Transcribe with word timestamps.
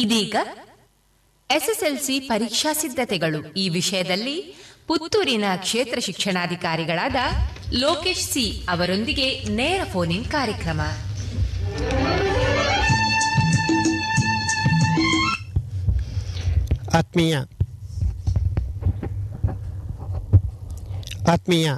ಇದೀಗ 0.00 0.36
ಎಸ್ಎಸ್ಎಲ್ಸಿ 1.50 2.20
ಪರೀಕ್ಷಾ 2.20 2.72
ಸಿದ್ಧತೆಗಳು. 2.72 3.52
ಈ 3.52 3.68
ವಿಷಯದಲ್ಲಿ 3.68 4.56
ಪುತ್ತೂರಿನ 4.86 5.44
ಕ್ಷೇತ್ರ 5.56 5.98
ಶಿಕ್ಷಣಾಧಿಕಾರಿಗಳಾದ 6.00 7.14
ಲೋಕೇಶ್ 7.72 8.30
ಸಿ 8.30 8.66
ಅವರೊಂದಿಗೆ 8.68 9.44
ನೇರ 9.44 9.80
ಫೋನಿಂಗ್ 9.92 10.28
ಕಾರ್ಯಕ್ರಮ. 10.28 10.80
ಆತ್ಮೀಯ. 16.98 17.38
ಆತ್ಮೀಯ. 21.30 21.70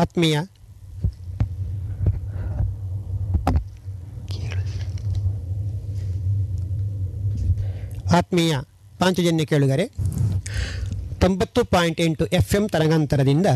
ಆತ್ಮೀಯ. 0.00 0.40
ಆತ್ಮೀಯ 8.16 8.54
ಪಾಂಚಜನ್ಯ 8.98 9.44
ಕೇಳುಗರೆ, 9.44 9.84
ತೊಂಬತ್ತು 11.20 11.64
ಪಾಯಿಂಟ್ 11.64 12.00
ಎಂಟು 12.00 12.26
ಎಫ್ 12.32 12.54
ಎಂ 12.54 12.68
ತರಂಗಾಂತರದಿಂದ 12.68 13.46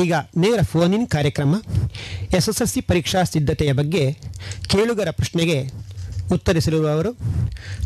ಈಗ 0.00 0.12
ನೇರ 0.36 0.62
ಫೋನ್ 0.62 0.94
ಇನ್ 0.94 1.08
ಕಾರ್ಯಕ್ರಮ 1.08 1.54
ಎಸ್ 2.36 2.48
ಎಸ್ 2.48 2.60
ಎಲ್ 2.62 2.68
ಸಿ 2.68 2.80
ಪರೀಕ್ಷಾ 2.80 3.22
ಸಿದ್ಧತೆಯ 3.24 3.72
ಬಗ್ಗೆ 3.72 4.04
ಕೇಳುಗರ 4.66 5.10
ಪ್ರಶ್ನೆಗೆ 5.10 5.58
ಉತ್ತರಿಸಿರುವವರು 6.32 7.12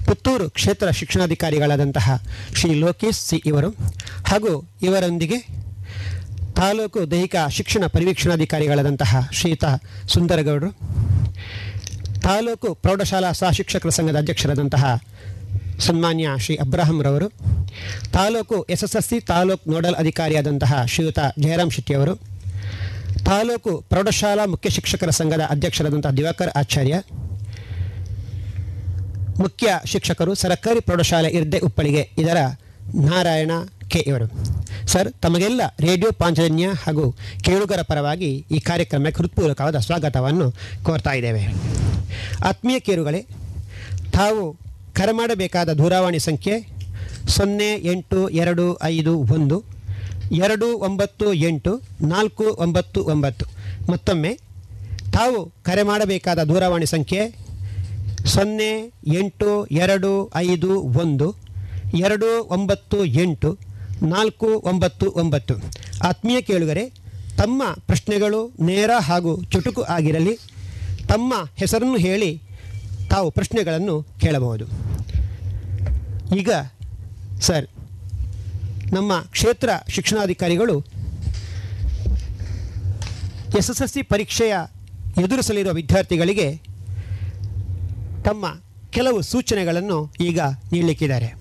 ಪುತ್ತೂರು 0.06 0.50
ಕ್ಷೇತ್ರ 0.50 0.90
ಶಿಕ್ಷಣಾಧಿಕಾರಿಗಳಾದಂತಹ 0.90 2.08
ಶ್ರೀ 2.54 2.74
ಲೋಕೇಶ್ 2.74 3.20
ಸಿ 3.20 3.42
ಇವರು 3.46 3.70
ಹಾಗೂ 4.26 4.52
ಇವರೊಂದಿಗೆ 4.82 5.38
ತಾಲೂಕು 6.56 7.10
ದೈಹಿಕ 7.10 7.36
ಶಿಕ್ಷಣ 7.50 7.86
ಪರಿವೀಕ್ಷಣಾಧಿಕಾರಿಗಳಾದಂತಹ 7.86 9.28
ಶ್ರೀತ 9.32 9.64
ಸುಂದರಗೌಡರು, 10.08 10.70
ತಾಲೂಕು 12.20 12.74
ಪ್ರೌಢಶಾಲಾ 12.74 13.32
ಸಹ 13.32 13.50
ಶಿಕ್ಷಕರ 13.50 13.88
ಸಂಘದ 13.88 14.16
ಅಧ್ಯಕ್ಷರಾದಂತಹ 14.16 14.84
ಸನ್ಮಾನ್ಯ 15.80 16.28
ಶ್ರೀ 16.38 16.56
ಅಬ್ರಾಹಂರವರು 16.56 17.28
ತಾಲೂಕು 18.12 18.62
S 18.62 18.84
S 18.84 18.96
S 18.96 19.08
C 19.08 19.20
taluk 19.20 19.70
nodal 19.70 19.94
ಅಧಿಕಾರಿಯಾದಂತಹ 19.94 20.84
ಶ್ರೀಯುತ 20.84 21.18
ಜಯರಾಮ್ 21.38 21.70
ಶೆಟ್ಟಿಯವರು 21.70 22.14
ತಾಲೂಕು 23.24 23.84
ಪ್ರೌಢಶಾಲಾ 23.88 24.44
ಮುಖ್ಯ 24.46 24.70
ಶಿಕ್ಷಕರ 24.70 25.10
ಸಂಘದ 25.10 25.40
ಅಧ್ಯಕ್ಷರಾದಂತಹ 25.50 26.10
ದಿವಾಕರ್ 26.10 26.50
ಆಚಾರ್ಯ, 26.56 27.02
ಮುಖ್ಯ 29.38 29.80
ಶಿಕ್ಷಕರು 29.84 30.34
ಸರ್ಕಾರಿ 30.34 30.80
ಪ್ರೌಢಶಾಲೆ 30.80 31.28
ಇರ್ದೆ 31.28 31.58
ಉಪ್ಪಳಿಗೆ 31.58 32.10
ಇದರ 32.18 32.36
ನಾರಾಯಣ 32.94 33.50
ಕೆ 33.88 33.98
ಇವರು. 33.98 34.26
ಸರ್, 34.88 35.12
ತಮಗೆಲ್ಲ 35.12 35.60
ರೇಡಿಯೋ 35.80 36.12
ಪಾಂಚಜನ್ಯ 36.12 36.68
ಹಾಗೂ 36.86 37.14
ಕೇಳುಗರ 37.42 37.82
ಪರವಾಗಿ 37.82 38.46
ಈ 38.50 38.60
ಕಾರ್ಯಕ್ರಮಕ್ಕೆ 38.60 39.22
ಹೃತ್ಪೂರ್ವಕವಾದ 39.22 39.78
ಸ್ವಾಗತವನ್ನು 39.78 40.54
ಕೋರ್ತಾ 40.82 41.10
ಇದ್ದೇವೆ. 41.10 41.42
ಆತ್ಮೀಯ 42.44 42.80
ಕೇರುಗಳೇ, 42.80 43.26
ತಾವು 44.12 44.69
ಕರೆ 44.96 45.12
ಮಾಡಬೇಕಾದ 45.12 45.72
ದೂರವಾಣಿ 45.72 46.18
ಸಂಖ್ಯೆ 46.18 46.54
ಸೊನ್ನೆ 47.28 47.74
ಎಂಟು 47.74 48.28
ಎರಡು 48.28 48.78
ಐದು 48.82 49.18
ಒಂದು, 49.18 49.64
ಎರಡು 50.32 50.78
ಒಂಬತ್ತು 50.78 51.32
ಎಂಟು, 51.32 51.72
ನಾಲ್ಕು 52.00 52.44
ಒಂಬತ್ತು 52.44 53.04
ಒಂಬತ್ತು. 53.04 53.44
ಮತ್ತೊಮ್ಮೆ, 53.90 54.32
ತಾವು 55.12 55.52
ಕರೆ 55.62 55.82
ಮಾಡಬೇಕಾದ 55.82 56.42
ದೂರವಾಣಿ 56.42 56.86
ಸಂಖ್ಯೆ 56.86 57.22
ಸೊನ್ನೆ 58.26 58.70
ಎಂಟು 59.06 59.66
ಎರಡು 59.66 60.30
ಐದು 60.36 60.70
ಒಂದು, 60.80 61.36
ಎರಡು 61.98 62.48
ಒಂಬತ್ತು 62.48 63.04
ಎಂಟು, 63.04 63.58
ನಾಲ್ಕು 64.02 64.46
ಒಂಬತ್ತು 64.46 65.06
ಒಂಬತ್ತು. 65.10 65.54
ಆತ್ಮೀಯ 66.08 66.40
ಕೇಳುಗರೆ, 66.40 66.84
ತಮ್ಮ 67.36 67.62
ಪ್ರಶ್ನೆಗಳು 67.86 68.52
ನೇರ 68.60 68.90
ಹಾಗೂ 69.00 69.42
ಚುಟುಕು 69.42 69.82
ಆಗಿರಲಿ, 69.82 70.34
ತಮ್ಮ 71.08 71.34
ಹೆಸರನ್ನು 71.56 71.96
ಹೇಳಿ 71.96 72.42
ತಾವು 73.10 73.30
ಪ್ರಶ್ನೆಗಳನ್ನು 73.30 74.02
ಕೇಳಬಹುದು. 74.02 74.64
ಈಗ, 76.36 76.50
ಸರ್, 77.40 77.66
ನಮ್ಮ 78.92 79.20
ಕ್ಷೇತ್ರ 79.20 79.70
ಶಿಕ್ಷಣಾಧಿಕಾರಿಗಳು 79.88 80.84
ಎಸ್ 83.58 83.70
ಎಸ್ 83.70 83.82
ಎಲ್ 83.82 83.88
ಸಿ 83.88 84.02
ಪರೀಕ್ಷೆಯ 84.02 84.54
ಎದುರಿಸಲಿರುವ 85.24 85.72
ವಿದ್ಯಾರ್ಥಿಗಳಿಗೆ 85.72 86.60
ತಮ್ಮ 88.24 88.46
ಕೆಲವು 88.90 89.22
ಸೂಚನೆಗಳನ್ನು 89.22 90.12
ಈಗ 90.20 90.40
ನೀಡಲಿಕ್ಕಿದ್ದಾರೆ. 90.72 91.34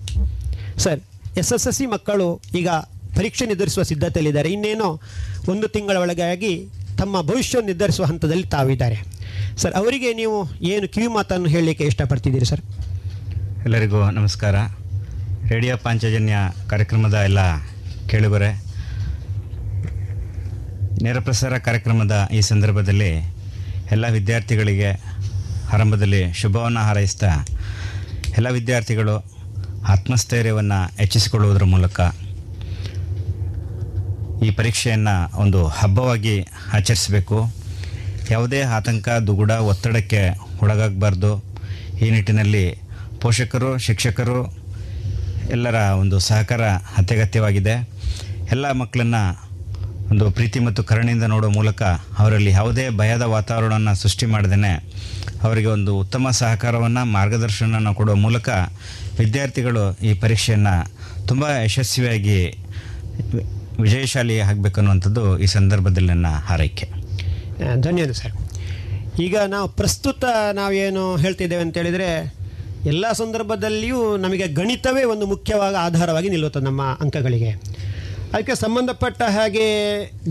Sir 0.78 1.00
S 1.36 1.52
S 1.52 1.66
S 1.66 1.76
C 1.76 1.86
ಮಕ್ಕಳು 1.86 2.40
ಈಗ 2.54 2.68
ಪರೀಕ್ಷೆ 3.16 3.46
ನಿರ್ಧರಿಸುವ 3.46 3.82
ಸಿದ್ಧತೆಯಲ್ಲಿದ್ದಾರೆ. 3.82 4.52
ಇನ್ನೇನೋ 4.52 5.00
ಒಂದು 5.48 5.68
ತಿಂಗಳ 5.68 5.96
ಒಳಗಾಗಿ 5.96 6.68
ತಮ್ಮ 6.98 7.22
ಭವಿಷ್ಯವನ್ನು 7.22 7.66
ನಿರ್ಧರಿಸುವ 7.66 8.04
ಹಂತದಲ್ಲಿ 8.04 8.46
ತಾವಿದ್ದಾರೆ. 8.46 9.19
ಸರ್, 9.56 9.74
ಅವರಿಗೆ 9.74 10.14
ನೀವು 10.14 10.50
ಏನು 10.60 10.88
ಕಿವಿ 10.88 11.06
ಮಾತನ್ನು 11.06 11.48
ಹೇಳಲಿಕ್ಕೆ 11.48 11.84
ಇಷ್ಟಪಡ್ತಿದ್ದೀರಿ 11.84 12.44
ಸರ್? 12.44 12.60
ಎಲ್ಲರಿಗೂ 13.64 14.10
ನಮಸ್ಕಾರ. 14.10 14.54
ರೇಡಿಯೋ 15.48 15.76
ಪಾಂಚಜನ್ಯ 15.76 16.34
ಕಾರ್ಯಕ್ರಮದ 16.68 17.14
ಎಲ್ಲ 17.14 17.38
ಕೇಳುಗರೆ, 18.08 18.70
ನೇರ 21.02 21.18
ಪ್ರಸಾರ 21.18 21.58
ಕಾರ್ಯಕ್ರಮದ 21.58 22.28
ಈ 22.32 22.40
ಸಂದರ್ಭದಲ್ಲಿ 22.40 23.10
ಎಲ್ಲ 23.90 24.08
ವಿದ್ಯಾರ್ಥಿಗಳಿಗೆ 24.08 24.90
ಆರಂಭದಲ್ಲಿ 25.72 26.32
ಶುಭವನ್ನು 26.32 26.80
ಹಾರೈಸ್ತಾ 26.80 27.46
ಎಲ್ಲ 28.38 28.48
ವಿದ್ಯಾರ್ಥಿಗಳು 28.48 29.24
ಆತ್ಮಸ್ಥೈರ್ಯವನ್ನು 29.88 30.96
ಹೆಚ್ಚಿಸಿಕೊಳ್ಳುವುದರ 30.96 31.64
ಮೂಲಕ 31.64 32.00
ಈ 34.44 34.50
ಪರೀಕ್ಷೆಯನ್ನು 34.50 35.38
ಒಂದು 35.38 35.66
ಹಬ್ಬವಾಗಿ 35.66 36.40
ಆಚರಿಸಬೇಕು. 36.72 37.59
ಯಾವುದೇ 38.30 38.60
ಆತಂಕ, 38.60 39.08
ದುಗುಡ, 39.08 39.50
ಒತ್ತಡಕ್ಕೆ 39.50 40.22
ಒಳಗಾಗಬಾರ್ದು. 40.62 41.32
ಈ 42.04 42.10
ನಿಟ್ಟಿನಲ್ಲಿ 42.10 42.64
ಪೋಷಕರು, 43.22 43.78
ಶಿಕ್ಷಕರು 43.78 44.38
ಎಲ್ಲರ 45.50 45.74
ಒಂದು 45.74 46.18
ಸಹಕಾರ 46.18 46.64
ಅತ್ಯಗತ್ಯವಾಗಿದೆ. 47.00 47.74
ಎಲ್ಲ 48.50 48.72
ಮಕ್ಕಳನ್ನು 48.72 49.50
ಒಂದು 50.12 50.30
ಪ್ರೀತಿ 50.30 50.60
ಮತ್ತು 50.60 50.82
ಕರುಣೆಯಿಂದ 50.84 51.22
ನೋಡುವ 51.22 51.50
ಮೂಲಕ 51.50 51.82
ಅವರಲ್ಲಿ 52.18 52.50
ಯಾವುದೇ 52.50 52.88
ಭಯದ 52.88 53.22
ವಾತಾವರಣವನ್ನು 53.22 53.94
ಸೃಷ್ಟಿ 53.94 54.26
ಮಾಡದೇ 54.26 54.72
ಅವರಿಗೆ 55.42 55.66
ಒಂದು 55.66 55.98
ಉತ್ತಮ 55.98 56.30
ಸಹಕಾರವನ್ನು, 56.30 57.04
ಮಾರ್ಗದರ್ಶನವನ್ನು 57.12 57.94
ಕೊಡುವ 57.94 58.14
ಮೂಲಕ 58.14 58.48
ವಿದ್ಯಾರ್ಥಿಗಳು 59.18 59.84
ಈ 60.02 60.12
ಪರೀಕ್ಷೆಯನ್ನು 60.14 60.74
ತುಂಬ 61.26 61.44
ಯಶಸ್ವಿಯಾಗಿ 61.64 62.38
ವಿಜಯಶಾಲಿ 63.80 64.40
ಆಗಬೇಕನ್ನುವಂಥದ್ದು 64.40 65.38
ಈ 65.38 65.46
ಸಂದರ್ಭದಲ್ಲಿ 65.46 66.08
ನನ್ನ 66.08 66.26
ಹಾರೈಕೆ. 66.48 66.99
ಧನ್ಯವಾದ 67.80 68.12
ಸರ್. 68.12 68.32
ಈಗ 69.20 69.36
ನಾವು 69.38 69.68
ಪ್ರಸ್ತುತ 69.68 70.24
ನಾವೇನು 70.52 71.16
ಹೇಳ್ತಿದ್ದೇವೆ 71.16 71.62
ಅಂತೇಳಿದರೆ 71.62 72.40
ಎಲ್ಲ 72.86 73.12
ಸಂದರ್ಭದಲ್ಲಿಯೂ 73.12 74.16
ನಮಗೆ 74.16 74.46
ಗಣಿತವೇ 74.46 75.04
ಒಂದು 75.04 75.26
ಮುಖ್ಯವಾದ 75.26 75.74
ಆಧಾರವಾಗಿ 75.74 76.28
ನಿಲ್ಲುತ್ತದೆ 76.28 76.64
ನಮ್ಮ 76.64 76.82
ಅಂಕಗಳಿಗೆ. 76.82 77.50
ಅದಕ್ಕೆ 78.32 78.54
ಸಂಬಂಧಪಟ್ಟ 78.54 79.22
ಹಾಗೆ 79.22 79.66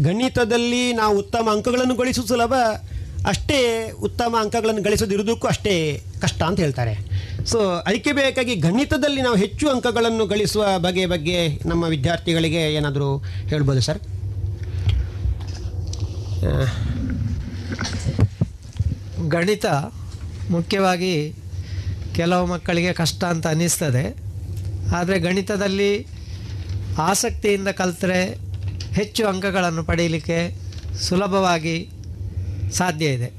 ಗಣಿತದಲ್ಲಿ 0.04 0.94
ನಾವು 0.94 1.18
ಉತ್ತಮ 1.18 1.50
ಅಂಕಗಳನ್ನು 1.52 1.96
ಗಳಿಸುವುದು 1.96 2.34
ಸುಲಭ, 2.34 2.54
ಅಷ್ಟೇ 3.28 3.92
ಉತ್ತಮ 3.92 4.36
ಅಂಕಗಳನ್ನು 4.40 4.82
ಗಳಿಸೋದಿರುವುದಕ್ಕೂ 4.82 5.48
ಅಷ್ಟೇ 5.48 6.02
ಕಷ್ಟ 6.22 6.44
ಅಂತ 6.44 6.60
ಹೇಳ್ತಾರೆ. 6.60 6.94
ಸೊ 7.46 7.60
ಅದಕ್ಕೆ 7.60 8.12
ಬೇಕಾಗಿ 8.12 8.56
ಗಣಿತದಲ್ಲಿ 8.56 9.22
ನಾವು 9.22 9.36
ಹೆಚ್ಚು 9.36 9.70
ಅಂಕಗಳನ್ನು 9.70 10.26
ಗಳಿಸುವ 10.26 10.66
ಬಗೆ 10.78 11.06
ಬಗ್ಗೆ 11.06 11.60
ನಮ್ಮ 11.66 11.84
ವಿದ್ಯಾರ್ಥಿಗಳಿಗೆ 11.84 12.74
ಏನಾದರೂ 12.74 13.18
ಹೇಳ್ಬೋದು 13.48 13.82
ಸರ್? 13.82 14.00
ಗಣಿತ 19.28 19.66
ಮುಖ್ಯವಾಗಿ 20.50 21.36
ಕೆಲವು 22.16 22.46
ಮಕ್ಕಳಿಗೆ 22.46 22.94
ಕಷ್ಟ 22.94 23.24
ಅಂತ 23.24 23.48
ಅನ್ನಿಸ್ತದೆ. 23.48 24.18
ಆದರೆ 24.96 25.20
ಗಣಿತದಲ್ಲಿ 25.20 26.08
ಆಸಕ್ತಿಯಿಂದ 26.98 27.68
ಕಲಿತರೆ 27.68 28.38
ಹೆಚ್ಚು 28.94 29.28
ಅಂಕಗಳನ್ನು 29.28 29.84
ಪಡೆಯಲಿಕ್ಕೆ 29.84 30.58
ಸುಲಭವಾಗಿ 31.02 31.90
ಸಾಧ್ಯ 32.74 33.06
ಇದೆ. 33.06 33.32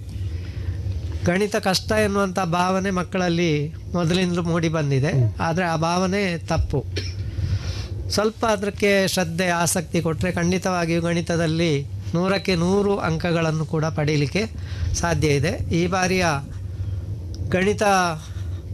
ಗಣಿತ 1.24 1.56
ಕಷ್ಟ 1.56 1.92
ಎನ್ನುವಂಥ 1.92 2.38
ಭಾವನೆ 2.38 2.90
ಮಕ್ಕಳಲ್ಲಿ 2.90 3.74
ಮೊದಲಿಂದಲೂ 3.92 4.42
ಮೂಡಿ 4.42 4.68
ಬಂದಿದೆ. 4.68 5.36
ಆದರೆ 5.40 5.64
ಆ 5.64 5.76
ಭಾವನೆ 5.76 6.38
ತಪ್ಪು. 6.38 6.84
ಸ್ವಲ್ಪ 8.10 8.46
ಅದಕ್ಕೆ 8.46 9.08
ಶ್ರದ್ಧೆ, 9.08 9.48
ಆಸಕ್ತಿ 9.48 10.00
ಕೊಟ್ಟರೆ 10.00 10.32
ಖಂಡಿತವಾಗಿಯೂ 10.32 11.02
ಗಣಿತದಲ್ಲಿ 11.02 11.86
ನೂರಕ್ಕೆ 12.14 12.54
ನೂರು 12.54 12.96
ಅಂಕಗಳನ್ನು 12.98 13.64
ಕೂಡ 13.66 13.84
ಪಡೀಲಿಕ್ಕೆ 13.84 14.42
ಸಾಧ್ಯ 14.94 15.28
ಇದೆ. 15.28 15.52
ಈ 15.74 15.86
ಬಾರಿಯ 15.86 16.24
ಗಣಿತ 17.48 17.82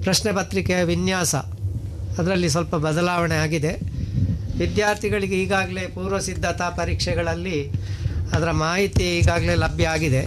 ಪ್ರಶ್ನೆ 0.03 0.33
ಪತ್ರಿಕೆಯ 0.33 0.83
ವಿನ್ಯಾಸ 0.83 1.35
ಅದರಲ್ಲಿ 2.19 2.49
ಸ್ವಲ್ಪ 2.49 2.77
ಬದಲಾವಣೆ 2.77 3.35
ಆಗಿದೆ. 3.35 3.73
ವಿದ್ಯಾರ್ಥಿಗಳಿಗೆ 4.59 5.43
ಈಗಾಗಲೇ 5.43 5.81
ಪೂರ್ವ 5.81 6.19
ಸಿದ್ಧತಾ 6.19 6.71
ಪರೀಕ್ಷೆಗಳಲ್ಲಿ 6.71 7.59
ಅದರ 8.33 8.51
ಮಾಹಿತಿ 8.51 9.19
ಈಗಾಗಲೇ 9.19 9.55
ಲಭ್ಯ 9.55 9.87
ಆಗಿದೆ. 9.87 10.23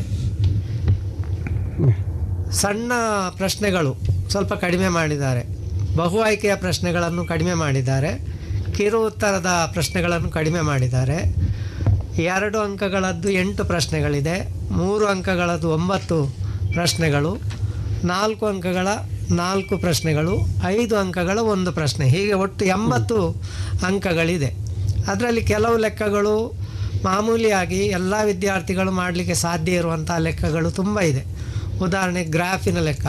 ಸಣ್ಣ 2.51 2.91
ಪ್ರಶ್ನೆಗಳು 3.37 3.91
ಸ್ವಲ್ಪ 4.29 4.53
ಕಡಿಮೆ 4.53 4.89
ಮಾಡಿದ್ದಾರೆ. 4.89 5.43
ಬಹು 5.95 6.19
ಆಯ್ಕೆಯ 6.21 6.55
ಪ್ರಶ್ನೆಗಳನ್ನು 6.55 7.25
ಕಡಿಮೆ 7.25 7.53
ಮಾಡಿದ್ದಾರೆ. 7.53 8.11
ಕಿರು 8.77 9.05
ಉತ್ತರದ 9.05 9.69
ಪ್ರಶ್ನೆಗಳನ್ನು 9.73 10.29
ಕಡಿಮೆ 10.29 10.61
ಮಾಡಿದ್ದಾರೆ. 10.61 11.17
ಎರಡು 12.23 12.59
ಅಂಕಗಳದ್ದು 12.59 13.29
ಎಂಟು 13.29 13.65
ಪ್ರಶ್ನೆಗಳಿದೆ, 13.65 14.53
ಮೂರು 14.73 15.05
ಅಂಕಗಳದ್ದು 15.05 15.69
ಒಂಬತ್ತು 15.69 16.35
ಪ್ರಶ್ನೆಗಳು, 16.73 17.37
ನಾಲ್ಕು 18.03 18.45
ಅಂಕಗಳ 18.45 18.87
ನಾಲ್ಕು 19.31 19.77
ಪ್ರಶ್ನೆಗಳು, 19.77 20.39
ಐದು 20.65 20.97
ಅಂಕಗಳ 20.97 21.39
ಒಂದು 21.39 21.71
ಪ್ರಶ್ನೆ. 21.71 22.09
ಹೀಗೆ 22.09 22.33
ಒಟ್ಟು 22.33 22.65
ಎಂಬತ್ತು 22.65 23.41
ಅಂಕಗಳಿದೆ. 23.85 24.53
ಅದರಲ್ಲಿ 25.07 25.43
ಕೆಲವು 25.43 25.77
ಲೆಕ್ಕಗಳು 25.77 26.53
ಮಾಮೂಲಿಯಾಗಿ 27.05 27.77
ಎಲ್ಲ 27.77 28.13
ವಿದ್ಯಾರ್ಥಿಗಳು 28.25 28.91
ಮಾಡಲಿಕ್ಕೆ 28.91 29.33
ಸಾಧ್ಯ 29.33 29.71
ಇರುವಂಥ 29.71 30.11
ಲೆಕ್ಕಗಳು 30.17 30.71
ತುಂಬ 30.71 30.99
ಇದೆ. 30.99 31.23
ಉದಾಹರಣೆಗೆ 31.79 32.31
ಗ್ರಾಫಿನ 32.31 32.79
ಲೆಕ್ಕ. 32.79 33.05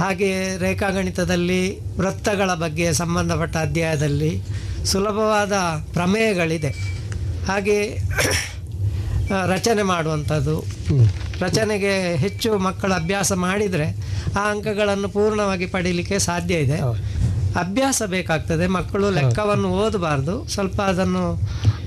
ಹಾಗೆಯೇ 0.00 0.56
ರೇಖಾಗಣಿತದಲ್ಲಿ 0.58 1.80
ವೃತ್ತಗಳ 1.96 2.54
ಬಗ್ಗೆ 2.54 2.92
ಸಂಬಂಧಪಟ್ಟ 2.92 3.56
ಅಧ್ಯಾಯದಲ್ಲಿ 3.56 4.42
ಸುಲಭವಾದ 4.84 5.52
ಪ್ರಮೇಯಗಳಿದೆ. 5.92 6.97
ಹಾಗೆ 7.48 7.78
ರಚನೆ 9.46 9.82
ಮಾಡುವಂಥದ್ದು. 9.82 10.54
ರಚನೆಗೆ 11.40 12.16
ಹೆಚ್ಚು 12.16 12.58
ಮಕ್ಕಳು 12.58 12.94
ಅಭ್ಯಾಸ 12.94 13.32
ಮಾಡಿದರೆ 13.38 13.86
ಆ 14.38 14.50
ಅಂಕಗಳನ್ನು 14.50 15.08
ಪೂರ್ಣವಾಗಿ 15.08 15.66
ಪಡೀಲಿಕ್ಕೆ 15.66 16.18
ಸಾಧ್ಯ 16.18 16.54
ಇದೆ. 16.56 16.78
ಅಭ್ಯಾಸ 17.60 18.02
ಬೇಕಾಗ್ತದೆ. 18.06 18.66
ಮಕ್ಕಳು 18.68 19.10
ಲೆಕ್ಕವನ್ನು 19.10 19.68
ಓದಬಾರ್ದು. 19.78 20.48
ಸ್ವಲ್ಪ 20.48 20.80
ಅದನ್ನು 20.82 21.24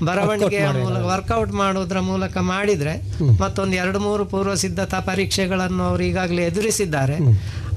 ಬರವಣಿಗೆಯ 0.04 0.68
ಮೂಲಕ 0.78 1.02
ವರ್ಕೌಟ್ 1.04 1.52
ಮಾಡೋದ್ರ 1.52 2.00
ಮೂಲಕ 2.00 2.36
ಮಾಡಿದರೆ 2.44 2.94
ಮತ್ತೊಂದು 3.40 3.76
ಎರಡು 3.76 3.98
ಮೂರು 3.98 4.24
ಪೂರ್ವ 4.24 4.54
ಸಿದ್ಧತಾ 4.54 5.00
ಪರೀಕ್ಷೆಗಳನ್ನು 5.00 5.84
ಅವರು 5.84 6.02
ಈಗಾಗಲೇ 6.02 6.42
ಎದುರಿಸಿದ್ದಾರೆ. 6.42 7.16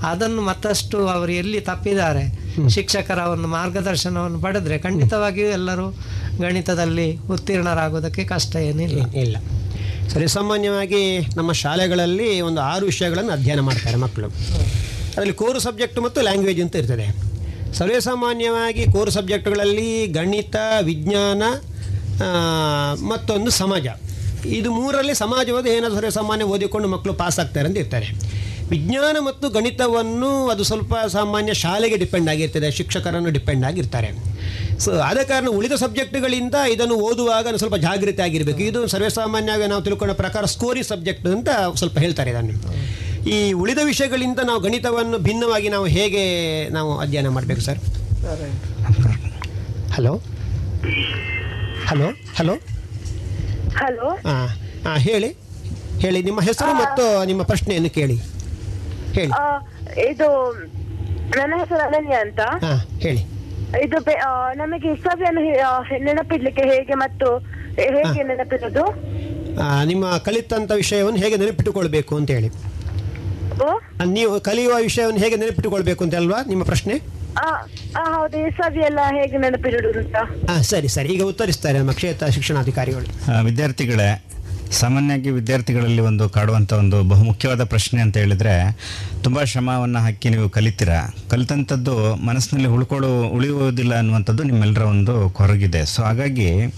ಅದನ್ನು 0.05 0.41
ಮತ್ತಷ್ಟು 0.41 1.07
ಅವರು 1.07 1.31
ಎಲ್ಲಿ 1.31 1.59
ತಪ್ಪಿದ್ದಾರೆ? 1.61 2.23
ಶಿಕ್ಷಕರ 2.69 3.17
ಒಂದು 3.17 3.47
ಮಾರ್ಗದರ್ಶನವನ್ನು 3.47 4.39
ಪಡೆದ್ರೆ 4.39 4.77
ಖಂಡಿತವಾಗಿಯೂ 4.77 5.47
ಎಲ್ಲರೂ 5.47 5.87
ಗಣಿತದಲ್ಲಿ 6.41 7.07
ಉತ್ತೀರ್ಣರಾಗೋದಕ್ಕೆ 7.31 8.23
ಕಷ್ಟ 8.23 8.55
ಏನಿಲ್ಲ. 8.55 9.13
ಇಲ್ಲ. 9.13 9.37
ಸರಿ 10.09 10.27
ಸಾಮಾನ್ಯವಾಗಿ 10.27 11.01
ನಮ್ಮ 11.37 11.51
ಶಾಲೆಗಳಲ್ಲಿ 11.51 12.41
ಒಂದು 12.41 12.61
ಆರು 12.61 12.85
ವಿಷಯಗಳನ್ನು 12.85 13.31
ಅಧ್ಯಯನ 13.31 13.59
ಮಾಡ್ತಾರೆ 13.59 13.95
ಮಕ್ಕಳು. 13.95 14.27
ಅದರಲ್ಲಿ 14.27 15.33
ಕೋರ್ 15.33 15.59
ಸಬ್ಜೆಕ್ಟ್ 15.59 15.99
ಮತ್ತು 15.99 16.21
ಲ್ಯಾಂಗ್ವೇಜ್ 16.21 16.61
ಅಂತ 16.61 16.75
ಇರ್ತದೆ. 16.75 17.05
ಸರ್ವೇಸಾಮಾನ್ಯವಾಗಿ 17.73 18.85
ಕೋರ್ 18.85 19.11
ಸಬ್ಜೆಕ್ಟ್ಗಳಲ್ಲಿ 19.11 20.07
ಗಣಿತ 20.07 20.55
ವಿಜ್ಞಾನ 20.83 21.43
ಮತ್ತೊಂದು 23.03 23.51
ಸಮಾಜ. 23.51 23.87
ಇದು 24.45 24.71
ಮೂರರಲ್ಲಿ 24.71 25.13
ಸಮಾಜವಾದ 25.13 25.65
ಏನಾದರೂ 25.67 25.95
ಸರ್ವೇಸಾಮಾನ್ಯ 25.95 26.45
ಓದಿಕೊಂಡು 26.45 26.87
ಮಕ್ಕಳು 26.87 27.13
ಪಾಸ್ 27.13 27.39
ಆಗ್ತಾರೆ 27.39 27.67
ಅಂತ 27.67 27.77
ಇರ್ತಾರೆ. 27.77 28.07
ವಿಜ್ಞಾನ 28.69 29.17
ಮತ್ತು 29.19 29.49
ಗಣಿತವನ್ನು 29.49 30.47
ಅದು 30.47 30.63
ಸ್ವಲ್ಪ 30.63 30.95
ಸಾಮಾನ್ಯ 31.07 31.53
ಶಾಲೆಗೆ 31.53 31.97
ಡಿಪೆಂಡ್ 31.97 32.29
ಆಗಿರ್ತದೆ 32.29 32.71
ಶಿಕ್ಷಕರನ್ನು 32.71 33.29
ಡಿಪೆಂಡ್ 33.29 33.65
ಆಗಿರ್ತಾರೆ. 33.65 34.09
ಸೊ 34.79 34.97
ಆದ 34.99 35.17
ಕಾರಣ 35.17 35.47
ಉಳಿದ 35.47 35.71
ಸಬ್ಜೆಕ್ಟ್ಗಳಿಂದ 35.71 36.55
ಇದನ್ನು 36.73 36.95
ಓದುವಾಗ 36.95 37.55
ಸ್ವಲ್ಪ 37.55 37.75
ಜಾಗೃತಿ 37.75 38.21
ಆಗಿರಬೇಕು. 38.21 38.59
ಇದು 38.59 38.87
ಸರ್ವೇಸಾಮಾನ್ಯವಾಗಿ 38.87 39.69
ನಾವು 39.69 39.81
ತಿಳ್ಕೊಂಡ 39.81 40.11
ಪ್ರಕಾರ 40.11 40.45
ಸ್ಕೋರಿ 40.45 40.83
ಸಬ್ಜೆಕ್ಟ್ 40.83 41.27
ಅಂತ 41.27 41.49
ಸ್ವಲ್ಪ 41.75 41.97
ಹೇಳ್ತಾರೆ 41.97 42.31
ಇದನ್ನು. 42.31 42.55
ಈ 43.29 43.53
ಉಳಿದ 43.53 43.77
ವಿಷಯಗಳಿಂದ 43.83 44.39
ನಾವು 44.43 44.59
ಗಣಿತವನ್ನು 44.59 45.17
ಭಿನ್ನವಾಗಿ 45.17 45.69
ನಾವು 45.69 45.85
ಹೇಗೆ 45.85 46.23
ನಾವು 46.69 46.99
ಅಧ್ಯಯನ 46.99 47.27
ಮಾಡಬೇಕು 47.27 47.61
sir? 47.61 47.79
Hello? 49.91 50.21
Hello? 51.87 52.07
Hello? 52.37 52.53
Hello? 53.75 54.09
ಹಾಂ 54.09 54.47
ಹಾಂ 54.85 54.97
ಹೇಳಿ. 54.97 55.29
ಹೇಳಿ 55.99 56.23
ನಿಮ್ಮ 56.23 56.41
ಹೆಸರು 56.41 56.73
ಮತ್ತು 56.73 57.25
ನಿಮ್ಮ 57.25 57.43
ಪ್ರಶ್ನೆಯನ್ನು 57.43 57.89
ಕೇಳಿ. 57.89 58.34
ಹೇಳಿ. 59.15 59.31
ಆ, 59.31 59.59
ಇದು 60.09 60.53
ನನ್ನ 61.37 61.53
ಹೆಸರು 61.57 61.87
ಅನನ್ಯ 61.87 62.15
ಅಂತ. 62.15 62.39
ಹಾಂ 62.39 62.99
ಹೇಳಿ. 62.99 63.21
ಇದು 63.83 64.01
ನಮಗೆ 64.53 64.95
ಸಭೆಯನ್ನು 64.95 65.41
ಹೆ- 65.41 66.03
ನೆನಪಿಡ್ಲಿಕ್ಕೆ 66.03 66.61
ಹೇಗೆ 66.61 66.93
ಮತ್ತು 66.93 67.37
ಹೇಗೆ 67.73 68.23
ನೆನಪಿಡೋದು? 68.23 68.85
ಆ, 69.61 69.83
ನಿಮ್ಮ 69.83 70.17
ಕಲಿತಂತ 70.17 70.71
ವಿಷಯವನ್ನು 70.71 71.19
ಹೇಗೆ 71.19 71.37
ನೆನಪಿಟ್ಟುಕೊಳ್ಬೇಕು 71.37 72.15
ಅಂತ 72.15 72.31
ಹೇಳಿ. 72.31 72.49
ಓ? 73.63 73.79
ನೀವು 74.05 74.39
ಕಲಿಯುವ 74.39 74.75
ವಿಷಯವನ್ನು 74.75 75.19
ಹೇಗೆ 75.19 75.35
ನೆನಪಿಟ್ಟುಕೊಳ್ಬೇಕು 75.35 76.03
ಅಂತ 76.03 76.15
ಅಲ್ವಾ 76.15 76.43
ನಿಮ್ಮ 76.47 76.63
ಪ್ರಶ್ನೆ? 76.63 76.93
ಆ, 77.37 77.49
ಆ, 77.99 78.19
ಹೌದು 78.19 78.47
ಈ 78.47 78.49
ಸಭೆ 78.49 78.81
ಹೇಗೆ 79.21 79.37
ಹಾಂ 80.23 80.63
ಸರಿ 80.63 80.87
ಸರಿ. 80.87 81.07
ಈಗ 81.07 81.23
ಉತ್ತರಿಸ್ತಾರೆ 81.23 81.79
ನಮ್ಮ 81.79 81.91
ಕ್ಷೇತ್ರ 81.91 82.25
ಶಿಕ್ಷಣಾಧಿಕಾರಿಗಳು. 82.25 83.31
ವಿದ್ಯಾರ್ಥಿಗಳೇ 83.43 84.23
ಸಾಮಾನ್ಯವಾಗಿ 84.71 85.29
ವಿದ್ಯಾರ್ಥಿಗಳಲ್ಲಿ 85.29 86.01
ಒಂದು 86.01 86.29
ಕಾಡುವಂಥ 86.29 86.73
ಒಂದು 86.73 87.03
ಬಹುಮುಖ್ಯವಾದ 87.03 87.63
ಪ್ರಶ್ನೆ 87.63 88.01
ಅಂತ 88.01 88.17
ಹೇಳಿದರೆ, 88.17 88.77
ತುಂಬ 89.23 89.43
ಶ್ರಮವನ್ನು 89.43 89.99
ಹಾಕಿ 89.99 90.29
ನೀವು 90.29 90.49
ಕಲಿತೀರ? 90.49 90.89
ಕಲಿತಂಥದ್ದು 91.29 92.15
ಮನಸ್ಸಿನಲ್ಲಿ 92.15 92.69
ಉಳ್ಕೊಳ್ಳೋ 92.69 93.23
ಉಳಿಯುವುದಿಲ್ಲ 93.23 93.95
ಅನ್ನುವಂಥದ್ದು 93.95 94.43
ನಿಮ್ಮೆಲ್ಲರ 94.43 94.81
ಒಂದು 94.81 95.29
ಕೊರಗಿದೆ. 95.29 95.85
ಸೊ 95.85 96.03
ಹಾಗಾಗಿ 96.03 96.75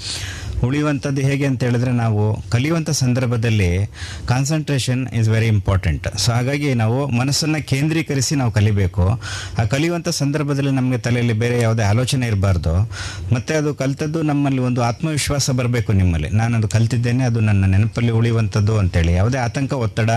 ಉಳಿಯುವಂಥದ್ದು 0.63 1.21
ಹೇಗೆ 1.21 1.45
ಅಂತ 1.45 1.63
ಹೇಳಿದ್ರೆ 1.63 1.91
ನಾವು 1.91 2.41
ಕಲಿಯುವಂಥ 2.49 2.89
ಸಂದರ್ಭದಲ್ಲಿ 2.89 3.89
concentration 4.27 5.07
is 5.07 5.29
very 5.29 5.47
important 5.47 6.17
so 6.17 6.31
ಹಾಗಾಗಿ 6.31 6.73
ನಾವು 6.73 7.07
ಮನಸ್ಸನ್ನು 7.07 7.67
ಕೇಂದ್ರೀಕರಿಸಿ 7.67 8.35
ನಾವು 8.35 8.51
ಕಲಿಬೇಕು. 8.51 9.21
ಆ 9.59 9.63
ಕಲಿಯುವಂಥ 9.63 10.09
ಸಂದರ್ಭದಲ್ಲಿ 10.09 10.71
ನಮಗೆ 10.71 10.97
ತಲೆಯಲ್ಲಿ 10.97 11.33
ಬೇರೆ 11.33 11.61
ಯಾವುದೇ 11.61 11.83
ಆಲೋಚನೆ 11.83 12.27
ಇರಬಾರ್ದು. 12.27 12.91
ಮತ್ತು 13.33 13.57
ಅದು 13.57 13.75
ಕಲಿತದ್ದು 13.75 14.21
ನಮ್ಮಲ್ಲಿ 14.21 14.59
ಒಂದು 14.59 14.81
ಆತ್ಮವಿಶ್ವಾಸ 14.81 15.49
ಬರಬೇಕು 15.49 15.93
ನಿಮ್ಮಲ್ಲಿ. 15.93 16.29
ನಾನು 16.29 16.57
ಅದು 16.57 16.67
ಕಲಿತಿದ್ದೇನೆ, 16.67 17.23
ಅದು 17.23 17.39
ನನ್ನ 17.39 17.65
ನೆನಪಲ್ಲಿ 17.65 18.11
ಉಳಿಯುವಂಥದ್ದು 18.11 18.77
ಅಂತೇಳಿ. 18.77 19.13
ಯಾವುದೇ 19.13 19.37
ಆತಂಕ, 19.37 19.73
ಒತ್ತಡ, 19.73 20.09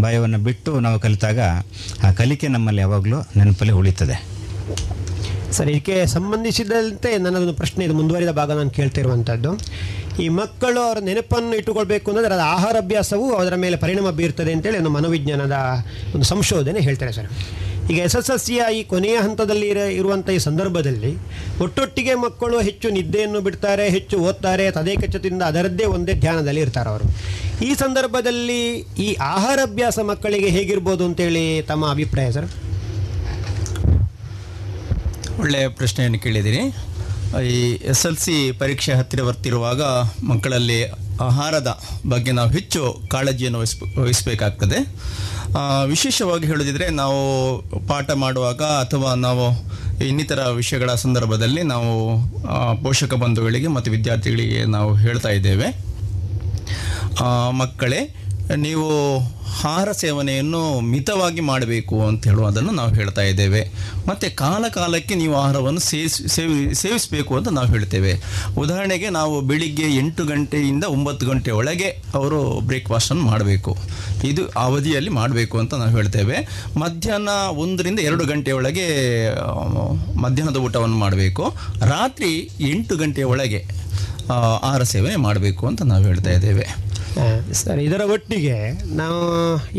ಭಯವನ್ನು 0.00 0.38
ಬಿಟ್ಟು 0.38 0.80
ನಾವು 0.80 1.00
ಕಲಿತಾಗ 1.00 1.38
ಆ 2.02 2.10
ಕಲಿಕೆ 2.12 2.48
ನಮ್ಮಲ್ಲಿ 2.48 2.80
ಯಾವಾಗಲೂ 2.80 3.20
ನೆನಪಲ್ಲಿ 3.36 3.72
ಉಳಿತದೆ 3.72 4.38
ಸರಿ, 5.56 5.72
ಇದಕ್ಕೆ 5.76 5.94
ಸಂಬಂಧಿಸಿದಂತೆ 6.14 7.10
ನನ್ನದೊಂದು 7.24 7.54
ಪ್ರಶ್ನೆ 7.60 7.82
ಇದು. 7.86 7.94
ಮುಂದುವರಿದ 8.00 8.32
ಭಾಗ 8.38 8.50
ನಾನು 8.58 8.72
ಕೇಳ್ತಿರುವಂಥದ್ದು. 8.78 9.52
ಈ 10.24 10.26
ಮಕ್ಕಳು 10.40 10.80
ಅವರ 10.86 10.98
ನೆನಪನ್ನು 11.08 11.54
ಇಟ್ಟುಕೊಳ್ಬೇಕು 11.60 12.06
ಅಂದರೆ 12.12 12.26
ಅದರ 12.28 12.44
ಆಹಾರ 12.56 12.74
ಅಭ್ಯಾಸವು 12.84 13.26
ಅದರ 13.40 13.54
ಮೇಲೆ 13.64 13.76
ಪರಿಣಾಮ 13.84 14.10
ಬೀರ್ತದೆ 14.18 14.52
ಅಂತೇಳಿ 14.56 14.78
ಒಂದು 14.82 14.92
ಮನೋವಿಜ್ಞಾನದ 14.96 15.56
ಒಂದು 16.14 16.26
ಸಂಶೋಧನೆ 16.32 16.80
ಹೇಳ್ತಾರೆ 16.88 17.12
ಸರ್. 17.18 17.30
ಈಗ 17.90 17.98
ಎಸ್ 18.06 18.16
ಎಸ್ 18.20 18.30
ಎಸ್ 18.34 18.44
ಸಿಯ 18.46 18.62
ಈ 18.78 18.80
ಕೊನೆಯ 18.92 19.16
ಹಂತದಲ್ಲಿ 19.26 19.66
ಇರ, 19.74 19.80
ಇರುವಂಥ 19.98 20.28
ಈ 20.36 20.40
ಸಂದರ್ಭದಲ್ಲಿ 20.46 21.12
ಒಟ್ಟೊಟ್ಟಿಗೆ 21.64 22.14
ಮಕ್ಕಳು 22.24 22.56
ಹೆಚ್ಚು 22.68 22.88
ನಿದ್ದೆಯನ್ನು 22.96 23.40
ಬಿಡ್ತಾರೆ, 23.46 23.84
ಹೆಚ್ಚು 23.96 24.16
ಓದ್ತಾರೆ 24.28 24.66
ತದೇಕಚದಿಂದ 24.78 25.42
ಅದರದ್ದೇ 25.50 25.86
ಒಂದೇ 25.96 26.16
ಧ್ಯಾನದಲ್ಲಿ 26.24 26.62
ಇರ್ತಾರೆ 26.66 26.90
ಅವರು. 26.94 27.06
ಈ 27.68 27.70
ಸಂದರ್ಭದಲ್ಲಿ 27.84 28.60
ಈ 29.06 29.08
ಆಹಾರ 29.34 29.58
ಅಭ್ಯಾಸ 29.70 29.98
ಮಕ್ಕಳಿಗೆ 30.12 30.50
ಹೇಗಿರ್ಬೋದು 30.56 31.06
ಅಂತೇಳಿ 31.10 31.46
ತಮ್ಮ 31.70 31.86
ಅಭಿಪ್ರಾಯ 31.96 32.30
ಸರ್? 32.38 32.48
ಒಳ್ಳೆಯ 35.40 35.66
ಪ್ರಶ್ನೆಯನ್ನು 35.80 36.18
ಕೇಳಿದ್ದೀನಿ. 36.24 36.62
ಈ 37.52 37.58
ಎಸ್ 37.92 38.04
ಎಲ್ 38.06 38.18
ಸಿ 38.24 38.34
ಪರೀಕ್ಷೆ 38.60 38.92
ಹತ್ತಿರ 38.98 39.22
ಬರ್ತಿರುವಾಗ 39.28 39.82
ಮಕ್ಕಳಲ್ಲಿ 40.30 40.78
ಆಹಾರದ 41.28 41.70
ಬಗ್ಗೆ 42.12 42.32
ನಾವು 42.38 42.50
ಹೆಚ್ಚು 42.50 42.80
ಕಾಳಜಿಯನ್ನು 43.12 43.58
ವಹಿಸ್ 43.58 43.76
ವಹಿಸಬೇಕಾಗ್ತದೆ. 43.98 44.78
ವಿಶೇಷವಾಗಿ 45.92 46.46
ಹೇಳೋದಿದ್ರೆ 46.46 46.86
ನಾವು 47.00 47.18
ಪಾಠ 47.88 48.10
ಮಾಡುವಾಗ 48.22 48.62
ಅಥವಾ 48.84 49.10
ನಾವು 49.26 49.46
ಇನ್ನಿತರ 50.08 50.40
ವಿಷಯಗಳ 50.60 50.90
ಸಂದರ್ಭದಲ್ಲಿ 51.04 51.62
ನಾವು 51.72 51.92
ಪೋಷಕ 52.84 53.14
ಬಂಧುಗಳಿಗೆ 53.24 53.68
ಮತ್ತು 53.76 53.90
ವಿದ್ಯಾರ್ಥಿಗಳಿಗೆ 53.96 54.60
ನಾವು 54.76 54.90
ಹೇಳ್ತಾ 55.04 55.30
ಇದ್ದೇವೆ. 55.38 55.68
ಮಕ್ಕಳೇ 57.60 58.00
ನೀವು 58.56 59.18
ಆಹಾರ 59.48 59.92
ಸೇವನೆಯನ್ನು 59.92 60.80
ಮಿತವಾಗಿ 60.80 61.40
ಮಾಡಬೇಕು 61.40 62.06
ಅಂತ 62.06 62.26
ಹೇಳುವುದನ್ನು 62.26 62.72
ನಾವು 62.72 62.94
ಹೇಳ್ತಾ 62.94 63.22
ಇದ್ದೇವೆ. 63.22 63.70
ಮತ್ತು 64.08 64.36
ಕಾಲ 64.36 64.64
ಕಾಲಕ್ಕೆ 64.74 65.14
ನೀವು 65.14 65.36
ಆಹಾರವನ್ನು 65.36 65.80
ಸೇವಿಸಿ, 65.80 66.28
ಸೇವಿ, 66.28 66.74
ಸೇವಿಸಬೇಕು 66.74 67.36
ಅಂತ 67.36 67.48
ನಾವು 67.48 67.66
ಹೇಳ್ತೇವೆ. 67.66 68.20
ಉದಾಹರಣೆಗೆ 68.58 69.10
ನಾವು 69.10 69.40
ಬೆಳಿಗ್ಗೆ 69.40 69.96
ಎಂಟು 69.96 70.24
ಗಂಟೆಯಿಂದ 70.24 70.84
ಒಂಬತ್ತು 70.84 71.26
ಗಂಟೆ 71.26 71.50
ಒಳಗೆ 71.50 72.02
ಅವರು 72.14 72.60
ಬ್ರೇಕ್ಫಾಸ್ಟನ್ನು 72.60 73.22
ಮಾಡಬೇಕು. 73.22 73.76
ಇದು 74.24 74.42
ಅವಧಿಯಲ್ಲಿ 74.56 75.10
ಮಾಡಬೇಕು 75.10 75.58
ಅಂತ 75.58 75.74
ನಾವು 75.74 75.90
ಹೇಳ್ತೇವೆ. 75.90 76.68
ಮಧ್ಯಾಹ್ನ 76.76 77.28
ಒಂದರಿಂದ 77.50 77.98
ಎರಡು 77.98 78.26
ಗಂಟೆ 78.26 78.52
ಒಳಗೆ 78.52 78.86
ಮಧ್ಯಾಹ್ನದ 80.18 80.56
ಊಟವನ್ನು 80.56 80.96
ಮಾಡಬೇಕು. 80.96 81.54
ರಾತ್ರಿ 81.80 82.50
ಎಂಟು 82.60 82.96
ಗಂಟೆ 82.96 83.22
ಒಳಗೆ 83.22 83.64
ಆಹಾರ 84.62 84.82
ಸೇವನೆ 84.82 85.16
ಮಾಡಬೇಕು 85.16 85.66
ಅಂತ 85.66 85.82
ನಾವು 85.82 86.04
ಹೇಳ್ತಾ 86.04 86.30
ಇದ್ದೇವೆ. 86.30 86.87
ಸರಿ 87.60 87.84
ಇದರ 87.84 88.02
ಒಟ್ಟಿಗೆ 88.14 88.56
ನಾವು 89.00 89.20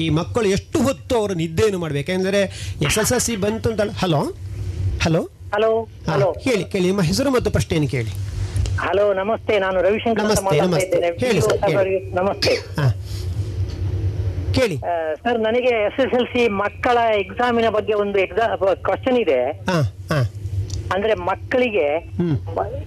ಈ 0.04 0.10
ಮಕ್ಕಳು 0.10 0.48
ಎಷ್ಟು 0.48 0.78
ಹೊತ್ತು 0.88 1.14
ಅವರು 1.20 1.34
ನಿದ್ದೆಯನ್ನು 1.34 1.80
ಮಾಡಬೇಕು? 1.80 2.12
ಯಾಕೆಂದರೆ 2.12 2.42
ಎಸ್ 2.88 2.98
ಎಸ್ 3.04 3.14
ಎಲ್ 3.14 3.24
ಸಿ 3.28 3.36
ಬಂತು 3.36 3.70
ಅಂತ 3.72 3.82
ಹಲೋ? 4.04 4.22
Hello 5.06 5.22
hello 5.54 5.72
hello. 6.10 6.28
ಹೇಳಿ 6.48 6.64
ಕೇಳಿ 6.64 6.86
ನಿಮ್ಮ 6.86 7.02
ಹೆಸರು 7.02 7.30
ಮತ್ತು 7.36 7.76
ಏನು 7.76 7.88
ಕೇಳಿ. 7.96 8.12
ಹಲೋ 8.86 9.14
ನಮಸ್ತೆ 9.14 9.60
ನಾನು 9.60 9.78
ರವಿಶಂಕರ್ 9.82 10.26
ನಮಸ್ತೆ, 10.26 10.58
ನಮಸ್ತೆ. 10.66 10.98
ಹೇಳಿ 11.26 11.42
ಸರ್, 11.48 11.58
ಹೇಳಿ. 11.78 11.96
ನಮಸ್ತೆ. 12.20 12.54
ಹಾಂ. 12.80 12.92
ಕೇಳಿ. 14.58 14.78
ಸರ್ 15.24 15.40
ನನಗೆ 15.48 15.72
ಎಸ್ 15.88 16.00
ಎಸ್ 16.04 16.14
ಎಲ್ 16.20 16.28
ಸಿ 16.34 16.44
ಮಕ್ಕಳ 16.64 16.98
ಎಕ್ಸಾಮಿನ 17.24 17.70
ಬಗ್ಗೆ 17.70 17.94
ಒಂದು 17.94 18.20
ಎಕ್ಸಾಮ್ 18.20 18.54
ಕ್ವಶನ್ 18.88 19.18
ಇದೆ. 19.24 19.40
ಹಾಂ 19.70 19.84
ಹಾಂ. 20.12 20.26
ಅಂದ್ರೆ 20.96 21.14
ಮಕ್ಕಳಿಗೆ 21.14 21.88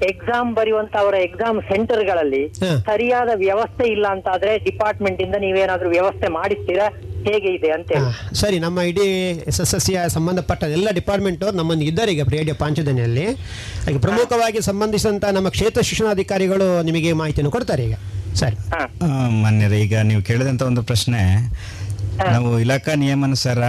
ಎಕ್ಸಾಮ್ 0.06 0.56
ಬರೆಯುವಂತ 0.56 0.96
ಅವರ 0.96 1.14
ಎಕ್ಸಾಮ್ 1.14 1.60
ಸೆಂಟರ್ಗಳಲ್ಲಿ 1.62 2.10
ಗಳಲ್ಲಿ 2.12 2.42
ಸರಿಯಾದ 2.84 3.28
ವ್ಯವಸ್ಥೆ 3.34 3.84
ಇಲ್ಲ 3.88 4.06
ಅಂತ 4.10 4.26
ಆದ್ರೆ 4.28 4.58
ಡಿಪಾರ್ಟ್ಮೆಂಟ್ 4.58 5.22
ಇಂದ 5.22 5.34
ನೀವೇನಾದ್ರೂ 5.34 5.88
ವ್ಯವಸ್ಥೆ 5.88 6.28
ಮಾಡಿಸ್ತೀರಾ? 6.28 6.86
ಹೇಗೆ 7.24 7.48
ಇದೆ 7.54 7.70
ಅಂತ 7.70 7.88
ಹೇಳಿ. 7.92 8.34
ಸರಿ 8.34 8.58
ನಮ್ಮ 8.58 8.80
ಇಡೀ 8.80 9.04
ಎಸ್ 9.46 9.60
ಎಸ್ 9.60 9.74
ಎಸ್ 9.74 9.84
ಸಿಯ 9.84 10.08
ಸಂಬಂಧಪಟ್ಟ 10.08 10.64
ಎಲ್ಲ 10.64 10.88
ಡಿಪಾರ್ಟ್ಮೆಂಟ್ 10.90 11.44
ಅವರು 11.44 11.56
ನಮ್ಮನ್ನು 11.56 11.84
ಇದ್ದಾರೆ 11.84 12.12
ಈಗ 12.12 12.22
ರೇಡಿಯೋ 12.28 12.54
ಪಾಂಚದನಿಯಲ್ಲಿ 12.54 13.26
ಈಗ 13.90 13.96
ಪ್ರಮುಖವಾಗಿ 14.00 14.62
ಸಂಬಂಧಿಸಿದಂತಹ 14.62 15.30
ನಮ್ಮ 15.30 15.48
ಕ್ಷೇತ್ರ 15.48 15.82
ಶಿಕ್ಷಣಾಧಿಕಾರಿಗಳು 15.82 16.82
ನಿಮಗೆ 16.82 17.12
ಮಾಹಿತಿಯನ್ನು 17.12 17.50
ಕೊಡ್ತಾರೆ 17.50 17.84
ಈಗ. 17.84 17.94
ಸರಿ. 18.34 18.56
ಮಾನ್ಯರೇ 19.42 19.80
ಈಗ 19.80 19.96
ನೀವು 20.02 20.22
ಕೇಳಿದಂತ 20.22 20.62
ಒಂದು 20.62 20.82
ಪ್ರಶ್ನೆ. 20.82 21.22
ನಾವು 22.32 22.60
ಇಲಾಖಾ 22.60 22.94
ನಿಯಮಾನುಸಾರ 22.94 23.62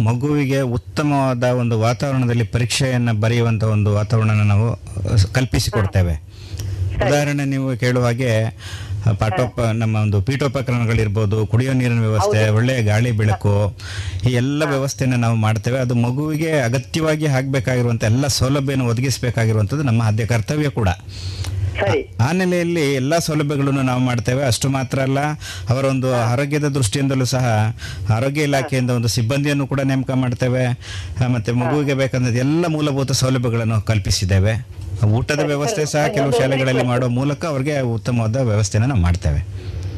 ಮಗುವಿಗೆ 0.00 0.60
ಉತ್ತಮವಾದ 0.60 1.44
ಒಂದು 1.44 1.80
ವಾತಾವರಣದಲ್ಲಿ 1.80 2.44
ಪರೀಕ್ಷೆಯನ್ನು 2.44 3.20
ಬರೆಯುವಂಥ 3.20 3.64
ಒಂದು 3.64 3.92
ವಾತಾವರಣ 3.94 4.30
ನಾವು 4.30 4.68
ಕಲ್ಪಿಸಿಕೊಡ್ತೇವೆ. 5.32 6.14
ಉದಾಹರಣೆ 7.06 7.44
ನೀವು 7.44 7.76
ಕೇಳುವ 7.76 8.04
ಹಾಗೆ 8.04 8.58
ಪಾಠೋಪ 9.20 9.60
ನಮ್ಮ 9.60 9.96
ಒಂದು 9.96 10.22
ಪೀಠೋಪಕರಣಗಳಿರ್ಬೋದು 10.22 11.46
ಕುಡಿಯೋ 11.46 11.72
ನೀರಿನ 11.72 12.00
ವ್ಯವಸ್ಥೆ 12.00 12.48
ಒಳ್ಳೆಯ 12.48 12.82
ಗಾಳಿ 12.82 13.10
ಬೆಳಕು 13.10 13.76
ಈ 14.28 14.32
ಎಲ್ಲ 14.32 14.62
ವ್ಯವಸ್ಥೆಯನ್ನು 14.64 15.16
ನಾವು 15.16 15.36
ಮಾಡ್ತೇವೆ. 15.36 15.78
ಅದು 15.78 15.94
ಮಗುವಿಗೆ 15.94 16.60
ಅಗತ್ಯವಾಗಿ 16.60 17.26
ಆಗಬೇಕಾಗಿರುವಂಥ 17.26 18.04
ಎಲ್ಲ 18.04 18.26
ಸೌಲಭ್ಯನ 18.26 18.82
ಒದಗಿಸಬೇಕಾಗಿರುವಂಥದ್ದು 18.82 19.82
ನಮ್ಮ 19.82 20.02
ಆದ್ಯ 20.02 20.26
ಕರ್ತವ್ಯ 20.26 20.68
ಕೂಡ. 20.68 20.88
ಆ 22.26 22.32
ನೆಲೆಯಲ್ಲಿ 22.32 22.84
ಎಲ್ಲ 23.00 23.18
ಸೌಲಭ್ಯಗಳನ್ನು 23.26 23.82
ನಾವು 23.82 24.00
ಮಾಡ್ತೇವೆ. 24.00 24.42
ಅಷ್ಟು 24.50 24.68
ಮಾತ್ರ 24.68 24.98
ಅಲ್ಲ 25.06 25.20
ಅವರೊಂದು 25.72 26.08
ಆರೋಗ್ಯದ 26.32 26.68
ದೃಷ್ಟಿಯಿಂದಲೂ 26.78 27.26
ಸಹ 27.34 27.44
ಆರೋಗ್ಯ 28.16 28.48
ಇಲಾಖೆಯಿಂದ 28.48 28.90
ಒಂದು 28.98 29.08
ಸಿಬ್ಬಂದಿಯನ್ನು 29.16 29.66
ಕೂಡ 29.72 29.80
ನೇಮಕ 29.90 30.10
ಮಾಡ್ತೇವೆ. 30.24 30.64
ಮತ್ತೆ 31.34 31.52
ಮಗುವಿಗೆ 31.62 31.94
ಬೇಕಂದ 32.02 32.36
ಎಲ್ಲ 32.44 32.66
ಮೂಲಭೂತ 32.76 33.12
ಸೌಲಭ್ಯಗಳನ್ನು 33.22 33.80
ಕಲ್ಪಿಸಿದ್ದೇವೆ. 33.90 34.54
ಊಟದ 35.18 35.42
ವ್ಯವಸ್ಥೆ 35.52 35.84
ಸಹ 35.94 36.04
ಕೆಲವು 36.16 36.32
ಶಾಲೆಗಳಲ್ಲಿ 36.40 36.84
ಮಾಡುವ 36.92 37.08
ಮೂಲಕ 37.20 37.44
ಅವರಿಗೆ 37.44 37.74
ಉತ್ತಮವಾದ 37.96 38.36
ವ್ಯವಸ್ಥೆಯನ್ನು 38.50 38.88
ನಾವು 38.88 39.02
ಮಾಡ್ತೇವೆ. 39.06 39.40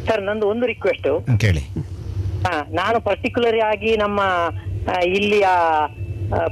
ಸರ್ 0.09 0.23
ನಂದು 0.23 0.47
ಒಂದು 0.53 0.67
ರಿಕ್ವೆಸ್ಟ್ 0.67 1.09
ಕೇಳಿ. 1.45 1.65
ನಾನು 2.81 2.99
ಪರ್ಟಿಕ್ಯುಲರ್ 3.01 3.61
ಆಗಿ 3.73 3.97
ನಮ್ಮ 3.97 4.21
ಇಲ್ಲಿಯ 5.19 5.47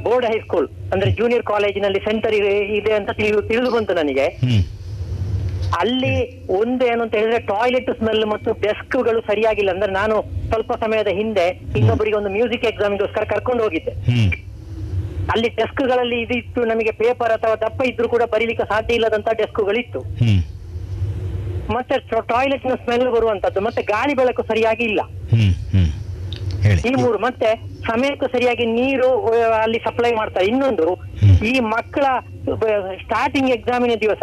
ಬೋರ್ಡ್ 0.03 0.27
ಹೈಸ್ಕೂಲ್ 0.27 0.67
ಅಂದ್ರೆ 0.93 1.11
ಜೂನಿಯರ್ 1.11 1.45
ಕಾಲೇಜಿನಲ್ಲಿ 1.51 1.99
ಸೆಂಟರ್ 1.99 2.35
ಇದೆ 2.79 2.93
ಅಂತ 2.93 3.11
ತಿಳಿದು 3.11 3.71
ಬಂತು 3.77 3.95
ನನಗೆ. 3.95 4.27
ಅಲ್ಲಿ 5.81 6.15
ಒಂದೇನು 6.59 6.91
ಏನು 6.93 7.03
ಅಂತ 7.05 7.15
ಹೇಳಿದ್ರೆ 7.19 7.39
ಟಾಯ್ಲೆಟ್ 7.53 7.91
ಸ್ಮೆಲ್ 7.99 8.25
ಮತ್ತು 8.33 8.51
ಡೆಸ್ಕ್ಗಳು 8.65 9.21
ಸರಿಯಾಗಿಲ್ಲ. 9.21 9.71
ಅಂದ್ರೆ 9.71 9.93
ನಾನು 9.93 10.17
ಸ್ವಲ್ಪ 10.49 10.73
ಸಮಯದ 10.85 11.11
ಹಿಂದೆ 11.21 11.47
ಇನ್ನೊಬ್ಬರಿಗೆ 11.79 12.17
ಒಂದು 12.17 12.31
ಮ್ಯೂಸಿಕ್ 12.37 12.67
ಎಕ್ಸಾಮಿಗೋಸ್ಕರ 12.73 13.25
ಕರ್ಕೊಂಡು 13.33 13.63
ಹೋಗಿದ್ದೆ. 13.63 13.93
ಅಲ್ಲಿ 15.35 15.49
ಡೆಸ್ಕ್ಗಳಲ್ಲಿ 15.61 16.19
ಇದಿತ್ತು 16.23 16.61
ನಮಗೆ 16.73 16.93
ಪೇಪರ್ 17.03 17.33
ಅಥವಾ 17.33 17.55
ದಪ್ಪ 17.65 17.81
ಇದ್ರೂ 17.91 18.09
ಕೂಡ 18.15 18.23
ಬರೀಲಿಕ್ಕೆ 18.35 18.65
ಸಾಧ್ಯ 18.73 18.99
ಇಲ್ಲದಂತ 18.99 19.29
ಡೆಸ್ಕ್ಗಳಿತ್ತು 19.43 20.03
ಮತ್ತೆ 21.75 21.95
ಟಾಯ್ಲೆಟ್ನ 22.33 22.75
ಸ್ಮೆಲ್ 22.85 23.07
ಬರುವಂತದ್ದು. 23.17 23.61
ಮತ್ತೆ 23.61 23.83
ಗಾಳಿ 23.83 24.15
ಬೆಳಕು 24.15 24.43
ಸರಿಯಾಗಿ 24.43 24.85
ಇಲ್ಲ. 24.85 25.01
ಈ 26.65 26.95
ಮೂರು 26.95 27.19
ಮತ್ತೆ 27.19 27.49
ಸಮಯಕ್ಕೂ 27.87 28.27
ಸರಿಯಾಗಿ 28.27 28.67
ನೀರು 28.67 29.09
ಅಲ್ಲಿ 29.63 29.79
ಸಪ್ಲೈ 29.79 30.13
ಮಾಡ್ತಾರೆ. 30.13 30.47
ಇನ್ನೊಂದು 30.47 30.87
ಈ 31.45 31.61
ಮಕ್ಕಳ 31.61 32.05
ಸ್ಟಾರ್ಟಿಂಗ್ 33.03 33.51
ಎಕ್ಸಾಮಿನ 33.51 33.95
ದಿವಸ 34.01 34.23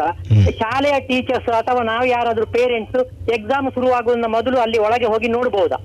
ಶಾಲೆಯ 0.59 0.99
ಟೀಚರ್ಸ್ 0.99 1.49
ಅಥವಾ 1.49 1.83
ನಾವು 1.83 2.05
ಯಾರಾದ್ರೂ 2.05 2.45
ಪೇರೆಂಟ್ಸ್ 2.45 3.29
ಎಕ್ಸಾಮ್ 3.29 3.71
ಶುರುವಾಗುವ 3.73 4.27
ಮೊದಲು 4.27 4.59
ಅಲ್ಲಿ 4.59 4.77
ಒಳಗೆ 4.77 5.05
ಹೋಗಿ 5.05 5.27
ನೋಡಬಹುದಾ 5.27 5.79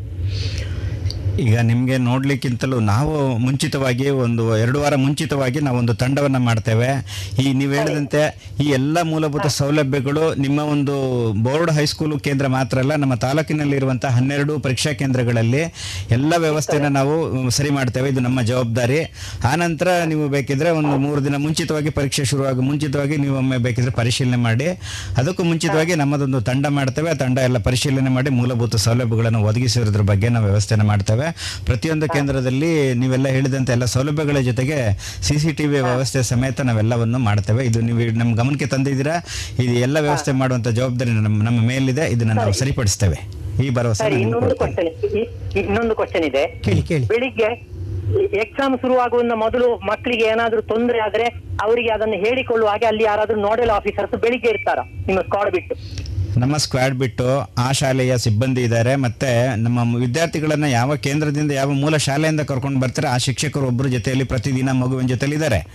ಈಗ 1.39 1.59
ನಿಮಗೆ 1.59 1.97
ನೋಡ್ಲಿಕ್ಕಿಂತಲೂ 1.99 2.81
ನಾವು 2.81 3.39
ಮುಂಚಿತವಾಗಿ 3.39 4.11
ಒಂದು 4.11 4.59
ಎರಡು 4.59 4.81
ವಾರ 4.81 4.95
ಮುಂಚಿತವಾಗಿ 4.97 5.61
ನಾವೊಂದು 5.61 5.95
ತಂಡವನ್ನು 5.95 6.39
ಮಾಡ್ತೇವೆ. 6.39 6.89
ಈ 7.43 7.53
ನೀವು 7.53 7.73
ಹೇಳಿದಂತೆ 7.73 8.53
ಈ 8.61 8.67
ಎಲ್ಲ 8.69 9.03
ಮೂಲಭೂತ 9.03 9.47
ಸೌಲಭ್ಯಗಳು 9.47 10.35
ನಿಮ್ಮ 10.35 10.61
ಒಂದು 10.61 10.95
ಬೋರ್ಡ್ 11.43 11.71
ಹೈಸ್ಕೂಲು 11.71 12.19
ಕೇಂದ್ರ 12.19 12.47
ಮಾತ್ರ 12.47 12.79
ಅಲ್ಲ 12.79 12.95
ನಮ್ಮ 12.95 13.15
ತಾಲೂಕಿನಲ್ಲಿರುವಂತಹ 13.15 14.09
ಹನ್ನೆರಡು 14.09 14.59
ಪರೀಕ್ಷಾ 14.59 14.93
ಕೇಂದ್ರಗಳಲ್ಲಿ 14.93 15.63
ಎಲ್ಲ 16.11 16.33
ವ್ಯವಸ್ಥೆನ 16.37 16.87
ನಾವು 16.87 17.15
ಸರಿ 17.51 17.71
ಮಾಡ್ತೇವೆ. 17.71 18.09
ಇದು 18.09 18.21
ನಮ್ಮ 18.21 18.43
ಜವಾಬ್ದಾರಿ. 18.43 19.01
ಆನಂತರ 19.53 19.89
ನೀವು 20.05 20.29
ಬೇಕಿದ್ರೆ 20.29 20.71
ಒಂದು 20.71 20.97
ಮೂರು 20.97 21.25
ದಿನ 21.25 21.37
ಮುಂಚಿತವಾಗಿ 21.37 21.91
ಪರೀಕ್ಷೆ 21.91 22.25
ಶುರುವಾಗ 22.25 22.61
ಮುಂಚಿತವಾಗಿ 22.61 23.17
ನೀವು 23.17 23.37
ಒಮ್ಮೆ 23.37 23.59
ಬೇಕಿದ್ರೆ 23.59 23.91
ಪರಿಶೀಲನೆ 23.91 24.37
ಮಾಡಿ. 24.37 24.69
ಅದಕ್ಕೂ 25.17 25.43
ಮುಂಚಿತವಾಗಿ 25.43 25.95
ನಮ್ಮದೊಂದು 25.95 26.41
ತಂಡ 26.41 26.67
ಮಾಡ್ತೇವೆ. 26.67 27.11
ಆ 27.11 27.15
ತಂಡ 27.15 27.39
ಎಲ್ಲ 27.39 27.59
ಪರಿಶೀಲನೆ 27.59 28.11
ಮಾಡಿ 28.11 28.31
ಮೂಲಭೂತ 28.31 28.77
ಸೌಲಭ್ಯಗಳನ್ನು 28.77 29.43
ಒದಗಿಸಿರೋದ್ರ 29.43 30.01
ಬಗ್ಗೆ 30.01 30.29
ನಾವು 30.29 30.47
ವ್ಯವಸ್ಥೆನ 30.47 30.83
ಮಾಡ್ತೇವೆ. 30.83 31.26
ಪ್ರತಿಯೊಂದು 31.67 32.09
ಕೇಂದ್ರದಲ್ಲಿ 32.09 32.95
ನೀವೆಲ್ಲ 32.95 33.29
ಹೇಳಿದಂತೆ 33.29 33.73
ಎಲ್ಲ 33.73 33.85
ಸೌಲಭ್ಯಗಳ 33.85 34.39
ಜೊತೆಗೆ 34.39 34.79
ಸಿ 35.23 35.39
ಸಿ 35.39 35.53
ಟಿ 35.53 35.67
ವಿ 35.67 35.81
ವ್ಯವಸ್ಥೆ 35.81 36.23
ಸಮೇತ 36.23 36.61
ನಾವೆಲ್ಲವನ್ನು 36.61 37.19
ಮಾಡ್ತೇವೆ. 37.19 37.65
ಇದು 37.65 37.81
ನೀವು 37.81 38.19
ನಮ್ಮ 38.19 38.37
ಗಮನಕ್ಕೆ 38.37 38.67
ತಂದಿದ್ದೀರಾ? 38.67 39.17
ಇದು 39.59 39.73
ಎಲ್ಲ 39.73 40.01
ವ್ಯವಸ್ಥೆ 40.01 40.33
ಮಾಡುವಂತ 40.33 40.69
ಜವಾಬ್ದಾರಿ 40.69 41.11
ನಮ್ಮ 41.11 41.43
ನಮ್ಮ 41.43 41.67
ಮೇಲಿದೆ. 41.67 42.07
ಇದನ್ನ 42.07 42.33
ನಾವು 42.33 42.53
ಸರಿಪಡಿಸ್ತೇವೆ. 42.53 43.19
ಈ 43.65 43.71
ಭರವಸೆ 43.71 44.09
ಇನ್ನೊಂದು 44.21 44.57
ಕ್ವಶನ್ 44.57 44.89
ಇನ್ನೊಂದು 45.57 45.95
ಕ್ವಶನ್ 45.95 46.25
ಇದೆ. 46.25 46.45
ಬೆಳಿಗ್ಗೆ 47.07 47.77
ಎಕ್ಸಾಮ್ 48.41 48.79
ಶುರುವಾಗುವ 48.79 49.21
ಮೊದಲು 49.35 49.77
ಮಕ್ಕಳಿಗೆ 49.77 50.25
ಏನಾದ್ರೂ 50.25 50.61
ತೊಂದರೆ 50.63 50.99
ಆದ್ರೆ 50.99 51.25
ಅವರಿಗೆ 51.63 51.89
ಅದನ್ನು 51.89 52.15
ಹೇಳಿಕೊಳ್ಳುವ 52.15 52.69
ಹಾಗೆ 52.69 52.87
ಅಲ್ಲಿ 52.87 53.05
ಯಾರಾದ್ರೂ 53.05 53.41
ನೋಡಲ್ 53.41 53.71
ಆಫೀಸರ್ಸ್ 53.71 54.21
ಬೆಳಿಗ್ಗೆ 54.21 54.51
ಇರ್ತಾರ. 54.51 54.79
ನಿಮ್ಮ 55.07 55.21
ಸ್ಕ್ವಾಡ್ 55.21 55.51
ಬಿಟ್ಟು. 55.51 55.75
ನಮ್ಮ 56.37 56.57
ಸ್ಕ್ವಾಡ್ 56.57 56.95
ಬಿಟ್ಟು 56.95 57.53
ಆ 57.59 57.73
ಶಾಲೆಯ 57.73 58.19
ಸಿಬ್ಬಂದಿ 58.19 58.63
ಇದ್ದಾರೆ. 58.63 58.97
ಮತ್ತೆ 58.97 59.57
ನಮ್ಮ 59.57 59.97
ವಿದ್ಯಾರ್ಥಿಗಳನ್ನ 59.97 60.65
ಯಾವ 60.65 60.97
ಕೇಂದ್ರದಿಂದ 60.97 61.53
ಯಾವ 61.53 61.71
ಮೂಲ 61.71 61.97
ಶಾಲೆಯಿಂದ 61.97 62.41
ಕರ್ಕೊಂಡು 62.41 62.81
ಬರ್ತಾರೆ 62.81 63.09
ಆ 63.09 63.17
ಶಿಕ್ಷಕರು 63.17 63.67
ಒಬ್ಬರ 63.67 63.87
ಜೊತೆಯಲ್ಲಿ 63.87 64.25
ಪ್ರತಿದಿನ 64.25 64.71
ಮಗುವಿನ 64.71 65.07
ಜೊತೆಲಿ 65.07 65.35
ಇದ್ದಾರೆ. 65.35 65.67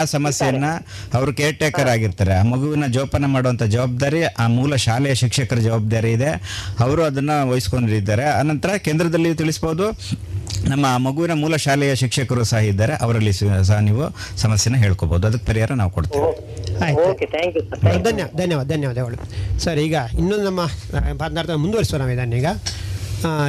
ಆ 0.00 0.04
ಸಮಸ್ಯೆಯನ್ನ 0.04 0.64
ಅವರು 1.14 1.32
ಕೇರ್ 1.32 1.58
ಟೇಕರ್ 1.58 1.88
ಆಗಿರ್ತಾರೆ. 1.88 2.34
ಆ 2.34 2.42
ಮಗುವಿನ 2.42 2.86
ಜೋಪಾನ 2.86 3.26
ಮಾಡುವಂತ 3.26 3.62
ಜವಾಬ್ದಾರಿ 3.62 4.24
ಆ 4.24 4.46
ಮೂಲ 4.46 4.76
ಶಾಲೆಯ 4.76 5.14
ಶಿಕ್ಷಕರ 5.14 5.56
ಜವಾಬ್ದಾರಿ 5.56 6.12
ಇದೆ. 6.12 6.30
ಅವರು 6.80 7.02
ಅದನ್ನ 7.02 7.30
ವಹಿಸ್ಕೊಂಡಿದ್ದಾರೆ. 7.42 8.24
ಅನಂತರ 8.24 8.68
ಕೇಂದ್ರದಲ್ಲಿ 8.68 9.34
ತಿಳಿಸ್ಬೋದು. 9.34 9.84
ನಮ್ಮ 10.72 10.86
ಮಗುವಿನ 11.06 11.34
ಮೂಲ 11.42 11.54
ಶಾಲೆಯ 11.64 11.92
ಶಿಕ್ಷಕರು 12.00 12.44
ಸಹ 12.50 12.60
ಇದ್ದಾರೆ. 12.70 12.94
ಅವರಲ್ಲಿ 13.04 13.32
ಸಹ 13.68 13.78
ನೀವು 13.88 14.04
ಸಮಸ್ಯೆನ 14.42 14.76
ಹೇಳ್ಕೋಬಹುದು 14.84 15.26
ಅದಕ್ಕೆ 15.30 15.46
ಪರಿಹಾರ 15.50 15.72
ನಾವು 15.80 15.90
ಕೊಡ್ತೇವೆ. 15.96 16.28
ಆಯ್ತು. 16.86 17.04
ಓಕೆ 17.12 17.26
ಥ್ಯಾಂಕ್ 17.34 17.56
ಯು 17.56 17.62
ಸರ್ 17.70 18.02
ಧನ್ಯವಾದ 18.08 18.32
ಧನ್ಯವಾದ 18.42 18.66
ಧನ್ಯವಾದಗಳು 18.74 19.16
ಸರ್ 19.64 19.80
ಈಗ 19.86 19.96
ಇನ್ನೊಂದು 20.20 20.44
ನಮ್ಮ 20.50 20.62
ಮಾತನಾಡ್ತಾ 21.22 21.56
ಮುಂದುವರಿಸೋಣ 21.64 22.00
ನಾವು 22.02 22.14
ಇದನ್ನೀಗ 22.16 22.46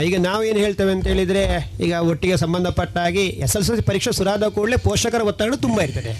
ಈಗ 0.05 0.15
ನಾವೇನು 0.27 0.59
ಹೇಳ್ತೇವೆ 0.63 0.91
ಅಂತ 0.91 1.05
ಹೇಳಿದರೆ, 1.11 1.43
ಈಗ 1.85 1.93
ಒಟ್ಟಿಗೆ 2.11 2.37
ಸಂಬಂಧಪಟ್ಟಾಗಿ 2.37 3.25
ಎಸ್ 3.45 3.55
ಎಲ್ 3.57 3.65
ಸಿ 3.67 3.83
ಪರೀಕ್ಷೆ 3.89 4.11
ಸುರಾದ 4.17 4.47
ಕೂಡಲೇ 4.55 4.77
ಪೋಷಕರ 4.87 5.21
ಒತ್ತಡ 5.31 5.55
ತುಂಬ 5.65 5.77
ಇರ್ತದೆ. 5.81 6.13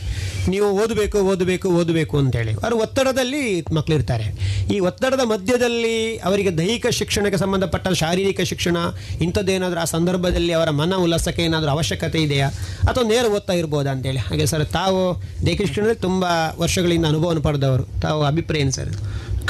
ನೀವು 0.51 0.67
ಓದಬೇಕು 0.81 1.17
ಓದಬೇಕು 1.31 1.67
ಓದಬೇಕು 1.79 2.15
ಅಂತೇಳಿ 2.21 2.53
ಅವರು 2.63 2.77
ಒತ್ತಡದಲ್ಲಿ 2.77 3.41
ಮಕ್ಕಳು 3.77 3.95
ಇರ್ತಾರೆ. 3.99 4.27
ಈ 4.73 4.77
ಒತ್ತಡದ 4.89 5.23
ಮಧ್ಯದಲ್ಲಿ 5.31 5.97
ಅವರಿಗೆ 6.29 6.51
ದೈಹಿಕ 6.59 6.87
ಶಿಕ್ಷಣಕ್ಕೆ 6.99 7.39
ಸಂಬಂಧಪಟ್ಟ 7.43 7.93
ಶಾರೀರಿಕ 8.01 8.41
ಶಿಕ್ಷಣ, 8.51 8.77
ಇಂಥದ್ದೇನಾದರೂ 9.25 9.79
ಆ 9.79 9.87
ಸಂದರ್ಭದಲ್ಲಿ 9.95 10.53
ಅವರ 10.59 10.69
ಮನ 10.81 10.93
ಉಲ್ಲಾಸಕ್ಕೆ 11.05 11.43
ಏನಾದರೂ 11.47 11.71
ಅವಶ್ಯಕತೆ 11.75 12.21
ಇದೆಯಾ? 12.27 12.47
ಅಥವಾ 12.89 13.03
ನೇರ 13.11 13.25
ಓದ್ತಾ 13.25 13.53
ಇರ್ಬೋದಾ 13.53 13.91
ಅಂತೇಳಿ 13.91 14.23
ಹಾಗೆ 14.29 14.47
ಸರ್, 14.53 14.65
ತಾವು 14.79 15.01
ದೈಹಿಕ 15.45 15.61
ಶಿಕ್ಷಣದಲ್ಲಿ 15.67 16.01
ತುಂಬ 16.07 16.23
ವರ್ಷಗಳಿಂದ 16.63 17.05
ಅನುಭವವನ್ನು 17.05 17.41
ಪಡೆದವರು. 17.49 17.85
ತಾವು 18.07 18.23
ಅಭಿಪ್ರಾಯ 18.31 18.65
ಏನು 18.65 18.71
ಸರ್? 18.71 18.93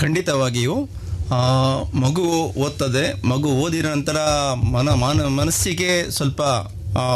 ಖಂಡಿತವಾಗಿಯೂ 0.03 0.75
ಮಗು 1.93 2.25
ಓದ್ತದೆ. 2.61 3.27
ಮಗು 3.27 3.49
ಓದಿದ 3.49 3.85
ನಂತರ 3.85 4.17
ಮನ 4.71 4.89
ಮಾನ 4.89 5.25
ಮನಸ್ಸಿಗೆ 5.25 6.11
ಸ್ವಲ್ಪ 6.11 6.41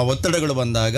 ಒತ್ತಡಗಳು 0.09 0.53
ಬಂದಾಗ 0.53 0.97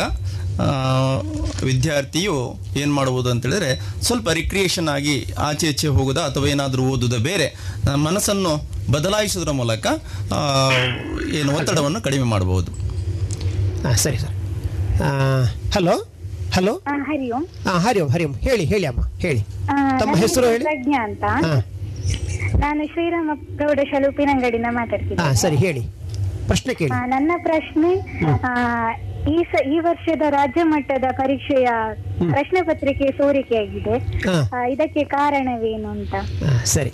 ವಿದ್ಯಾರ್ಥಿಯು 1.64 2.36
ಏನು 2.78 2.94
ಮಾಡ್ಬೋದು 2.94 3.30
ಅಂತ 3.30 3.46
ಹೇಳಿದ್ರೆ 3.46 3.70
ಸ್ವಲ್ಪ 4.02 4.30
ರಿಕ್ರಿಯೇಷನ್ 4.30 4.90
ಆಗಿ 4.90 5.34
ಆಚೆ 5.40 5.68
ಈಚೆ 5.68 5.88
ಹೋಗೋದ 5.88 6.18
ಅಥವಾ 6.18 6.48
ಏನಾದರೂ 6.48 6.84
ಓದುದ 6.84 7.14
ಬೇರೆ. 7.14 7.48
ಮನಸ್ಸನ್ನು 7.96 8.54
ಬದಲಾಯಿಸೋದ್ರ 8.92 9.52
ಮೂಲಕ 9.52 9.88
ಏನು 11.34 11.56
ಒತ್ತಡವನ್ನು 11.56 12.02
ಕಡಿಮೆ 12.02 12.24
ಮಾಡಬಹುದು. 12.24 12.72
ಹಾಂ 13.84 13.96
ಸರಿ 13.96 14.18
sir. 14.18 14.36
Hello? 15.74 15.96
Hello? 16.54 16.74
Hari 16.78 17.32
Om. 17.32 17.48
ಹಾಂ 17.66 17.80
ಹರಿ 17.82 18.00
ಓಂ 18.02 18.10
ಹರಿ 18.10 18.26
ಓಂ. 18.26 18.34
ಹೇಳಿ 18.34 18.66
ಹೇಳಿ 18.66 18.86
ಅಮ್ಮ 18.86 19.02
ಹೇಳಿ. 19.20 19.42
ತಮ್ಮ 20.00 20.16
ಹೆಸರು 20.16 20.48
ಹೇಳಿ. 20.48 20.64
ಪ್ರಜ್ಞಾ 20.64 21.04
ಅಂತ. 21.04 21.24
ಹಾಂ. 21.24 21.64
ನಾನು 22.60 22.84
ಶ್ರೀರಾಮ 22.86 23.30
ಪ್ರೌಢಶಾಲೆ 23.58 24.08
ಉಪ್ಪಿನಂಗಡಿಯಿಂದ 24.08 24.70
ಮಾತಾಡ್ತೀನಿ 24.72 25.16
ಮಾತಾಡ್ತಿದ್ದೇನೆ 25.16 25.42
ಸರಿ 25.44 25.58
ಹೇಳಿ. 25.58 25.84
ಪ್ರಶ್ನೆ 26.48 26.74
ಕೇಳಿ. 26.74 26.92
ಆ, 26.92 27.06
ನನ್ನ 27.06 27.32
ಪ್ರಶ್ನೆ 27.44 27.90
ಆ, 28.44 28.52
ಈ 29.30 29.38
ಸ 29.44 29.62
ಈ 29.68 29.80
ವರ್ಷದ 29.80 30.24
ರಾಜ್ಯ 30.30 30.64
ಮಟ್ಟದ 30.64 31.08
ಪರೀಕ್ಷೆಯ 31.14 31.70
ಪ್ರಶ್ನೆ 32.32 32.62
ಪತ್ರಿಕೆ 32.62 33.08
ಸೋರಿಕೆಯಾಗಿದೆ. 33.18 33.96
ಇದಕ್ಕೆ 34.72 35.04
ಕಾರಣವೇನು 35.12 35.90
ಅಂತ? 35.90 36.14
ಸರಿ 36.66 36.94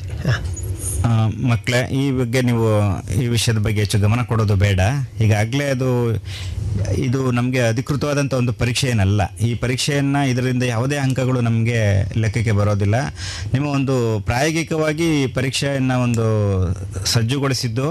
ಮಕ್ಕಳೇ 1.48 1.80
ಈ 1.96 2.12
ಬಗ್ಗೆ 2.12 2.42
ನೀವು 2.42 2.66
ಈ 3.16 3.28
ವಿಷಯದ 3.28 3.60
ಬಗ್ಗೆ 3.60 3.80
ಹೆಚ್ಚು 3.80 4.00
ಗಮನ 4.00 4.22
ಕೊಡೋದು 4.24 4.56
ಬೇಡ. 4.58 4.82
ಈಗಾಗಲೇ 5.22 5.66
ಅದು 5.70 5.90
ಇದು 6.98 7.32
ನಮಗೆ 7.32 7.62
ಅಧಿಕೃತವಾದಂಥ 7.68 8.34
ಒಂದು 8.34 8.54
ಪರೀಕ್ಷೆ 8.54 8.88
ಏನಲ್ಲ 8.88 9.22
ಈ 9.48 9.54
ಪರೀಕ್ಷೆಯನ್ನು 9.54 10.22
ಇದರಿಂದ 10.30 10.64
ಯಾವುದೇ 10.64 10.98
ಅಂಕಗಳು 10.98 11.42
ನಮಗೆ 11.42 11.80
ಲೆಕ್ಕಕ್ಕೆ 12.22 12.52
ಬರೋದಿಲ್ಲ. 12.52 12.96
ನಿಮ್ಮ 13.54 13.68
ಒಂದು 13.68 13.96
ಪ್ರಾಯೋಗಿಕವಾಗಿ 14.20 15.28
ಪರೀಕ್ಷೆಯನ್ನು 15.28 15.96
ಒಂದು 16.02 16.26
ಸಜ್ಜುಗೊಳಿಸಿದ್ದು, 17.06 17.88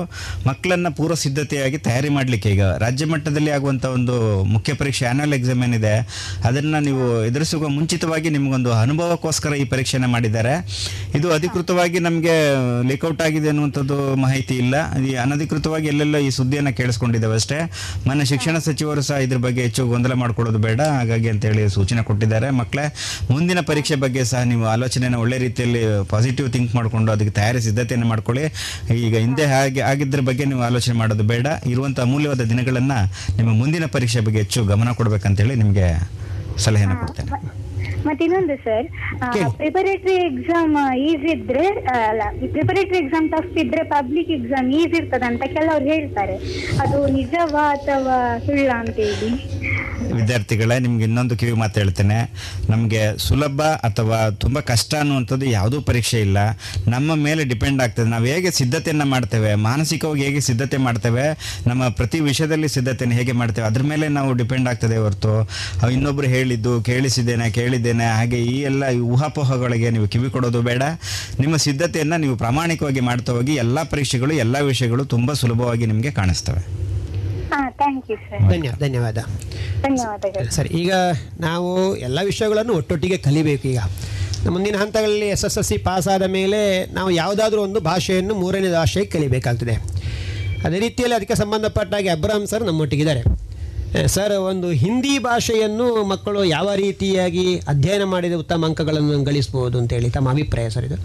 ಮಕ್ಕಳನ್ನು 0.47 0.97
ಪೂರ್ವ 0.97 1.15
ಸಿದ್ಧತೆಯಾಗಿ 1.15 1.79
ತಯಾರಿ 1.79 2.09
ಮಾಡಲಿಕ್ಕೆ 2.09 2.51
ಈಗ 2.51 2.65
ರಾಜ್ಯ 2.85 3.07
ಮಟ್ಟದಲ್ಲಿ 3.07 3.51
ಆಗುವಂಥ 3.51 3.85
ಒಂದು 3.99 4.45
ಮುಖ್ಯ 4.45 4.73
ಪರೀಕ್ಷೆ 4.75 5.07
ಆ್ಯನುವಲ್ 5.07 5.35
ಎಕ್ಸಾಮ್ 5.39 5.63
ಏನಿದೆ, 5.63 5.95
ಅದನ್ನು 6.45 6.81
ನೀವು 6.89 7.25
ಎದುರಿಸುವ 7.25 7.69
ಮುಂಚಿತವಾಗಿ 7.69 8.31
ನಿಮಗೊಂದು 8.31 8.73
ಅನುಭವಕ್ಕೋಸ್ಕರ 8.73 9.55
ಈ 9.55 9.65
ಪರೀಕ್ಷೆನ 9.65 10.07
ಮಾಡಿದ್ದಾರೆ. 10.07 10.55
ಇದು 11.15 11.33
ಅಧಿಕೃತವಾಗಿ 11.33 11.99
ನಮಗೆ 11.99 12.37
ಲೇಕೌಟ್ 12.89 13.23
ಆಗಿದೆ 13.23 13.49
ಅನ್ನುವಂಥದ್ದು 13.49 14.17
ಮಾಹಿತಿ 14.17 14.55
ಇಲ್ಲ. 14.55 14.75
ಈ 15.09 15.15
ಅನಧಿಕೃತವಾಗಿ 15.15 15.87
ಎಲ್ಲೆಲ್ಲ 15.87 16.17
ಈ 16.17 16.31
ಸುದ್ದಿಯನ್ನು 16.31 16.77
ಕೇಳಿಸ್ಕೊಂಡಿದ್ದೇವೆ 16.77 17.35
ಅಷ್ಟೇ. 17.35 17.61
ಮೊನ್ನೆ 18.07 18.25
ಶಿಕ್ಷಣ 18.25 18.59
ಸಚಿವರು 18.73 19.03
ಸಹ 19.09 19.17
ಇದ್ರ 19.27 19.39
ಬಗ್ಗೆ 19.47 19.63
ಹೆಚ್ಚು 19.69 19.83
ಗೊಂದಲ 19.93 20.15
ಮಾಡಿಕೊಡೋದು 20.21 20.61
ಬೇಡ. 20.67 20.81
ಹಾಗಾಗಿ 20.99 21.29
ಅಂತೇಳಿ 21.33 21.65
ಸೂಚನೆ 21.77 22.03
ಕೊಟ್ಟಿದ್ದಾರೆ. 22.09 22.49
ಮಕ್ಕಳೇ 22.61 22.85
ಮುಂದಿನ 23.33 23.61
ಪರೀಕ್ಷೆ 23.71 23.97
ಬಗ್ಗೆ 24.05 24.23
ಸಹ 24.31 24.41
ನೀವು 24.53 24.65
ಆಲೋಚನೆನ 24.75 25.17
ಒಳ್ಳೆ 25.25 25.39
ರೀತಿಯಲ್ಲಿ 25.45 25.83
ಪಾಸಿಟಿವ್ 26.13 26.49
ಥಿಂಕ್ 26.55 26.73
ಮಾಡಿಕೊಂಡು 26.79 27.13
ಅದಕ್ಕೆ 27.15 27.35
ತಯಾರಿ 27.39 27.61
ಸಿದ್ಧತೆಯನ್ನು 27.67 28.09
ಮಾಡ್ಕೊಳ್ಳಿ. 28.13 28.45
ಈಗ 29.07 29.15
ಹಿಂದೆ 29.25 29.47
ಹಾಗೆ 29.55 29.83
ಆಗಿದ್ರ 29.91 30.21
ಬಗ್ಗೆ 30.29 30.47
ನೀವು 30.53 30.63
ಆಲೋಚನೆ 30.69 30.95
ಮಾಡೋದು 31.03 31.27
ಬೇಡ. 31.33 31.47
ಇರುವಂಥ 31.73 32.01
ಅಮೂಲ್ಯವಾದ 32.09 32.45
ದಿನಗಳನ್ನು 32.53 33.01
ನಿಮ್ಮ 33.39 33.51
ಮುಂದಿನ 33.63 33.87
ಪರೀಕ್ಷೆ 33.97 34.23
ಬಗ್ಗೆ 34.29 34.41
ಹೆಚ್ಚು 34.45 34.63
ಗಮನ 34.73 34.93
ಕೊಡಬೇಕಂತೇಳಿ 35.01 35.57
ನಿಮಗೆ 35.65 35.89
ಸಲಹೆಯನ್ನು 36.67 36.99
ಕೊಡ್ತೇನೆ. 37.03 37.62
ಮತ್ತೆ 38.07 38.25
ಇನ್ನೊಂದು 38.25 38.57
ಸರ್. 38.57 38.87
ಪ್ರಿಪರೇಟರಿ 39.57 40.15
ಎಕ್ಸಾಮ್ 40.15 40.77
ಈಸಿ 40.97 41.31
ಇದ್ರೆ 41.33 41.67
ಅಲ್ಲ 42.09 42.23
ಪ್ರಿಪರೇಟರಿ 42.53 42.99
ಎಕ್ಸಾಮ್ 42.99 43.31
ಟಫ್ 43.31 43.59
ಇದ್ರೆ 43.59 43.83
ಪಬ್ಲಿಕ್ 43.83 44.31
ಎಕ್ಸಾಮ್ 44.31 44.73
ಈಸಿ 44.75 44.97
ಇರ್ತದೆ 44.97 45.27
ಅಂತ 45.27 45.43
ಕೆಲವರು 45.43 45.85
ಹೇಳ್ತಾರೆ. 45.85 46.37
ಅದು 46.83 47.07
ನಿಜವಾ 47.07 47.65
ಅಥವಾ 47.73 48.39
ಸುಳ್ಳ 48.47 48.71
ಅಂತ 48.79 48.97
ಹೇಳಿ? 48.97 49.31
ವಿದ್ಯಾರ್ಥಿಗಳೇ 50.13 50.79
ನಿಮ್ಗೆ 50.79 51.05
ಇನ್ನೊಂದು 51.05 51.37
ಕಿವಿ 51.37 51.53
ಮಾತು 51.53 51.81
ಹೇಳ್ತೇನೆ. 51.81 52.19
ನಮಗೆ 52.71 53.19
ಸುಲಭ 53.19 53.63
ಅಥವಾ 53.63 54.31
ತುಂಬ 54.31 54.61
ಕಷ್ಟ 54.61 54.95
ಅನ್ನುವಂಥದ್ದು 54.95 55.47
ಯಾವುದೂ 55.47 55.81
ಪರೀಕ್ಷೆ 55.81 56.21
ಇಲ್ಲ. 56.21 56.39
ನಮ್ಮ 56.89 57.15
ಮೇಲೆ 57.15 57.45
ಡಿಪೆಂಡ್ 57.45 57.83
ಆಗ್ತದೆ. 57.83 58.09
ನಾವು 58.09 58.25
ಹೇಗೆ 58.25 58.51
ಸಿದ್ಧತೆಯನ್ನು 58.51 59.05
ಮಾಡ್ತೇವೆ? 59.05 59.55
ಮಾನಸಿಕವಾಗಿ 59.55 60.23
ಹೇಗೆ 60.23 60.41
ಸಿದ್ಧತೆ 60.41 60.77
ಮಾಡ್ತೇವೆ? 60.77 61.27
ನಮ್ಮ 61.67 61.89
ಪ್ರತಿ 61.89 62.21
ವಿಷಯದಲ್ಲಿ 62.21 62.69
ಸಿದ್ಧತೆಯನ್ನು 62.69 63.17
ಹೇಗೆ 63.17 63.33
ಮಾಡ್ತೇವೆ? 63.33 63.67
ಅದ್ರ 63.67 63.83
ಮೇಲೆ 63.83 64.09
ನಾವು 64.09 64.33
ಡಿಪೆಂಡ್ 64.33 64.69
ಆಗ್ತದೆ 64.69 64.97
ಹೊರತು. 64.97 65.35
ಇನ್ನೊಬ್ರು 65.93 66.27
ಹೇಳಿದ್ದು 66.27 66.83
ಕೇಳಿಸಿದ್ದೇನೆ 66.83 67.51
ಕೇಳಿದ್ದೇನೆ. 67.51 67.91
ಹಾಗೆ 68.01 68.39
ಈ 68.45 68.61
ಎಲ್ಲ 68.61 68.91
ಈ 68.91 68.99
ಊಹಾಪೋಹಗಳಿಗೆ 68.99 69.91
ನೀವು 69.91 70.09
ಕಿವಿ 70.09 70.31
ಕೊಡೋದು 70.31 70.63
ಬೇಡ. 70.63 70.83
ನಿಮ್ಮ 71.41 71.57
ಸಿದ್ಧತೆಯನ್ನು 71.57 72.17
ನೀವು 72.17 72.37
ಪ್ರಾಮಾಣಿಕವಾಗಿ 72.37 73.01
ಮಾಡ್ತಾ 73.01 73.33
ಹೋಗಿ 73.33 73.55
ಎಲ್ಲ 73.55 73.83
ಪರೀಕ್ಷೆಗಳು 73.83 74.35
ಎಲ್ಲ 74.35 74.59
ವಿಷಯಗಳು 74.59 75.05
ತುಂಬ 75.05 75.33
ಸುಲಭವಾಗಿ 75.33 75.87
ನಿಮಗೆ 75.87 76.11
ಕಾಣಿಸ್ತವೆ. 76.11 76.63
ಹಾ 77.53 77.71
ಥ್ಯಾಂಕ್ 77.71 78.11
ಯು 78.11 78.17
ಸರ್ 78.17 78.51
ಧನ್ಯ 78.51 78.71
ಧನ್ಯವಾದ. 78.81 79.19
ಧನ್ಯವಾದಗಳು. 79.83 80.51
ಸರಿ 80.51 80.69
ಈಗ 80.69 80.93
ನಾವು 81.41 81.97
ಎಲ್ಲ 81.97 82.19
ವಿಷಯಗಳನ್ನು 82.23 82.73
ಒಟ್ಟೊಟ್ಟಿಗೆ 82.73 83.19
ಕಲಿಬೇಕು 83.19 83.69
ಈಗ. 83.69 83.79
ನಮ್ಮ 84.45 84.51
ಮುಂದಿನ 84.51 84.77
ಹಂತಗಳಲ್ಲಿ 84.77 85.29
S 85.29 85.45
S 85.45 85.59
L 85.59 85.65
C 85.65 85.77
pass 85.77 86.09
ಆದ 86.09 86.23
ಮೇಲೆ 86.23 86.85
ನಾವು 86.93 87.11
ಯಾವುದಾದ್ರೂ 87.11 87.63
ಒಂದು 87.63 87.81
ಭಾಷೆಯನ್ನು 87.81 88.35
ಮೂರನೇ 88.35 88.73
ಭಾಷೆಗೆ 88.73 89.07
ಕಲಿಬೇಕಾಗ್ತದೆ. 89.07 89.75
ಅದೇ 90.65 90.79
ರೀತಿಯಲ್ಲಿ 90.79 91.17
ಅದಕ್ಕೆ 91.17 91.35
ಸಂಬಂಧಪಟ್ಟಾಗೆ 91.35 92.09
ಅಬ್ರಾಹಂ 92.09 92.47
ಸರ್ 92.47 92.65
ನಮ್ಮೊಟ್ಟಿಗಿದ್ದಾರೆ. 92.65 93.52
ಸರ್ 94.09 94.35
ಒಂದು 94.43 94.69
ಹಿಂದಿ 94.81 95.19
ಭಾಷೆಯನ್ನು 95.19 96.05
ಮಕ್ಕಳು 96.05 96.45
ಯಾವ 96.49 96.69
ರೀತಿಯಾಗಿ 96.75 97.45
ಅಧ್ಯಯನ 97.69 98.05
ಮಾಡಿದ 98.13 98.33
ಉತ್ತಮ 98.35 98.67
ಅಂಕಗಳನ್ನು 98.67 99.13
ಅಂತ 99.79 99.93
ಹೇಳಿ 99.93 100.11
ತಮ್ಮ 100.11 100.31
ಅಭಿಪ್ರಾಯ 100.31 100.69
ಸರ್ 100.69 100.87
ಇದು? 100.87 100.99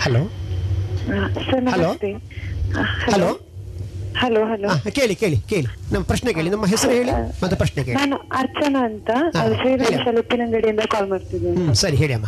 Hello 0.00 0.22
sir 1.44 1.68
hello 1.72 1.90
hello? 3.06 3.30
Hello 4.16 4.44
hello 4.44 4.90
ಕೇಳಿ 4.90 5.14
ಕೇಳಿ 5.14 5.36
ಕೇಳಿ. 5.36 5.66
ನಮ್ಮ 5.92 6.04
ಪ್ರಶ್ನೆ 6.04 6.32
ಕೇಳಿ. 6.32 6.50
ನಮ್ಮ 6.50 6.66
ಹೆಸರು 6.66 6.92
ಹೇಳಿ 6.92 7.10
ಮತ್ತೆ 7.42 7.56
ಪ್ರಶ್ನೆ 7.56 7.84
ಕೇಳಿ. 7.84 7.96
ನಾನು 7.96 8.16
ಅರ್ಚನಾ 8.16 8.84
ಅಂತ. 8.84 9.10
ಹಾ, 9.36 9.48
ಶ್ರೀರಾಮ್ 9.48 10.04
ಹೇಳಿ. 10.04 10.18
ಉಪ್ಪಿನಂಗಡಿಯಿಂದ 10.18 10.80
ಕಾಲ್ 10.80 11.08
ಮಾಡ್ತಿದ್ದೇನೆ. 11.08 11.74
ಸರಿ 11.74 11.96
ಹೇಳಿ 11.96 12.12
ಅಮ್ಮ. 12.12 12.26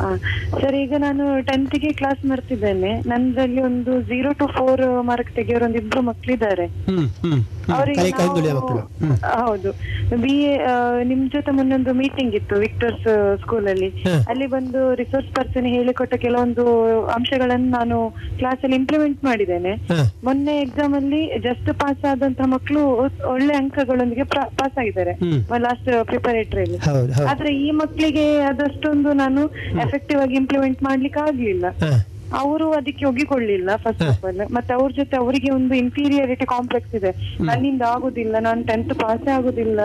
ಆ, 0.00 0.16
ಸರ್ 0.60 0.74
ಈಗ 0.74 0.94
ನಾನು 0.98 1.42
ಟೆಂತ್ಗೆ 1.42 1.92
ಕ್ಲಾಸ್ 1.92 2.26
ಮಾಡ್ತಿದ್ದೇನೆ. 2.26 3.00
ನಂದ್ರಲ್ಲಿ 3.00 3.60
ಒಂದು 3.60 4.02
ಜೀರೋ 4.02 4.32
ಟು 4.32 4.46
ಫೋರ್ 4.46 5.02
ಮಾರ್ಕ್ 5.02 5.30
ತೆಗಿಯೋರು 5.32 5.64
ಒಂದು 5.64 5.78
ಇಬ್ರು 5.78 6.00
ಮಕ್ಕಳಿದ್ದಾರೆ 6.00 6.66
ಕೈ 6.66 8.52
ಮಕ್ಕಳು. 8.52 8.80
ಹೌದು. 9.44 9.70
ಬಿ 10.16 10.42
ಎ 10.42 10.56
ನಿಮ್ 11.04 11.30
ಜೊತೆ 11.30 11.50
ಮೊನ್ನೊಂದು 11.50 11.92
ಮೀಟಿಂಗ್ 11.92 12.34
ಇತ್ತು 12.34 12.56
ವಿಕ್ಟರ್ಸ್ 12.56 13.38
ಸ್ಕೂಲ್ 13.40 13.68
ಅಲ್ಲಿ. 13.68 13.88
ಹಾ. 13.88 14.24
ಅಲ್ಲಿ 14.28 14.46
ಬಂದು 14.46 14.94
ರಿಸೋರ್ಸ್ 14.94 15.34
ಪರ್ಸನ್ 15.34 15.66
ಹೇಳಿಕೊಟ್ಟ 15.66 16.14
ಕೆಲವೊಂದು 16.14 16.64
ಅಂಶಗಳನ್ನು 17.06 17.70
ನಾನು 17.70 18.10
ಕ್ಲಾಸ್ 18.38 18.60
ಅಲ್ಲಿ 18.62 18.76
ಇಂಪ್ಲಿಮೆಂಟ್ 18.76 19.24
ಮಾಡಿದ್ದೇನೆ. 19.24 19.72
ಹಾಂ. 19.72 20.10
ಮೊನ್ನೆ 20.24 20.60
ಎಕ್ಸಾಮ್ 20.60 20.94
ಅಲ್ಲಿ 20.94 21.23
ಜಸ್ಟ್ 21.38 21.70
ಪಾಸ್ 21.74 22.04
ಆದಂತಹ 22.04 22.46
ಮಕ್ಕಳು 22.46 22.82
ಒಳ್ಳೆ 23.32 23.54
ಅಂಕಗಳೊಂದಿಗೆ 23.54 24.24
ಪಾಸ್ 24.24 24.78
ಆಗಿದ್ದಾರೆ. 24.78 25.12
ಲಾಸ್ಟ್ 25.58 25.90
ಪ್ರಿಪರೇಟರಿ 26.04 26.64
ಹೌದು 26.64 27.12
ಹೌದು. 27.12 27.26
ಆದ್ರೆ 27.26 27.52
ಈ 27.66 27.70
ಮಕ್ಕಳಿಗೆ 27.70 28.26
ಅದಷ್ಟೊಂದು 28.40 29.12
ನಾನು 29.12 29.42
ಎಫೆಕ್ಟಿವ್ 29.86 30.20
ಆಗಿ 30.20 30.34
ಇಂಪ್ಲಿಮೆಂಟ್ 30.34 30.82
ಮಾಡ್ಲಿಕ್ಕೆ 30.82 31.20
ಆಗ್ಲಿಲ್ಲ. 31.20 31.64
ಅವರು 32.32 32.72
ಅದಕ್ಕೆ 32.72 33.04
ಒಗ್ಗಿಕೊಳ್ಳಿಲ್ಲ 33.04 33.70
ಫಸ್ಟ್ 33.76 34.02
ಆಫ್ 34.02 34.24
ಆಲ್ 34.24 34.40
ಮತ್ತೆ 34.52 34.74
ಅವ್ರ 34.74 34.92
ಜೊತೆ 34.96 35.16
ಅವರಿಗೆ 35.16 35.50
ಒಂದು 35.50 35.74
ಇಂಟೀರಿಯರಿಟಿ 35.74 36.46
ಕಾಂಪ್ಲೆಕ್ಸ್ 36.46 36.94
ಇದೆ. 36.94 37.12
ನನ್ನಿಂದ 37.40 37.82
ಆಗುದಿಲ್ಲ 37.82 38.36
ನಾನು 38.40 38.64
ಟೆಂತ್ 38.64 38.94
ಪಾಸ್ 38.94 39.28
ಆಗುದಿಲ್ಲ. 39.28 39.80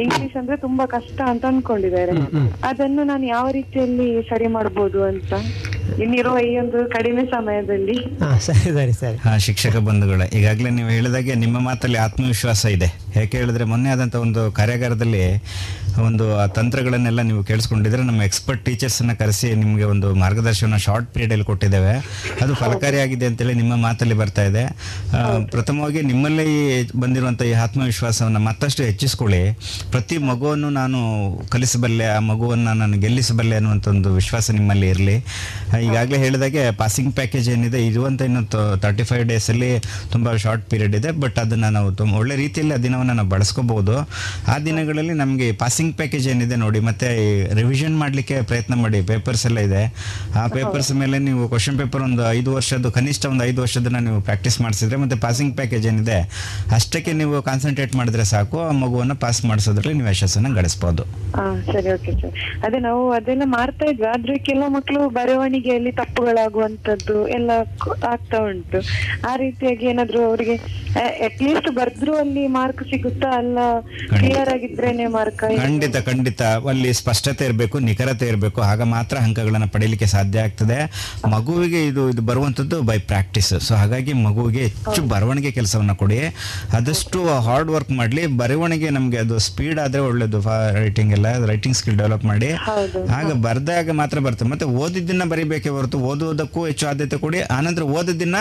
ಇಂಗ್ಲಿಷ್ 0.00 0.36
ಅಂದ್ರೆ 0.36 0.56
ತುಂಬಾ 0.56 0.86
ಕಷ್ಟ 0.86 1.20
ಅಂತ 1.26 1.44
ಅನ್ಕೊಂಡಿದ್ದಾರೆ. 1.46 2.12
ಅದನ್ನು 2.64 3.04
ನಾನು 3.04 3.26
ಯಾವ 3.26 3.50
ರೀತಿಯಲ್ಲಿ 3.50 4.22
ಸರಿ 4.22 4.46
ಮಾಡಬಹುದು 4.46 5.04
ಅಂತ 5.04 5.32
ಇನ್ನಿರುವ 6.02 6.38
ಈ 6.38 6.58
ಒಂದು 6.58 6.90
ಕಡಿಮೆ 6.90 7.26
ಸಮಯದಲ್ಲಿ. 7.26 7.96
ಸರಿ 8.40 8.72
ಸರಿ 8.72 8.92
ಸರಿ. 8.92 9.16
ಹಾ 9.16 9.38
ಶಿಕ್ಷಕ 9.38 9.76
ಬಂಧುಗಳೇ 9.76 10.38
ಈಗಾಗಲೇ 10.38 10.70
ನೀವು 10.70 10.88
ಹೇಳಿದಾಗೆ 10.88 11.34
ನಿಮ್ಮ 11.34 11.58
ಮಾತಲ್ಲಿ 11.60 11.98
ಆತ್ಮವಿಶ್ವಾಸ 11.98 12.64
ಇದೆ. 12.66 12.94
ಯಾಕೆ 13.16 13.36
ಹೇಳಿದ್ರೆ 13.36 13.64
ಮೊನ್ನೆ 13.64 13.90
ಆದಂತ 13.90 14.14
ಒಂದು 14.14 14.52
ಕಾರ್ಯಾಗಾರದಲ್ಲಿ 14.52 15.22
ಒಂದು 16.06 16.24
ತಂತ್ರಗಳನ್ನೆಲ್ಲ 16.54 17.20
ನೀವು 17.20 17.44
ಕೇಳಿಸ್ಕೊಂಡಿದ್ರೆ 17.44 18.02
ನಮ್ಮ 18.02 18.22
ಎಕ್ಸ್ಪರ್ಟ್ 18.22 18.62
ಟೀಚರ್ಸನ್ನು 18.64 19.14
ಕರೆಸಿ 19.18 19.48
ನಿಮಗೆ 19.54 19.84
ಒಂದು 19.84 20.14
ಮಾರ್ಗದರ್ಶನ 20.14 20.76
ಶಾರ್ಟ್ 20.76 21.08
ಪೀರಿಯಡಲ್ಲಿ 21.14 21.44
ಕೊಟ್ಟಿದ್ದೇವೆ. 21.44 21.94
ಅದು 22.44 22.52
ಫಲಕಾರಿಯಾಗಿದೆ 22.54 23.26
ಅಂತೇಳಿ 23.26 23.54
ನಿಮ್ಮ 23.54 23.76
ಮಾತಲ್ಲಿ 23.86 24.14
ಬರ್ತಾ 24.14 24.44
ಇದೆ. 24.50 24.64
ಪ್ರಥಮವಾಗಿ 25.54 26.02
ನಿಮ್ಮಲ್ಲಿ 26.02 26.46
ಬಂದಿರುವಂಥ 27.00 27.42
ಈ 27.42 27.52
ಆತ್ಮವಿಶ್ವಾಸವನ್ನು 27.64 28.40
ಮತ್ತಷ್ಟು 28.48 28.82
ಹೆಚ್ಚಿಸ್ಕೊಳ್ಳಿ. 28.82 29.42
ಪ್ರತಿ 29.90 30.18
ಮಗುವನ್ನು 30.30 30.70
ನಾನು 30.70 31.00
ಕಲಿಸಬಲ್ಲೆ, 31.54 32.06
ಆ 32.16 32.18
ಮಗುವನ್ನು 32.30 32.72
ನಾನು 32.82 32.98
ಗೆಲ್ಲಿಸಬಲ್ಲೆ 33.04 33.56
ಅನ್ನುವಂಥ 33.56 33.88
ಒಂದು 33.88 34.12
ವಿಶ್ವಾಸ 34.14 34.50
ನಿಮ್ಮಲ್ಲಿ 34.50 34.88
ಇರಲಿ. 34.88 35.16
ಈಗಾಗಲೇ 35.86 36.18
ಹೇಳಿದಾಗೆ 36.24 36.70
ಪಾಸಿಂಗ್ 36.82 37.12
ಪ್ಯಾಕೇಜ್ 37.14 37.50
ಏನಿದೆ 37.50 37.86
ಇರುವಂಥ 37.86 38.22
ಇನ್ನು 38.22 38.42
ತರ್ಟಿ 38.84 39.02
ಫೈವ್ 39.02 39.24
ಡೇಸಲ್ಲಿ 39.32 39.70
ತುಂಬ 40.12 40.36
ಶಾರ್ಟ್ 40.44 40.64
ಪೀರಿಯಡ್ 40.70 40.96
ಇದೆ. 41.00 41.10
ಬಟ್ 41.24 41.38
ಅದನ್ನು 41.38 41.70
ನಾವು 41.70 41.88
ತುಂಬ 41.92 42.14
ಒಳ್ಳೆ 42.22 42.36
ರೀತಿಯಲ್ಲಿ 42.44 42.74
ಆ 42.74 42.80
ದಿನವನ್ನು 42.86 43.14
ನಾವು 43.18 43.28
ಬಳಸ್ಕೋಬಹುದು 43.28 43.96
ಆ 44.52 44.56
ದಿನಗಳಲ್ಲಿ 44.68 45.14
ನಮಗೆ 45.22 45.52
ಪಾಸಿಂಗ್ 45.52 45.80
ಪ್ಯಾಕೇಜ್ 45.92 46.26
ಏನಿದೆ 46.28 46.56
ನೋಡಿ 46.56 46.80
ಮತ್ತೆ 46.80 47.08
ರಿವಿಷನ್ 47.54 47.96
ಮಾಡಲಿಕ್ಕೆ 47.98 48.36
ಪ್ರಯತ್ನ 48.42 48.74
ಮಾಡಿ 48.82 48.98
ಪೇಪರ್ಸ್ 49.02 49.44
ಎಲ್ಲ 49.46 49.60
ಇದೆ. 49.68 49.82
ಆ 50.34 50.44
ಪೇಪರ್ಸ್ 50.54 50.90
ಮೇಲೆ 50.94 51.16
ನೀವು 51.18 51.42
ಕ್ವಶನ್ 51.48 51.78
ಪೇಪರ್ 51.78 52.02
ಒಂದು 52.02 52.22
ಐದು 52.30 52.50
ವರ್ಷದ್ದು 52.54 52.90
ಕನಿಷ್ಠ 52.90 53.26
ಒಂದು 53.26 53.44
ಐದು 53.44 53.60
ವರ್ಷದನ್ನ 53.62 53.98
ನೀವು 53.98 54.20
ಪ್ರಾಕ್ಟೀಸ್ 54.20 54.58
ಮಾಡಿಸಿದ್ರೆ 54.60 54.98
ಮತ್ತೆ 55.02 55.18
ಪಾಸಿಂಗ್ 55.18 55.54
ಪ್ಯಾಕೇಜ್ 55.56 55.86
ಏನಿದೆ 55.86 56.18
ಅಷ್ಟಕ್ಕೆ 56.76 57.12
ನೀವು 57.12 57.42
ಕಾನ್ಸಂಟ್ರೇಟ್ 57.42 57.94
ಮಾಡಿದ್ರೆ 57.94 58.24
ಸಾಕು 58.32 58.58
ಆ 58.62 58.70
ಮಗುವನ್ನು 58.82 59.16
ಪಾಸ್ 59.16 59.40
ಮಾಡಿಸೋದ್ರಲ್ಲಿ 59.44 59.94
ನೀವು 59.94 60.10
ಯಶಸ್ಸನ್ನು 60.10 60.52
ಗಳಿಸಬಹುದು 60.58 61.04
ಸರಿ 61.72 61.90
ಓಕೆ 61.94 62.12
ಸರ್ 62.22 62.34
ಅದೇ 62.66 62.80
ನಾವು 62.80 63.02
ಅದೆಲ್ಲ 63.12 63.44
ಮಾಡ್ತಾ 63.56 63.86
ಇದ್ವಿ 63.90 64.08
ಆದ್ರೆ 64.14 64.36
ಕೆಲವು 64.48 64.70
ಮಕ್ಕಳು 64.70 65.02
ಬರವಣಿಗೆಯಲ್ಲಿ 65.18 65.92
ತಪ್ಪುಗಳಾಗುವಂತದ್ದು 65.92 67.16
ಎಲ್ಲ 67.28 67.50
ಆಗ್ತಾ 68.12 68.38
ಉಂಟು. 68.48 68.78
ಆ 69.28 69.32
ರೀತಿಯಾಗಿ 69.36 69.86
ಏನಾದ್ರು 69.86 70.20
ಅವರಿಗೆ 70.28 70.54
ಅಟ್ 71.26 71.40
ಲೀಸ್ಟ್ 71.42 71.68
ಬರ್ದ್ರು 71.78 72.12
ಅಲ್ಲಿ 72.16 72.44
ಮಾರ್ಕ್ 72.56 72.82
ಸಿಗುತ್ತಾ? 72.90 73.28
ಅಲ್ಲ 73.40 73.58
ಕ್ಲಿಯರ್ 74.12 74.50
ಆಗಿದ್ರೇನೆ 74.54 75.06
ಮಾರ್ಕ್ 75.16 75.42
ಖಂಡಿತ 75.72 75.96
ಖಂಡಿತ. 76.06 76.42
ಅಲ್ಲಿ 76.70 76.90
ಸ್ಪಷ್ಟತೆ 76.94 77.44
ಇರಬೇಕು 77.44 77.76
ನಿಖರತೆ 77.78 78.26
ಇರಬೇಕು. 78.26 78.60
ಆಗ 78.62 78.82
ಮಾತ್ರ 78.94 79.16
ಅಂಕಗಳನ್ನು 79.18 79.68
ಪಡೀಲಿಕ್ಕೆ 79.68 80.06
ಸಾಧ್ಯ 80.06 80.40
ಆಗ್ತದೆ. 80.40 80.78
ಮಗುವಿಗೆ 81.34 81.80
ಇದು 81.86 82.02
ಇದು 82.10 82.22
ಬರುವಂಥದ್ದು 82.22 82.82
ಬೈ 82.82 82.98
ಪ್ರಾಕ್ಟೀಸ್ 83.10 83.52
ಸೊ 83.66 83.74
ಹಾಗಾಗಿ 83.74 84.12
ಮಗುವಿಗೆ 84.26 84.64
ಹೆಚ್ಚು 84.66 85.02
ಬರವಣಿಗೆ 85.12 85.50
ಕೆಲಸವನ್ನು 85.50 85.94
ಕೊಡಿ. 85.96 86.18
ಆದಷ್ಟು 86.76 87.18
ಹಾರ್ಡ್ 87.46 87.70
ವರ್ಕ್ 87.70 87.90
ಮಾಡಲಿ. 87.90 88.26
ಬರವಣಿಗೆ 88.42 88.90
ನಮಗೆ 88.90 89.18
ಅದು 89.18 89.38
ಸ್ಪೀಡ್ 89.38 89.80
ಆದರೆ 89.80 90.00
ಒಳ್ಳೇದು. 90.00 90.40
ರೈಟಿಂಗ್ 90.80 91.12
ಎಲ್ಲ 91.12 91.46
ರೈಟಿಂಗ್ 91.46 91.76
ಸ್ಕಿಲ್ 91.76 91.98
ಡೆವಲಪ್ 91.98 92.24
ಮಾಡಿ. 92.24 92.50
ಆಗ 93.18 93.32
ಬರ್ದಾಗ 93.46 93.90
ಮಾತ್ರ 93.90 94.18
ಬರ್ತದೆ. 94.18 94.48
ಮತ್ತೆ 94.48 94.66
ಓದಿದ್ದನ್ನ 94.82 95.24
ಬರಿಬೇಕೇ 95.30 95.68
ಹೊರತು 95.68 95.98
ಓದುವುದಕ್ಕೂ 96.10 96.66
ಹೆಚ್ಚು 96.66 96.86
ಆದ್ಯತೆ 96.88 97.18
ಕೊಡಿ. 97.18 97.40
ಆನಂತರ 97.58 97.82
ಓದಿದ್ದನ್ನ 97.98 98.36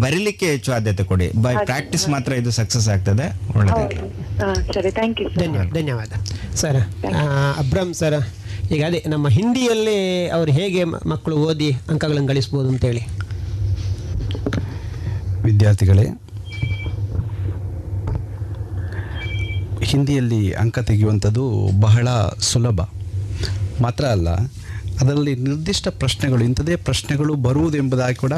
ಬರೀಲಿಕ್ಕೆ 0.00 0.46
ಹೆಚ್ಚು 0.46 0.72
ಆದ್ಯತೆ 0.72 1.04
ಕೊಡಿ. 1.04 1.28
ಬೈ 1.42 1.54
ಪ್ರಾಕ್ಟೀಸ್ 1.64 2.08
ಮಾತ್ರ 2.08 2.32
ಇದು 2.42 2.50
ಸಕ್ಸಸ್ 2.60 2.88
ಆಗ್ತದೆ. 2.88 3.26
ಒಳ್ಳೆದಾಗಲಿ 3.58 4.00
ಸರಿ. 4.74 4.90
ಥ್ಯಾಂಕ್ 4.90 5.20
ಯು 5.20 5.28
ಧನ್ಯವಾದ 5.40 5.68
ಧನ್ಯವಾದ. 5.74 6.12
ಸರ್. 6.56 6.75
ಅಬ್ರಾಮ್ 7.62 7.92
ಸರ್, 8.00 8.18
ಈಗ 8.74 8.82
ಅದೇ 8.88 9.00
ನಮ್ಮ 9.12 9.26
ಹಿಂದಿಯಲ್ಲಿ 9.36 9.98
ಅವರು 10.36 10.52
ಹೇಗೆ 10.58 10.82
ಮಕ್ಕಳು 11.12 11.36
ಓದಿ 11.48 11.70
ಅಂಕಗಳನ್ನು 11.92 12.28
ಗಳಿಸ್ಬೋದು 12.32 12.68
ಅಂತೇಳಿ 12.74 13.02
ವಿದ್ಯಾರ್ಥಿಗಳೇ, 15.48 16.06
ಹಿಂದಿಯಲ್ಲಿ 19.90 20.40
ಅಂಕ 20.62 20.78
ತೆಗೆಯುವಂಥದ್ದು 20.90 21.44
ಬಹಳ 21.86 22.06
ಸುಲಭ. 22.50 22.80
ಮಾತ್ರ 23.84 24.04
ಅಲ್ಲ, 24.16 24.28
ಅದರಲ್ಲಿ 25.00 25.32
ನಿರ್ದಿಷ್ಟ 25.46 25.88
ಪ್ರಶ್ನೆಗಳು 26.02 26.42
ಇಂಥದೇ 26.48 26.74
ಪ್ರಶ್ನೆಗಳು 26.88 27.32
ಬರುವುದೆಂಬುದಾಗಿ 27.46 28.18
ಕೂಡ 28.24 28.34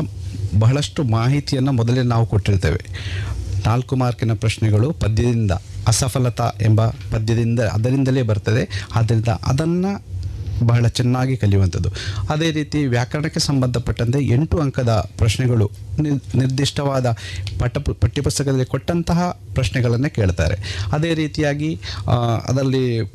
ಬಹಳಷ್ಟು 0.63 1.01
ಮಾಹಿತಿಯನ್ನು 1.17 1.73
ಮೊದಲೇ 1.81 2.03
ನಾವು 2.13 2.25
ಕೊಟ್ಟಿರ್ತೇವೆ. 2.33 2.83
ನಾಲ್ಕು 3.67 3.95
ಮಾರ್ಕಿನ 4.03 4.35
ಪ್ರಶ್ನೆಗಳು 4.45 4.89
ಪದ್ಯದಿಂದ 5.03 5.55
ಅಸಫಲತಾ 5.89 6.53
ಎಂಬ 6.61 6.87
ಪದ್ಯದಿಂದ 6.87 7.61
ಅದರಿಂದಲೇ 7.61 8.23
ಬರ್ತದೆ. 8.23 8.87
ಆದ್ದರಿಂದ 8.95 9.29
ಅದನ್ನು 9.45 10.19
ಬಹಳ 10.67 10.87
ಚೆನ್ನಾಗಿ 10.87 11.37
ಕಲಿಯುವಂಥದ್ದು. 11.37 11.89
ಅದೇ 12.31 12.51
ರೀತಿ 12.51 12.87
ವ್ಯಾಕರಣಕ್ಕೆ 12.87 13.41
ಸಂಬಂಧಪಟ್ಟಂತೆ 13.41 14.19
ಎಂಟು 14.19 14.59
ಅಂಕದ 14.59 15.11
ಪ್ರಶ್ನೆಗಳು 15.19 15.71
ನಿರ್- 16.01 16.39
ನಿರ್ದಿಷ್ಟವಾದ 16.39 17.17
ಪಠ, 17.59 17.79
ಪಠ್ಯಪುಸ್ತಕದಲ್ಲಿ 17.79 18.65
ಕೊಟ್ಟಂತಹ 18.65 19.41
ಪ್ರಶ್ನೆಗಳನ್ನು 19.55 20.15
ಕೇಳ್ತಾರೆ. 20.15 20.87
ಅದೇ 20.93 21.15
ರೀತಿಯಾಗಿ 21.15 21.81
ಅದರಲ್ಲಿ 22.49 23.13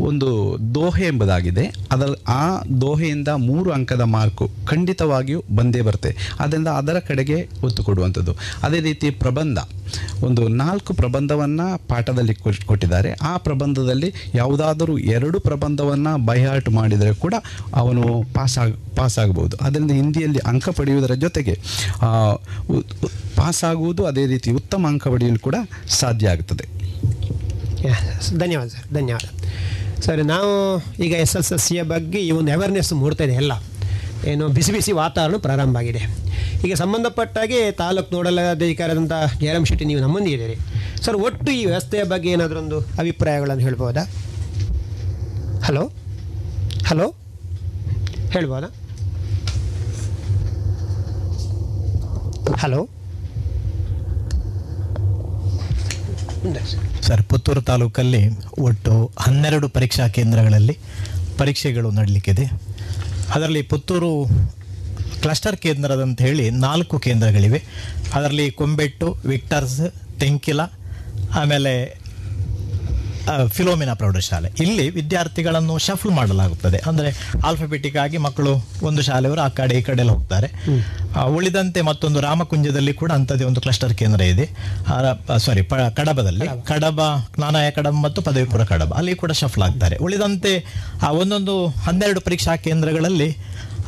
ಒಂದು 0.00 0.56
ದೋಹೆ 0.74 1.06
ಎಂಬುದಾಗಿದೆ. 1.06 1.74
ಅದರ 1.92 2.08
ಆ 2.28 2.62
ದೋಹೆಯಿಂದ 2.80 3.28
ಮೂರು 3.28 3.70
ಅಂಕದ 3.70 4.00
ಮಾರ್ಕು 4.00 4.50
ಖಂಡಿತವಾಗಿಯೂ 4.66 5.44
ಬಂದೇ 5.54 5.80
ಬರುತ್ತೆ. 5.80 6.16
ಅದರಿಂದ 6.40 6.68
ಅದರ 6.68 6.98
ಕಡೆಗೆ 6.98 7.48
ಒತ್ತು 7.64 7.84
ಕೊಡುವಂಥದ್ದು. 7.84 8.36
ಅದೇ 8.62 8.80
ರೀತಿ 8.80 9.10
ಪ್ರಬಂಧ. 9.10 9.58
ಒಂದು 10.24 10.48
ನಾಲ್ಕು 10.48 10.94
ಪ್ರಬಂಧವನ್ನು 10.94 11.88
ಪಾಠದಲ್ಲಿ 11.88 12.34
ಕೊಟ್- 12.34 12.64
ಕೊಟ್ಟಿದ್ದಾರೆ. 12.64 13.12
ಆ 13.12 13.36
ಪ್ರಬಂಧದಲ್ಲಿ 13.36 14.12
ಯಾವುದಾದರೂ 14.34 14.98
ಎರಡು 14.98 15.40
ಪ್ರಬಂಧವನ್ನು 15.40 16.26
ಬೈಹಾರ್ಟ್ 16.26 16.68
ಮಾಡಿದರೆ 16.68 17.14
ಕೂಡ 17.14 17.34
ಅವನು 17.74 18.22
ಪಾಸ್ 18.34 18.58
ಆಗ 18.58 18.72
ಪಾಸ್ 18.96 19.18
ಆಗಬಹುದು. 19.18 19.56
ಅದರಿಂದ 19.60 19.90
ಹಿಂದಿಯಲ್ಲಿ 19.90 20.38
ಅಂಕ 20.38 20.68
ಪಡೆಯುವುದರ 20.68 21.14
ಜೊತೆಗೆ 21.14 21.58
ಪಾಸ್ 23.36 23.64
ಆಗುವುದು 23.64 24.06
ಅದೇ 24.06 24.26
ರೀತಿ 24.26 24.50
ಉತ್ತಮ 24.50 24.86
ಅಂಕ 24.86 25.08
ಪಡೆಯಲು 25.08 25.38
ಕೂಡ 25.38 25.54
ಸಾಧ್ಯ 25.88 26.28
Yes, 26.34 27.43
ಧನ್ಯವಾದ 28.38 28.68
ಸರ್ 28.68 28.94
ಧನ್ಯವಾದ. 28.94 29.26
ಸರ್, 30.00 30.24
ನಾವು 30.24 30.80
ಈಗ 31.02 31.12
ಎಸ್ 31.12 31.36
ಎಸ್ 31.36 31.52
ಎಸ್ 31.52 31.66
ಸಿಯ 31.66 31.82
ಬಗ್ಗೆ 31.82 32.18
ಈ 32.18 32.30
ಒಂದು 32.30 32.52
ಅವೇರ್ನೆಸ್ 32.52 32.92
ಮೂಡ್ತಾ 32.92 33.24
ಇದೆ 33.24 33.32
ಎಲ್ಲ. 33.32 33.52
ಏನು 34.26 34.48
ಬಿಸಿ 34.48 34.72
ಬಿಸಿ 34.72 34.92
ವಾತಾವರಣ 34.92 35.36
ಪ್ರಾರಂಭ 35.36 35.76
ಆಗಿದೆ. 35.76 35.98
ಈಗ 36.66 36.74
ಸಂಬಂಧಪಟ್ಟಾಗೆ 36.74 37.72
ತಾಲೂಕು 37.72 38.14
ನೋಡಲ್ 38.14 38.38
ಅಧಿಕಾರದಂಥ 38.38 39.12
ಜಯರಾಮ್ 39.40 39.66
ಶೆಟ್ಟಿ 39.66 39.84
ನೀವು 39.84 40.00
ನಮ್ಮೊಂದಿಗೆ 40.00 40.36
ಇದ್ದೀರಿ. 40.36 40.56
ಸರ್, 41.04 41.14
ಒಟ್ಟು 41.14 41.52
ಈ 41.52 41.64
ವ್ಯವಸ್ಥೆಯ 41.64 42.02
ಬಗ್ಗೆ 42.02 42.30
ಏನಾದರೂ 42.30 42.58
ಒಂದು 42.58 42.80
ಅಭಿಪ್ರಾಯಗಳನ್ನು 42.80 43.62
ಹೇಳ್ಬೋದಾ? 43.62 44.04
ಹಲೋ? 45.64 45.92
ಹಲೋ? 46.86 47.14
ಹೇಳ್ಬೋದಾ? 48.30 48.68
ಹಲೋ? 52.58 52.88
ಸರ್, 57.02 57.22
ಪುತ್ತೂರು 57.22 57.60
ತಾಲೂಕಲ್ಲಿ 57.60 58.28
ಒಟ್ಟು 58.58 59.10
ಹನ್ನೆರಡು 59.18 59.68
ಪರೀಕ್ಷಾ 59.68 60.08
ಕೇಂದ್ರಗಳಲ್ಲಿ 60.08 60.78
ಪರೀಕ್ಷೆಗಳು 61.38 61.90
ನಡಲಿಕ್ಕಿದೆ. 61.90 62.44
ಅದರಲ್ಲಿ 63.34 63.62
ಪುತ್ತೂರು 63.62 64.26
ಕ್ಲಸ್ಟರ್ 65.22 65.56
ಕೇಂದ್ರದಂತ 65.56 66.20
ಹೇಳಿ 66.20 66.50
ನಾಲ್ಕು 66.50 66.98
ಕೇಂದ್ರಗಳಿವೆ. 66.98 67.62
ಅದರಲ್ಲಿ 68.14 68.50
ಕೊಂಬೆಟ್ಟು, 68.50 69.16
ವಿಕ್ಟರ್ಸ್, 69.24 69.80
ತೆಂಕಿಲ, 70.20 70.60
ಆಮೇಲೆ 71.34 71.98
ಫಿಲೋಮಿನಾ 73.48 73.94
ಪ್ರೌಢಶಾಲೆ. 73.94 74.48
ಇಲ್ಲಿ 74.60 74.90
ವಿದ್ಯಾರ್ಥಿಗಳನ್ನು 74.90 75.78
ಶಫಲ್ 75.78 76.10
ಮಾಡಲಾಗುತ್ತದೆ. 76.10 76.78
ಅಂದರೆ 76.86 77.10
ಆಲ್ಫಾಬೆಟಿಕ್ 77.46 77.96
ಆಗಿ 77.96 78.18
ಮಕ್ಕಳು 78.18 78.52
ಒಂದು 78.82 79.02
ಶಾಲೆಯವರು 79.02 79.40
ಆ 79.40 79.48
ಕಡೆ 79.48 79.74
ಈ 79.78 79.82
ಕಡೆ 79.82 80.02
ಹೋಗ್ತಾರೆ. 80.02 80.48
ಉಳಿದಂತೆ 81.34 81.80
ಮತ್ತೊಂದು 81.80 82.20
ರಾಮಕುಂಜದಲ್ಲಿ 82.20 82.94
ಕೂಡ 82.94 83.12
ಅಂಥದ್ದೇ 83.12 83.44
ಒಂದು 83.44 83.60
ಕ್ಲಸ್ಟರ್ 83.60 83.94
ಕೇಂದ್ರ 83.94 84.20
ಇದೆ. 84.20 84.46
ಸಾರಿ 85.38 85.64
ಕಡಬದಲ್ಲಿ. 85.96 86.46
ಕಡಬ. 86.66 87.00
ಜ್ಞಾನಾಯ 87.36 87.70
ಕಡಬ 87.70 87.96
ಮತ್ತು 88.06 88.22
ಪದವಿಪುರ 88.22 88.64
ಕಡಬ. 88.64 88.94
ಅಲ್ಲಿ 88.94 89.14
ಕೂಡ 89.14 89.32
ಶಫಲ್ 89.32 89.62
ಆಗ್ತಾರೆ. 89.62 89.96
ಉಳಿದಂತೆ 89.96 90.52
ಆ 91.02 91.10
ಒಂದೊಂದು 91.12 91.66
ಹನ್ನೆರಡು 91.86 92.20
ಪರೀಕ್ಷಾ 92.20 92.56
ಕೇಂದ್ರಗಳಲ್ಲಿ 92.56 93.30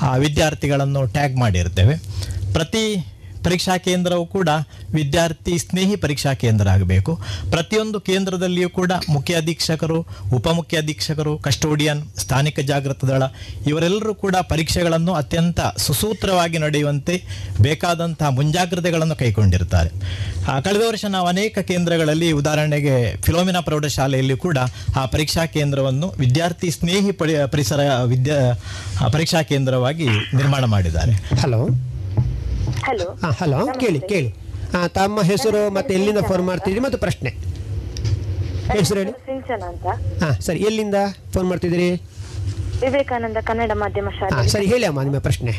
ಆ 0.03 0.17
ವಿದ್ಯಾರ್ಥಿಗಳನ್ನು 0.17 1.07
ಟ್ಯಾಗ್ 1.07 1.37
ಮಾಡಿರ್ತೇವೆ. 1.37 1.97
ಪ್ರತಿ 2.53 2.83
ಪರೀಕ್ಷಾ 3.47 3.75
ಕೇಂದ್ರವು 3.87 4.25
ಕೂಡ 4.37 4.51
ವಿದ್ಯಾರ್ಥಿ 4.99 5.55
ಸ್ನೇಹಿ 5.65 5.97
ಪರೀಕ್ಷಾ 6.05 6.33
ಕೇಂದ್ರ 6.45 6.67
ಆಗಬೇಕು. 6.75 7.13
ಪ್ರತಿಯೊಂದು 7.51 7.99
ಕೇಂದ್ರದಲ್ಲಿಯೂ 8.09 8.69
ಕೂಡ 8.79 8.93
ಮುಖ್ಯ 9.17 9.41
ಅಧೀಕ್ಷಕರು 9.43 9.99
ಉಪಮುಖ್ಯ 10.39 10.83
ಅಧೀಕ್ಷಕರು, 10.85 11.33
ಕಸ್ಟೋಡಿಯನ್, 11.47 12.03
ಸ್ಥಾನಿಕ 12.23 12.61
ಜಾಗೃತ 12.71 13.05
ದಳ 13.11 13.25
ಇವರೆಲ್ಲರೂ 13.67 14.15
ಕೂಡ 14.25 14.37
ಪರೀಕ್ಷೆಗಳನ್ನು 14.53 15.13
ಅತ್ಯಂತ 15.15 15.61
ಸುಸೂತ್ರವಾಗಿ 15.87 16.59
ನಡೆಯುವಂತೆ 16.65 17.17
ಬೇಕಾದಂತಹ 17.67 18.31
ಮುಂಜಾಗ್ರತೆಗಳನ್ನು 18.39 19.17
ಕೈಗೊಂಡಿರ್ತಾರೆ. 19.23 19.91
ಕಳೆದ 20.65 20.83
ವರ್ಷ 20.89 21.05
ನಾವು 21.17 21.27
ಅನೇಕ 21.27 21.59
ಕೇಂದ್ರಗಳಲ್ಲಿ 21.71 22.29
ಉದಾಹರಣೆಗೆ 22.41 22.95
ಫಿಲೋಮಿನಾ 23.27 23.61
ಪ್ರೌಢಶಾಲೆಯಲ್ಲಿ 23.69 24.37
ಕೂಡ 24.47 24.59
ಆ 24.97 25.05
ಪರೀಕ್ಷಾ 25.15 25.45
ಕೇಂದ್ರವನ್ನು 25.57 26.09
ವಿದ್ಯಾರ್ಥಿ 26.19 26.71
ಸ್ನೇಹಿ 26.79 27.13
ಪರಿ, 27.21 27.35
ಪರಿಸರ 27.53 27.81
ವಿದ್ಯಾ 28.13 28.39
ಪರೀಕ್ಷಾ 29.13 29.43
ಕೇಂದ್ರವಾಗಿ 29.53 30.09
ನಿರ್ಮಾಣ 30.41 30.65
ಮಾಡಿದ್ದಾರೆ. 30.75 31.15
ಹಲೋ 31.43 31.61
ಹಲೋ 32.87 33.07
ಹಲೋ 33.41 33.61
ಕೇಳಿ 33.83 34.01
ಕೇಳಿ. 34.13 34.31
ತಮ್ಮ 34.99 35.23
ಹೆಸರು 35.31 35.61
ಮತ್ತೆ 35.77 35.93
ಎಲ್ಲಿಂದ 35.99 36.21
ಫೋನ್ 36.31 36.45
ಮಾಡ್ತಿದ್ರಿ 36.51 36.81
ಮತ್ತು 36.87 36.99
ಪ್ರಶ್ನೆ. 37.05 37.31
ಹೆಸರು 38.77 38.99
ಹೇಳಿ. 39.01 39.13
ಸಿಂಚನ 39.31 39.63
ಅಂತ. 39.73 39.87
ಹಾ 40.23 40.31
ಸರಿ 40.47 40.61
ಎಲ್ಲಿಂದ 40.69 40.99
ಫೋನ್ 41.35 41.49
ಮಾಡ್ತಿದ್ದೀರಿ? 41.51 41.89
ವಿವೇಕಾನಂದ 42.85 43.39
ಕನ್ನಡ 43.49 43.73
ಮಾಧ್ಯಮ 43.83 44.09
ಹಾಂ 44.19 44.31
ಶಾಲೆ. 44.31 44.49
ಸರಿ 44.55 44.67
ಹೇಳಿ 44.73 44.87
ಅಮ್ಮ 44.91 45.03
ನಿಮ್ಮ 45.09 45.21
ಪ್ರಶ್ನೆ. 45.29 45.53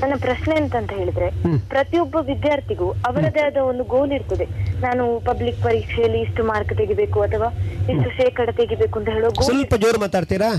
ನನ್ನ 0.00 0.14
ಪ್ರಶ್ನೆ 0.24 0.54
ಎಂತಂತ 0.60 0.92
ಹೇಳಿದ್ರೆ 1.00 1.28
ಪ್ರತಿಯೊಬ್ಬ 1.72 2.16
ವಿದ್ಯಾರ್ಥಿಗೂ 2.30 2.88
ಅವರದೇ 3.08 3.42
ಆದ 3.48 3.58
ಒಂದು 3.70 3.84
ಗೋಲ್ 3.92 4.12
ಇರ್ತದೆ. 4.18 4.46
ನಾನು 4.86 5.04
ಪಬ್ಲಿಕ್ 5.28 5.60
ಪರೀಕ್ಷೆಯಲ್ಲಿ 5.66 6.20
ಇಷ್ಟು 6.26 6.42
ಮಾರ್ಕ್ 6.50 6.72
ತೆಗಿಬೇಕು 6.80 7.18
ಅಥವಾ 7.26 7.48
ಇಷ್ಟು 7.92 8.08
ಶೇಕಡ 8.18 8.48
ತೆಗಿಬೇಕು 8.60 8.98
ಅಂತ 9.00 9.10
ಹೇಳೋ 9.16 9.30
ಗೋಲ್ 9.38 9.48
ಸ್ವಲ್ಪ 9.50 9.74
ಜೋರು 9.84 10.00
ಮಾತಾಡ್ತೀರಾ? 10.04 10.50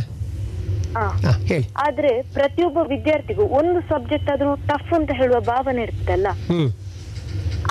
ಹೇಳಿ. 1.51 1.67
ಆದ್ರೆ 1.87 2.11
ಪ್ರತಿಯೊಬ್ಬ 2.33 2.77
ವಿದ್ಯಾರ್ಥಿಗೂ 2.93 3.43
ಒಂದು 3.59 3.81
ಸಬ್ಜೆಕ್ಟ್ 3.89 4.31
ಆದ್ರೂ 4.31 4.55
ಟಫ್ 4.55 4.93
ಅಂತ 4.93 5.11
ಹೇಳುವ 5.13 5.39
ಭಾವನೆ 5.39 5.81
ಇರ್ತದಲ್ಲ 5.81 6.27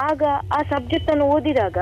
ಆಗ 0.03 0.23
ಆ 0.57 0.61
ಸಬ್ಜೆಕ್ಟ್ 0.71 1.11
ಅನ್ನು 1.11 1.25
ಓದಿದಾಗ 1.25 1.79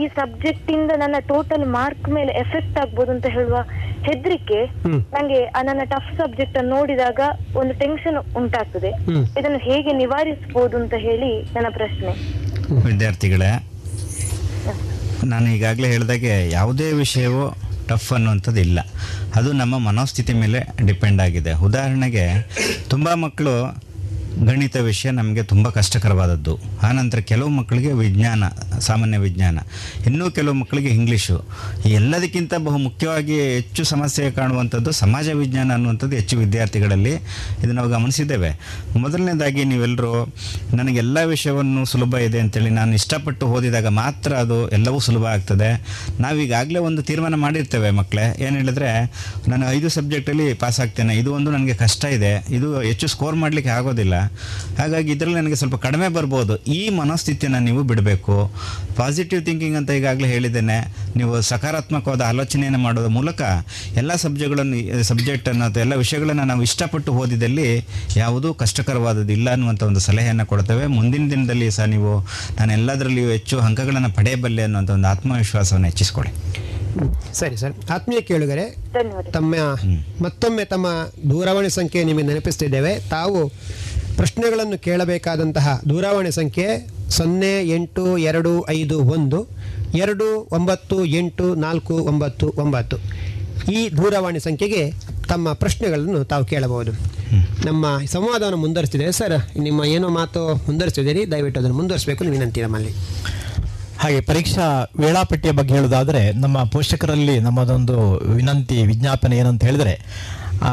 ಈ 0.00 0.04
ಸಬ್ಜೆಕ್ಟ್ 0.16 0.70
ಇಂದ 0.70 0.92
ನನ್ನ 0.96 1.16
ಟೋಟಲ್ 1.28 1.66
ಮಾರ್ಕ್ 1.78 2.08
ಮೇಲೆ 2.08 2.32
ಎಫೆಕ್ಟ್ 2.32 2.78
ಆಗ್ಬೋದು 2.78 3.12
ಅಂತ 3.12 3.26
ಹೇಳುವ 3.26 3.58
ಹೆದರಿಕೆ. 4.06 4.60
ನಂಗೆ 5.14 5.44
ಆ 5.58 5.60
ನನ್ನ 5.62 5.82
ಟಫ್ 5.84 6.10
ಸಬ್ಜೆಕ್ಟ್ 6.18 6.58
ಅನ್ನು 6.58 6.70
ನೋಡಿದಾಗ 6.76 7.20
ಒಂದು 7.56 7.74
ಟೆನ್ಷನ್ 7.74 8.18
ಉಂಟಾಗ್ತದೆ. 8.36 8.90
ಇದನ್ನು 9.40 9.58
ಹೇಗೆ 9.58 9.92
ನಿವಾರಿಸಬಹುದು 9.92 10.76
ಅಂತ 10.76 10.94
ಹೇಳಿ 11.06 11.30
ನನ್ನ 11.54 11.66
ಪ್ರಶ್ನೆ. 11.70 12.12
ವಿದ್ಯಾರ್ಥಿಗಳೇ 12.88 13.52
ನಾನು 15.24 15.46
ಈಗಾಗಲೇ 15.46 15.88
ಹೇಳಿದಾಗೆ 15.88 16.50
ಯಾವುದೇ 16.50 16.92
ವಿಷಯವೂ 16.92 17.44
ಟಫ್ 17.88 18.12
ಅನ್ನುವಂಥದ್ದು 18.12 18.60
ಇಲ್ಲ 18.60 18.80
ಅದು 19.34 19.52
ನಮ್ಮ 19.52 19.78
ಮನೋಸ್ಥಿತಿ 19.78 20.32
ಮೇಲೆ 20.32 20.86
ಡಿಪೆಂಡ್ 20.86 21.20
ಆಗಿದೆ. 21.20 21.52
ಉದಾಹರಣೆಗೆ 21.52 22.24
ತುಂಬ 22.88 23.14
ಮಕ್ಕಳು 23.14 23.84
ಗಣಿತ 24.42 24.76
ವಿಷಯ 24.76 25.10
ನಮಗೆ 25.10 25.42
ತುಂಬ 25.42 25.68
ಕಷ್ಟಕರವಾದದ್ದು. 25.68 26.58
ಆನಂತರ 26.88 27.18
ಕೆಲವು 27.18 27.48
ಮಕ್ಕಳಿಗೆ 27.48 27.92
ವಿಜ್ಞಾನ, 27.92 28.44
ಸಾಮಾನ್ಯ 28.78 29.18
ವಿಜ್ಞಾನ. 29.18 29.58
ಇನ್ನೂ 30.06 30.30
ಕೆಲವು 30.30 30.54
ಮಕ್ಕಳಿಗೆ 30.54 30.88
ಇಂಗ್ಲೀಷು. 30.88 31.44
ಎಲ್ಲದಕ್ಕಿಂತ 31.86 32.54
ಬಹು 32.54 32.78
ಮುಖ್ಯವಾಗಿ 32.78 33.40
ಹೆಚ್ಚು 33.40 33.84
ಸಮಸ್ಯೆ 33.84 34.30
ಕಾಣುವಂಥದ್ದು 34.30 34.92
ಸಮಾಜ 34.92 35.28
ವಿಜ್ಞಾನ 35.28 35.72
ಅನ್ನುವಂಥದ್ದು 35.72 36.16
ಹೆಚ್ಚು 36.16 36.38
ವಿದ್ಯಾರ್ಥಿಗಳಲ್ಲಿ 36.38 37.10
ಇದನ್ನು 37.10 37.72
ನಾವು 37.72 37.88
ಗಮನಿಸಿದ್ದೇವೆ. 37.88 38.60
ಮೊದಲನೇದಾಗಿ 38.96 39.64
ನೀವೆಲ್ಲರೂ 39.64 40.34
ನನಗೆಲ್ಲ 40.74 41.22
ವಿಷಯವನ್ನು 41.22 41.84
ಸುಲಭ 41.84 42.14
ಇದೆ 42.14 42.40
ಅಂತೇಳಿ 42.40 42.70
ನಾನು 42.70 42.94
ಇಷ್ಟಪಟ್ಟು 42.94 43.46
ಓದಿದಾಗ 43.46 43.86
ಮಾತ್ರ 43.86 44.32
ಅದು 44.32 44.68
ಎಲ್ಲವೂ 44.68 44.98
ಸುಲಭ 44.98 45.24
ಆಗ್ತದೆ. 45.24 45.86
ನಾವೀಗಾಗಲೇ 46.20 46.78
ಒಂದು 46.78 47.02
ತೀರ್ಮಾನ 47.02 47.34
ಮಾಡಿರ್ತೇವೆ 47.34 47.90
ಮಕ್ಕಳೇ. 47.90 48.36
ಏನು 48.38 48.56
ಹೇಳಿದ್ರೆ, 48.56 49.04
ನಾನು 49.48 49.70
ಐದು 49.70 49.88
ಸಬ್ಜೆಕ್ಟಲ್ಲಿ 49.88 50.54
ಪಾಸ್ 50.54 50.80
ಆಗ್ತೇನೆ 50.80 51.14
ಇದು 51.14 51.34
ಒಂದು 51.34 51.50
ನನಗೆ 51.50 51.74
ಕಷ್ಟ 51.74 52.04
ಇದೆ. 52.04 52.46
ಇದು 52.50 52.80
ಹೆಚ್ಚು 52.80 53.06
ಸ್ಕೋರ್ 53.06 53.36
ಮಾಡಲಿಕ್ಕೆ 53.36 53.70
ಆಗೋದಿಲ್ಲ. 53.70 54.14
ಹಾಗಾಗಿ 54.78 55.12
ಇದರಲ್ಲಿ 55.12 55.40
ನನಗೆ 55.40 55.54
ಸ್ವಲ್ಪ 55.54 55.76
ಕಡಿಮೆ 55.86 56.08
ಬರ್ಬೋದು. 56.08 56.56
ಈ 56.56 56.88
ಮನೋಸ್ಥಿತಿಯನ್ನು 56.88 57.60
ನೀವು 57.60 57.82
ಬಿಡಬೇಕು. 57.82 58.36
ಪಾಸಿಟಿವ್ 58.96 59.44
ಥಿಂಕಿಂಗ್ 59.44 59.76
ಅಂತ 59.76 59.90
ಈಗಾಗಲೇ 59.90 60.28
ಹೇಳಿದ್ದೇನೆ. 60.28 60.78
ನೀವು 61.16 61.40
ಸಕಾರಾತ್ಮಕವಾದ 61.40 62.20
ಆಲೋಚನೆಯನ್ನು 62.20 62.78
ಮಾಡೋದ್ರ 62.78 63.08
ಮೂಲಕ 63.08 63.42
ಎಲ್ಲ 63.96 64.14
ಸಬ್ಜೆಕ್ಟ್ಗಳನ್ನು 64.14 65.02
ಸಬ್ಜೆಕ್ಟನ್ನು 65.02 65.64
ಅಥವಾ 65.64 65.80
ಎಲ್ಲ 65.80 65.94
ವಿಷಯಗಳನ್ನು 65.94 66.44
ನಾವು 66.44 66.62
ಇಷ್ಟಪಟ್ಟು 66.62 67.12
ಓದಿದಲ್ಲಿ 67.12 67.68
ಯಾವುದೂ 68.16 68.54
ಕಷ್ಟಕರವಾದದ್ದು 68.54 69.32
ಇಲ್ಲ 69.32 69.50
ಅನ್ನುವಂಥ 69.50 69.82
ಒಂದು 69.82 70.00
ಸಲಹೆಯನ್ನು 70.00 70.46
ಕೊಡ್ತೇವೆ. 70.46 70.86
ಮುಂದಿನ 70.86 71.30
ದಿನದಲ್ಲಿ 71.30 71.70
ಸಹ 71.70 71.84
ನೀವು 71.84 72.12
ನಾನು 72.58 72.72
ಎಲ್ಲದರಲ್ಲಿಯೂ 72.72 73.30
ಹೆಚ್ಚು 73.30 73.58
ಅಂಕಗಳನ್ನು 73.60 74.12
ಪಡೆಯಬಲ್ಲೆ 74.16 74.62
ಅನ್ನುವಂಥ 74.62 74.90
ಒಂದು 74.90 75.08
ಆತ್ಮವಿಶ್ವಾಸವನ್ನು 75.08 75.86
ಹೆಚ್ಚಿಸ್ಕೊಳ್ಳಿ. 75.86 76.32
ಸರಿ 77.34 77.56
ಸರ್. 77.56 77.72
ಆತ್ಮೀಯ 77.90 78.20
ಕೇಳುಗರೆ 78.20 78.64
ಧನ್ಯವಾದ 78.92 79.30
ತಮ್ಮ 79.30 79.54
ಮತ್ತೊಮ್ಮೆ 80.24 80.64
ತಮ್ಮ 80.64 80.86
ದೂರವಾಣಿ 81.30 81.70
ಸಂಖ್ಯೆ 81.70 82.04
ನಿಮಗೆ 82.04 82.24
ನೆನಪಿಸ್ತಿದ್ದೇವೆ. 82.24 82.92
ತಾವು 83.10 83.52
ಪ್ರಶ್ನೆಗಳನ್ನು 84.16 84.78
ಕೇಳಬೇಕಾದಂತಹ 84.78 85.80
ದೂರವಾಣಿ 85.88 86.32
ಸಂಖ್ಯೆ 86.32 86.88
ಸೊನ್ನೆ 87.10 87.68
ಎಂಟು 87.68 88.18
ಎರಡು 88.18 88.70
ಐದು 88.70 89.04
ಒಂದು, 89.04 89.46
ಎರಡು 89.94 90.48
ಒಂಬತ್ತು 90.52 91.04
ಎಂಟು 91.04 91.54
ನಾಲ್ಕು 91.54 91.94
ಒಂಬತ್ತು 91.94 92.52
ಒಂಬತ್ತು. 92.56 92.96
ಈ 93.72 93.88
ದೂರವಾಣಿ 93.96 94.40
ಸಂಖ್ಯೆಗೆ 94.40 94.92
ತಮ್ಮ 95.28 95.52
ಪ್ರಶ್ನೆಗಳನ್ನು 95.52 96.24
ತಾವು 96.24 96.44
ಕೇಳಬಹುದು. 96.44 96.92
ನಮ್ಮ 97.66 97.86
ಸಂವಾದವನ್ನು 98.06 98.58
ಮುಂದುವರಿಸಿದೆ. 98.58 99.12
ಸರ್, 99.12 99.58
ನಿಮ್ಮ 99.58 99.84
ಏನೋ 99.84 100.08
ಮಾತು 100.08 100.54
ಮುಂದುವರಿಸಿದ್ದೀರಿ? 100.54 101.30
ದಯವಿಟ್ಟು 101.30 101.60
ಅದನ್ನು 101.60 101.76
ಮುಂದುವರಿಸಬೇಕು. 101.76 102.24
ವಿನಂತಿ 102.24 102.62
ನಮ್ಮಲ್ಲಿ? 102.62 102.90
ಹಾಗೆ 103.98 104.20
ಪರೀಕ್ಷಾ 104.20 104.90
ವೇಳಾಪಟ್ಟಿಯ 105.00 105.50
ಬಗ್ಗೆ 105.50 105.74
ಹೇಳೋದಾದರೆ 105.74 106.32
ನಮ್ಮ 106.32 106.64
ಪೋಷಕರಲ್ಲಿ 106.64 107.40
ನಮ್ಮದೊಂದು 107.40 108.16
ವಿನಂತಿ, 108.34 108.82
ವಿಜ್ಞಾಪನೆ 108.82 109.36
ಏನಂತ 109.36 109.64
ಹೇಳಿದ್ರೆ 109.64 110.00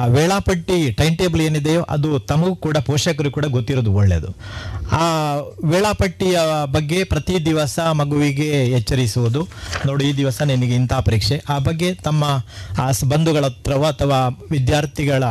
ವೇಳಾಪಟ್ಟಿ 0.10 0.92
ಟೈಮ್ 0.92 1.18
ಟೇಬಲ್ 1.18 1.42
ಏನಿದೆಯೋ 1.42 1.82
ಅದು 1.90 2.20
ತಮಗೂ 2.20 2.56
ಕೂಡ 2.56 2.78
ಪೋಷಕರು 2.78 3.32
ಕೂಡ 3.32 3.46
ಗೊತ್ತಿರೋದು 3.46 3.94
ಒಳ್ಳೆಯದು 3.94 4.30
ಆ 4.92 5.36
ವೇಳಾಪಟ್ಟಿಯ 5.66 6.40
ಬಗ್ಗೆ 6.66 7.04
ಪ್ರತಿ 7.04 7.46
ದಿವಸ 7.46 7.80
ಮಗುವಿಗೆ 7.80 8.70
ಎಚ್ಚರಿಸುವುದು. 8.70 9.48
ನೋಡಿ, 9.86 10.10
ಈ 10.10 10.18
ದಿವಸ 10.18 10.42
ನಿನಗೆ 10.42 10.76
ಇಂಥ 10.76 10.94
ಪರೀಕ್ಷೆ. 10.94 11.44
ಆ 11.50 11.58
ಬಗ್ಗೆ 11.58 11.94
ತಮ್ಮ, 11.94 12.24
ಆ 12.80 12.92
ಬಂಧುಗಳ 13.08 13.46
ಹತ್ರವೋ 13.46 13.84
ಅಥವಾ 13.84 14.46
ವಿದ್ಯಾರ್ಥಿಗಳ 14.52 15.24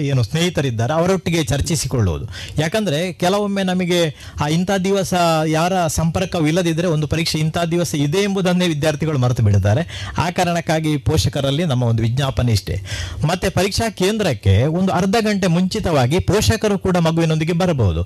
ಏನು 0.00 0.22
ಸ್ನೇಹಿತರಿದ್ದಾರೆ, 0.22 0.92
ಅವರೊಟ್ಟಿಗೆ 0.92 1.44
ಚರ್ಚಿಸಿಕೊಳ್ಳುವುದು. 1.44 2.26
ಯಾಕಂದರೆ 2.58 3.12
ಕೆಲವೊಮ್ಮೆ 3.12 3.62
ನಮಗೆ 3.62 4.14
ಆ 4.40 4.48
ಇಂಥ 4.48 4.70
ದಿವಸ 4.84 5.14
ಯಾರ 5.46 5.86
ಸಂಪರ್ಕವಿಲ್ಲದಿದ್ದರೆ 5.86 6.86
ಒಂದು 6.86 7.06
ಪರೀಕ್ಷೆ 7.06 7.38
ಇಂಥ 7.38 7.58
ದಿವಸ 7.70 7.94
ಇದೆ 7.94 8.18
ಎಂಬುದನ್ನೇ 8.18 8.68
ವಿದ್ಯಾರ್ಥಿಗಳು 8.68 9.18
ಮರೆತು 9.18 9.42
ಬಿಡುತ್ತಾರೆ 9.42 10.12
ಆ 10.18 10.30
ಕಾರಣಕ್ಕಾಗಿ 10.30 10.96
ಪೋಷಕರಲ್ಲಿ 10.96 11.64
ನಮ್ಮ 11.64 11.82
ಒಂದು 11.82 12.02
ವಿಜ್ಞಾಪನೆ 12.02 12.52
ಇಷ್ಟೇ. 12.52 12.80
ಮತ್ತು 13.28 13.50
ಪರೀಕ್ಷಾ 13.50 13.90
ಕೇಂದ್ರಕ್ಕೆ 13.90 14.64
ಒಂದು 14.64 14.92
ಅರ್ಧ 14.92 15.16
ಗಂಟೆ 15.20 15.46
ಮುಂಚಿತವಾಗಿ 15.46 16.18
ಪೋಷಕರು 16.18 16.78
ಕೂಡ 16.78 16.96
ಮಗುವಿನೊಂದಿಗೆ 16.96 17.52
ಬರಬಹುದು. 17.52 18.02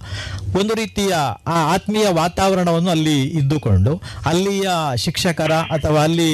ಒಂದು 0.60 0.75
ರೀತಿಯ 0.80 1.14
ಆ 1.54 1.56
ಆತ್ಮೀಯ 1.74 2.06
ವಾತಾವರಣವನ್ನು 2.20 2.90
ಅಲ್ಲಿ 2.96 3.16
ಇದ್ದುಕೊಂಡು 3.40 3.92
ಅಲ್ಲಿಯ 4.30 4.68
ಶಿಕ್ಷಕರ 5.04 5.52
ಅಥವಾ 5.76 6.00
ಅಲ್ಲಿ 6.08 6.30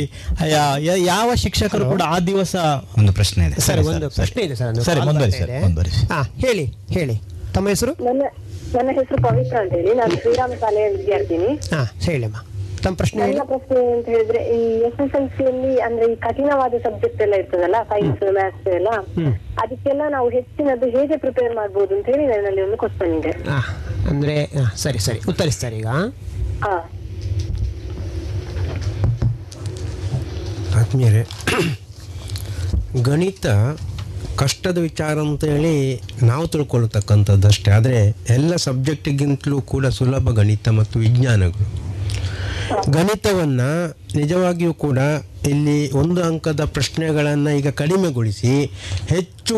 ಯಾವ 1.13 1.29
ಶಿಕ್ಷಕರು 1.45 1.85
ಕೂಡ 1.93 2.03
ಆ 2.15 2.19
ದಿವಸ 2.31 2.55
ಒಂದು 3.01 3.13
ಪ್ರಶ್ನೆ 3.19 3.43
ಇದೆ. 3.49 3.59
ಸರ್ 3.69 3.83
ಒಂದು 3.93 4.11
ಪ್ರಶ್ನೆ 4.21 4.43
ಇದೆ 4.49 4.57
ಸರ್ 4.63 4.81
ಸರಿ. 4.91 5.03
ಮುಂದುವರಿಸಿ 5.11 5.43
ಸರ್. 5.43 5.53
ಮುಂದುವರಿಸಿ. 5.67 6.05
ಹೇಳಿ 6.47 6.67
ಹೇಳಿ. 6.99 7.19
ತಮ್ಮ 7.57 7.67
ಹೆಸರು? 7.75 7.95
ನನ್ನ 8.09 8.23
ನನ್ನ 8.77 8.91
ಹೆಸರು 8.99 9.19
ಪವಿತ್ರ 9.29 9.57
ಅಂತ 9.65 9.73
ಹೇಳಿ. 9.79 9.93
ನಾನು 10.01 10.15
ಶ್ರೀರಾಮ 10.23 10.53
ಶಾಲೆಯ 10.63 10.87
ವಿದ್ಯಾರ್ಥಿನಿ. 10.97 11.51
ಹೇಳಿ 11.73 12.07
ಹೇಳಿಮ್ಮ 12.09 12.39
ತಮ್ಮ 12.85 12.95
ಪ್ರಶ್ನೆ 13.01 13.19
ಎಲ್ಲ 13.25 13.33
ನನ್ನ 13.33 13.45
ಪ್ರಶ್ನೆ 13.51 13.81
ಅಂತ 13.97 14.07
ಹೇಳಿದ್ರೆ 14.15 14.41
ಈ 14.55 14.61
ಎಸ್ 14.87 15.01
ಎಸ್ 15.03 15.13
ಎಲ್ 15.19 15.29
ಸಿಯಲ್ಲಿ 15.37 15.73
ಅಂದ್ರೆ 15.87 16.07
ಈ 16.13 16.17
ಕಠಿಣವಾದ 16.25 16.79
ಸಬ್ಜೆಕ್ಟ್ 16.87 17.21
ಎಲ್ಲ 17.25 17.35
ಇರ್ತದಲ್ಲ 17.41 17.79
ಸೈನ್ಸ್ 17.91 18.23
ಮ್ಯಾಥ್ಸ್ 18.39 18.67
ಎಲ್ಲ 18.79 18.89
ಅದಕ್ಕೆಲ್ಲ 19.63 20.03
ನಾವು 20.15 20.29
ಹೆಚ್ಚಿನದು 20.37 20.87
ಹೇಗೆ 20.97 21.17
ಪ್ರಿಪೇರ್ 21.25 21.55
ಮಾಡ್ಬೋದು 21.61 21.93
ಅಂತ 21.97 22.07
ಹೇಳಿ 22.13 22.25
ನನ್ನಲ್ಲಿ 22.33 22.63
ಒಂದು 22.67 22.79
ಕ್ವಶನ್ 22.83 23.15
ಇದೆ. 23.21 23.33
ಅಂದ್ರೆ 24.11 24.35
ಹಾ, 24.57 24.65
ಸರಿ 24.77 24.99
ಸರಿ. 24.99 25.21
ಉತ್ತರಿಸ್ತಾರೆ 25.29 25.77
ಈಗ 25.77 25.91
ಹಾ. 26.65 26.75
ಆತ್ಮೀಯರೇ 30.77 31.23
ಗಣಿತ 33.03 33.47
ಕಷ್ಟದ 34.37 34.79
ವಿಚಾರ 34.79 35.19
ಅಂತೇಳಿ 35.21 35.75
ನಾವು 36.23 36.47
ತಿಳ್ಕೊಳ್ತಕ್ಕಂಥದ್ದಷ್ಟೇ 36.47 37.71
ಆದರೆ 37.71 37.99
ಎಲ್ಲ 38.29 38.57
ಸಬ್ಜೆಕ್ಟಿಗಿಂತಲೂ 38.57 39.61
ಕೂಡ 39.65 39.87
ಸುಲಭ 39.93 40.31
ಗಣಿತ 40.31 40.69
ಮತ್ತು 40.79 40.99
ವಿಜ್ಞಾನಗಳು. 40.99 41.67
ಗಣಿತವನ್ನು 42.91 43.69
ನಿಜವಾಗಿಯೂ 44.15 44.75
ಕೂಡ 44.79 44.99
ಇಲ್ಲಿ 45.47 45.93
ಒಂದು 45.93 46.23
ಅಂಕದ 46.23 46.65
ಪ್ರಶ್ನೆಗಳನ್ನು 46.73 47.51
ಈಗ 47.57 47.69
ಕಡಿಮೆಗೊಳಿಸಿ 47.75 48.53
ಹೆಚ್ಚು 49.09 49.57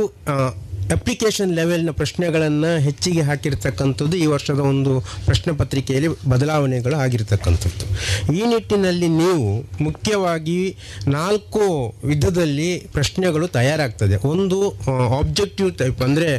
ಅಪ್ಲಿಕೇಶನ್ 0.93 1.55
ಲೆವೆಲ್ನ 1.55 1.91
ಪ್ರಶ್ನೆಗಳನ್ನು 1.91 2.81
ಹೆಚ್ಚಿಗೆ 2.81 3.21
ಹಾಕಿರ್ತಕ್ಕಂಥದ್ದು 3.21 4.17
ಈ 4.17 4.27
ವರ್ಷದ 4.27 4.59
ಒಂದು 4.59 5.01
ಪ್ರಶ್ನೆ 5.25 5.57
ಪತ್ರಿಕೆಯಲ್ಲಿ 5.57 6.29
ಬದಲಾವಣೆಗಳು 6.29 6.97
ಆಗಿರ್ತಕ್ಕಂಥದ್ದು. 6.97 7.87
ಈ 8.35 8.41
ನಿಟ್ಟಿನಲ್ಲಿ 8.41 9.09
ನೀವು 9.09 9.67
ಮುಖ್ಯವಾಗಿ 9.83 10.77
ನಾಲ್ಕು 11.09 11.95
ವಿಧದಲ್ಲಿ 12.05 12.79
ಪ್ರಶ್ನೆಗಳು 12.79 13.49
ತಯಾರಾಗ್ತದೆ. 13.49 14.17
ಒಂದು 14.17 14.59
ಆಬ್ಜೆಕ್ಟಿವ್ 15.19 15.75
ಟೈಪ್ 15.75 16.03
ಅಂದರೆ 16.03 16.31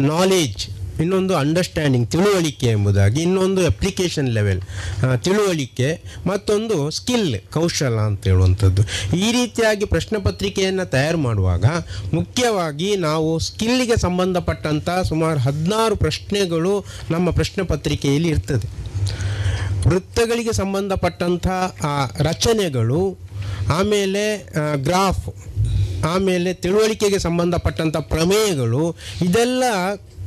ನಾಲೇಜ್ 0.00 0.68
ಇನ್ನೊಂದು 1.00 1.36
ಅಂಡರ್ಸ್ಟ್ಯಾಂಡಿಂಗ್ 1.36 2.08
ತಿಳುವಳಿಕೆ 2.08 2.66
ಎಂಬುದಾಗಿ 2.66 3.22
ಇನ್ನೊಂದು 3.22 3.66
ಅಪ್ಲಿಕೇಶನ್ 3.66 4.28
ಲೆವೆಲ್ 4.28 4.60
ತಿಳುವಳಿಕೆ 5.16 5.88
ಮತ್ತೊಂದು 6.26 6.90
ಸ್ಕಿಲ್ 6.90 7.26
ಕೌಶಲ 7.52 7.96
ಅಂತ 8.00 8.24
ಹೇಳುವಂಥದ್ದು. 8.24 8.82
ಈ 9.16 9.32
ರೀತಿಯಾಗಿ 9.32 9.84
ಪ್ರಶ್ನೆ 9.84 10.18
ಪತ್ರಿಕೆಯನ್ನು 10.20 10.90
ತಯಾರು 10.90 11.18
ಮಾಡುವಾಗ 11.18 11.64
ಮುಖ್ಯವಾಗಿ 12.12 12.96
ನಾವು 13.00 13.38
ಸ್ಕಿಲ್ಲಿಗೆ 13.38 13.96
ಸಂಬಂಧಪಟ್ಟಂಥ 13.96 14.90
ಸುಮಾರು 15.08 15.38
ಹದಿನಾರು 15.38 15.96
ಪ್ರಶ್ನೆಗಳು 15.96 16.74
ನಮ್ಮ 17.10 17.30
ಪ್ರಶ್ನೆ 17.30 17.64
ಪತ್ರಿಕೆಯಲ್ಲಿ 17.64 18.28
ಇರ್ತದೆ. 18.28 18.66
ವೃತ್ತಗಳಿಗೆ 19.88 20.52
ಸಂಬಂಧಪಟ್ಟಂಥ 20.52 21.46
ಆ, 21.82 21.92
ರಚನೆಗಳು 22.20 23.02
ಆಮೇಲೆ 23.72 24.22
ಗ್ರಾಫ್ 24.82 25.26
ಆಮೇಲೆ 26.04 26.54
ತಿಳುವಳಿಕೆಗೆ 26.54 27.18
ಸಂಬಂಧಪಟ್ಟಂಥ 27.18 27.96
ಪ್ರಮೇಯಗಳು 28.08 28.82
ಇದೆಲ್ಲ 29.22 29.64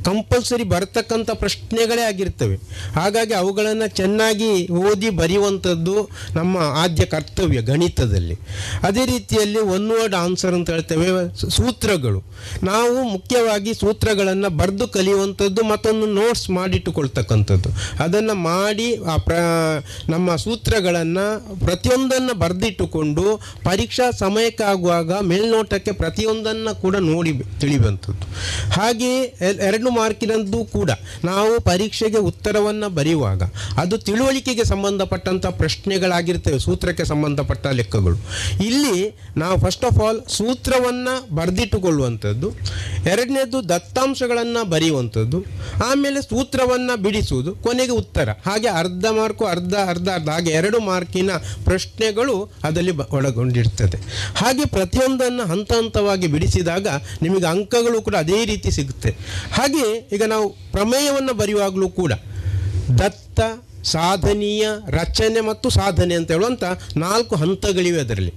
ಕಂಪಲ್ಸರಿ 0.04 0.64
ಬರ್ತಕ್ಕಂಥ 0.64 1.30
ಪ್ರಶ್ನೆಗಳೇ 1.30 2.02
ಆಗಿರ್ತವೆ. 2.02 2.56
ಹಾಗಾಗಿ 3.00 3.34
ಅವುಗಳನ್ನು 3.34 3.88
ಚೆನ್ನಾಗಿ 3.96 4.50
ಓದಿ 4.68 5.10
ಬರೆಯುವಂಥದ್ದು 5.10 5.94
ನಮ್ಮ 6.34 6.56
ಆದ್ಯ 6.56 7.04
ಕರ್ತವ್ಯ 7.04 7.62
ಗಣಿತದಲ್ಲಿ. 7.62 8.36
ಅದೇ 8.82 9.04
ರೀತಿಯಲ್ಲಿ 9.06 9.60
ಒನ್ 9.76 9.88
ವರ್ಡ್ 9.90 10.14
ಆನ್ಸರ್ 10.14 10.54
ಅಂತ 10.54 10.70
ಹೇಳ್ತೇವೆ, 10.70 11.08
ಸೂತ್ರಗಳು. 11.56 12.20
ನಾವು 12.62 12.96
ಮುಖ್ಯವಾಗಿ 13.08 13.74
ಸೂತ್ರಗಳನ್ನು 13.74 14.50
ಬರೆದು 14.56 14.88
ಕಲಿಯುವಂಥದ್ದು 14.88 15.62
ಮತ್ತೊಂದು 15.64 16.06
ನೋಟ್ಸ್ 16.06 16.50
ಮಾಡಿಟ್ಟುಕೊಳ್ತಕ್ಕಂಥದ್ದು. 16.50 17.70
ಅದನ್ನು 18.02 18.34
ಮಾಡಿ 18.34 18.88
ಆ 19.04 19.16
ಪ್ರ, 19.16 19.36
ನಮ್ಮ 20.08 20.36
ಸೂತ್ರಗಳನ್ನು 20.36 21.26
ಪ್ರತಿಯೊಂದನ್ನು 21.66 22.34
ಬರೆದಿಟ್ಟುಕೊಂಡು 22.38 23.24
ಪರೀಕ್ಷಾ 23.64 24.10
ಸಮಯಕ್ಕಾಗುವಾಗ 24.18 25.12
ಮೇಲ್ನೋಟಕ್ಕೆ 25.20 25.92
ಪ್ರತಿಯೊಂದನ್ನು 25.92 26.72
ಕೂಡ 26.80 26.96
ನೋಡಿ 26.96 27.32
ತಿಳಿಯುವಂಥದ್ದು 27.60 28.26
ಹಾಗೆಯೇ 28.80 29.20
ಎರಡು 29.68 29.90
ಮಾರ್ಕಿನದ್ದು 29.98 30.60
ಕೂಡ 30.76 30.90
ನಾವು 31.24 31.52
ಪರೀಕ್ಷೆಗೆ 31.60 32.20
ಉತ್ತರವನ್ನು 32.30 32.88
ಬರೆಯುವಾಗ 32.98 33.42
ಅದು 33.82 33.94
ತಿಳುವಳಿಕೆಗೆ 34.08 34.64
ಸಂಬಂಧಪಟ್ಟಂಥ 34.64 35.46
ಪ್ರಶ್ನೆಗಳಾಗಿರ್ತವೆ, 35.60 36.58
ಸೂತ್ರಕ್ಕೆ 36.58 37.04
ಸಂಬಂಧಪಟ್ಟ 37.04 37.66
ಲೆಕ್ಕಗಳು. 37.78 38.16
ಇಲ್ಲಿ 38.68 38.96
ನಾವು 39.42 39.56
ಫಸ್ಟ್ 39.64 39.84
ಆಫ್ 39.84 40.00
ಆಲ್ 40.06 40.20
ಸೂತ್ರವನ್ನು 40.28 41.14
ಬರೆದಿಟ್ಟುಕೊಳ್ಳುವಂಥದ್ದು, 41.34 42.48
ಎರಡನೇದು 43.12 43.58
ದತ್ತಾಂಶಗಳನ್ನು 43.68 44.62
ಬರೆಯುವಂಥದ್ದು, 44.70 45.38
ಆಮೇಲೆ 45.88 46.20
ಸೂತ್ರವನ್ನು 46.22 46.96
ಬಿಡಿಸುವುದು, 47.02 47.52
ಕೊನೆಗೆ 47.66 47.94
ಉತ್ತರ. 48.02 48.28
ಹಾಗೆ 48.46 48.68
ಅರ್ಧ 48.82 49.06
ಮಾರ್ಕು, 49.18 49.44
ಅರ್ಧ 49.54 49.74
ಅರ್ಧ 49.92 50.08
ಅರ್ಧ, 50.16 50.28
ಹಾಗೆ 50.28 50.52
ಎರಡು 50.60 50.78
ಮಾರ್ಕಿನ 50.90 51.30
ಪ್ರಶ್ನೆಗಳು 51.64 52.36
ಅದರಲ್ಲಿ 52.64 52.94
ಒಳಗೊಂಡಿರ್ತದೆ. 53.16 53.98
ಹಾಗೆ 54.36 54.64
ಪ್ರತಿಯೊಂದನ್ನು 54.76 55.44
ಹಂತ 55.52 55.72
ಹಂತವಾಗಿ 55.72 56.26
ಬಿಡಿಸಿದಾಗ 56.26 56.86
ನಿಮಗೆ 57.22 57.46
ಅಂಕಗಳು 57.46 57.98
ಕೂಡ 58.02 58.16
ಅದೇ 58.24 58.38
ರೀತಿ 58.44 58.70
ಸಿಗುತ್ತೆ. 58.70 59.10
ಹಾಗೆ 59.58 59.81
ಈಗ 60.12 60.22
ನಾವು 60.24 60.46
ಪ್ರಮೇಯವನ್ನು 60.72 61.32
ಬರೆಯುವಾಗಲೂ 61.32 61.88
ಕೂಡ 61.88 62.12
ದತ್ತ, 63.00 63.40
ಸಾಧನೀಯ, 63.84 64.64
ರಚನೆ 65.00 65.40
ಮತ್ತು 65.40 65.70
ಸಾಧನೆ 65.70 66.14
ಅಂತ 66.14 66.30
ಹೇಳುವಂಥ 66.30 66.64
ನಾಲ್ಕು 66.96 67.34
ಹಂತಗಳಿವೆ 67.36 68.00
ಅದರಲ್ಲಿ. 68.00 68.32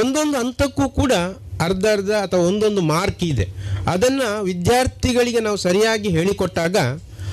ಒಂದೊಂದು 0.00 0.36
ಹಂತಕ್ಕೂ 0.38 0.88
ಕೂಡ 0.88 1.12
ಅರ್ಧ 1.60 1.86
ಅರ್ಧ 1.92 2.10
ಅಥವಾ 2.10 2.40
ಒಂದೊಂದು 2.40 2.82
ಮಾರ್ಕ್ 2.82 3.24
ಇದೆ. 3.24 3.46
ಅದನ್ನು 3.92 4.28
ವಿದ್ಯಾರ್ಥಿಗಳಿಗೆ 4.42 5.40
ನಾವು 5.40 5.56
ಸರಿಯಾಗಿ 5.56 6.08
ಹೇಳಿಕೊಟ್ಟಾಗ 6.08 6.76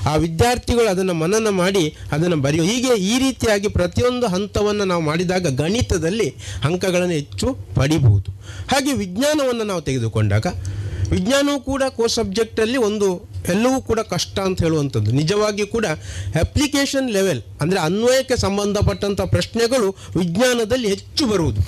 ಆ 0.09 0.15
ವಿದ್ಯಾರ್ಥಿಗಳು 0.15 0.87
ಅದನ್ನು 0.87 1.13
ಮನನ 1.13 1.49
ಮಾಡಿ 1.49 1.81
ಅದನ್ನು 2.11 2.37
ಬರೆಯುವ 2.41 2.67
ಹೀಗೆ 2.67 2.93
ಈ 3.11 3.19
ರೀತಿಯಾಗಿ 3.19 3.67
ಪ್ರತಿಯೊಂದು 3.67 4.27
ಹಂತವನ್ನು 4.27 4.85
ನಾವು 4.85 5.01
ಮಾಡಿದಾಗ 5.01 5.47
ಗಣಿತದಲ್ಲಿ 5.55 6.27
ಅಂಕಗಳನ್ನು 6.63 7.13
ಹೆಚ್ಚು 7.13 7.47
ಪಡಿಬಹುದು. 7.75 8.31
ಹಾಗೆ 8.71 8.93
ವಿಜ್ಞಾನವನ್ನು 8.93 9.63
ನಾವು 9.63 9.81
ತೆಗೆದುಕೊಂಡಾಗ 9.81 10.47
ವಿಜ್ಞಾನವೂ 11.11 11.59
ಕೂಡ 11.59 11.83
ಕೋ 11.97 12.07
ಸಬ್ಜೆಕ್ಟಲ್ಲಿ 12.07 12.79
ಒಂದು 12.87 13.07
ಎಲ್ಲವೂ 13.53 13.77
ಕೂಡ 13.81 13.99
ಕಷ್ಟ 14.13 14.37
ಅಂತ 14.47 14.59
ಹೇಳುವಂಥದ್ದು. 14.63 15.09
ನಿಜವಾಗಿಯೂ 15.11 15.67
ಕೂಡ 15.67 15.85
ಅಪ್ಲಿಕೇಶನ್ 16.43 17.07
ಲೆವೆಲ್ 17.17 17.41
ಅಂದರೆ 17.61 17.79
ಅನ್ವಯಕ್ಕೆ 17.79 18.35
ಸಂಬಂಧಪಟ್ಟಂಥ 18.37 19.21
ಪ್ರಶ್ನೆಗಳು 19.35 19.87
ವಿಜ್ಞಾನದಲ್ಲಿ 20.17 20.87
ಹೆಚ್ಚು 20.87 21.25
ಬರುವುದು. 21.27 21.61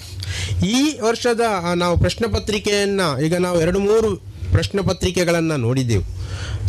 ಈ 0.76 0.82
ವರ್ಷದ 1.00 1.46
ನಾವು 1.76 1.96
ಪ್ರಶ್ನೆ 2.00 2.28
ಪತ್ರಿಕೆಯನ್ನು, 2.34 3.08
ಈಗ 3.26 3.36
ನಾವು 3.46 3.60
ಎರಡು 3.62 3.80
ಮೂರು 3.80 4.10
ಪ್ರಶ್ನೆ 4.52 4.82
ಪತ್ರಿಕೆಗಳನ್ನು 4.88 5.58
ನೋಡಿದೆವು. 5.68 6.06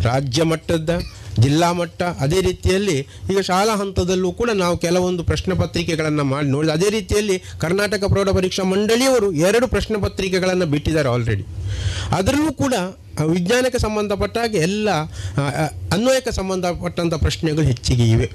ರಾಜ್ಯ 0.03 0.43
ಮಟ್ಟದ 0.43 0.93
ಜಿಲ್ಲಾ 1.39 1.73
ಮಟ್ಟ 1.73 2.03
ಅದೇ 2.03 2.41
ರೀತಿಯಲ್ಲಿ 2.41 2.97
ಈಗ 3.33 3.41
ಶಾಲಾ 3.41 3.75
ಹಂತದಲ್ಲೂ 3.75 4.33
ಕೂಡ 4.33 4.51
ನಾವು 4.51 4.79
ಕೆಲವೊಂದು 4.79 5.25
ಪ್ರಶ್ನೆ 5.25 5.55
ಪತ್ರಿಕೆಗಳನ್ನು 5.55 6.25
ಮಾಡಿ 6.25 6.49
ನೋಡಿದ 6.49 6.71
ಅದೇ 6.71 6.91
ರೀತಿಯಲ್ಲಿ 6.91 7.37
ಕರ್ನಾಟಕ 7.59 8.05
ಪ್ರೌಢ 8.07 8.29
ಪರೀಕ್ಷಾ 8.29 8.65
ಮಂಡಳಿಯವರು 8.65 9.33
ಎರಡು 9.33 9.67
ಪ್ರಶ್ನೆ 9.67 10.01
ಪತ್ರಿಕೆಗಳನ್ನು 10.01 10.67
ಬಿಟ್ಟಿದ್ದಾರೆ 10.67 11.09
ಆಲ್ರೆಡಿ 11.09 11.45
ಅದರಲ್ಲೂ 12.19 12.53
ಕೂಡ 12.53 12.75
ವಿಜ್ಞಾನಕ್ಕೆ 13.27 13.79
ಸಂಬಂಧಪಟ್ಟ 13.79 14.39
ಹಾಗೆ 14.39 14.59
ಎಲ್ಲ 14.59 14.91
ಅನ್ವಯಕ್ಕೆ 15.97 16.33
ಸಂಬಂಧಪಟ್ಟಂಥ 16.33 17.15
ಪ್ರಶ್ನೆಗಳು 17.15 17.67
ಹೆಚ್ಚಿಗೆ 17.67 18.11
ಇವೆ. 18.11 18.29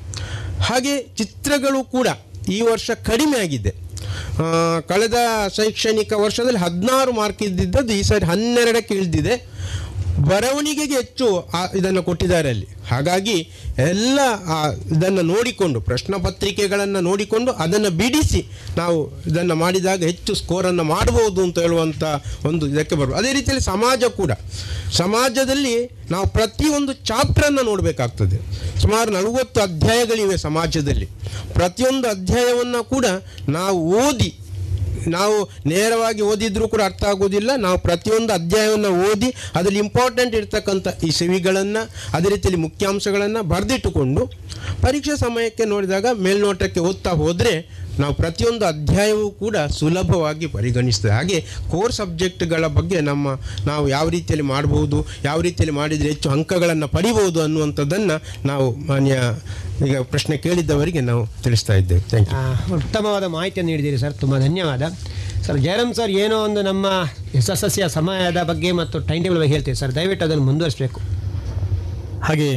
ಹಾಗೆ 0.70 0.94
ಚಿತ್ರಗಳು 1.02 1.84
ಕೂಡ 1.84 2.08
ಈ 2.50 2.62
ವರ್ಷ 2.62 2.92
ಕಡಿಮೆ 3.04 3.38
ಆಗಿದೆ. 3.40 3.72
ಕಳೆದ 4.88 5.18
ಶೈಕ್ಷಣಿಕ 5.56 6.14
ವರ್ಷದಲ್ಲಿ 6.14 6.60
ಹದಿನಾರು 6.60 7.12
ಮಾರ್ಕ್ 7.12 7.44
ಇದ್ದಿದ್ದದ್ದು 7.44 7.94
ಈ 7.94 8.02
ಸಾರಿ 8.02 8.26
ಹನ್ನೆರಡಕ್ಕೆ 8.26 8.94
ಇಳಿದಿದೆ. 8.96 9.36
ಬರವಣಿಗೆಗೆ 10.22 10.96
ಹೆಚ್ಚು 10.96 11.50
ಇದನ್ನು 11.78 12.04
ಕೊಟ್ಟಿದ್ದಾರೆ 12.04 12.50
ಅಲ್ಲಿ. 12.50 12.68
ಹಾಗಾಗಿ 12.92 13.38
ಎಲ್ಲ 13.78 14.20
ಇದನ್ನು 14.98 15.22
ನೋಡಿಕೊಂಡು, 15.22 15.82
ಪ್ರಶ್ನೆ 15.82 16.24
ಪತ್ರಿಕೆಗಳನ್ನು 16.24 17.02
ನೋಡಿಕೊಂಡು 17.02 17.52
ಅದನ್ನು 17.52 17.90
ಬಿಡಿಸಿ 17.90 18.42
ನಾವು 18.78 19.24
ಇದನ್ನು 19.28 19.56
ಮಾಡಿದಾಗ 19.56 20.04
ಹೆಚ್ಚು 20.04 20.36
ಸ್ಕೋರನ್ನು 20.36 20.84
ಮಾಡಬಹುದು 20.84 21.44
ಅಂತ 21.44 21.60
ಹೇಳುವಂಥ 21.60 22.04
ಒಂದು 22.46 22.68
ಇದಕ್ಕೆ 22.68 22.96
ಬರ್ಬೋದು 22.96 23.20
ಅದೇ 23.20 23.34
ರೀತಿಯಲ್ಲಿ 23.34 23.64
ಸಮಾಜ 23.64 24.04
ಕೂಡ. 24.04 24.32
ಸಮಾಜದಲ್ಲಿ 24.92 25.76
ನಾವು 26.12 26.28
ಪ್ರತಿಯೊಂದು 26.28 26.94
ಚಾಪ್ಟರನ್ನು 26.94 27.64
ನೋಡಬೇಕಾಗ್ತದೆ. 27.64 28.38
ಸುಮಾರು 28.82 29.12
ನಲವತ್ತು 29.12 29.62
ಅಧ್ಯಾಯಗಳಿವೆ 29.62 30.38
ಸಮಾಜದಲ್ಲಿ. 30.38 31.06
ಪ್ರತಿಯೊಂದು 31.54 32.08
ಅಧ್ಯಾಯವನ್ನು 32.10 32.84
ಕೂಡ 32.84 33.06
ನಾವು 33.50 34.08
ಓದಿ 34.08 34.40
ನಾವು 35.08 35.36
ನೇರವಾಗಿ 35.66 36.22
ಓದಿದ್ರೂ 36.22 36.68
ಕೂಡ 36.68 36.82
ಅರ್ಥ 36.82 37.04
ಆಗೋದಿಲ್ಲ 37.06 37.52
ನಾವು 37.56 37.78
ಪ್ರತಿಯೊಂದು 37.78 38.34
ಅಧ್ಯಾಯವನ್ನು 38.34 38.92
ಓದಿ 39.12 39.34
ಅದರಲ್ಲಿ 39.56 39.80
ಇಂಪಾರ್ಟೆಂಟ್ 39.80 40.36
ಇರ್ತಕ್ಕಂಥ 40.36 40.88
ಈ 41.04 41.12
ಸಿವಿಗಳನ್ನು, 41.12 41.82
ಅದೇ 42.14 42.30
ರೀತಿಯಲ್ಲಿ 42.30 42.62
ಮುಖ್ಯಾಂಶಗಳನ್ನು 42.62 43.44
ಬರೆದಿಟ್ಟುಕೊಂಡು 43.44 44.24
ಪರೀಕ್ಷೆ 44.82 45.18
ಸಮಯಕ್ಕೆ 45.18 45.66
ನೋಡಿದಾಗ 45.66 46.06
ಮೇಲ್ನೋಟಕ್ಕೆ 46.14 46.80
ಓದ್ತಾ 46.80 47.10
ಹೋದರೆ 47.10 47.54
ನಾವು 48.00 48.14
ಪ್ರತಿಯೊಂದು 48.14 48.66
ಅಧ್ಯಾಯವೂ 48.66 49.30
ಕೂಡ 49.44 49.58
ಸುಲಭವಾಗಿ 49.80 50.48
ಪರಿಗಣಿಸ್ತದೆ 50.48 51.12
ಹಾಗೆ 51.12 51.40
ಕೋರ್ 51.72 51.94
ಸಬ್ಜೆಕ್ಟ್ಗಳ 51.94 52.68
ಬಗ್ಗೆ 52.68 53.02
ನಮ್ಮ 53.02 53.28
ನಾವು 53.66 53.86
ಯಾವ 53.96 54.10
ರೀತಿಯಲ್ಲಿ 54.10 54.48
ಮಾಡಬಹುದು 54.54 55.00
ಯಾವ 55.24 55.38
ರೀತಿಯಲ್ಲಿ 55.48 55.76
ಮಾಡಿದರೆ 55.82 56.10
ಹೆಚ್ಚು 56.14 56.30
ಅಂಕಗಳನ್ನು 56.30 56.88
ಪಡಿಬಹುದು 56.88 57.42
ಅನ್ನುವಂಥದ್ದನ್ನು 57.42 58.18
ನಾವು 58.48 58.68
ಮಾನ್ಯ 58.90 59.16
ಈಗ 59.88 59.98
ಪ್ರಶ್ನೆ 60.12 60.38
ಕೇಳಿದ್ದವರಿಗೆ 60.38 61.02
ನಾವು 61.02 61.24
ತಿಳಿಸ್ತಾ 61.44 61.74
ಇದ್ದೇವೆ. 61.74 62.02
ಥ್ಯಾಂಕ್ 62.10 62.32
ಯು 62.34 62.76
ಉತ್ತಮವಾದ 62.78 63.26
ಮಾಹಿತಿಯನ್ನು 63.38 63.72
ನೀಡಿದ್ದೀರಿ 63.72 63.98
ಸರ್. 64.04 64.14
ತುಂಬ 64.24 64.38
ಧನ್ಯವಾದ. 64.38 64.84
ಸರ್ 65.46 65.60
ಜಯರಾಮ್ 65.66 65.94
ಸರ್ 65.94 66.12
ಏನೋ 66.24 66.38
ಒಂದು 66.48 66.62
ನಮ್ಮ 66.62 66.86
ಎಸ್ 67.40 67.50
ಎಸ್ 67.50 67.80
ಎಲ್ 67.80 67.92
ಸಮಯದ 67.98 68.42
ಬಗ್ಗೆ 68.52 68.72
ಮತ್ತು 68.80 69.00
ಟೈಮ್ 69.10 69.24
ಟೇಬಲ್ 69.26 69.40
ಬಗ್ಗೆ 69.40 69.54
ಹೇಳ್ತೀವಿ 69.56 69.78
ಸರ್. 69.82 69.96
ದಯವಿಟ್ಟು 69.96 70.26
ಅದನ್ನು 70.26 70.46
ಮುಂದುವರಿಸಬೇಕು. 70.50 71.00
ಹಾಗೆ 72.28 72.50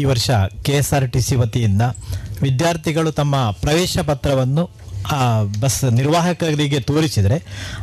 ಈ 0.00 0.04
ವರ್ಷ 0.04 0.30
K 0.66 0.72
S 0.72 0.92
R 0.96 1.06
T 1.14 1.20
C 1.20 1.36
ವತಿಯಿಂದ 1.42 1.82
ವಿದ್ಯಾರ್ಥಿಗಳು 2.42 3.12
ತಮ್ಮ 3.12 3.34
ಪ್ರವೇಶ 3.64 3.98
ಪತ್ರವನ್ನು 4.10 4.64
ಬಸ್ 5.60 5.84
ನಿರ್ವಾಹಕರಿಗೆ 5.84 6.80
ತೋರಿಸಿದರೆ 6.80 7.38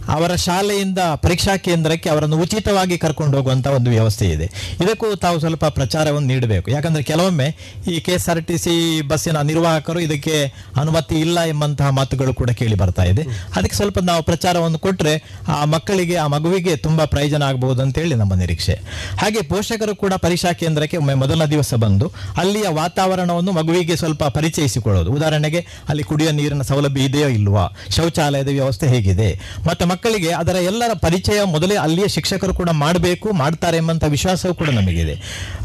ಅವರ 0.07 0.35
ಶಾಲೆಯಿಂದ 0.35 0.99
ಪರೀಕ್ಷಾ 1.15 1.57
ಕೇಂದ್ರಕ್ಕೆ 1.57 2.09
ಅವರನ್ನು 2.09 2.37
ಉಚಿತವಾಗಿ 2.37 2.97
ಕರ್ಕೊಂಡು 2.97 3.37
ಹೋಗುವಂಥ 3.37 3.67
ಒಂದು 3.67 3.89
ವ್ಯವಸ್ಥೆ 3.89 4.25
ಇದೆ. 4.25 4.45
ಇದಕ್ಕೂ 4.83 5.15
ತಾವು 5.15 5.39
ಸ್ವಲ್ಪ 5.39 5.65
ಪ್ರಚಾರವನ್ನು 5.65 6.27
ನೀಡಬೇಕು. 6.27 6.71
ಯಾಕಂದರೆ 6.71 7.03
ಕೆಲವೊಮ್ಮೆ 7.03 7.55
ಈ 7.87 7.99
K 7.99 8.11
S 8.11 8.29
R 8.29 8.43
T 8.43 8.57
C 8.57 9.01
ಬಸ್ಸಿನ 9.01 9.41
ನಿರ್ವಾಹಕರು 9.41 9.99
ಇದಕ್ಕೆ 9.99 10.53
ಅನುಮತಿ 10.75 11.19
ಇಲ್ಲ 11.19 11.43
ಎಂಬಂತಹ 11.43 11.89
ಮಾತುಗಳು 11.89 12.33
ಕೂಡ 12.33 12.49
ಕೇಳಿ 12.49 12.75
ಬರ್ತಾ 12.75 13.03
ಇದೆ. 13.03 13.23
ಅದಕ್ಕೆ 13.55 13.75
ಸ್ವಲ್ಪ 13.75 13.99
ನಾವು 13.99 14.23
ಪ್ರಚಾರವನ್ನು 14.23 14.79
ಕೊಟ್ಟರೆ 14.79 15.23
ಆ 15.47 15.65
ಮಕ್ಕಳಿಗೆ, 15.65 16.15
ಆ 16.15 16.27
ಮಗುವಿಗೆ 16.27 16.75
ತುಂಬ 16.75 17.05
ಪ್ರಯೋಜನ 17.05 17.43
ಆಗಬಹುದು 17.43 17.81
ಅಂತೇಳಿ 17.81 18.15
ನಮ್ಮ 18.15 18.33
ನಿರೀಕ್ಷೆ. 18.33 18.73
ಹಾಗೆ 19.17 19.41
ಪೋಷಕರು 19.41 19.95
ಕೂಡ 19.95 20.13
ಪರೀಕ್ಷಾ 20.13 20.53
ಕೇಂದ್ರಕ್ಕೆ 20.53 20.97
ಒಮ್ಮೆ 20.97 21.13
ಮೊದಲ 21.13 21.45
ದಿವಸ 21.45 21.73
ಬಂದು 21.73 22.11
ಅಲ್ಲಿಯ 22.37 22.67
ವಾತಾವರಣವನ್ನು 22.69 23.51
ಮಗುವಿಗೆ 23.51 23.95
ಸ್ವಲ್ಪ 23.95 24.23
ಪರಿಚಯಿಸಿಕೊಳ್ಳೋದು. 24.23 25.11
ಉದಾಹರಣೆಗೆ 25.11 25.65
ಅಲ್ಲಿ 25.89 26.03
ಕುಡಿಯುವ 26.03 26.31
ನೀರಿನ 26.31 26.61
ಸೌಲಭ್ಯ 26.61 27.10
ಇದೆಯೋ 27.11 27.29
ಇಲ್ವಾ? 27.37 27.65
ಶೌಚಾಲಯದ 27.95 28.51
ವ್ಯವಸ್ಥೆ 28.57 28.87
ಹೇಗಿದೆ? 28.87 29.29
ಮತ್ತು 29.67 29.85
ಮಕ್ಕಳಿಗೆ 29.85 30.31
ಅದರ 30.41 30.57
ಎಲ್ಲರ 30.63 30.91
ಪರಿಚಯ 31.01 31.39
ಮೊದಲೇ 31.55 31.75
ಅಲ್ಲಿಯ 31.75 32.07
ಶಿಕ್ಷಕರು 32.07 32.53
ಕೂಡ 32.53 32.69
ಮಾಡಬೇಕು 32.83 33.27
ಮಾಡ್ತಾರೆ 33.41 33.77
ಎಂಬಂಥ 33.77 34.03
ವಿಶ್ವಾಸವೂ 34.15 34.53
ಕೂಡ 34.53 34.69
ನಮಗಿದೆ. 34.69 35.15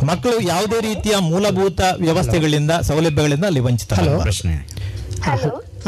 ಮಕ್ಕಳು 0.07 0.37
ಯಾವುದೇ 0.49 0.79
ರೀತಿಯ 0.81 1.17
ಮೂಲಭೂತ 1.31 1.81
ವ್ಯವಸ್ಥೆಗಳಿಂದ 2.01 2.71
ಸೌಲಭ್ಯಗಳಿಂದ 2.91 3.45
ಅಲ್ಲಿ 3.45 3.61
ವಂಚಿತ 3.61 3.93
ಪ್ರಶ್ನೆ. 4.23 4.55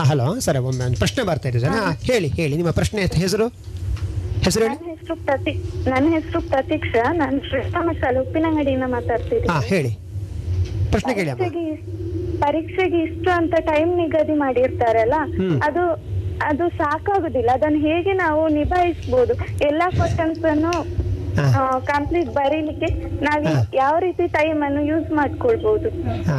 ಹಲೋ. 0.09 0.29
ಸರ್ 0.41 0.59
ಒಮ್ಮೆ 0.59 0.95
ಪ್ರಶ್ನೆ 0.95 1.23
ಬರ್ತಾ 1.25 1.49
ಇದೆ 1.49 1.59
ಹೇಳಿ 2.07 2.29
ಹೇಳಿ. 2.29 2.55
ನಿಮ್ಮ 2.57 2.71
ಪ್ರಶ್ನೆ 2.71 3.01
ಹೆಸರು? 3.23 3.47
ಹೆಸರು 4.47 4.65
ಹೇಳಿ. 4.65 4.77
ನನ್ನ 4.77 4.91
ಹೆಸರು 4.91 5.17
ಪ್ರತಿ 5.25 5.53
ನನ್ನ 5.91 6.09
ಹೆಸರು 6.15 6.41
ಪ್ರತೀಕ್ಷಾ. 6.49 7.03
ನಾನು 7.13 7.39
ಶ್ರೀರಾಮ 7.49 7.91
ಉಪ್ಪಿನಂಗಡಿಯಿಂದ 8.21 8.87
ಮಾತಾಡ್ತೀನಿ 8.87 9.49
ಹಾಂ 9.53 9.63
ಹೇಳಿ. 9.73 9.91
ಪ್ರಶ್ನೆ 10.91 11.15
ಕೇಳಿ 11.15 11.31
ಪರೀಕ್ಷೆಗೆ 12.41 12.99
ಇಷ್ಟು 13.03 13.31
ಅಂತ 13.31 13.55
ಟೈಮ್ 13.67 13.91
ನಿಗದಿ 13.97 14.37
ಮಾಡಿರ್ತಾರಲ್ಲ 14.37 15.17
ಅದು 15.63 15.85
ಅದು 16.47 16.65
ಸಾಕಾಗುದಿಲ್ಲ. 16.79 17.51
ಅದನ್ನ 17.51 17.79
ಹೇಗೆ 17.83 18.13
ನಾವು 18.17 18.49
ನಿಭಾಯಿಸಬಹುದು 18.51 19.35
ಎಲ್ಲಾ 19.65 19.87
ಕ್ವಶನ್ಸ್ 19.91 20.45
ಅನ್ನು 20.45 20.73
ಕಂಪ್ಲೀಟ್ 21.87 22.31
ಬರೀಲಿಕ್ಕೆ 22.33 22.89
ನಾವು 23.21 23.49
ಯಾವ 23.77 23.95
ರೀತಿ 23.99 24.27
ಟೈಮ್ 24.33 24.61
ಅನ್ನು 24.63 24.83
ಯೂಸ್ 24.85 25.11
ಮಾಡ್ಕೊಳ್ಬಹುದು 25.13 25.89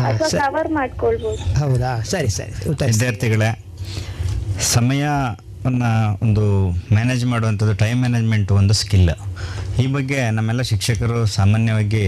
ಅಥವಾ 0.01 0.29
ಕವರ್ 0.39 0.69
ಮಾಡ್ಕೊಳ್ಬಹುದು 0.71 1.41
ಹೌದಾ? 1.59 1.91
ಸರಿ 2.03 2.29
ಸರಿ. 2.29 2.53
ವಿದ್ಯಾರ್ಥಿಗಳೇ 2.87 3.49
ಸಮಯವನ್ನು 4.73 5.91
ಒಂದು 6.21 6.43
ಮ್ಯಾನೇಜ್ 6.93 7.25
ಮಾಡುವಂಥದ್ದು 7.25 7.75
ಟೈಮ್ 7.75 7.99
ಮ್ಯಾನೇಜ್ಮೆಂಟ್ 7.99 8.51
ಒಂದು 8.51 8.73
ಸ್ಕಿಲ್ 8.73 9.11
ಈ 9.81 9.85
ಬಗ್ಗೆ 9.95 10.19
ನಮ್ಮೆಲ್ಲ 10.37 10.61
ಶಿಕ್ಷಕರು 10.69 11.17
ಸಾಮಾನ್ಯವಾಗಿ 11.35 12.05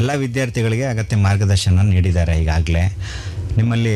ಎಲ್ಲ 0.00 0.10
ವಿದ್ಯಾರ್ಥಿಗಳಿಗೆ 0.24 0.84
ಅಗತ್ಯ 0.94 1.16
ಮಾರ್ಗದರ್ಶನ 1.26 1.84
ನೀಡಿದ್ದಾರೆ 1.94 2.34
ಈಗಾಗಲೇ. 2.42 2.82
ನಿಮ್ಮಲ್ಲಿ 3.58 3.94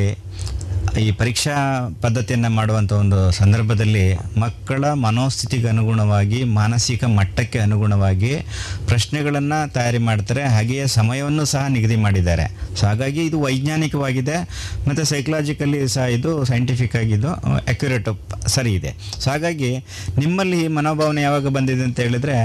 ಈ 1.02 1.10
ಪರೀಕ್ಷಾ 1.20 1.54
ಪದ್ಧತಿಯನ್ನು 2.02 2.48
ಮಾಡುವಂಥ 2.56 2.92
ಒಂದು 3.02 3.18
ಸಂದರ್ಭದಲ್ಲಿ 3.38 4.04
ಮಕ್ಕಳ 4.42 4.90
ಮನೋಸ್ಥಿತಿಗೆ 5.04 5.68
ಅನುಗುಣವಾಗಿ, 5.72 6.40
ಮಾನಸಿಕ 6.58 7.04
ಮಟ್ಟಕ್ಕೆ 7.18 7.58
ಅನುಗುಣವಾಗಿ 7.66 8.32
ಪ್ರಶ್ನೆಗಳನ್ನು 8.90 9.58
ತಯಾರಿ 9.76 10.00
ಮಾಡ್ತಾರೆ. 10.08 10.42
ಹಾಗೆಯೇ 10.54 10.84
ಸಮಯವನ್ನು 10.98 11.44
ಸಹ 11.52 11.62
ನಿಗದಿ 11.76 11.98
ಮಾಡಿದ್ದಾರೆ. 12.06 12.46
ಸೊ 12.78 12.82
ಹಾಗಾಗಿ 12.90 13.22
ಇದು 13.30 13.40
ವೈಜ್ಞಾನಿಕವಾಗಿದೆ, 13.46 14.36
ಮತ್ತು 14.88 15.04
ಸೈಕಲಾಜಿಕಲಿ 15.12 15.80
ಸಹ 15.96 16.06
ಇದು 16.18 16.32
ಸೈಂಟಿಫಿಕ್ 16.52 16.96
ಆಗಿದ್ದು 17.02 17.32
ಅಕ್ಯುರೇಟ್ 17.72 18.10
ಸರಿ 18.56 18.74
ಇದೆ. 18.80 18.92
ಸೊ 19.22 19.26
ಹಾಗಾಗಿ 19.34 19.72
ನಿಮ್ಮಲ್ಲಿ 20.24 20.58
ಈ 20.64 20.68
ಮನೋಭಾವನೆ 20.78 21.22
ಯಾವಾಗ 21.28 21.54
ಬಂದಿದೆ 21.58 21.84
ಅಂತ 21.90 22.00
ಹೇಳಿದ್ರೆ 22.06 22.38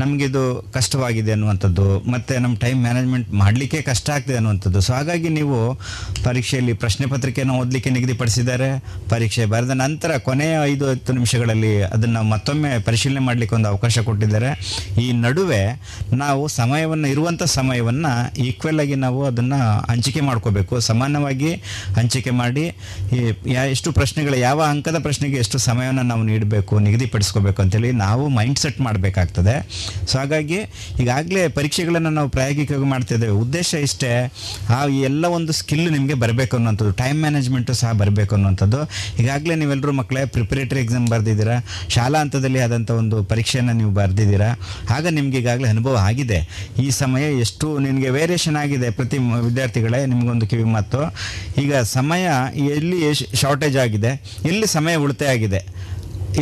ನಮಗಿದು 0.00 0.42
ಕಷ್ಟವಾಗಿದೆ 0.76 1.32
ಅನ್ನುವಂಥದ್ದು, 1.34 1.86
ಮತ್ತು 2.12 2.34
ನಮ್ಮ 2.44 2.54
ಟೈಮ್ 2.64 2.80
ಮ್ಯಾನೇಜ್ಮೆಂಟ್ 2.86 3.28
ಮಾಡಲಿಕ್ಕೆ 3.42 3.78
ಕಷ್ಟ 3.88 4.06
ಆಗ್ತಿದೆ 4.14 4.36
ಅನ್ನುವಂಥದ್ದು. 4.40 4.80
ಸೊ 4.86 4.92
ಹಾಗಾಗಿ 4.96 5.28
ನೀವು 5.38 5.58
ಪರೀಕ್ಷೆಯಲ್ಲಿ 6.26 6.74
ಪ್ರಶ್ನೆ 6.82 7.06
ಪತ್ರಿಕೆಯನ್ನು 7.12 7.54
ಓದಲಿಕ್ಕೆ 7.60 7.90
ನಿಗದಿಪಡಿಸಿದ್ದಾರೆ. 7.96 8.68
ಪರೀಕ್ಷೆ 9.12 9.44
ಬರೆದ 9.52 9.74
ನಂತರ 9.84 10.10
ಕೊನೆಯ 10.28 10.54
ಐದು, 10.72 10.84
ಹತ್ತು 10.92 11.12
ನಿಮಿಷಗಳಲ್ಲಿ 11.18 11.72
ಅದನ್ನು 11.94 12.22
ಮತ್ತೊಮ್ಮೆ 12.32 12.72
ಪರಿಶೀಲನೆ 12.88 13.22
ಮಾಡಲಿಕ್ಕೆ 13.28 13.56
ಒಂದು 13.58 13.68
ಅವಕಾಶ 13.72 13.98
ಕೊಟ್ಟಿದ್ದಾರೆ. 14.08 14.50
ಈ 15.04 15.06
ನಡುವೆ 15.24 15.62
ನಾವು 16.22 16.42
ಸಮಯವನ್ನು 16.58 17.08
ಇರುವಂಥ 17.14 17.42
ಸಮಯವನ್ನು 17.58 18.12
ಈಕ್ವಲ್ 18.48 18.80
ಆಗಿ 18.84 18.98
ನಾವು 19.04 19.20
ಅದನ್ನು 19.30 19.60
ಹಂಚಿಕೆ 19.92 20.22
ಮಾಡ್ಕೋಬೇಕು. 20.30 20.74
ಸಮಾನವಾಗಿ 20.90 21.52
ಹಂಚಿಕೆ 21.98 22.34
ಮಾಡಿ, 22.42 22.66
ಈ 23.16 23.20
ಎಷ್ಟು 23.74 23.92
ಪ್ರಶ್ನೆಗಳು, 24.00 24.36
ಯಾವ 24.48 24.60
ಅಂಕದ 24.72 24.98
ಪ್ರಶ್ನೆಗೆ 25.06 25.38
ಎಷ್ಟು 25.44 25.58
ಸಮಯವನ್ನು 25.68 26.06
ನಾವು 26.12 26.22
ನೀಡಬೇಕು, 26.32 26.74
ನಿಗದಿಪಡಿಸ್ಕೋಬೇಕು 26.88 27.62
ಅಂತೇಳಿ 27.62 27.92
ನಾವು 28.04 28.24
ಮೈಂಡ್ 28.38 28.60
ಸೆಟ್ 28.64 28.80
ಮಾಡಬೇಕಾಗ್ತದೆ. 28.88 29.56
ಸೊ 30.10 30.14
ಹಾಗಾಗಿ 30.20 30.58
ಈಗಾಗಲೇ 31.02 31.42
ಪರೀಕ್ಷೆಗಳನ್ನು 31.58 32.10
ನಾವು 32.18 32.28
ಪ್ರಾಯೋಗಿಕವಾಗಿ 32.36 32.88
ಮಾಡ್ತಿದ್ದೇವೆ 32.94 33.34
ಉದ್ದೇಶ 33.44 33.70
ಇಷ್ಟೇ, 33.86 34.10
ಆ 34.76 34.78
ಎಲ್ಲ 35.08 35.24
ಒಂದು 35.38 35.52
ಸ್ಕಿಲ್ 35.60 35.86
ನಿಮಗೆ 35.96 36.16
ಬರಬೇಕು 36.24 36.54
ಅನ್ನೋಂಥದ್ದು 36.58 36.92
ಟೈಮ್ 37.02 37.18
ಮ್ಯಾನೇಜ್ಮೆಂಟು 37.24 37.74
ಸಹ 37.82 37.92
ಬರಬೇಕು 38.02 38.34
ಅನ್ನುವಂಥದ್ದು. 38.36 38.80
ಈಗಾಗಲೇ 39.22 39.54
ನೀವೆಲ್ಲರೂ 39.62 39.92
ಮಕ್ಕಳೇ 40.00 40.24
ಪ್ರಿಪರೇಟರಿ 40.36 40.80
ಎಕ್ಸಾಮ್ 40.84 41.08
ಬರೆದಿದ್ದೀರಾ? 41.14 41.56
ಶಾಲಾ 41.96 42.18
ಹಂತದಲ್ಲಿ 42.24 42.60
ಆದಂಥ 42.66 42.90
ಒಂದು 43.02 43.16
ಪರೀಕ್ಷೆಯನ್ನು 43.32 43.74
ನೀವು 43.80 43.92
ಬರೆದಿದ್ದೀರಾ? 44.00 44.50
ಆಗ 44.96 45.06
ನಿಮ್ಗೆ 45.18 45.38
ಈಗಾಗಲೇ 45.42 45.68
ಅನುಭವ 45.74 45.94
ಆಗಿದೆ. 46.10 46.40
ಈ 46.84 46.88
ಸಮಯ 47.02 47.24
ಎಷ್ಟು, 47.44 47.68
ನಿಮಗೆ 47.86 48.10
ವೇರಿಯೇಷನ್ 48.18 48.58
ಆಗಿದೆ 48.64 48.90
ಪ್ರತಿ 48.98 49.18
ವಿದ್ಯಾರ್ಥಿಗಳೇ 49.48 50.00
ನಿಮಗೊಂದು 50.12 50.46
ಕಿವಿ 50.52 50.68
ಮಾತು. 50.76 51.02
ಈಗ 51.62 51.74
ಸಮಯ 51.96 52.26
ಎಲ್ಲಿ 52.76 53.00
ಶಾರ್ಟೇಜ್ 53.42 53.78
ಆಗಿದೆ, 53.84 54.12
ಎಲ್ಲಿ 54.50 54.66
ಸಮಯ 54.76 54.94
ಉಳಿತಾಯ 55.04 55.36
ಆಗಿದೆ? 55.36 55.60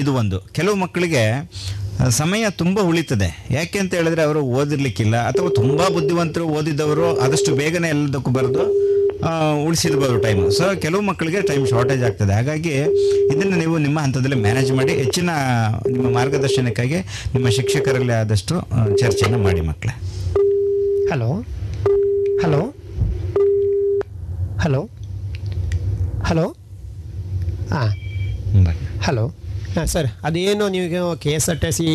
ಇದು 0.00 0.10
ಒಂದು. 0.20 0.38
ಕೆಲವು 0.56 0.76
ಮಕ್ಕಳಿಗೆ 0.82 1.24
ಸಮಯ 2.18 2.44
ತುಂಬ 2.60 2.78
ಉಳಿತದೆ. 2.90 3.28
ಯಾಕೆ 3.50 3.78
ಅಂತ 3.78 3.92
ಹೇಳಿದ್ರೆ 3.94 4.22
ಅವರು 4.28 4.40
ಓದಿರ್ಲಿಕ್ಕಿಲ್ಲ 4.58 5.16
ಅಥವಾ 5.30 5.50
ತುಂಬ 5.58 5.80
ಬುದ್ಧಿವಂತರು 5.96 6.44
ಓದಿದವರು 6.58 7.06
ಆದಷ್ಟು 7.24 7.50
ಬೇಗನೆ 7.60 7.88
ಎಲ್ಲದಕ್ಕೂ 7.88 8.30
ಬರೆದು 8.30 8.62
ಉಳಿಸಿರ್ಬೋದು 9.66 10.16
ಟೈಮು 10.18 10.50
ಸೊ 10.50 10.64
ಕೆಲವು 10.84 11.02
ಮಕ್ಕಳಿಗೆ 11.08 11.40
ಟೈಮ್ 11.50 11.66
ಶಾರ್ಟೇಜ್ 11.72 12.02
ಆಗ್ತದೆ. 12.08 12.32
ಹಾಗಾಗಿ 12.32 12.72
ಇದನ್ನು 13.32 13.56
ನೀವು 13.62 13.74
ನಿಮ್ಮ 13.78 13.98
ಹಂತದಲ್ಲಿ 14.00 14.38
ಮ್ಯಾನೇಜ್ 14.46 14.72
ಮಾಡಿ 14.78 14.92
ಹೆಚ್ಚಿನ 14.92 15.30
ನಿಮ್ಮ 15.94 16.06
ಮಾರ್ಗದರ್ಶನಕ್ಕಾಗಿ 16.18 16.98
ನಿಮ್ಮ 17.34 17.48
ಶಿಕ್ಷಕರಲ್ಲಿ 17.58 18.12
ಆದಷ್ಟು 18.12 18.54
ಚರ್ಚೆಯನ್ನು 19.02 19.38
ಮಾಡಿ 19.46 19.60
ಮಕ್ಕಳೇ. 19.60 19.94
ಹಲೋ 21.12 21.30
ಹಲೋ 22.42 22.62
ಹಲೋ 24.64 24.82
ಹಲೋ 26.30 26.46
ಹಾಂ 27.72 27.92
ಹಲೋ 29.06 29.24
ಹಾಂ, 29.76 29.86
ಸರ್, 29.86 30.08
ಅದೇನು 30.24 30.68
ನೀವು 30.68 30.86
K 31.16 31.30
S 31.30 31.50
R 31.50 31.60
T 31.60 31.70
C 31.72 31.86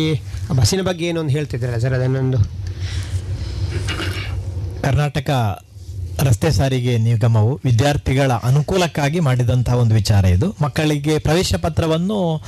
ಬಸ್ಸಿನ 0.56 0.82
ಬಗ್ಗೆ 0.82 1.04
ಏನೋ 1.06 1.20
ಒಂದು 1.20 1.32
ಹೇಳ್ತಿದ್ದೀರಲ್ಲ 1.32 1.78
ಸರ್ 1.78 1.94
ಅದನ್ನೊಂದು? 1.94 2.38
ಕರ್ನಾಟಕ 4.82 5.30
ರಸ್ತೆ 6.22 6.50
ಸಾರಿಗೆ 6.50 6.98
ನಿಗಮವು 6.98 7.60
ವಿದ್ಯಾರ್ಥಿಗಳ 7.64 8.32
ಅನುಕೂಲಕ್ಕಾಗಿ 8.32 9.20
ಮಾಡಿದಂತಹ 9.20 9.74
ಒಂದು 9.74 9.94
ವಿಚಾರ 9.94 10.24
ಇದು. 10.24 10.56
ಮಕ್ಕಳಿಗೆ 10.62 11.18
ಪ್ರವೇಶ 11.18 11.54
ಪತ್ರವನ್ನು 11.54 12.42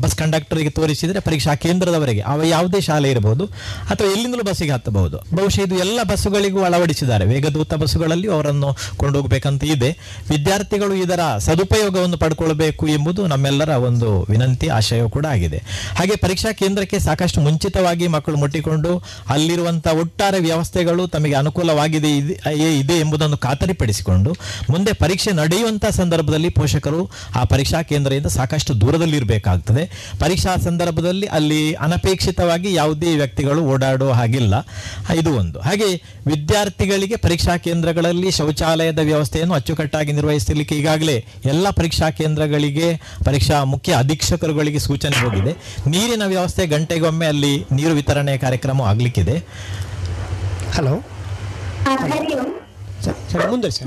ಬಸ್ 0.00 0.16
ಕಂಡಕ್ಟರ್ಗೆ 0.16 0.70
ತೋರಿಸಿದರೆ 0.70 1.20
ಪರೀಕ್ಷಾ 1.20 1.54
ಕೇಂದ್ರದವರೆಗೆ, 1.54 2.20
ಅವ 2.20 2.42
ಯಾವುದೇ 2.42 2.80
ಶಾಲೆ 2.80 3.10
ಇರಬಹುದು 3.10 3.44
ಅಥವಾ 3.90 4.12
ಎಲ್ಲಿಂದಲೂ 4.12 4.42
ಬಸ್ಸಿಗೆ 4.42 4.72
ಹತ್ತಬಹುದು. 4.72 5.16
ಬಹುಶಃ 5.16 5.60
ಇದು 5.60 5.78
ಎಲ್ಲ 5.78 6.02
ಬಸ್ಸುಗಳಿಗೂ 6.02 6.62
ಅಳವಡಿಸಿದ್ದಾರೆ. 6.62 7.26
ವೇಗದೂತ 7.26 7.74
ಬಸ್ಸುಗಳಲ್ಲಿ 7.74 8.28
ಅವರನ್ನು 8.28 8.76
ಕೊಂಡೋಗಬೇಕಂತ 8.96 9.64
ಇದೆ. 9.64 9.90
ವಿದ್ಯಾರ್ಥಿಗಳು 10.30 10.94
ಇದರ 10.94 11.20
ಸದುಪಯೋಗವನ್ನು 11.38 12.16
ಪಡ್ಕೊಳ್ಬೇಕು 12.16 12.88
ಎಂಬುದು 12.88 13.26
ನಮ್ಮೆಲ್ಲರ 13.26 13.68
ಒಂದು 13.68 14.26
ವಿನಂತಿ, 14.30 14.68
ಆಶಯ 14.68 15.08
ಕೂಡ 15.08 15.26
ಆಗಿದೆ. 15.26 15.62
ಹಾಗೆ 15.96 16.16
ಪರೀಕ್ಷಾ 16.16 16.52
ಕೇಂದ್ರಕ್ಕೆ 16.52 16.98
ಸಾಕಷ್ಟು 16.98 17.40
ಮುಂಚಿತವಾಗಿ 17.40 18.06
ಮಕ್ಕಳು 18.06 18.36
ಮುಟ್ಟಿಕೊಂಡು 18.36 19.02
ಅಲ್ಲಿರುವಂತಹ 19.28 19.92
ಒಟ್ಟಾರೆ 19.92 20.40
ವ್ಯವಸ್ಥೆಗಳು 20.40 21.06
ತಮಗೆ 21.06 21.34
ಅನುಕೂಲವಾಗಿದೆ, 21.34 22.16
ಇದೆ- 22.16 22.78
ಇದೆ 22.80 23.05
ಎಂಬುದನ್ನು 23.06 23.36
ಖಾತರಿಪಡಿಸಿಕೊಂಡು 23.38 24.36
ಮುಂದೆ 24.70 24.92
ಪರೀಕ್ಷೆ 24.92 25.32
ನಡೆಯುವಂಥ 25.32 25.86
ಸಂದರ್ಭದಲ್ಲಿ 25.86 26.48
ಪೋಷಕರು 26.48 27.10
ಆ 27.34 27.44
ಪರೀಕ್ಷಾ 27.44 27.82
ಕೇಂದ್ರದಿಂದ 27.82 28.26
ಸಾಕಷ್ಟು 28.26 28.80
ದೂರದಲ್ಲಿರಬೇಕಾಗ್ತದೆ. 28.80 30.12
ಪರೀಕ್ಷಾ 30.20 30.56
ಸಂದರ್ಭದಲ್ಲಿ 30.56 31.26
ಅಲ್ಲಿ 31.26 31.74
ಅನಪೇಕ್ಷಿತವಾಗಿ 31.74 32.74
ಯಾವುದೇ 32.74 33.16
ವ್ಯಕ್ತಿಗಳು 33.16 33.62
ಓಡಾಡುವ 33.62 34.12
ಹಾಗಿಲ್ಲ. 34.12 34.54
ಇದು 35.14 35.34
ಒಂದು. 35.34 35.60
ಹಾಗೆ 35.60 36.02
ವಿದ್ಯಾರ್ಥಿಗಳಿಗೆ 36.26 37.16
ಪರೀಕ್ಷಾ 37.16 37.56
ಕೇಂದ್ರಗಳಲ್ಲಿ 37.56 38.30
ಶೌಚಾಲಯದ 38.30 38.98
ವ್ಯವಸ್ಥೆಯನ್ನು 38.98 39.54
ಅಚ್ಚುಕಟ್ಟಾಗಿ 39.54 40.12
ನಿರ್ವಹಿಸಲಿಕ್ಕೆ 40.12 40.74
ಈಗಾಗಲೇ 40.74 41.24
ಎಲ್ಲ 41.44 41.70
ಪರೀಕ್ಷಾ 41.70 42.10
ಕೇಂದ್ರಗಳಿಗೆ 42.10 43.00
ಪರೀಕ್ಷಾ 43.24 43.64
ಮುಖ್ಯ 43.64 43.94
ಅಧೀಕ್ಷಕರುಗಳಿಗೆ 43.94 44.78
ಸೂಚನೆ 44.78 45.20
ಹೋಗಿದೆ. 45.20 45.52
ನೀರಿನ 45.90 46.22
ವ್ಯವಸ್ಥೆ 46.26 46.66
ಗಂಟೆಗೊಮ್ಮೆ 46.66 47.26
ಅಲ್ಲಿ 47.26 47.64
ನೀರು 47.72 47.94
ವಿತರಣೆ 47.94 48.38
ಕಾರ್ಯಕ್ರಮ 48.38 48.82
ಆಗಲಿಕ್ಕಿದೆ. 48.82 49.36
ಹಲೋ 50.74 50.94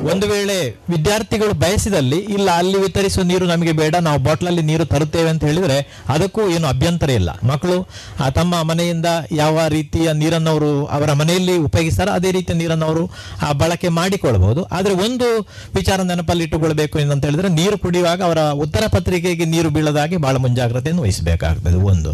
ಒಂದು 0.09 0.27
ವೇಳೆ 0.29 0.55
ವಿದ್ಯಾರ್ಥಿಗಳು 0.89 1.53
ಬಯಸಿದಲ್ಲಿ 1.59 2.19
ಇಲ್ಲ 2.35 2.49
ಅಲ್ಲಿ 2.57 2.77
ವಿತರಿಸುವ 2.79 3.23
ನೀರು 3.23 3.45
ನಮಗೆ 3.45 3.73
ಬೇಡ 3.73 3.95
ನಾವು 4.05 4.19
ಬಾಟ್ಲಲ್ಲಿ 4.19 4.63
ನೀರು 4.63 4.85
ತರುತ್ತೇವೆ 4.85 5.29
ಅಂತ 5.29 5.43
ಹೇಳಿದ್ರೆ 5.45 5.77
ಅದಕ್ಕೂ 6.09 6.41
ಏನು 6.49 6.67
ಅಭ್ಯಂತರ 6.67 7.09
ಇಲ್ಲ. 7.11 7.29
ಮಕ್ಕಳು 7.43 7.77
ಆ, 8.19 8.29
ತಮ್ಮ 8.31 8.61
ಮನೆಯಿಂದ 8.63 9.09
ಯಾವ 9.35 9.55
ರೀತಿಯ 9.69 9.87
ನೀರನ್ನು 10.15 10.51
ಅವರು 10.51 10.69
ಅವರ 10.89 11.13
ಮನೆಯಲ್ಲಿ 11.13 11.55
ಉಪಯೋಗಿಸ್ತಾರೋ 11.65 12.11
ಅದೇ 12.11 12.31
ರೀತಿಯ 12.31 12.55
ನೀರನ್ನು 12.55 12.85
ಅವರು 12.85 13.03
ಆ, 13.41 13.51
ಬಳಕೆ 13.53 13.89
ಮಾಡಿಕೊಳ್ಬಹುದು 13.95 14.37
ಆದರೆ 14.71 14.93
ಒಂದು 15.01 15.29
ವಿಚಾರ 15.75 15.99
ನೆನಪಲ್ಲಿ 16.03 16.43
ಇಟ್ಟುಕೊಳ್ಬೇಕು 16.43 16.67
ಏನಂತ 16.99 17.25
ಹೇಳಿದ್ರೆ 17.25 17.49
ನೀರು 17.55 17.77
ಕುಡಿಯುವಾಗ 17.77 18.21
ಅವರ 18.23 18.41
ಉತ್ತರ 18.61 18.83
ಪತ್ರಿಕೆಗೆ 18.89 19.17
ನೀರು 19.47 19.69
ಬೀಳದಾಗಿ 19.69 20.17
ಬಹಳ 20.19 20.37
ಮುಂಜಾಗ್ರತೆಯನ್ನು 20.37 21.01
ವಹಿಸಬೇಕಾಗ್ತದೆ. 21.01 21.57
ಒಂದು. 21.89 22.11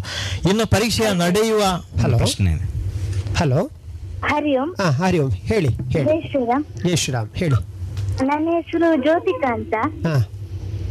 ಇನ್ನು 0.50 0.66
ಪರೀಕ್ಷೆಯ 0.68 1.10
ನಡೆಯುವ 1.20 1.62
ಹಲೋ? 2.02 2.18
ಪ್ರಶ್ನೆ 2.18 2.52
ಇದೆ. 2.52 2.66
ಹಲೋ? 3.38 3.62
ಹರಿ 4.26 4.58
ಓಂ 4.58 4.70
ಹರಿ 4.92 5.20
ಓಂ 5.20 5.30
ಹೇಳಿ 5.30 5.68
ಹೇಳಿ. 5.90 6.06
ಜೈ 6.06 6.22
ಶ್ರೀರಾಮ್. 6.28 6.64
ಜೈ 6.88 6.96
ಶ್ರೀರಾಮ್ 6.96 7.30
ಹೇಳಿ. 7.36 7.58
ನನ್ನ 8.26 8.48
ಹೆಸರು 8.50 9.02
ಜ್ಯೋತಿಕಾ 9.02 9.54
ಅಂತ. 9.54 9.74
ಹಾ. 10.08 10.16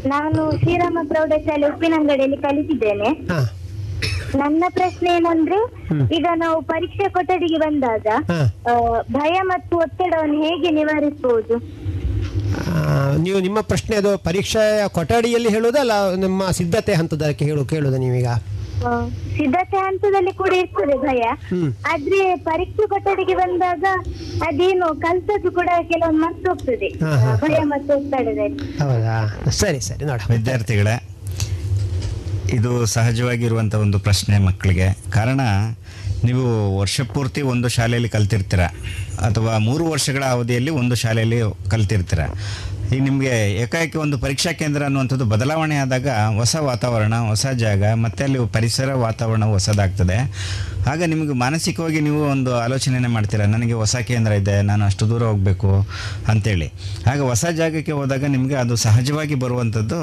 ನಾನು 0.06 0.58
ಶ್ರೀರಾಮ 0.58 0.98
ಪ್ರೌಢಶಾಲೆ 1.08 1.66
ಉಪ್ಪಿನಂಗಡಿಯಲ್ಲಿ 1.66 2.36
ಕಲಿತಿದ್ದೇನೆ. 2.36 3.10
ಹಾ. 3.32 3.40
ನನ್ನ 4.34 4.64
ಪ್ರಶ್ನೆ 4.68 5.10
ಏನಂದ್ರೆ 5.16 5.58
ಈಗ 6.16 6.26
ನಾವು 6.34 6.62
ಪರೀಕ್ಷೆ 6.62 7.08
ಕೊಠಡಿಗೆ 7.08 7.58
ಬಂದಾಗ 7.58 8.06
ಹಾ. 8.30 8.40
ಆ, 8.70 8.74
ಭಯ 9.12 9.40
ಮತ್ತು 9.42 9.76
ಒತ್ತಡವನ್ನು 9.76 10.42
ಹೇಗೆ 10.42 10.70
ನಿವಾರಿಸಬಹುದು? 10.70 11.56
ಆ, 12.70 12.74
ನೀವು 13.16 13.40
ನಿಮ್ಮ 13.40 13.60
ಪ್ರಶ್ನೆ 13.60 13.96
ಅದು 13.96 14.18
ಪರೀಕ್ಷೆಯ 14.18 14.88
ಕೊಠಡಿಯಲ್ಲಿ 14.88 15.48
ಹೇಳುವುದಲ್ಲ 15.48 15.92
ನಿಮ್ಮ 16.14 16.50
ಸಿದ್ಧತೆ 16.50 16.94
ಹಂತದಕ್ಕೆ 16.94 17.44
ಹೇಳು 17.44 17.64
ಕೇಳುದ 17.64 17.94
ನೀವೀಗ. 17.94 18.28
ಸಿದ್ಧತೆ 19.36 19.76
ಹಂತದಲ್ಲಿ 19.76 20.32
ಕೂಡ 20.32 20.52
ಇರ್ತದೆ 20.52 20.96
ಭಯ. 20.98 21.22
ಆದ್ರೆ 21.92 22.36
ಪರೀಕ್ಷೆ 22.36 22.86
ಕೊಠಡಿಗೆ 22.88 23.34
ಬಂದಾಗ 23.34 23.84
ಅದೇನು 24.42 24.88
ಕಲ್ತದ್ದು 25.00 25.52
ಕೂಡ 25.52 25.68
ಕೆಲವೊಂದು 25.88 26.20
ಮರ್ತು 26.20 26.48
ಹೋಗ್ತದೆ. 26.48 26.88
ಭಯ 27.40 27.58
ಮತ್ತು 27.64 27.92
ಒತ್ತಡದಲ್ಲಿ 27.96 28.78
ಹೌದಾ? 28.78 29.16
ಸರಿ 29.50 29.80
ಸರಿ 29.80 30.04
ನೋಡ 30.04 30.20
ವಿದ್ಯಾರ್ಥಿಗಳೇ 30.30 30.96
ಇದು 32.52 32.86
ಸಹಜವಾಗಿರುವಂತ 32.86 33.74
ಒಂದು 33.74 33.98
ಪ್ರಶ್ನೆ 33.98 34.38
ಮಕ್ಕಳಿಗೆ. 34.38 34.86
ಕಾರಣ 35.10 35.40
ನೀವು 36.24 36.44
ವರ್ಷ 36.78 37.00
ಪೂರ್ತಿ 37.14 37.42
ಒಂದು 37.42 37.68
ಶಾಲೆಯಲ್ಲಿ 37.68 38.08
ಕಲ್ತಿರ್ತೀರ? 38.08 38.62
ಅಥವಾ 39.26 39.58
ಮೂರು 39.58 39.84
ವರ್ಷಗಳ 39.84 40.24
ಅವಧಿಯಲ್ಲಿ 40.24 40.70
ಒಂದು 40.70 40.94
ಶಾಲೆಯಲ್ಲಿ 40.94 41.40
ಕಲ್ತಿರ್ತೀರ? 41.70 42.20
ಈಗ 42.94 43.02
ನಿಮಗೆ 43.02 43.54
ಏಕಾಏಕಿ 43.62 43.98
ಒಂದು 43.98 44.18
ಪರೀಕ್ಷಾ 44.18 44.52
ಕೇಂದ್ರ 44.52 44.84
ಅನ್ನುವಂಥದ್ದು 44.84 45.24
ಬದಲಾವಣೆ 45.24 45.76
ಆದಾಗ 45.76 46.08
ಹೊಸ 46.08 46.56
ವಾತಾವರಣ, 46.56 47.14
ಹೊಸ 47.14 47.46
ಜಾಗ, 47.46 47.84
ಮತ್ತೆ 47.94 48.24
ಅಲ್ಲಿ 48.24 48.38
ಪರಿಸರ 48.52 48.94
ವಾತಾವರಣ 48.94 49.44
ಹೊಸದಾಗ್ತದೆ. 49.44 50.18
ಆಗ 50.90 51.02
ನಿಮಗೆ 51.02 51.32
ಮಾನಸಿಕವಾಗಿ 51.32 52.00
ನೀವು 52.00 52.24
ಒಂದು 52.24 52.56
ಆಲೋಚನೆನೇ 52.56 53.08
ಮಾಡ್ತೀರಾ? 53.08 53.46
ನನಗೆ 53.46 53.72
ಹೊಸ 53.72 53.96
ಕೇಂದ್ರ 53.96 54.32
ಇದೆ, 54.32 54.62
ನಾನು 54.62 54.84
ಅಷ್ಟು 54.84 55.08
ದೂರ 55.08 55.22
ಹೋಗಬೇಕು 55.22 55.88
ಅಂತೇಳಿ. 56.28 56.72
ಆಗ 57.12 57.20
ಹೊಸ 57.20 57.44
ಜಾಗಕ್ಕೆ 57.46 57.92
ಹೋದಾಗ 57.92 58.24
ನಿಮಗೆ 58.24 58.54
ಅದು 58.54 58.76
ಸಹಜವಾಗಿ 58.76 59.34
ಬರುವಂಥದ್ದು 59.34 59.98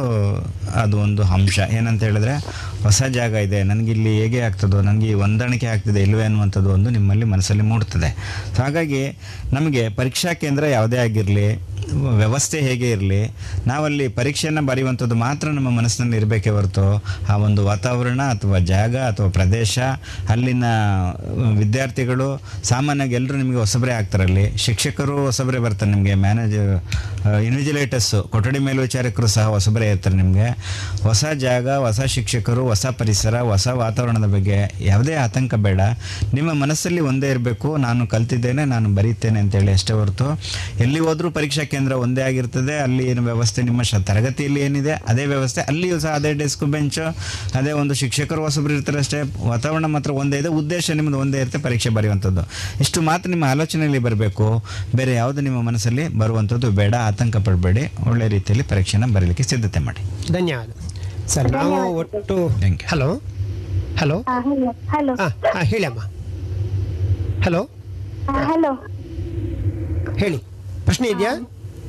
ಅದು 0.76 0.98
ಒಂದು 0.98 1.24
ಅಂಶ. 1.24 1.60
ಏನಂತ 1.72 2.04
ಹೇಳಿದ್ರೆ, 2.04 2.36
ಹೊಸ 2.84 3.04
ಜಾಗ 3.04 3.32
ಇದೆ 3.32 3.64
ನನಗಿಲ್ಲಿ 3.64 4.22
ಹೇಗೆ 4.22 4.40
ಆಗ್ತದೋ, 4.40 4.82
ನನಗೆ 4.82 5.14
ಹೊಂದಾಣಿಕೆ 5.14 5.66
ಆಗ್ತದೆ 5.66 6.02
ಇಲ್ಲವೇ 6.02 6.24
ಅನ್ನುವಂಥದ್ದು 6.24 6.70
ಒಂದು 6.70 6.90
ನಿಮ್ಮಲ್ಲಿ 6.90 7.26
ಮನಸ್ಸಲ್ಲಿ 7.26 7.64
ಮೂಡ್ತದೆ. 7.64 8.10
ಹಾಗಾಗಿ 8.58 9.18
ನಮಗೆ 9.54 9.90
ಪರೀಕ್ಷಾ 9.90 10.34
ಕೇಂದ್ರ 10.34 10.64
ಯಾವುದೇ 10.64 10.98
ಆಗಿರಲಿ 10.98 11.71
ವ್ಯವಸ್ಥೆ 11.90 12.62
ಹೇಗೆ 12.62 12.92
ಇರಲಿ, 12.92 13.22
ನಾವಲ್ಲಿ 13.68 14.08
ಪರೀಕ್ಷೆಯನ್ನು 14.08 14.62
ಬರೆಯುವಂಥದ್ದು 14.66 15.16
ಮಾತ್ರ 15.16 15.48
ನಮ್ಮ 15.50 15.70
ಮನಸ್ಸಿನಲ್ಲಿ 15.70 16.18
ಇರಬೇಕೇ 16.18 16.50
ಹೊರತು, 16.50 17.04
ಆ 17.30 17.36
ಒಂದು 17.38 17.66
ವಾತಾವರಣ 17.66 18.22
ಅಥವಾ 18.22 18.60
ಜಾಗ 18.60 18.96
ಅಥವಾ 18.96 19.30
ಪ್ರದೇಶ, 19.30 19.80
ಅಲ್ಲಿನ 20.30 20.64
ವಿದ್ಯಾರ್ಥಿಗಳು 21.58 22.28
ಸಾಮಾನ್ಯವಾಗಿ 22.64 23.14
ಎಲ್ಲರೂ 23.14 23.38
ನಿಮಗೆ 23.38 23.58
ಹೊಸಬರೇ 23.58 23.92
ಆಗ್ತಾರಲ್ಲಿ 23.92 24.58
ಶಿಕ್ಷಕರು 24.58 25.26
ಹೊಸಬರೇ 25.26 25.58
ಬರ್ತಾರೆ 25.58 25.92
ನಿಮಗೆ, 25.92 26.16
ಮ್ಯಾನೇಜರ್, 26.16 26.72
ಇನ್ವಿಜಿಲೇಟರ್ಸು, 27.46 28.24
ಕೊಠಡಿ 28.24 28.60
ಮೇಲ್ವಿಚಾರಕರು 28.60 29.28
ಸಹ 29.28 29.46
ಹೊಸಬರೇ 29.48 29.90
ಇರ್ತಾರೆ 29.90 30.16
ನಿಮಗೆ. 30.16 30.48
ಹೊಸ 31.02 31.26
ಜಾಗ, 31.26 31.70
ಹೊಸ 31.70 32.02
ಶಿಕ್ಷಕರು, 32.02 32.64
ಹೊಸ 32.68 32.86
ಪರಿಸರ, 32.86 33.40
ಹೊಸ 33.40 33.68
ವಾತಾವರಣದ 33.68 34.30
ಬಗ್ಗೆ 34.34 34.60
ಯಾವುದೇ 34.82 35.16
ಆತಂಕ 35.16 35.56
ಬೇಡ. 35.56 35.82
ನಿಮ್ಮ 36.34 36.54
ಮನಸ್ಸಲ್ಲಿ 36.54 37.00
ಒಂದೇ 37.00 37.30
ಇರಬೇಕು, 37.30 37.78
ನಾನು 37.78 38.08
ಕಲ್ತಿದ್ದೇನೆ, 38.08 38.66
ನಾನು 38.66 38.90
ಬರೀತೇನೆ 38.90 39.40
ಅಂತೇಳಿ 39.40 39.72
ಅಷ್ಟೇ 39.72 39.94
ಹೊರತು. 39.94 40.28
ಎಲ್ಲಿ 40.80 41.00
ಹೋದರೂ 41.00 41.32
ಪರೀಕ್ಷಾ 41.32 41.64
ಕೇಂದ್ರ 41.72 41.94
ಒಂದೇ 42.04 42.22
ಆಗಿರ್ತದೆ 42.22 42.76
ಅಲ್ಲಿ 42.80 43.04
ಏನು 43.12 43.22
ವ್ಯವಸ್ಥೆ 43.24 43.62
ನಿಮ್ಮ 43.62 43.82
ಶ 43.84 44.02
ತರಗತಿಯಲ್ಲಿ 44.08 44.62
ಏನಿದೆ 44.62 44.94
ಅದೇ 45.08 45.26
ವ್ಯವಸ್ಥೆ 45.26 45.62
ಅಲ್ಲಿಯೂ 45.62 45.98
ಸಹ 46.00 46.12
ಅದೇ 46.12 46.34
ಡೆಸ್ಕ್ 46.34 46.64
ಬೆಂಚ್ 46.74 47.00
ಅದೇ 47.58 47.72
ಒಂದು 47.82 47.94
ಶಿಕ್ಷಕರು 47.94 48.42
ಹೊಸಬ್ರು 48.42 48.74
ಇರ್ತಾರೆ 48.74 49.00
ಅಷ್ಟೇ 49.00 49.20
ವಾತಾವರಣ 49.48 49.86
ಮಾತ್ರ 49.88 50.12
ಒಂದೇ 50.22 50.38
ಇದೆ 50.38 50.50
ಉದ್ದೇಶ 50.62 50.92
ನಿಮ್ಮದು 50.92 51.20
ಒಂದೇ 51.20 51.40
ಇರುತ್ತೆ 51.40 51.60
ಪರೀಕ್ಷೆ 51.60 51.90
ಬರೆಯುವಂಥದ್ದು. 51.90 52.44
ಇಷ್ಟು 52.80 53.02
ಮಾತ್ರ 53.02 53.30
ನಿಮ್ಮ 53.30 53.46
ಆಲೋಚನೆಯಲ್ಲಿ 53.50 54.00
ಬರಬೇಕು 54.00 54.48
ಬೇರೆ 54.96 55.14
ಯಾವುದು 55.14 55.42
ನಿಮ್ಮ 55.42 55.62
ಮನಸ್ಸಲ್ಲಿ 55.62 56.06
ಬರುವಂಥದ್ದು 56.22 56.70
ಬೇಡ 56.72 56.96
ಆತಂಕ 57.10 57.38
ಪಡಬೇಡಿ 57.48 57.84
ಒಳ್ಳೆ 58.10 58.28
ರೀತಿಯಲ್ಲಿ 58.28 58.66
ಪರೀಕ್ಷೆನ 58.72 59.06
ಬರೀಲಿಕ್ಕೆ 59.16 59.46
ಸಿದ್ಧತೆ 59.52 59.80
ಮಾಡಿ. 59.88 60.02
ಧನ್ಯವಾದ. 60.34 60.70
ಸರ್ 61.28 61.50
ನಾವು 61.52 61.76
ಒಟ್ಟು 61.96 62.38
ಹಲೋ? 62.92 63.10
ಹಲೋ? 64.02 64.18
Hello 64.30 64.72
hello. 64.94 65.14
ಹಾ 65.22 65.28
ಹಾ 65.54 65.62
ಹೇಳಿ 65.72 65.86
ಅಮ್ಮ 65.86 66.02
ಹಲೋ 67.46 67.62
ಹಲೋ. 68.50 68.72
ಹೇಳಿ. 70.18 70.40
ಪ್ರಶ್ನೆ 70.86 71.08
ಇದೆಯಾ? 71.10 71.32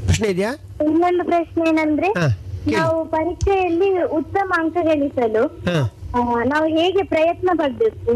ಪ್ರಶ್ನೆ 0.04 0.28
ಇದೆಯಾ? 0.28 0.52
ಇನ್ನೊಂದು 0.84 1.24
ಪ್ರಶ್ನೆ 1.24 1.68
ಏನಂದ್ರೆ 1.68 2.06
ಹಾ 2.06 2.28
ನಾವು 2.72 3.04
ಪರೀಕ್ಷೆಯಲ್ಲಿ 3.04 4.02
ಉತ್ತಮ 4.02 4.52
ಅಂಕ 4.58 4.76
ಗಳಿಸಲು 4.82 5.46
ಹಾ. 5.46 5.90
ಆ, 6.14 6.18
ನಾವು 6.44 6.66
ಹೇಗೆ 6.66 7.02
ಪ್ರಯತ್ನ 7.02 7.50
ಪಡ್ಬೇಕು? 7.54 8.12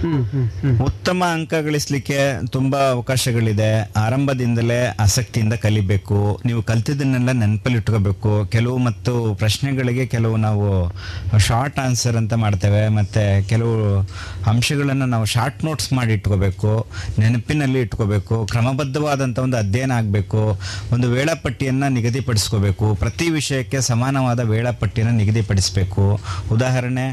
ಹ್ಮ್ 0.00 0.24
ಹ್ಮ್ 0.26 0.48
ಹ್ಮ್. 0.50 0.80
ಉತ್ತಮ 0.80 1.24
ಅಂಕ 1.32 1.54
ಗಳಿಸ್ಲಿಕ್ಕೆ 1.54 2.18
ತುಂಬಾ 2.46 2.78
ಅವಕಾಶಗಳಿದೆ. 2.78 3.92
ಆರಂಭದಿಂದಲೇ 3.96 4.86
ಆಸಕ್ತಿಯಿಂದ 5.00 5.52
ಕಲಿಬೇಕು. 5.52 6.40
ನೀವು 6.44 6.62
ಕಲ್ತಿದ್ದನ್ನೆಲ್ಲ 6.62 7.32
ನೆನಪಲ್ಲಿ 7.32 7.78
ಇಟ್ಕೋಬೇಕು 7.78 8.46
ಕೆಲವು 8.46 8.78
ಮತ್ತು 8.78 9.34
ಪ್ರಶ್ನೆಗಳಿಗೆ 9.34 10.06
ಕೆಲವು 10.06 10.36
ನಾವು 10.36 10.68
ಶಾರ್ಟ್ 11.38 11.78
ಆನ್ಸರ್ 11.78 12.16
ಅಂತ 12.16 12.34
ಮಾಡ್ತೇವೆ. 12.34 12.88
ಮತ್ತೆ 12.88 13.42
ಕೆಲವು 13.42 13.74
ಅಂಶಗಳನ್ನು 14.52 15.06
ನಾವು 15.14 15.26
ಶಾರ್ಟ್ 15.34 15.60
ನೋಟ್ಸ್ 15.64 15.88
ಮಾಡಿ 15.92 16.12
ಇಟ್ಕೋಬೇಕು, 16.12 16.72
ನೆನಪಿನಲ್ಲಿ 17.18 17.80
ಇಟ್ಕೋಬೇಕು, 17.80 18.36
ಕ್ರಮಬದ್ಧವಾದಂಥ 18.52 19.38
ಒಂದು 19.46 19.56
ಅಧ್ಯಯನ 19.56 19.92
ಆಗಬೇಕು, 20.00 20.42
ಒಂದು 20.92 21.06
ವೇಳಾಪಟ್ಟಿಯನ್ನು 21.14 21.88
ನಿಗದಿಪಡಿಸ್ಕೋಬೇಕು, 21.96 22.86
ಪ್ರತಿ 22.94 23.28
ವಿಷಯಕ್ಕೆ 23.30 23.80
ಸಮಾನವಾದ 23.90 24.40
ವೇಳಾಪಟ್ಟಿಯನ್ನು 24.52 25.14
ನಿಗದಿಪಡಿಸಬೇಕು. 25.16 26.04
ಉದಾಹರಣೆ, 26.52 27.06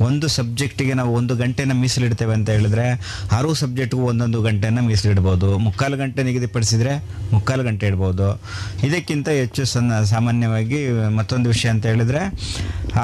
ಒಂದು 0.00 0.28
ಸಬ್ಜೆಕ್ಟಿಗೆ 0.28 0.94
ನಾವು 1.00 1.12
ಒಂದು 1.20 1.36
ಗಂಟೆನ 1.36 1.72
ಮೀಸಲಿಡ್ತೇವೆ 1.82 2.34
ಅಂತ 2.38 2.50
ಹೇಳಿದ್ರೆ, 2.56 2.86
ಆರು 3.32 3.50
ಸಬ್ಜೆಕ್ಟ್ಗೂ 3.54 4.02
ಒಂದೊಂದು 4.12 4.40
ಗಂಟೆಯನ್ನು 4.42 4.82
ಮೀಸಲಿಡ್ಬೋದು. 4.82 5.50
ಮುಕ್ಕಾಲು 5.66 5.96
ಗಂಟೆ 5.96 6.20
ನಿಗದಿಪಡಿಸಿದರೆ 6.22 6.94
ಮುಕ್ಕಾಲು 7.32 7.62
ಗಂಟೆ 7.64 7.86
ಇಡ್ಬೋದು. 7.86 8.28
ಇದಕ್ಕಿಂತ 8.86 9.28
ಹೆಚ್ಚು 9.28 9.64
ಸಾಮಾನ್ಯವಾಗಿ 10.14 10.80
ಮತ್ತೊಂದು 11.18 11.48
ವಿಷಯ 11.54 11.68
ಅಂತ 11.74 11.86
ಹೇಳಿದ್ರೆ, 11.92 12.22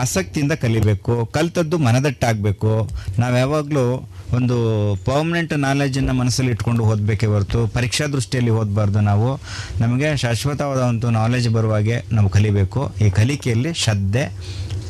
ಆಸಕ್ತಿಯಿಂದ 0.02 0.54
ಕಲಿಬೇಕು, 0.62 1.14
ಕಲ್ತದ್ದು 1.36 1.76
ಮನದಟ್ಟಾಗಬೇಕು. 1.86 2.72
ನಾವು 3.18 3.34
ಯಾವಾಗಲೂ 3.36 3.75
ಒಂದು 4.36 4.56
ಪರ್ಮನೆಂಟ್ 5.08 5.52
ನಾಲೆಜನ್ನು 5.66 6.14
ಮನಸ್ಸಲ್ಲಿ 6.20 6.52
ಇಟ್ಕೊಂಡು 6.54 6.84
ಓದಬೇಕೇ 6.92 7.26
ಹೊರತು 7.32 7.60
ಪರೀಕ್ಷಾ 7.76 8.06
ದೃಷ್ಟಿಯಲ್ಲಿ 8.14 8.52
ಓದಬಾರ್ದು 8.60 9.00
ನಾವು. 9.10 9.30
ನಮಗೆ 9.82 10.08
ಶಾಶ್ವತವಾದ 10.24 10.80
ಒಂದು 10.92 11.10
ನಾಲೆಜ್ 11.20 11.48
ಬರುವಾಗೆ 11.56 11.96
ನಾವು 12.16 12.30
ಕಲಿಬೇಕು. 12.36 12.82
ಈ 13.04 13.08
ಕಲಿಕೆಯಲ್ಲಿ 13.20 13.72
ಶ್ರದ್ಧೆ, 13.82 14.24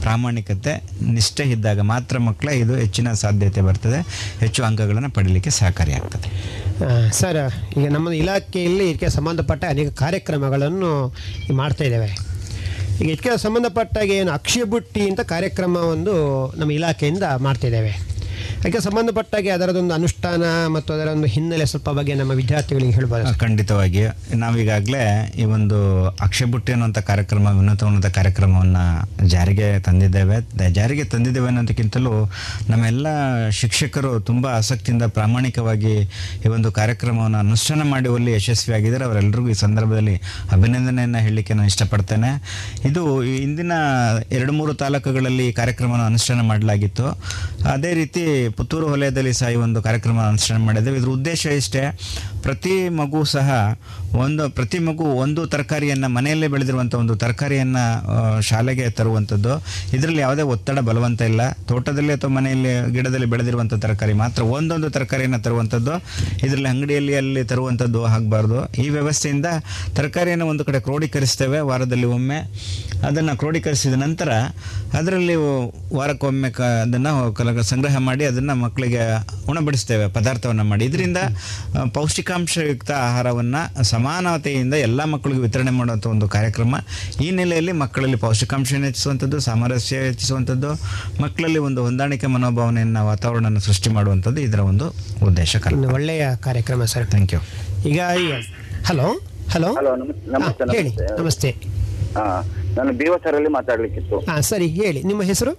ಪ್ರಾಮಾಣಿಕತೆ, 0.04 0.72
ನಿಷ್ಠೆ 1.16 1.44
ಇದ್ದಾಗ 1.54 1.80
ಮಾತ್ರ 1.92 2.18
ಮಕ್ಕಳ 2.26 2.48
ಇದು 2.62 2.74
ಹೆಚ್ಚಿನ 2.82 3.12
ಸಾಧ್ಯತೆ 3.22 3.60
ಬರ್ತದೆ. 3.68 4.00
ಹೆಚ್ಚು 4.42 4.60
ಅಂಕಗಳನ್ನು 4.68 5.10
ಪಡೀಲಿಕ್ಕೆ 5.16 5.52
ಸಹಕಾರಿಯಾಗ್ತದೆ 5.60 6.28
ಸರ್, 7.20 7.40
ಈಗ 7.78 7.86
ನಮ್ಮ 7.96 8.08
ಇಲಾಖೆಯಲ್ಲಿ 8.22 8.84
ಇದಕ್ಕೆ 8.90 9.10
ಸಂಬಂಧಪಟ್ಟ 9.18 9.62
ಅನೇಕ 9.74 9.90
ಕಾರ್ಯಕ್ರಮಗಳನ್ನು 10.04 10.92
ಮಾಡ್ತಾ 11.60 11.84
ಇದ್ದೇವೆ. 11.88 12.10
ಈಗ 13.00 13.08
ಇದಕ್ಕೆ 13.12 13.32
ಸಂಬಂಧಪಟ್ಟಾಗ 13.46 14.10
ಏನು 14.20 14.30
ಅಕ್ಷಯ 14.40 14.64
ಬುಟ್ಟಿ 14.74 15.02
ಅಂತ 15.10 15.22
ಕಾರ್ಯಕ್ರಮ 15.32 15.76
ಒಂದು 15.94 16.14
ನಮ್ಮ 16.60 16.70
ಇಲಾಖೆಯಿಂದ 16.80 17.24
ಮಾಡ್ತಾ 17.46 17.66
ಇದ್ದೇವೆ. 17.70 17.94
ಅದಕ್ಕೆ 18.66 18.80
ಸಂಬಂಧಪಟ್ಟಾಗೆ 18.84 19.50
ಅದರದೊಂದು 19.50 19.94
ಅನುಷ್ಠಾನ 19.94 20.44
ಮತ್ತು 20.74 20.90
ಅದರ 20.94 21.08
ಒಂದು 21.08 21.26
ಹಿನ್ನೆಲೆ 21.26 21.66
ಸ್ವಲ್ಪ 21.66 21.90
ಬಗ್ಗೆ 21.90 22.14
ನಮ್ಮ 22.14 22.32
ವಿದ್ಯಾರ್ಥಿಗಳಿಗೆ 22.32 22.92
ಹೇಳ್ಬೋದು 22.92 23.34
ಖಂಡಿತವಾಗಿ. 23.38 24.00
ನಾವೀಗಾಗಲೇ 24.34 25.02
ಈ 25.38 25.44
ಒಂದು 25.56 25.78
ಅಕ್ಷಯಬುಟ್ಟಿ 26.06 26.72
ಅನ್ನುವಂಥ 26.72 27.00
ಕಾರ್ಯಕ್ರಮ 27.10 27.50
ಉನ್ನತ 27.58 28.08
ಕಾರ್ಯಕ್ರಮವನ್ನು 28.16 29.26
ಜಾರಿಗೆ 29.26 29.68
ತಂದಿದ್ದೇವೆ. 29.80 30.38
ಜಾರಿಗೆ 30.78 31.04
ತಂದಿದ್ದೇವೆ 31.04 31.46
ಅನ್ನೋದಕ್ಕಿಂತಲೂ 31.46 32.14
ನಮ್ಮೆಲ್ಲ 32.70 33.06
ಶಿಕ್ಷಕರು 33.60 34.20
ತುಂಬ 34.20 34.46
ಆಸಕ್ತಿಯಿಂದ 34.46 35.02
ಪ್ರಾಮಾಣಿಕವಾಗಿ 35.18 35.94
ಈ 36.44 36.50
ಒಂದು 36.56 36.72
ಕಾರ್ಯಕ್ರಮವನ್ನು 36.72 37.38
ಅನುಷ್ಠಾನ 37.38 37.86
ಮಾಡುವಲ್ಲಿ 37.92 38.32
ಯಶಸ್ವಿಯಾಗಿದ್ದಾರೆ. 38.32 39.04
ಅವರೆಲ್ಲರಿಗೂ 39.04 39.48
ಈ 39.48 39.58
ಸಂದರ್ಭದಲ್ಲಿ 39.64 40.16
ಅಭಿನಂದನೆಯನ್ನು 40.52 41.18
ಹೇಳಲಿಕ್ಕೆ 41.18 41.54
ನಾನು 41.54 41.70
ಇಷ್ಟಪಡ್ತೇನೆ. 41.74 42.32
ಇದು 42.90 43.04
ಇಂದಿನ 43.46 43.72
ಎರಡು 44.32 44.52
ಮೂರು 44.52 44.74
ತಾಲೂಕುಗಳಲ್ಲಿ 44.74 45.48
ಈ 45.48 45.52
ಕಾರ್ಯಕ್ರಮವನ್ನು 45.52 46.06
ಅನುಷ್ಠಾನ 46.06 46.40
ಮಾಡಲಾಗಿತ್ತು. 46.52 47.06
ಅದೇ 47.76 47.94
ರೀತಿ 48.02 48.26
ಪುತ್ತೂರು 48.56 48.86
ವಲಯದಲ್ಲಿ 48.92 49.32
ಸಹ 49.32 49.48
ಈ 49.48 49.54
ಒಂದು 49.54 49.82
ಕಾರ್ಯಕ್ರಮ 49.82 50.20
ಅನುಷ್ಠಾನ 50.20 50.58
ಮಾಡಿದ್ದೇವೆ. 50.64 50.98
ಇದರ 50.98 51.08
ಉದ್ದೇಶ 51.08 51.46
ಇಷ್ಟೇ, 51.46 51.98
ಪ್ರತಿ 52.42 52.88
ಮಗು 52.88 53.24
ಸಹ 53.24 53.78
ಒಂದು, 54.14 54.50
ಪ್ರತಿ 54.50 54.78
ಮಗು 54.78 55.04
ಒಂದು 55.04 55.46
ತರಕಾರಿಯನ್ನು 55.46 56.08
ಮನೆಯಲ್ಲೇ 56.08 56.48
ಬೆಳೆದಿರುವಂಥ 56.48 56.94
ಒಂದು 56.94 57.16
ತರಕಾರಿಯನ್ನು 57.16 57.84
ಶಾಲೆಗೆ 58.40 58.90
ತರುವಂಥದ್ದು 58.90 59.64
ಇದರಲ್ಲಿ 59.96 60.20
ಯಾವುದೇ 60.20 60.42
ಒತ್ತಡ 60.42 60.78
ಬಲವಂತ 60.78 61.22
ಇಲ್ಲ. 61.22 61.52
ತೋಟದಲ್ಲಿ 61.52 62.12
ಅಥವಾ 62.12 62.30
ಮನೆಯಲ್ಲಿ, 62.30 62.92
ಗಿಡದಲ್ಲಿ 62.92 63.26
ಬೆಳೆದಿರುವಂಥ 63.26 63.74
ತರಕಾರಿ 63.74 64.12
ಮಾತ್ರ 64.12 64.42
ಒಂದೊಂದು 64.42 64.90
ತರಕಾರಿಯನ್ನು 64.90 65.40
ತರುವಂಥದ್ದು 65.42 65.94
ಇದರಲ್ಲಿ 66.46 66.68
ಅಂಗಡಿಯಲ್ಲಿ, 66.68 67.14
ಅಲ್ಲಿ 67.14 67.44
ತರುವಂಥದ್ದು 67.44 68.04
ಆಗಬಾರ್ದು. 68.04 68.72
ಈ 68.82 68.88
ವ್ಯವಸ್ಥೆಯಿಂದ 68.88 69.46
ತರಕಾರಿಯನ್ನು 69.94 70.46
ಒಂದು 70.46 70.64
ಕಡೆ 70.64 70.80
ಕ್ರೋಢೀಕರಿಸ್ತೇವೆ 70.80 71.60
ವಾರದಲ್ಲಿ 71.60 72.06
ಒಮ್ಮೆ. 72.06 72.38
ಅದನ್ನು 73.06 73.36
ಕ್ರೋಢೀಕರಿಸಿದ 73.36 73.94
ನಂತರ, 73.94 74.32
ಅದರಲ್ಲಿ 74.98 75.34
ವಾರಕ್ಕೊಮ್ಮೆ 75.96 76.50
ಕ, 76.50 76.60
ಅದನ್ನು 76.60 77.62
ಸಂಗ್ರಹ 77.62 77.98
ಮಾಡಿ 77.98 78.24
ಅದನ್ನು 78.24 78.35
ಮಕ್ಕಳಿಗೆ 78.62 79.02
ಉಣಬಡಿಸ್ತೇವೆ 79.50 80.06
ಪದಾರ್ಥವನ್ನು 80.18 80.64
ಮಾಡಿ. 80.64 80.84
ಇದರಿಂದ 80.90 81.18
ಪೌಷ್ಟಿಕಾಂಶಯುಕ್ತ 81.96 82.90
ಆಹಾರವನ್ನು 82.90 83.82
ಸಮಾನತೆಯಿಂದ 83.92 84.74
ಎಲ್ಲ 84.86 85.04
ಮಕ್ಕಳಿಗೆ 85.12 85.40
ವಿತರಣೆ 85.46 85.72
ಮಾಡುವಂಥ 85.78 86.06
ಒಂದು 86.06 86.28
ಕಾರ್ಯಕ್ರಮ. 86.36 86.74
ಈ 87.26 87.30
ನೆಲೆಯಲ್ಲಿ 87.30 87.74
ಮಕ್ಕಳಲ್ಲಿ 87.82 88.20
ಪೌಷ್ಟಿಕಾಂಶವನ್ನು 88.26 88.88
ಹೆಚ್ಚಿಸುವಂಥದ್ದು 88.90 89.40
ಸಾಮರಸ್ಯ 89.48 90.02
ಹೆಚ್ಚಿಸುವಂಥದ್ದು 90.08 90.72
ಮಕ್ಕಳಲ್ಲಿ 91.22 91.62
ಒಂದು 91.68 91.82
ಹೊಂದಾಣಿಕೆ 91.82 92.26
ಮನೋಭಾವನೆಯನ್ನು 92.36 93.02
ವಾತಾವರಣವನ್ನು 93.06 93.60
ಸೃಷ್ಟಿ 93.60 93.90
ಮಾಡುವಂಥದ್ದು 93.90 94.40
ಇದರ 94.40 94.60
ಒಂದು 94.72 94.88
ಉದ್ದೇಶ 95.28 95.56
ಒಳ್ಳೆಯ 95.94 96.26
ಕಾರ್ಯಕ್ರಮ 96.48 96.84
ಸರ್. 96.84 97.06
ಥ್ಯಾಂಕ್ 97.06 97.34
ಯು 97.34 97.40
ಈಗ 97.88 98.00
ಹಲೋ 98.90 99.08
ಹಲೋ? 99.54 99.70
ಹೇಳಿ 100.76 100.90
ನಮಸ್ತೆ. 101.18 101.50
ಹಾ 102.16 102.24
ನಾನು 102.76 102.92
ಬಿಒಸರಲ್ಲಿ 102.92 103.50
ಮಾತಾಡ್ಲಿಕ್ಕಿತ್ತು. 103.56 104.16
ಹಾ 104.30 104.36
ಸರಿ 104.40 104.66
ಹೇಳಿ 104.66 105.00
ನಿಮ್ಮ 105.02 105.22
ಹೆಸರು? 105.22 105.52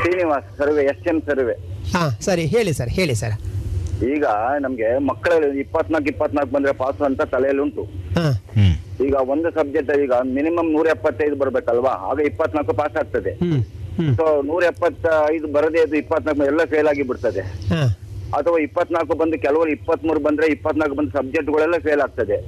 ಶ್ರೀನಿವಾಸ್ 0.00 0.48
ಸರ್ವೆ 0.58 0.82
ಎಸ್ 0.92 1.06
ಎಂ 1.08 1.18
ಸರ್ವೆ 1.26 1.54
ಹಾಂ 1.94 2.10
ಸರಿ 2.26 2.44
ಹೇಳಿ 2.54 2.72
ಸರ್ 2.78 2.90
ಹೇಳಿ 2.98 3.14
ಸರ್. 3.22 3.34
ಈಗ 4.12 4.26
ನಮ್ಗೆ 4.64 4.88
ಮಕ್ಕಳಲ್ಲಿ 5.08 5.60
ಇಪ್ಪತ್ನಾಲ್ಕು 5.64 6.08
ಇಪ್ಪತ್ನಾಲ್ಕು 6.12 6.52
ಬಂದ್ರೆ 6.54 6.72
ಪಾಸ್ 6.82 7.02
ಅಂತ 7.08 7.22
ತಲೆಯಲ್ಲಿ 7.34 7.62
ಉಂಟು. 7.62 7.82
ಹಾಂ. 8.18 8.34
ಈಗ 9.06 9.14
ಒಂದು 9.34 9.48
ಸಬ್ಜೆಕ್ಟ್ 9.58 9.92
ಈಗ 10.04 10.14
ಮಿನಿಮಮ್ 10.36 10.68
ನೂರ 10.76 10.86
ಎಪ್ಪತ್ತೈದು 10.96 11.36
ಬರ್ಬೇಕಲ್ವಾ? 11.42 11.92
ಆಗ 12.10 12.18
ಇಪ್ಪತ್ನಾಲ್ಕು 12.30 12.74
ಪಾಸ್ 12.80 12.96
ಆಗ್ತದೆ. 13.02 13.32
ಸೊ 14.18 14.24
ನೂರ 14.50 14.62
ಎಪ್ಪತ್ತೈದು 14.72 15.48
ಬರದೇ 15.56 15.80
ಅದು 15.86 15.96
ಇಪ್ಪತ್ನಾಲ್ಕು 16.02 16.44
ಎಲ್ಲ 16.52 16.64
ಫೇಲ್ 16.64 16.88
ಆಗಿ 16.92 17.02
ಬಿಡ್ತದೆ. 17.02 17.42
ಹಾಂ. 17.72 17.88
ಅಥವಾ 18.38 18.58
ಇಪ್ಪತ್ನಾಲ್ಕು 18.66 19.14
ಬಂದು 19.22 19.38
ಕೆಲವರು 19.46 19.70
ಇಪ್ಪತ್ಮೂರು 19.70 20.20
ಬಂದ್ರೆ 20.20 20.46
ಇಪ್ಪತ್ನಾಲ್ಕು 20.46 20.96
ಬಂದು 20.98 21.12
ಸಬ್ಜೆಕ್ಟ್ಗಳೆಲ್ಲ 21.18 21.78
ಫೇಲ್ 21.86 22.00
ಆಗ್ತದೆ. 22.00 22.38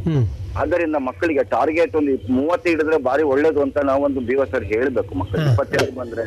ಅದರಿಂದ 0.62 0.62
ಆದ್ದರಿಂದ 0.64 0.96
ಮಕ್ಕಳಿಗೆ 1.06 1.42
ಟಾರ್ಗೆಟ್ 1.54 1.94
ಒಂದು 1.98 2.12
ಮೂವತ್ತು 2.36 2.66
ಹಿಡಿದ್ರೆ 2.70 2.96
ಬಾರಿ 3.06 3.22
ಒಳ್ಳೇದು 3.32 3.60
ಅಂತ 3.62 3.78
ನಾವೊಂದು 3.88 4.20
ಬಿ 4.28 4.34
ಸರ್ 4.52 4.64
ಹೇಳ್ಬೇಕು 4.64 5.12
ಮಕ್ಕಳಿಗೆ. 5.20 5.48
ಇಪ್ಪತ್ತೆರಡು 5.50 5.92
ಬಂದ್ರೆ 6.00 6.24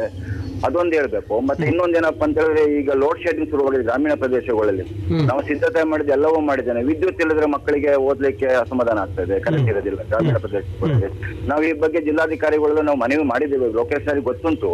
ಅದೊಂದು 0.67 0.93
ಹೇಳ್ಬೇಕು. 0.97 1.33
ಮತ್ತೆ 1.49 1.65
ಇನ್ನೊಂದೇನಪ್ಪ 1.71 2.21
ಅಂತ 2.27 2.37
ಹೇಳಿದ್ರೆ 2.41 2.63
ಈಗ 2.79 2.91
ಲೋಡ್ 3.03 3.19
ಶೆಡ್ಡಿಂಗ್ 3.23 3.49
ಶುರುವಾಗಿದೆ 3.51 3.83
ಗ್ರಾಮೀಣ 3.83 4.13
ಪ್ರದೇಶಗಳಲ್ಲಿ. 4.23 4.85
ನಾವು 5.29 5.41
ಸಿದ್ಧತೆ 5.49 5.83
ಮಾಡಿದ 5.91 6.09
ಎಲ್ಲವೂ 6.17 6.39
ಮಾಡಿದ್ದೇನೆ. 6.49 6.83
ವಿದ್ಯುತ್ 6.89 7.21
ಇಲ್ಲದ್ರೆ 7.23 7.49
ಮಕ್ಕಳಿಗೆ 7.55 7.93
ಓದ್ಲಿಕ್ಕೆ 8.09 8.49
ಅಸಮಾಧಾನ 8.63 8.99
ಆಗ್ತದೆ 9.05 9.39
ಕರೆಂಟ್ 9.47 9.71
ಇರೋದಿಲ್ಲ 9.73 10.03
ಗ್ರಾಮೀಣ 10.11 10.37
ಪ್ರದೇಶಗಳಲ್ಲಿ. 10.45 11.09
ನಾವು 11.51 11.63
ಈ 11.69 11.73
ಬಗ್ಗೆ 11.85 12.01
ಜಿಲ್ಲಾಧಿಕಾರಿಗಳು 12.09 12.81
ನಾವು 12.89 12.99
ಮನವಿ 13.05 13.25
ಮಾಡಿದ್ದೇವೆ. 13.33 13.69
ಲೋಕೇಶ್ 13.79 14.21
ಗೊತ್ತುಂಟು? 14.29 14.71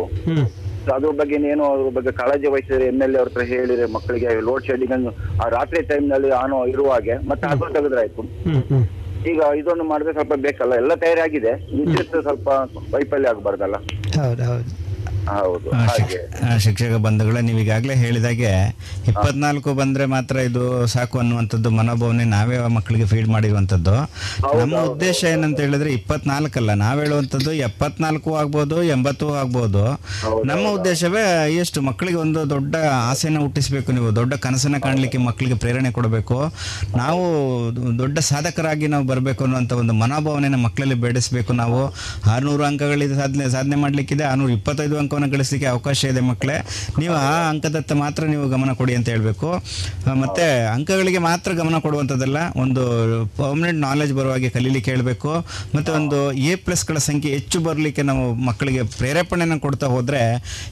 ಅದ್ರ 0.92 1.12
ಬಗ್ಗೆ 1.12 1.36
ಏನು 1.50 1.64
ಅದ್ರ 1.74 1.90
ಬಗ್ಗೆ 1.90 2.12
ಕಾಳಜಿ 2.12 2.48
ವಹಿಸಿದ್ರೆ 2.48 2.86
ಎಂ 2.86 3.00
ಎಲ್ 3.02 3.16
ಎ 3.16 3.20
ಅವ್ರ 3.20 3.30
ಹತ್ರ 3.30 3.44
ಹೇಳಿದ್ರೆ 3.52 3.86
ಮಕ್ಕಳಿಗೆ 3.88 4.34
ಲೋಡ್ 4.42 4.66
ಶೆಡ್ಡಿಂಗ್ 4.66 4.94
ಅನ್ನು 4.94 5.12
ಆ 5.44 5.48
ರಾತ್ರಿ 5.50 5.82
ಟೈಮ್ನಲ್ಲಿ 5.84 6.32
ಆನೋ 6.42 6.66
ಇರುವ 6.66 6.90
ಹಾಗೆ 6.92 7.16
ಮತ್ತೆ 7.30 7.48
ಅದು 7.48 7.70
ತೆಗೆದ್ರಾಯ್ತು 7.74 8.24
ಈಗ 9.32 9.42
ಇದೊಂದು 9.60 9.84
ಮಾಡಿದ್ರೆ 9.84 10.14
ಸ್ವಲ್ಪ 10.14 10.34
ಬೇಕಲ್ಲ 10.46 10.74
ಎಲ್ಲ 10.76 10.94
ತಯಾರಾಗಿದೆ. 10.96 11.52
ವಿದ್ಯುತ್ 11.78 12.16
ಸ್ವಲ್ಪ 12.22 12.48
ವೈಫಲ್ಯ 12.94 13.30
ಆಗಬಾರ್ದಲ್ಲ. 13.30 13.78
ಹೌದು 14.18 14.44
ಹೌದು. 14.44 14.72
ಹೌದು. 15.28 15.70
ಶಿಕ್ಷಕ 16.60 16.96
ಬಂಧುಗಳೇ 17.06 17.42
ನೀವು 17.42 17.60
ಈಗಾಗಲೇ 17.60 17.96
ಹೇಳಿದಾಗೆ 17.96 18.50
ಇಪ್ಪತ್ನಾಲ್ಕು 19.08 19.74
ಬಂದ್ರೆ 19.74 20.06
ಮಾತ್ರ 20.06 20.36
ಇದು 20.48 20.64
ಸಾಕು 20.86 21.20
ಅನ್ನುವಂಥದ್ದು 21.20 21.70
ಮನೋಭಾವನೆ 21.70 22.24
ನಾವೇ 22.34 22.58
ಮಕ್ಕಳಿಗೆ 22.78 23.06
ಫೀಡ್ 23.06 23.28
ಮಾಡಿರುವಂಥದ್ದು. 23.28 23.96
ನಮ್ಮ 24.62 24.76
ಉದ್ದೇಶ 24.92 25.24
ಏನಂತ 25.32 25.60
ಹೇಳಿದ್ರೆ 25.60 25.94
ಇಪ್ಪತ್ನಾಲ್ಕಲ್ಲ 25.94 26.74
ನಾವು 26.84 27.00
ಹೇಳುವಂಥದ್ದು 27.00 27.52
ಎಪ್ಪತ್ನಾಲ್ಕು 27.68 28.36
ಆಗ್ಬೋದು 28.36 28.84
ಎಂಬತ್ತು 28.96 29.34
ಆಗ್ಬೋದು. 29.34 29.84
ನಮ್ಮ 30.52 30.68
ಉದ್ದೇಶವೇ 30.78 31.24
ಎಷ್ಟು 31.62 31.82
ಮಕ್ಕಳಿಗೆ 31.82 32.18
ಒಂದು 32.26 32.50
ದೊಡ್ಡ 32.50 32.76
ಆಸೆನ 33.10 33.38
ಹುಟ್ಟಿಸಬೇಕು 33.38 33.92
ನೀವು 33.92 34.16
ದೊಡ್ಡ 34.16 34.34
ಕನಸನ್ನ 34.46 34.78
ಕಾಣಲಿಕ್ಕೆ 34.78 35.18
ಮಕ್ಕಳಿಗೆ 35.28 35.56
ಪ್ರೇರಣೆ 35.56 35.92
ಕೊಡಬೇಕು. 35.92 36.38
ನಾವು 36.96 37.24
ದೊಡ್ಡ 38.02 38.20
ಸಾಧಕರಾಗಿ 38.32 38.88
ನಾವು 38.88 39.04
ಬರಬೇಕು 39.04 39.44
ಅನ್ನುವಂಥ 39.44 39.74
ಒಂದು 39.74 39.94
ಮನೋಭಾವನೆನ 39.94 40.56
ಮಕ್ಕಳಲ್ಲಿ 40.66 40.96
ಬೆಳೆಸಬೇಕು 41.06 41.54
ನಾವು. 41.54 41.82
ಆರ್ನೂರು 42.34 42.64
ಅಂಕಗಳಿದೆ 42.64 43.16
ಸಾಧನೆ 43.16 43.50
ಸಾಧನೆ 43.50 43.76
ಮಾಡಲಿಕ್ಕಿದೆ 43.76 44.24
ಆರುನೂರ 44.24 44.52
ಇಪ್ಪತ್ತೈದು 44.52 44.96
ಅಂಕವನ್ನು 45.14 45.30
ಗಳಿಸಲಿಕ್ಕೆ 45.34 45.68
ಅವಕಾಶ 45.74 46.00
ಇದೆ 46.12 46.22
ಮಕ್ಕಳೇ. 46.30 46.56
ನೀವು 47.00 47.16
ಆ 47.16 47.34
ಅಂಕದತ್ತ 47.50 47.92
ಮಾತ್ರ 48.04 48.24
ನೀವು 48.34 48.46
ಗಮನ 48.54 48.72
ಕೊಡಿ 48.80 48.94
ಅಂತ 48.98 49.08
ಹೇಳಬೇಕು. 49.14 49.50
ಮತ್ತು 50.22 50.46
ಅಂಕಗಳಿಗೆ 50.74 51.20
ಮಾತ್ರ 51.28 51.50
ಗಮನ 51.60 51.78
ಕೊಡುವಂಥದ್ದಲ್ಲ 51.86 52.38
ಒಂದು 52.64 52.84
ಪರ್ಮನೆಂಟ್ 53.38 53.80
ನಾಲೆಜ್ 53.88 54.14
ಬರುವ 54.18 54.32
ಹಾಗೆ 54.32 54.50
ಕಲೀಲಿಕ್ಕೆ 54.56 54.90
ಹೇಳಬೇಕು 54.92 55.32
ಮತ್ತು 55.76 55.90
ಒಂದು 56.00 56.20
ಎ 56.50 56.54
ಪ್ಲಸ್ಗಳ 56.66 56.98
ಸಂಖ್ಯೆ 57.08 57.32
ಹೆಚ್ಚು 57.38 57.58
ಬರಲಿಕ್ಕೆ 57.68 58.04
ನಾವು 58.10 58.24
ಮಕ್ಕಳಿಗೆ 58.48 58.82
ಪ್ರೇರೇಪಣೆಯನ್ನು 58.98 59.58
ಕೊಡ್ತಾ 59.66 59.88
ಹೋದರೆ, 59.96 60.22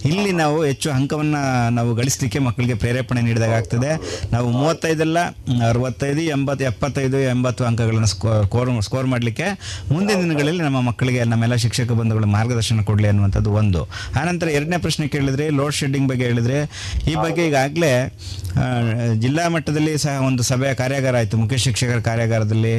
ಇಲ್ಲಿ 0.05 0.31
ನಾವು 0.41 0.57
ಹೆಚ್ಚು 0.63 0.89
ಅಂಕವನ್ನು 0.91 1.41
ನಾವು 1.77 1.91
ಗಳಿಸಲಿಕ್ಕೆ 1.95 2.39
ಮಕ್ಕಳಿಗೆ 2.47 2.75
ಪ್ರೇರೇಪಣೆ 2.83 3.21
ನೀಡಿದಾಗ 3.21 3.53
ಆಗ್ತದೆ. 3.61 3.91
ನಾವು 4.33 4.47
ಮೂವತ್ತೈದಲ್ಲ, 4.57 5.19
ಅರವತ್ತೈದು, 5.69 6.21
ಎಂಬತ್ತು, 6.35 6.65
ಎಪ್ಪತ್ತೈದು, 6.71 7.19
ಎಂಬತ್ತು 7.33 7.65
ಅಂಕಗಳನ್ನು 7.69 8.11
ಸ್ಕೋರ್ 8.13 8.71
ಸ್ಕೋರ್ 8.87 9.07
ಮಾಡಲಿಕ್ಕೆ 9.13 9.47
ಮುಂದಿನ 9.91 10.17
ದಿನಗಳಲ್ಲಿ 10.21 10.63
ನಮ್ಮ 10.63 10.79
ಮಕ್ಕಳಿಗೆ 10.89 11.21
ನಮ್ಮೆಲ್ಲ 11.31 11.55
ಶಿಕ್ಷಕ 11.65 11.91
ಬಂಧುಗಳು 11.99 12.27
ಮಾರ್ಗದರ್ಶನ 12.37 12.81
ಕೊಡಲಿ 12.89 13.07
ಅನ್ನುವಂಥದ್ದು 13.11 13.51
ಒಂದು. 13.61 13.81
ಆನಂತರ 14.31 14.49
ಎರಡನೇ 14.57 14.77
ಪ್ರಶ್ನೆ 14.85 15.05
ಕೇಳಿದ್ರೆ 15.13 15.45
ಲೋಡ್ 15.59 15.75
ಶೆಡ್ಡಿಂಗ್ 15.79 16.07
ಬಗ್ಗೆ 16.11 16.25
ಹೇಳಿದ್ರೆ, 16.29 16.57
ಈ 17.11 17.13
ಬಗ್ಗೆ 17.23 17.43
ಈಗಾಗಲೇ 17.49 17.93
ಜಿಲ್ಲಾ 19.23 19.43
ಮಟ್ಟದಲ್ಲಿ 19.53 19.93
ಸಹ 20.03 20.13
ಒಂದು 20.27 20.43
ಸಭೆಯ 20.49 20.71
ಕಾರ್ಯಾಗಾರ 20.81 21.15
ಆಯಿತು 21.21 21.35
ಮುಖ್ಯ 21.41 21.57
ಶಿಕ್ಷಕರ 21.65 21.99
ಕಾರ್ಯಾಗಾರದಲ್ಲಿ. 22.07 22.73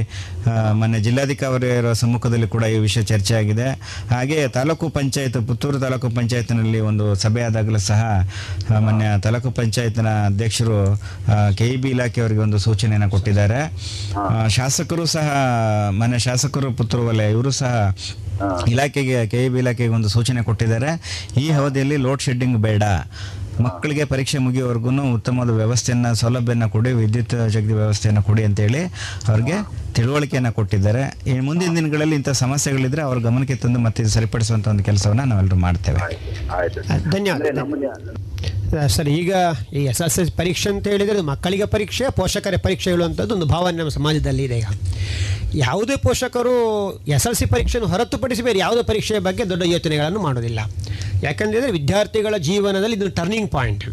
ಮೊನ್ನೆ 0.81 0.99
ಜಿಲ್ಲಾಧಿಕಾರಿಯವರ 1.07 1.93
ಸಮ್ಮುಖದಲ್ಲಿ 2.01 2.49
ಕೂಡ 2.55 2.65
ಈ 2.75 2.79
ವಿಷಯ 2.87 3.03
ಚರ್ಚೆ 3.13 3.35
ಆಗಿದೆ. 3.41 3.69
ಹಾಗೆ 4.15 4.39
ತಾಲೂಕು 4.57 4.89
ಪಂಚಾಯತ್, 4.97 5.39
ಪುತ್ತೂರು 5.49 5.79
ತಾಲೂಕು 5.85 6.09
ಪಂಚಾಯತ್ನಲ್ಲಿ 6.19 6.81
ಒಂದು 6.91 7.07
ಸಭೆ 7.25 7.43
ಆದಾಗಲೂ 7.49 7.81
ಸಹ 7.91 8.03
ಮೊನ್ನೆ 8.87 9.09
ತಾಲೂಕು 9.27 9.51
ಪಂಚಾಯತ್ನ 9.61 10.13
ಅಧ್ಯಕ್ಷರು 10.31 10.81
ಕೆ 11.61 11.69
ಇ 11.75 11.77
ಬಿ 11.85 11.91
ಇಲಾಖೆಯವರಿಗೆ 11.97 12.43
ಒಂದು 12.47 12.61
ಸೂಚನೆಯನ್ನು 12.67 13.11
ಕೊಟ್ಟಿದ್ದಾರೆ. 13.15 13.61
ಶಾಸಕರು 14.59 15.07
ಸಹ, 15.17 15.29
ಮೊನ್ನೆ 16.01 16.21
ಶಾಸಕರು 16.29 16.71
ಪುತ್ತೂರು 16.81 17.05
ವಲಯ, 17.11 17.29
ಇವರು 17.37 17.53
ಸಹ 17.63 17.75
ಇಲಾಖೆಗೆ 18.69 19.27
ಕೆ 19.27 19.45
ಇ 19.45 19.59
ಇಲಾಖೆಗೆ 19.59 19.89
ಒಂದು 19.89 20.09
ಸೂಚನೆ 20.09 20.43
ಕೊಟ್ಟಿದ್ದಾರೆ. 20.43 20.91
ಈ 21.41 21.51
ಅವಧಿಯಲ್ಲಿ 21.51 21.97
ಲೋಡ್ 21.97 22.23
ಶೆಡ್ಡಿಂಗ್ 22.23 22.59
ಬೇಡ. 22.59 22.83
ಮಕ್ಕಳಿಗೆ 23.65 24.05
ಪರೀಕ್ಷೆ 24.13 24.39
ಮುಗಿಯೋವರೆಗೂ 24.45 24.91
ಉತ್ತಮವಾದ 25.17 25.51
ವ್ಯವಸ್ಥೆಯನ್ನು 25.61 26.11
ಸೌಲಭ್ಯನ 26.23 26.67
ಕೊಡಿ 26.75 26.91
ವಿದ್ಯುತ್ 27.01 27.35
ಶಕ್ತಿ 27.55 27.75
ವ್ಯವಸ್ಥೆಯನ್ನು 27.81 28.23
ಕೊಡಿ 28.29 28.45
ಅಂತೇಳಿ 28.49 28.83
ಅವ್ರಿಗೆ 29.31 29.57
ತಿಳುವಳಿಕೆಯನ್ನು 29.97 30.53
ಕೊಟ್ಟಿದ್ದಾರೆ. 30.59 31.03
ಈ 31.31 31.35
ಮುಂದಿನ 31.49 31.71
ದಿನಗಳಲ್ಲಿ 31.79 32.17
ಇಂಥ 32.21 32.31
ಸಮಸ್ಯೆಗಳಿದ್ರೆ 32.45 33.03
ಅವ್ರ 33.09 33.19
ಗಮನಕ್ಕೆ 33.29 33.57
ತಂದು 33.65 33.81
ಮತ್ತೆ 33.87 34.09
ಸರಿಪಡಿಸುವಂಥ 34.17 34.69
ಒಂದು 34.75 34.85
ಕೆಲಸವನ್ನು 34.91 35.25
ನಾವೆಲ್ಲರೂ 35.33 35.57
ಮಾಡ್ತೇವೆ. 35.67 36.01
ಧನ್ಯವಾದ 37.15 37.41
ಸರ್ 38.73 38.91
ಸರಿ 38.93 39.13
ಈಗ 39.23 39.33
ಈ 39.79 39.81
ಎಸ್ 39.93 40.01
ಎಸ್ 40.05 40.19
ಎಸ್ 40.21 40.31
ಪರೀಕ್ಷೆ 40.37 40.69
ಅಂತ 40.75 40.87
ಹೇಳಿದರೆ 40.93 41.21
ಮಕ್ಕಳಿಗೆ 41.31 41.67
ಪರೀಕ್ಷೆ 41.75 42.05
ಪೋಷಕರ 42.19 42.57
ಪರೀಕ್ಷೆ 42.67 42.91
ಹೇಳುವಂಥದ್ದು 42.91 43.35
ಒಂದು 43.35 43.47
ಭಾವನೆ 43.47 43.77
ನಮ್ಮ 43.79 43.91
ಸಮಾಜದಲ್ಲಿ 43.97 44.45
ಇದೆ 44.45 44.59
ಈಗ. 44.59 44.69
ಯಾವುದೇ 45.55 45.97
ಪೋಷಕರು 45.97 46.55
ಎಸ್ 47.17 47.27
ಎಲ್ 47.27 47.35
ಸಿ 47.41 47.47
ಪರೀಕ್ಷೆಯನ್ನು 47.47 47.89
ಹೊರತುಪಡಿಸಿ 47.93 48.43
ಬೇರೆ 48.43 48.59
ಯಾವುದೇ 48.59 48.83
ಪರೀಕ್ಷೆಯ 48.91 49.19
ಬಗ್ಗೆ 49.19 49.45
ದೊಡ್ಡ 49.51 49.63
ಯೋಚನೆಗಳನ್ನು 49.75 50.21
ಮಾಡೋದಿಲ್ಲ. 50.21 50.61
ಯಾಕಂದರೆ 51.27 51.67
ವಿದ್ಯಾರ್ಥಿಗಳ 51.79 52.37
ಜೀವನದಲ್ಲಿ 52.49 52.97
ಇದು 53.01 53.09
turning 53.21 53.51
point 53.57 53.85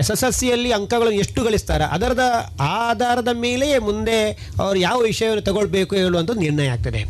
S 0.00 0.10
S 0.14 0.24
L 0.26 0.34
ಸಿಯಲ್ಲಿ 0.40 0.70
ಅಂಕಗಳನ್ನು 0.76 1.20
ಎಷ್ಟು 1.22 1.40
ಗಳಿಸ್ತಾರೆ? 1.46 1.84
ಅದರದ 1.94 2.24
ಆಧಾರದ 2.82 3.30
ಮೇಲೆಯೇ 3.44 3.78
ಮುಂದೆ 3.88 4.18
ಅವರು 4.62 4.78
ಯಾವ 4.88 4.98
ವಿಷಯವನ್ನು 5.10 5.44
ತಗೊಳ್ಬೇಕು 5.48 5.92
ಹೇಳುವಂಥ 6.00 6.36
ನಿರ್ಣಯ 6.44 6.74
ಆಗ್ತದೆ. 6.74 7.00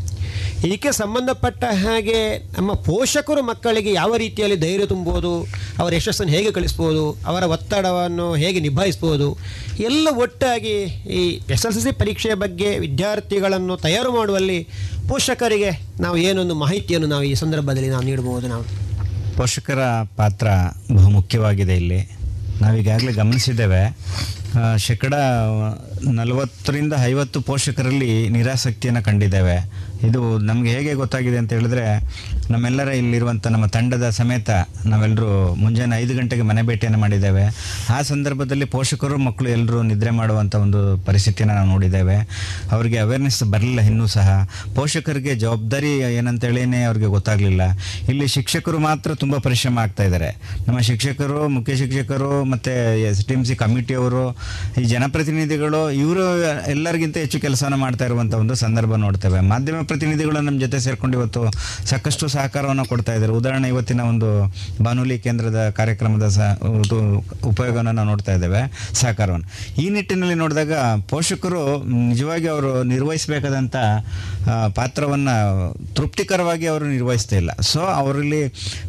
ಇದಕ್ಕೆ 0.67 0.91
ಸಂಬಂಧಪಟ್ಟ 1.01 1.63
ಹಾಗೆ 1.83 2.19
ನಮ್ಮ 2.57 2.71
ಪೋಷಕರು 2.89 3.43
ಮಕ್ಕಳಿಗೆ 3.51 3.91
ಯಾವ 3.93 4.17
ರೀತಿಯಲ್ಲಿ 4.23 4.59
ಧೈರ್ಯ 4.65 4.87
ತುಂಬೋದು, 4.87 5.33
ಅವರ 5.81 5.91
ಯಶಸ್ಸನ್ನು 5.99 6.33
ಹೇಗೆ 6.37 6.51
ಕಳಿಸ್ಬೋದು 6.57 7.05
ಅವರ 7.31 7.45
ಒತ್ತಡವನ್ನು 7.55 8.27
ಹೇಗೆ 8.43 8.61
ನಿಭಾಯಿಸ್ಬೋದು, 8.67 9.29
ಎಲ್ಲ 9.89 10.09
ಒಟ್ಟಾಗಿ 10.25 10.77
ಈ 11.19 11.23
ಎಸ್ 11.57 11.67
ಎಲ್ 11.67 11.81
ಸಿ 11.87 11.93
ಪರೀಕ್ಷೆಯ 12.03 12.37
ಬಗ್ಗೆ 12.45 12.71
ವಿದ್ಯಾರ್ಥಿಗಳನ್ನು 12.87 13.77
ತಯಾರು 13.87 14.13
ಮಾಡುವಲ್ಲಿ 14.19 14.61
ಪೋಷಕರಿಗೆ 15.09 15.73
ನಾವು 16.07 16.19
ಏನೊಂದು 16.29 16.57
ಮಾಹಿತಿಯನ್ನು 16.65 17.11
ನಾವು 17.15 17.27
ಈ 17.33 17.35
ಸಂದರ್ಭದಲ್ಲಿ 17.45 17.93
ನಾವು 17.97 18.07
ನೀಡಬಹುದು 18.11 18.49
ನಾವು. 18.55 18.67
ಪೋಷಕರ 19.41 19.83
ಪಾತ್ರ 20.17 20.49
ಬಹು 20.93 21.09
ಮುಖ್ಯವಾಗಿದೆ 21.11 21.75
ಇಲ್ಲಿ. 21.77 22.01
ನಾವೀಗಾಗಲೇ 22.61 23.13
ಗಮನಿಸಿದ್ದೇವೆ 23.13 23.83
ಶೇಕಡ 24.77 25.15
ನಲವತ್ತರಿಂದ 26.19 26.95
ಐವತ್ತು 27.05 27.39
ಪೋಷಕರಲ್ಲಿ 27.41 28.29
ನಿರಾಸಕ್ತಿಯನ್ನು 28.29 29.03
ಕಂಡಿದ್ದೇವೆ. 29.03 29.57
ಇದು 30.05 30.39
ನಮಗೆ 30.39 30.71
ಹೇಗೆ 30.71 30.95
ಗೊತ್ತಾಗಿದೆ 30.95 31.37
ಅಂತ 31.37 31.53
ಹೇಳಿದ್ರೆ, 31.53 31.85
ನಮ್ಮೆಲ್ಲರ 32.51 32.89
ಇಲ್ಲಿರುವಂಥ 32.89 33.47
ನಮ್ಮ 33.47 33.67
ತಂಡದ 33.67 34.11
ಸಮೇತ 34.11 34.51
ನಾವೆಲ್ಲರೂ 34.87 35.55
ಮುಂಜಾನೆ 35.55 35.97
ಐದು 35.97 36.15
ಗಂಟೆಗೆ 36.15 36.43
ಮನೆ 36.43 36.63
ಭೇಟಿಯನ್ನು 36.63 36.99
ಮಾಡಿದ್ದೇವೆ. 36.99 37.45
ಆ 37.91 38.03
ಸಂದರ್ಭದಲ್ಲಿ 38.03 38.65
ಪೋಷಕರು, 38.65 39.19
ಮಕ್ಕಳು 39.19 39.49
ಎಲ್ಲರೂ 39.49 39.83
ನಿದ್ರೆ 39.83 40.11
ಮಾಡುವಂಥ 40.11 40.55
ಒಂದು 40.55 40.99
ಪರಿಸ್ಥಿತಿಯನ್ನು 41.07 41.55
ನಾವು 41.55 41.69
ನೋಡಿದ್ದೇವೆ. 41.69 42.17
ಅವರಿಗೆ 42.73 42.99
ಅವೇರ್ನೆಸ್ 42.99 43.43
ಬರಲಿಲ್ಲ, 43.43 43.81
ಇನ್ನೂ 43.81 44.07
ಸಹ. 44.07 44.49
ಪೋಷಕರಿಗೆ 44.75 45.35
ಜವಾಬ್ದಾರಿ 45.35 45.99
ಏನಂತೇಳಿನೇ 45.99 46.83
ಅವ್ರಿಗೆ 46.83 47.07
ಗೊತ್ತಾಗಲಿಲ್ಲ. 47.07 47.63
ಇಲ್ಲಿ 48.09 48.29
ಶಿಕ್ಷಕರು 48.29 48.79
ಮಾತ್ರ 48.79 49.15
ತುಂಬ 49.15 49.37
ಪರಿಶ್ರಮ 49.37 49.79
ಆಗ್ತಾ 49.79 50.05
ಇದ್ದಾರೆ. 50.05 50.37
ನಮ್ಮ 50.69 50.79
ಶಿಕ್ಷಕರು, 50.79 51.49
ಮುಖ್ಯ 51.49 51.77
ಶಿಕ್ಷಕರು, 51.77 52.45
ಮತ್ತು 52.45 53.01
ಎಸ್ 53.01 53.27
ಟಿ 53.27 53.35
ಎಂ 53.35 53.45
ಸಿ 53.45 53.55
ಕಮಿಟಿಯವರು 53.55 54.37
ಈ 54.81 54.85
ಜನಪ್ರತಿನಿಧಿಗಳು, 54.85 55.91
ಇವರು 55.91 56.43
ಎಲ್ಲರಿಗಿಂತ 56.71 57.17
ಹೆಚ್ಚು 57.17 57.41
ಕೆಲಸವನ್ನು 57.41 57.77
ಮಾಡ್ತಾ 57.77 58.05
ಇರುವಂಥ 58.05 58.35
ಒಂದು 58.35 58.55
ಸಂದರ್ಭ 58.55 58.95
ನೋಡ್ತೇವೆ. 58.95 59.41
ಮಾಧ್ಯಮ 59.41 59.77
ಪ್ರತಿನಿಧಿಗಳು 59.91 60.39
ನಮ್ಮ 60.47 60.59
ಜೊತೆ 60.65 60.79
ಸೇರ್ಕೊಂಡು 60.87 61.17
ಇವತ್ತು 61.19 61.43
ಸಾಕಷ್ಟು 61.91 62.25
ಸಹಕಾರವನ್ನು 62.35 62.85
ಕೊಡ್ತಾ 62.93 63.13
ಇದ್ದಾರೆ. 63.17 63.33
ಉದಾಹರಣೆ 63.41 63.69
ಇವತ್ತಿನ 63.75 64.03
ಒಂದು 64.13 64.29
ಬಾನುಲಿ 64.87 65.17
ಕೇಂದ್ರದ 65.27 65.61
ಕಾರ್ಯಕ್ರಮದ 65.79 66.27
ಉಪಯೋಗವನ್ನು 67.51 67.93
ನಾವು 67.99 68.09
ನೋಡ್ತಾ 68.13 68.33
ಇದ್ದೇವೆ, 68.39 68.63
ಸಹಕಾರವನ್ನು. 69.03 69.49
ಈ 69.83 69.87
ನಿಟ್ಟಿನಲ್ಲಿ 69.97 70.37
ನೋಡಿದಾಗ 70.43 70.75
ಪೋಷಕರು 71.13 71.63
ನಿಜವಾಗಿ 72.09 72.49
ಅವರು 72.55 72.71
ನಿರ್ವಹಿಸಬೇಕಾದಂಥ 72.93 73.77
ಪಾತ್ರವನ್ನು 74.79 75.37
ತೃಪ್ತಿಕರವಾಗಿ 75.97 76.67
ಅವರು 76.73 76.87
ನಿರ್ವಹಿಸ್ತಾ 76.95 77.37
ಇಲ್ಲ. 77.43 77.51
ಸೊ 77.73 77.81
ಅವರಲ್ಲಿ 78.01 78.43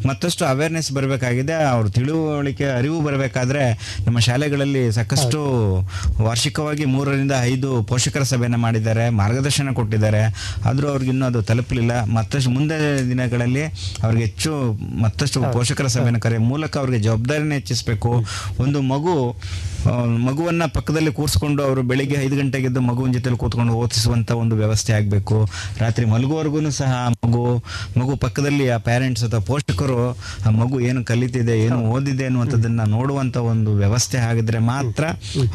ಮತ್ತಷ್ಟು 0.08 0.42
ಅವೇರ್ನೆಸ್ 0.52 0.90
ಬರಬೇಕಾಗಿದೆ. 0.98 1.56
ಅವ್ರ 1.74 1.86
ತಿಳುವಳಿಕೆ, 1.96 2.66
ಅರಿವು 2.78 2.98
ಬರಬೇಕಾದ್ರೆ 3.08 3.64
ನಮ್ಮ 4.06 4.18
ಶಾಲೆಗಳಲ್ಲಿ 4.28 4.82
ಸಾಕಷ್ಟು 4.98 5.40
ವಾರ್ಷಿಕವಾಗಿ 6.26 6.84
ಮೂರರಿಂದ 6.94 7.34
ಐದು 7.52 7.70
ಪೋಷಕರ 7.90 8.24
ಸಭೆಯನ್ನು 8.32 8.60
ಮಾಡಿದ್ದಾರೆ, 8.66 9.04
ಮಾರ್ಗದರ್ಶನ 9.20 9.72
ಕೊಟ್ಟಿದ್ದಾರೆ. 9.80 10.22
ಆದರೂ 10.70 10.88
ಅವ್ರಿಗೆ 10.92 11.10
ಇನ್ನೂ 11.10 11.26
ಅದು 11.26 11.42
ತಲುಪಲಿಲ್ಲ. 11.42 11.92
ಮತ್ತಷ್ಟು 12.04 12.50
ಮುಂದೆ 12.50 12.78
ದಿನಗಳಲ್ಲಿ 13.08 13.64
ಅವ್ರಿಗೆ 14.02 14.24
ಹೆಚ್ಚು 14.24 14.52
ಮತ್ತಷ್ಟು 15.02 15.40
ಪೋಷಕರ 15.52 15.86
ಸಭೆಯನ್ನು 15.86 16.20
ಕರೆ 16.20 16.38
ಮೂಲಕ 16.38 16.78
ಅವ್ರಿಗೆ 16.78 16.98
ಜವಾಬ್ದಾರಿನ 17.02 17.52
ಹೆಚ್ಚಿಸಬೇಕು. 17.52 18.12
ಒಂದು 18.58 18.80
ಮಗು 18.92 19.14
ಮಗುವನ್ನ 20.26 20.62
ಪಕ್ಕದಲ್ಲಿ 20.66 21.12
ಕೂರಿಸ್ಕೊಂಡು 21.12 21.60
ಅವರು 21.62 21.82
ಬೆಳಿಗ್ಗೆ 21.82 22.16
ಐದು 22.24 22.36
ಗಂಟೆಗೆ 22.36 22.66
ಎದ್ದು 22.66 22.80
ಮಗುವಿನ 22.80 23.12
ಜೊತೆಲಿ 23.12 23.36
ಕೂತ್ಕೊಂಡು 23.36 23.72
ಓದಿಸುವಂತ 23.72 24.30
ಒಂದು 24.42 24.54
ವ್ಯವಸ್ಥೆ 24.56 24.92
ಆಗಬೇಕು. 24.92 25.36
ರಾತ್ರಿ 25.78 26.04
ಮಲಗುವವರೆಗೂ 26.06 26.70
ಸಹ 26.70 26.92
ಮಗು 27.24 27.42
ಮಗು 28.00 28.16
ಪಕ್ಕದಲ್ಲಿ 28.16 28.68
ಆ 28.68 28.76
ಪೇರೆಂಟ್ಸ್ 28.88 29.24
ಅಥವಾ 29.24 29.40
ಪೋಷಕರು 29.40 29.98
ಆ 30.46 30.50
ಮಗು 30.50 30.80
ಏನು 30.80 31.04
ಕಲಿತಿದೆ, 31.04 31.56
ಏನು 31.64 31.78
ಓದಿದೆ 31.94 32.24
ಅನ್ನುವಂಥದ್ದನ್ನು 32.24 32.84
ನೋಡುವಂತ 32.84 33.36
ಒಂದು 33.36 33.72
ವ್ಯವಸ್ಥೆ 33.74 34.18
ಆಗಿದ್ರೆ 34.18 34.58
ಮಾತ್ರ 34.58 35.04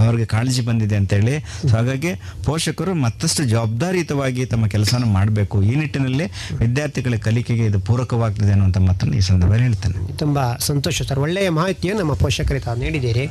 ಅವ್ರಿಗೆ 0.06 0.26
ಕಾಳಜಿ 0.26 0.62
ಬಂದಿದೆ 0.62 0.96
ಅಂತೇಳಿ. 0.96 1.36
ಸೊ 1.62 1.74
ಹಾಗಾಗಿ 1.78 2.14
ಪೋಷಕರು 2.46 2.94
ಮತ್ತಷ್ಟು 3.06 3.44
ಜವಾಬ್ದಾರಿಯುತವಾಗಿ 3.54 4.46
ತಮ್ಮ 4.46 4.68
ಕೆಲಸನ 4.68 5.04
ಮಾಡಬೇಕು. 5.18 5.64
ಈ 5.64 5.76
ನಿಟ್ಟಿನಲ್ಲಿ 5.76 6.28
ವಿದ್ಯಾರ್ಥಿಗಳ 6.58 7.16
ಕಲಿಕೆಗೆ 7.28 7.66
ಇದು 7.66 7.80
ಪೂರಕವಾಗ್ತಿದೆ 7.80 8.52
ಅನ್ನುವಂಥ 8.52 8.78
ಮಾತನ್ನು 8.78 9.18
ಈ 9.18 9.20
ಸಂದರ್ಭದಲ್ಲಿ 9.20 9.64
ಹೇಳ್ತೇನೆ. 9.64 10.18
ತುಂಬ 10.18 10.40
ಸಂತೋಷ 10.70 11.02
ಸರ್. 11.02 11.20
ಒಳ್ಳೆಯ 11.20 11.50
ಮಾಹಿತಿಯನ್ನು 11.50 12.04
ನಮ್ಮ 12.04 12.14
ಪೋಷಕರಿಗೆ 12.14 12.66
ತಾವು 12.66 12.80
ನೀಡಿದ್ದೀರಿ. 12.80 13.28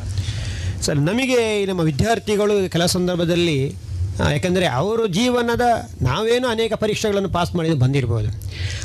ಸರ್ 0.87 0.97
ನಮಗೆ 0.97 1.66
ನಮ್ಮ 1.66 1.80
ವಿದ್ಯಾರ್ಥಿಗಳು 1.80 2.70
ಕೆಲ 2.70 2.87
ಸಂದರ್ಭದಲ್ಲಿ 2.87 3.59
ಯಾಕಂದರೆ 4.32 4.66
ಅವರು 4.66 5.07
ಜೀವನದ 5.07 5.64
ನಾವೇನು 6.03 6.49
ಅನೇಕ 6.49 6.74
ಪರೀಕ್ಷೆಗಳನ್ನು 6.74 7.28
ಪಾಸ್ 7.28 7.55
ಮಾಡಿದ್ದು 7.55 7.78
ಬಂದಿರ್ಬೋದು. 7.78 8.28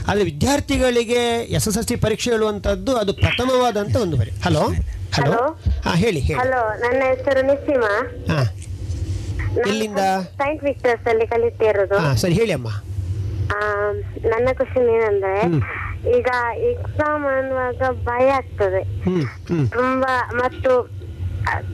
ಆದರೆ 0.07 0.23
ವಿದ್ಯಾರ್ಥಿಗಳಿಗೆ 0.23 1.21
ಎಸ್ 1.49 1.67
ಎಸ್ 1.67 1.77
ಎಲ್ 1.77 1.85
ಸಿ 1.85 1.95
ಪರೀಕ್ಷೆ 1.95 2.31
ಹೇಳುವಂಥದ್ದು 2.31 2.97
ಅದು 2.97 3.13
ಪ್ರಥಮವಾದಂಥ 3.13 3.95
ಒಂದು 3.95 4.17
ಬರೀ 4.17 4.31
ಹಲೋ? 4.43 4.63
ಹಲೋ? 5.13 5.37
ಹಾಂ 5.85 5.95
ಹೇಳಿ 5.95 6.19
ಹೇಳಿ. 6.19 6.39
ಹಲೋ 6.39 6.77
ನನ್ನ 6.77 7.03
ಹೆಸರು 7.03 7.41
ನಿಸ್ಸಿಮಾ. 7.45 7.91
ಹಾಂ. 8.33 8.47
ಇಲ್ಲಿಂದ 9.67 9.99
ಸೈಂಟ್ 10.37 10.63
ವಿಕ್ಟರ್ಸ್ 10.63 11.07
ಅಲ್ಲಿ 11.07 11.27
ಕಲಿತಿರೋದು 11.27 11.97
ಹಾಂ 11.97 12.17
ಸರಿ 12.17 12.33
ಹೇಳಿ 12.33 12.51
ಅಮ್ಮ. 12.51 12.67
ಆ, 13.53 13.59
ನನ್ನ 14.23 14.47
ಕ್ವಶನ್ 14.53 14.89
ಏನಂದ್ರೆ 14.89 15.35
ಈಗ 16.17 16.29
ಎಕ್ಸಾಮ್ 16.71 17.25
ಅನ್ನುವಾಗ 17.37 18.03
ಭಯ 18.03 18.29
ಆಗ್ತದೆ. 18.29 18.81
ತುಂಬಾ 19.69 20.13
ಮತ್ತು 20.33 20.71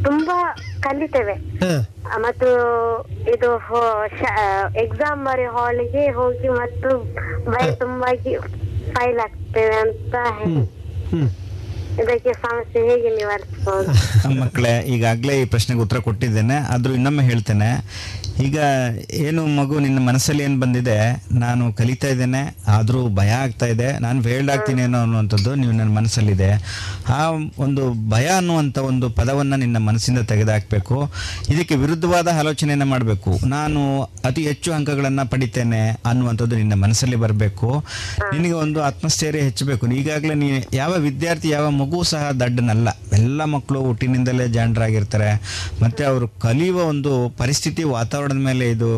ತುಂಬಾ 0.04 0.38
ಕಲಿತೇವೆ. 0.82 1.36
ಮತ್ತು 2.26 2.50
ಇದು 3.34 3.50
ಎಕ್ಸಾಮ್ 4.86 5.26
ಬರಿ 5.26 5.48
ಹಾಲ್ಗೆ 5.56 6.04
ಹೋಗಿ 6.20 6.50
ಮತ್ತು 6.62 6.90
ಭಯ 7.52 7.68
ತುಂಬಾಗಿ 7.72 8.34
ಫೈಲ್ 8.94 9.20
ಆಗ್ತೇವೆ 9.20 9.76
ಅಂತ 9.86 10.16
ಇದಕ್ಕೆ 12.02 12.32
ಸಮಸ್ಯೆ 12.34 12.82
ಹೇಗೆ 12.90 13.10
ನಿವಾರಿಸಬಹುದು? 13.16 13.92
ಮಕ್ಕಳೇ 14.40 14.74
ಈಗಾಗಲೇ 14.96 15.36
ಈ 15.42 15.46
ಪ್ರಶ್ನೆಗೆ 15.46 15.82
ಉತ್ತರ 15.82 16.00
ಕೊಟ್ಟಿದ್ದೇನೆ. 16.08 16.58
ಆದ್ರೂ 16.74 16.94
ಇನ್ನೊಮ್ಮೆ 16.94 17.24
ಹೇಳ್ತೇನೆ. 17.24 17.70
ಈಗ 18.46 18.58
ಏನು 19.12 19.46
ಮಗು 19.48 19.80
ನಿನ್ನ 19.80 20.00
ಮನಸ್ಸಲ್ಲಿ 20.00 20.44
ಏನು 20.44 20.60
ಬಂದಿದೆ? 20.60 21.24
ನಾನು 21.32 21.74
ಕಲಿತಾ 21.74 22.08
ಇದ್ದೇನೆ, 22.08 22.58
ಆದರೂ 22.68 23.10
ಭಯ 23.10 23.30
ಆಗ್ತಾ 23.30 23.66
ಇದೆ. 23.66 24.00
ನಾನು 24.00 24.24
ಫೇಲ್ಡ್ 24.24 24.52
ಆಗ್ತೀನಿ 24.52 24.82
ಏನೋ 24.82 24.98
ಅನ್ನುವಂಥದ್ದು 24.98 25.56
ನೀವು 25.56 25.72
ನನ್ನ 25.72 25.96
ಮನಸ್ಸಲ್ಲಿದೆ. 25.96 26.50
ಆ 27.10 27.30
ಒಂದು 27.58 28.10
ಭಯ 28.10 28.28
ಅನ್ನುವಂಥ 28.28 28.78
ಒಂದು 28.78 29.10
ಪದವನ್ನು 29.10 29.56
ನಿನ್ನ 29.56 29.78
ಮನಸ್ಸಿಂದ 29.78 30.20
ತೆಗೆದುಹಾಕಬೇಕು 30.20 31.12
ಇದಕ್ಕೆ 31.50 31.76
ವಿರುದ್ಧವಾದ 31.76 32.28
ಆಲೋಚನೆಯನ್ನು 32.40 32.86
ಮಾಡಬೇಕು. 32.86 33.40
ನಾನು 33.46 34.04
ಅತಿ 34.04 34.48
ಹೆಚ್ಚು 34.48 34.74
ಅಂಕಗಳನ್ನು 34.74 35.30
ಪಡಿತೇನೆ 35.30 35.90
ಅನ್ನುವಂಥದ್ದು 35.90 36.56
ನಿನ್ನ 36.56 36.74
ಮನಸ್ಸಲ್ಲಿ 36.74 37.16
ಬರಬೇಕು. 37.16 37.86
ನಿನಗೆ 38.34 38.52
ಒಂದು 38.52 38.84
ಆತ್ಮಸ್ಥೈರ್ಯ 38.84 39.40
ಹೆಚ್ಚಬೇಕು. 39.40 39.88
ಈಗಾಗಲೇ 39.88 40.34
ನೀ 40.34 40.50
ಯಾವ 40.74 40.94
ವಿದ್ಯಾರ್ಥಿ, 40.94 41.50
ಯಾವ 41.50 41.70
ಮಗು 41.70 42.04
ಸಹ 42.04 42.32
ದಡ್ಡನಲ್ಲ. 42.32 42.90
ಎಲ್ಲ 43.14 43.44
ಮಕ್ಕಳು 43.44 43.80
ಹುಟ್ಟಿನಿಂದಲೇ 43.82 44.48
ಜಾಂಡ್ರಾಗಿರ್ತಾರೆ 44.48 45.32
ಮತ್ತು 45.82 46.06
ಅವರು 46.06 46.28
ಕಲಿಯುವ 46.28 46.82
ಒಂದು 46.84 47.30
ಪರಿಸ್ಥಿತಿ 47.38 47.84
ವಾತಾವರಣದ 48.28 48.46
ಮೇಲೆ 48.50 48.66
ಇದು 48.76 48.90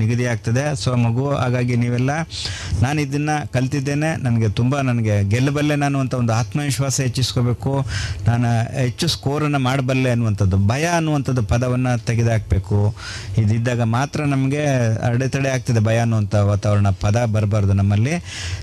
ನಿಗದಿ 0.00 0.24
ಆಗ್ತದೆ. 0.32 0.64
ಸೊ 0.82 0.90
ಮಗು, 1.04 1.26
ಹಾಗಾಗಿ 1.42 1.74
ನೀವೆಲ್ಲ, 1.82 2.10
ನಾನು 2.84 2.98
ಇದನ್ನು 3.06 3.36
ಕಲ್ತಿದ್ದೇನೆ. 3.54 4.10
ನನಗೆ 4.24 4.48
ತುಂಬ 4.60 4.80
ನನಗೆ 4.88 5.14
ಗೆಲ್ಲಬಲ್ಲೆ 5.32 5.76
ನಾನು 5.84 5.98
ಅಂತ 6.02 6.14
ಒಂದು 6.22 6.32
ಆತ್ಮವಿಶ್ವಾಸ 6.40 6.96
ಹೆಚ್ಚಿಸ್ಕೋಬೇಕು. 7.06 7.72
ನಾನು 8.28 8.48
ಹೆಚ್ಚು 8.82 9.06
ಸ್ಕೋರನ್ನು 9.14 9.60
ಮಾಡಬಲ್ಲೆ 9.68 10.10
ಅನ್ನುವಂಥದ್ದು, 10.14 10.56
ಭಯ 10.72 10.84
ಅನ್ನುವಂಥದ್ದು 10.98 11.44
ಪದವನ್ನು 11.52 11.92
ತೆಗೆದುಹಾಕಬೇಕು 12.08 12.78
ಇದಿದ್ದಾಗ 13.42 13.82
ಮಾತ್ರ 13.96 14.20
ನಮಗೆ 14.34 14.64
ಅಡೆತಡೆ 15.08 15.50
ಆಗ್ತದೆ 15.56 15.82
ಭಯ 15.88 15.98
ಅನ್ನುವಂಥ 16.04 16.34
ವಾತಾವರಣ, 16.52 16.88
ಪದ 17.04 17.16
ಬರಬಾರ್ದು 17.34 17.74
ನಮ್ಮಲ್ಲಿ. 17.80 18.14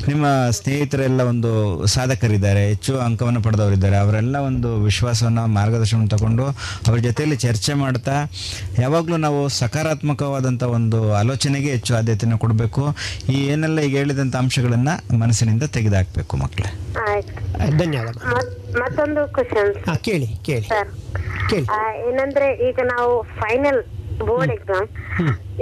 ನಿಮ್ಮ 0.10 0.26
ಸ್ನೇಹಿತರೆಲ್ಲ 0.60 1.22
ಒಂದು 1.34 1.52
ಸಾಧಕರಿದ್ದಾರೆ, 1.95 2.64
ಹೆಚ್ಚು 2.74 2.93
ಅಂಕವನ್ನು 3.08 3.41
ಪಡೆದವರಿದ್ದಾರೆ. 3.48 3.98
ಅವರೆಲ್ಲ 4.06 4.36
ಒಂದು 4.50 4.70
ವಿಶ್ವಾಸವನ್ನು 4.88 5.43
ಮಾರ್ಗದರ್ಶನ 5.58 6.08
ತಗೊಂಡು 6.16 6.45
ಅವ್ರ 6.88 6.98
ಜೊತೆಯಲ್ಲಿ 7.08 7.38
ಚರ್ಚೆ 7.45 7.74
ಮಾಡ್ತಾ, 7.84 8.16
ಯಾವಾಗಲೂ 8.84 9.18
ನಾವು 9.26 9.41
ಸಕಾರಾತ್ಮಕವಾದಂಥ 9.88 10.63
ಒಂದು 10.77 10.97
ಆಲೋಚನೆಗೆ 11.19 11.69
ಹೆಚ್ಚು 11.73 11.91
ಆದ್ಯತೆಯನ್ನು 11.97 12.38
ಕೊಡಬೇಕು. 12.43 12.81
ಈ 13.33 13.35
ಏನೆಲ್ಲ 13.51 13.79
ಈಗ 13.88 13.93
ಹೇಳಿದಂಥ 14.01 14.35
ಅಂಶಗಳನ್ನು 14.43 14.93
ಮನಸ್ಸಿನಿಂದ 15.21 15.65
ತೆಗೆದುಹಾಕಬೇಕು 15.75 16.33
ಮಕ್ಕಳೇ 16.41 16.69
ಆಯ್ತು. 17.11 17.33
ಧನ್ಯವಾದ. 17.81 18.15
ಮತ್ತೊಂದು 18.81 19.21
ಕ್ವಶನ್ 19.35 19.71
ಹಾಂ 19.88 19.97
ಕೇಳಿ 20.07 20.27
ಕೇಳಿ. 20.47 20.67
ಸರ್ 20.73 20.89
ಕೇಳಿ. 21.51 21.67
ಏನಂದ್ರೆ 22.09 22.47
ಈಗ 22.69 22.79
ನಾವು 22.93 23.13
ಫೈನಲ್ 23.41 23.79
ಬೋರ್ಡ್ 24.29 24.53
ಎಕ್ಸಾಮ್ 24.57 24.88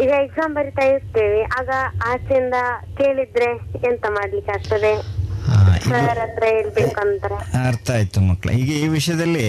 ಈಗ 0.03 0.11
ಎಕ್ಸಾಮ್ 0.25 0.51
ಬರಿತಾ 0.59 0.85
ಇರ್ತೇವೆ. 0.93 1.43
ಆಗ 1.59 1.69
ಆಚೆಯಿಂದ 2.11 2.57
ಕೇಳಿದ್ರೆ 3.01 3.51
ಎಂತ 3.91 4.05
ಮಾಡ್ಲಿಕ್ಕೆ 4.17 4.53
ಆಗ್ತದೆ? 4.57 4.93
ಅರ್ಥ 7.69 7.89
ಆಯ್ತು 7.97 8.19
ಮಕ್ಕಳ 8.29 8.49
ಈಗ 8.61 8.71
ಈ 8.83 8.87
ವಿಷಯದಲ್ಲಿ 8.97 9.47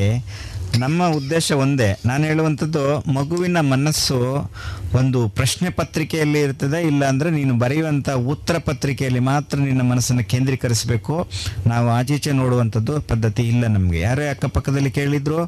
ನಮ್ಮ 0.78 1.06
ಉದ್ದೇಶ 1.06 1.52
ಒಂದೇ. 1.52 2.00
ನಾನು 2.06 2.24
ಹೇಳುವಂಥದ್ದು 2.24 3.12
ಮಗುವಿನ 3.12 3.60
ಮನಸ್ಸು 3.60 4.50
ಒಂದು 4.94 5.28
ಪ್ರಶ್ನೆ 5.28 5.70
ಪತ್ರಿಕೆಯಲ್ಲಿ 5.70 6.40
ಇರ್ತದೆ 6.40 6.86
ಇಲ್ಲ 6.86 7.04
ಅಂದರೆ 7.04 7.30
ನೀನು 7.30 7.58
ಬರೆಯುವಂಥ 7.58 8.10
ಉತ್ತರ 8.10 8.58
ಪತ್ರಿಕೆಯಲ್ಲಿ 8.58 9.20
ಮಾತ್ರ 9.20 9.58
ನಿನ್ನ 9.58 9.82
ಮನಸ್ಸನ್ನು 9.82 10.24
ಕೇಂದ್ರೀಕರಿಸಬೇಕು. 10.24 11.28
ನಾವು 11.66 11.88
ಆಚೀಚೆ 11.88 12.32
ನೋಡುವಂಥದ್ದು 12.32 13.00
ಪದ್ಧತಿ 13.00 13.42
ಇಲ್ಲ 13.42 13.66
ನಮಗೆ. 13.66 14.00
ಯಾರೇ 14.00 14.28
ಅಕ್ಕಪಕ್ಕದಲ್ಲಿ 14.28 14.90
ಕೇಳಿದ್ರು 14.90 15.44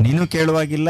ನೀನು 0.00 0.26
ಕೇಳುವಾಗಿಲ್ಲ 0.26 0.88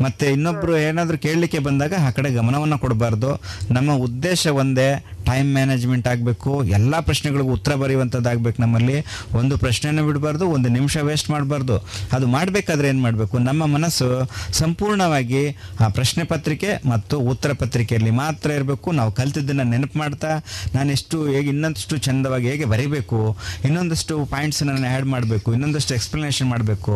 ಮತ್ತು 0.00 0.26
ಇನ್ನೊಬ್ಬರು 0.26 0.76
ಏನಾದರೂ 0.76 1.18
ಕೇಳಲಿಕ್ಕೆ 1.18 1.58
ಬಂದಾಗ 1.58 1.94
ಆ 2.06 2.10
ಕಡೆ 2.10 2.30
ಗಮನವನ್ನು 2.30 2.78
ಕೊಡಬಾರ್ದು. 2.78 3.40
ನಮ್ಮ 3.70 3.92
ಉದ್ದೇಶ 3.92 4.46
ಒಂದೇ 4.46 5.04
ಟೈಮ್ 5.26 5.52
ಮ್ಯಾನೇಜ್ಮೆಂಟ್ 5.52 6.08
ಆಗಬೇಕು 6.08 6.64
ಎಲ್ಲ 6.64 7.00
ಪ್ರಶ್ನೆಗಳಿಗೂ 7.00 7.52
ಉತ್ತರ 7.52 7.74
ಬರೆಯುವಂಥದ್ದಾಗಬೇಕು 7.74 8.62
ನಮ್ಮಲ್ಲಿ. 8.62 9.04
ಒಂದು 9.32 9.58
ಪ್ರಶ್ನೆಯನ್ನು 9.58 10.06
ಬಿಡಬಾರ್ದು 10.06 10.46
ಒಂದು 10.46 10.68
ನಿಮಿಷ 10.68 10.96
ವೇಸ್ಟ್ 10.96 11.30
ಮಾಡಬಾರ್ದು. 11.30 11.78
ಅದು 12.12 12.26
ಮಾಡಬೇಕಾದ್ರೆ 12.26 12.88
ಏನು 12.88 13.02
ಮಾಡಬೇಕು? 13.02 13.38
ನಮ್ಮ 13.38 13.66
ಮನಸ್ಸು 13.66 14.30
ಸಂಪೂರ್ಣವಾಗಿ 14.52 15.48
ಆ 15.80 15.88
ಪ್ರಶ್ನೆ 15.88 16.24
ಪತ್ರಿಕೆ 16.24 16.88
ಮತ್ತು 16.88 17.18
ಉತ್ತರ 17.38 17.52
ಪತ್ರಿಕೆಯಲ್ಲಿ 17.58 18.12
ಮಾತ್ರ 18.20 18.48
ಇರಬೇಕು. 18.58 18.88
ನಾವು 18.98 19.10
ಕಲ್ತಿದ್ದನ್ನು 19.18 19.64
ನೆನಪು 19.72 19.96
ಮಾಡ್ತಾ, 19.98 20.30
ನಾನು 20.74 20.88
ಎಷ್ಟು 20.94 21.16
ಹೇಗೆ 21.34 21.48
ಇನ್ನೊಂದಷ್ಟು 21.54 21.96
ಚಂದವಾಗಿ 22.06 22.46
ಹೇಗೆ 22.52 22.66
ಬರೀಬೇಕು, 22.72 23.18
ಇನ್ನೊಂದಷ್ಟು 23.66 24.14
ಪಾಯಿಂಟ್ಸನ್ನು 24.32 24.72
ನಾನು 24.76 24.88
ಆ್ಯಡ್ 24.92 25.06
ಮಾಡಬೇಕು, 25.14 25.48
ಇನ್ನೊಂದಷ್ಟು 25.56 25.92
ಎಕ್ಸ್ಪ್ಲನೇಷನ್ 25.98 26.48
ಮಾಡಬೇಕು 26.54 26.94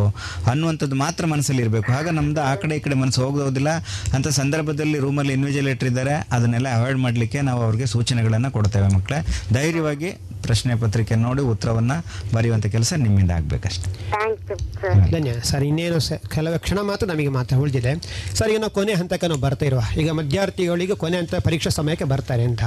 ಅನ್ನುವಂಥದ್ದು 0.53 0.97
ಮಾತ್ರ 1.05 1.27
ಮನಸ್ಸಲ್ಲಿ 1.35 1.63
ಇರಬೇಕು. 1.67 1.89
ಆಗ 1.99 2.09
ನಮ್ದು 2.19 2.43
ಆ 2.51 2.55
ಕಡೆ 2.63 2.77
ಈ 2.81 2.83
ಕಡೆ 2.87 2.99
ಮನಸ್ಸು 3.03 3.23
ಹೋಗೋದಿಲ್ಲ. 3.25 3.71
ಅಂಥ 4.17 4.29
ಸಂದರ್ಭದಲ್ಲಿ 4.41 4.99
ರೂಮಲ್ಲಿ 5.07 5.35
ಇನ್ವಿಜಿಲೇಟರ್ 5.39 5.91
ಇದ್ದಾರೆ. 5.93 6.17
ಅದನ್ನೆಲ್ಲ 6.37 6.69
ಅವಾಯ್ಡ್ 6.79 7.01
ಮಾಡಲಿಕ್ಕೆ 7.07 7.41
ನಾವು 7.51 7.63
ಅವ್ರಿಗೆ 7.69 7.89
ಸೂಚನೆಗಳನ್ನು 7.95 8.51
ಕೊಡ್ತೇವೆ 8.59 8.91
ಮಕ್ಕಳೇ 8.97 9.21
ಧೈರ್ಯವಾಗಿ 9.59 10.11
ಪ್ರಶ್ನೆ 10.47 10.73
ಪತ್ರಿಕೆ 10.83 11.15
ನೋಡಿ 11.25 11.43
ಉತ್ತರವನ್ನು 11.53 11.97
ಬರೆಯುವಂಥ 12.35 12.67
ಕೆಲಸ 12.75 12.93
ನಿಮ್ಮಿಂದ 13.05 13.33
ಆಗಬೇಕಷ್ಟೆ. 13.39 13.89
ಥ್ಯಾಂಕ್ 14.13 14.51
ಯು 14.51 14.57
ಸರ್ 14.81 15.11
ಧನ್ಯವಾದ. 15.15 15.43
ಸರ್ 15.51 15.65
ಇನ್ನೇನು 15.69 15.99
ಕೆಲವೇ 16.01 16.29
ಕೆಲವು 16.35 16.61
ಕ್ಷಣ 16.67 16.79
ಮಾತ್ರ 16.91 17.07
ನಮಗೆ 17.13 17.33
ಮಾತ್ರ 17.39 17.57
ಉಳಿದಿದೆ. 17.65 17.93
ಸರ್ 18.39 18.51
ಈಗ 18.53 18.59
ನಾವು 18.65 18.75
ಕೊನೆ 18.79 18.95
ಹಂತಕ್ಕೆ 19.01 19.29
ನಾವು 19.33 19.43
ಬರ್ತಾ 19.47 19.67
ಇರುವ 19.71 19.83
ಈಗ 20.03 20.11
ವಿದ್ಯಾರ್ಥಿಗಳಿಗೆ 20.21 20.97
ಕೊನೆ 21.03 21.17
ಹಂತ 21.23 21.35
ಪರೀಕ್ಷಾ 21.49 21.73
ಸಮಯಕ್ಕೆ 21.79 22.09
ಬರ್ತಾರೆ 22.15 22.45
ಅಂತ. 22.51 22.63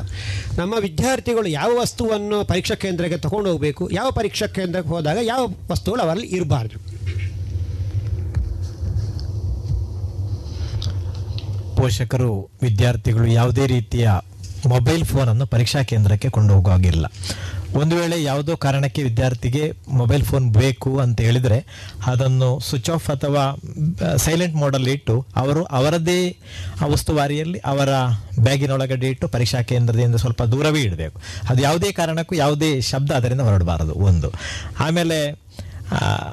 ನಮ್ಮ 0.60 0.74
ವಿದ್ಯಾರ್ಥಿಗಳು 0.88 1.50
ಯಾವ 1.60 1.72
ವಸ್ತುವನ್ನು 1.84 2.40
ಪರೀಕ್ಷಾ 2.52 2.78
ಕೇಂದ್ರಕ್ಕೆ 2.86 3.20
ತಗೊಂಡು 3.28 3.50
ಹೋಗಬೇಕು 3.52 3.86
ಯಾವ 4.00 4.10
ಪರೀಕ್ಷಾ 4.20 4.48
ಕೇಂದ್ರಕ್ಕೆ 4.60 4.92
ಹೋದಾಗ 4.96 5.18
ಯಾವ 5.34 5.42
ವಸ್ತುಗಳು 5.74 6.04
ಅವರಲ್ಲಿ 6.08 6.30
ಇರಬಾರ್ದು? 6.40 6.78
ಪೋಷಕರು 11.78 12.30
ವಿದ್ಯಾರ್ಥಿಗಳು 12.62 13.26
ಯಾವುದೇ 13.40 13.66
ರೀತಿಯ 13.74 14.10
ಮೊಬೈಲ್ 14.72 15.04
ಫೋನನ್ನು 15.10 15.46
ಪರೀಕ್ಷಾ 15.54 15.80
ಕೇಂದ್ರಕ್ಕೆ 15.90 16.30
ಕೊಂಡು 16.36 16.52
ಹೋಗುವಾಗಿಲ್ಲ 16.54 17.06
ಒಂದು 17.76 17.96
ವೇಳೆ 17.96 18.24
ಯಾವುದೋ 18.24 18.56
ಕಾರಣಕ್ಕೆ 18.56 19.04
ವಿದ್ಯಾರ್ಥಿಗೆ 19.04 19.72
ಮೊಬೈಲ್ 19.88 20.24
ಫೋನ್ 20.24 20.54
ಬೇಕು 20.54 21.00
ಅಂತ 21.00 21.22
ಹೇಳಿದರೆ 21.22 21.58
ಅದನ್ನು 22.06 22.60
ಸ್ವಿಚ್ 22.60 22.90
ಆಫ್ 22.90 23.10
ಅಥವಾ 23.10 23.44
ಸೈಲೆಂಟ್ 24.18 24.56
ಮೋಡಲ್ಲಿ 24.56 24.92
ಇಟ್ಟು 24.92 25.26
ಅವರು 25.36 25.64
ಅವರದೇ 25.64 26.38
ಉಸ್ತುವಾರಿಯಲ್ಲಿ 26.92 27.60
ಅವರ 27.60 27.90
ಬ್ಯಾಗಿನೊಳಗಡೆ 28.40 29.08
ಇಟ್ಟು 29.08 29.28
ಪರೀಕ್ಷಾ 29.28 29.62
ಕೇಂದ್ರದಿಂದ 29.62 30.16
ಸ್ವಲ್ಪ 30.16 30.44
ದೂರವೇ 30.44 30.82
ಇಡಬೇಕು. 30.82 31.22
ಅದು 31.50 31.62
ಯಾವುದೇ 31.62 31.92
ಕಾರಣಕ್ಕೂ 31.92 32.36
ಯಾವುದೇ 32.36 32.82
ಶಬ್ದ 32.82 33.12
ಅದರಿಂದ 33.12 33.42
ಹೊರಡಬಾರದು, 33.42 33.94
ಒಂದು. 33.94 34.32
ಆಮೇಲೆ 34.80 35.46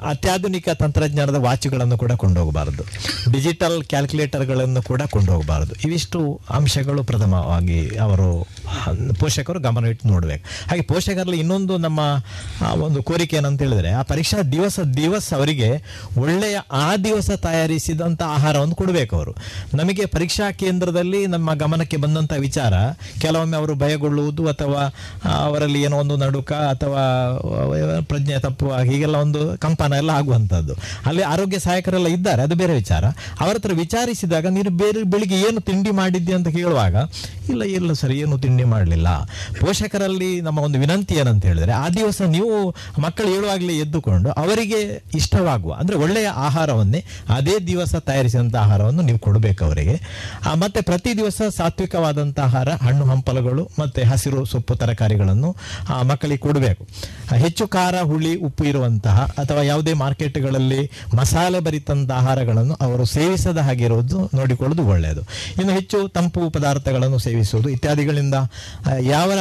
ಅತ್ಯಾಧುನಿಕ 0.09 0.69
ತಂತ್ರಜ್ಞಾನದ 0.69 1.35
ವಾಚುಗಳನ್ನು 1.35 1.97
ಕೂಡ 1.97 2.11
ಕೊಂಡೋಗಬಾರದು. 2.11 2.83
ಡಿಜಿಟಲ್ 3.31 3.83
ಕ್ಯಾಲ್ಕುಲೇಟರ್ಗಳನ್ನು 3.83 4.81
ಕೂಡ 4.81 5.01
ಕೊಂಡೋಗಬಾರದು. 5.11 5.73
ಇವಿಷ್ಟು 5.73 6.41
ಅಂಶಗಳು 6.49 7.03
ಪ್ರಥಮವಾಗಿ 7.03 7.97
ಅವರು 7.97 8.47
ಪೋಷಕರು 9.19 9.43
ಪೋಷಕರು 9.43 9.59
ಗಮನವಿಟ್ಟು 9.59 10.07
ನೋಡಬೇಕು. 10.07 10.69
ಹಾಗೆ 10.69 10.81
ಪೋಷಕರಲ್ಲಿ 10.81 11.39
ಇನ್ನೊಂದು 11.39 11.77
ನಮ್ಮ 11.77 11.99
ಒಂದು 12.81 13.03
ಕೋರಿಕೆ 13.03 13.35
ಏನಂತ 13.35 13.61
ಹೇಳಿದ್ರೆ, 13.61 13.91
ಆ 13.91 14.01
ಪರೀಕ್ಷಾ 14.01 14.41
ದಿವಸ 14.41 14.79
ದಿವಸ 14.79 15.33
ಅವರಿಗೆ 15.33 15.69
ಒಳ್ಳೆಯ 16.17 16.59
ಆ 16.71 16.95
ದಿವಸ 16.95 17.31
ತಯಾರಿಸಿದಂಥ 17.31 18.21
ಆಹಾರವನ್ನು 18.21 18.75
ಕೊಡಬೇಕು 18.75 19.15
ಅವರು. 19.15 19.31
ನಮಗೆ 19.73 20.05
ಪರೀಕ್ಷಾ 20.05 20.51
ಕೇಂದ್ರದಲ್ಲಿ 20.51 21.27
ನಮ್ಮ 21.27 21.53
ಗಮನಕ್ಕೆ 21.53 21.97
ಬಂದಂಥ 21.97 22.33
ವಿಚಾರ, 22.33 22.73
ಕೆಲವೊಮ್ಮೆ 23.21 23.57
ಅವರು 23.57 23.75
ಭಯಗೊಳ್ಳುವುದು 23.75 24.47
ಅಥವಾ 24.47 24.93
ಅವರಲ್ಲಿ 25.33 25.81
ಏನೋ 25.81 25.97
ಒಂದು 25.97 26.17
ನಡುಕ 26.17 26.53
ಅಥವಾ 26.53 27.39
ಪ್ರಜ್ಞೆ 28.01 28.39
ತಪ್ಪುವ 28.39 28.79
ಹೀಗೆಲ್ಲ 28.79 29.15
ಒಂದು 29.15 29.52
ಕಂಪನ 29.63 29.93
ಎಲ್ಲ 30.01 30.11
ಆಗುವಂಥದ್ದು. 30.19 30.73
ಅಲ್ಲಿ 31.09 31.23
ಆರೋಗ್ಯ 31.33 31.59
ಸಹಾಯಕರೆಲ್ಲ 31.65 32.09
ಇದ್ದಾರೆ, 32.17 32.41
ಅದು 32.47 32.55
ಬೇರೆ 32.61 32.73
ವಿಚಾರ. 32.81 33.03
ಅವರ 33.43 33.53
ಹತ್ರ 33.59 33.73
ವಿಚಾರಿಸಿದಾಗ 33.83 34.45
ನೀನು 34.57 34.71
ಬೇರೆ 34.81 35.03
ಬೆಳಿಗ್ಗೆ 35.13 35.37
ಏನು 35.47 35.61
ತಿಂಡಿ 35.69 35.91
ಮಾಡಿದ್ದೆ 35.99 36.33
ಅಂತ 36.39 36.49
ಕೇಳುವಾಗ, 36.57 36.95
ಇಲ್ಲ 37.51 37.63
ಇಲ್ಲ 37.77 37.93
ಸರ್, 38.01 38.13
ಏನು 38.23 38.35
ತಿಂಡಿ 38.45 38.65
ಮಾಡಲಿಲ್ಲ. 38.73 39.07
ಪೋಷಕರಲ್ಲಿ 39.61 40.29
ನಮ್ಮ 40.47 40.59
ಒಂದು 40.67 40.77
ವಿನಂತಿ 40.83 41.15
ಏನಂತ 41.21 41.43
ಹೇಳಿದ್ರೆ, 41.51 41.73
ಆ 41.83 41.87
ದಿವಸ 41.99 42.19
ನೀವು 42.35 42.53
ಮಕ್ಕಳು 43.05 43.29
ಹೇಳುವಾಗಲೇ 43.35 43.75
ಎದ್ದುಕೊಂಡು 43.85 44.29
ಅವರಿಗೆ 44.43 44.81
ಇಷ್ಟವಾಗುವ, 45.21 45.71
ಅಂದರೆ 45.81 45.95
ಒಳ್ಳೆಯ 46.03 46.29
ಆಹಾರವನ್ನೇ 46.47 47.01
ಅದೇ 47.37 47.55
ದಿವಸ 47.71 47.93
ತಯಾರಿಸಿದಂಥ 48.09 48.55
ಆಹಾರವನ್ನು 48.65 49.05
ನೀವು 49.09 49.19
ಕೊಡಬೇಕು 49.27 49.61
ಅವರಿಗೆ. 49.69 49.95
ಮತ್ತು 50.63 50.79
ಪ್ರತಿ 50.89 51.11
ದಿವಸ 51.19 51.41
ಸಾತ್ವಿಕವಾದಂಥ 51.57 52.39
ಆಹಾರ, 52.47 52.69
ಹಣ್ಣು 52.85 53.05
ಹಂಪಲುಗಳು 53.11 53.63
ಮತ್ತು 53.81 54.01
ಹಸಿರು 54.11 54.41
ಸೊಪ್ಪು 54.51 54.73
ತರಕಾರಿಗಳನ್ನು 54.81 55.49
ಮಕ್ಕಳಿಗೆ 56.09 56.41
ಕೊಡಬೇಕು. 56.45 56.83
ಹೆಚ್ಚು 57.43 57.65
ಖಾರ, 57.75 57.95
ಹುಳಿ, 58.09 58.33
ಉಪ್ಪು 58.47 58.63
ಇರುವಂತಹ 58.71 59.17
ಅಥವಾ 59.37 59.61
ಯಾವುದೇ 59.61 59.93
ಮಾರ್ಕೆಟ್ಗಳಲ್ಲಿ 59.93 60.91
ಮಸಾಲೆ 61.17 61.59
ಭರಿತಂಥ 61.59 62.11
ಆಹಾರಗಳನ್ನು 62.11 62.73
ಅವರು 62.73 63.05
ಸೇವಿಸದ 63.05 63.57
ಹಾಗೆ 63.57 63.87
ನೋಡಿಕೊಳ್ಳುವುದು 63.87 64.83
ಒಳ್ಳೆಯದು. 64.91 65.21
ಇನ್ನು 65.59 65.73
ಹೆಚ್ಚು 65.73 66.07
ತಂಪು 66.07 66.49
ಪದಾರ್ಥಗಳನ್ನು 66.49 67.17
ಸೇವಿಸುವುದು 67.17 67.69
ಇತ್ಯಾದಿಗಳಿಂದ 67.69 68.35
ಯಾವ 69.01 69.31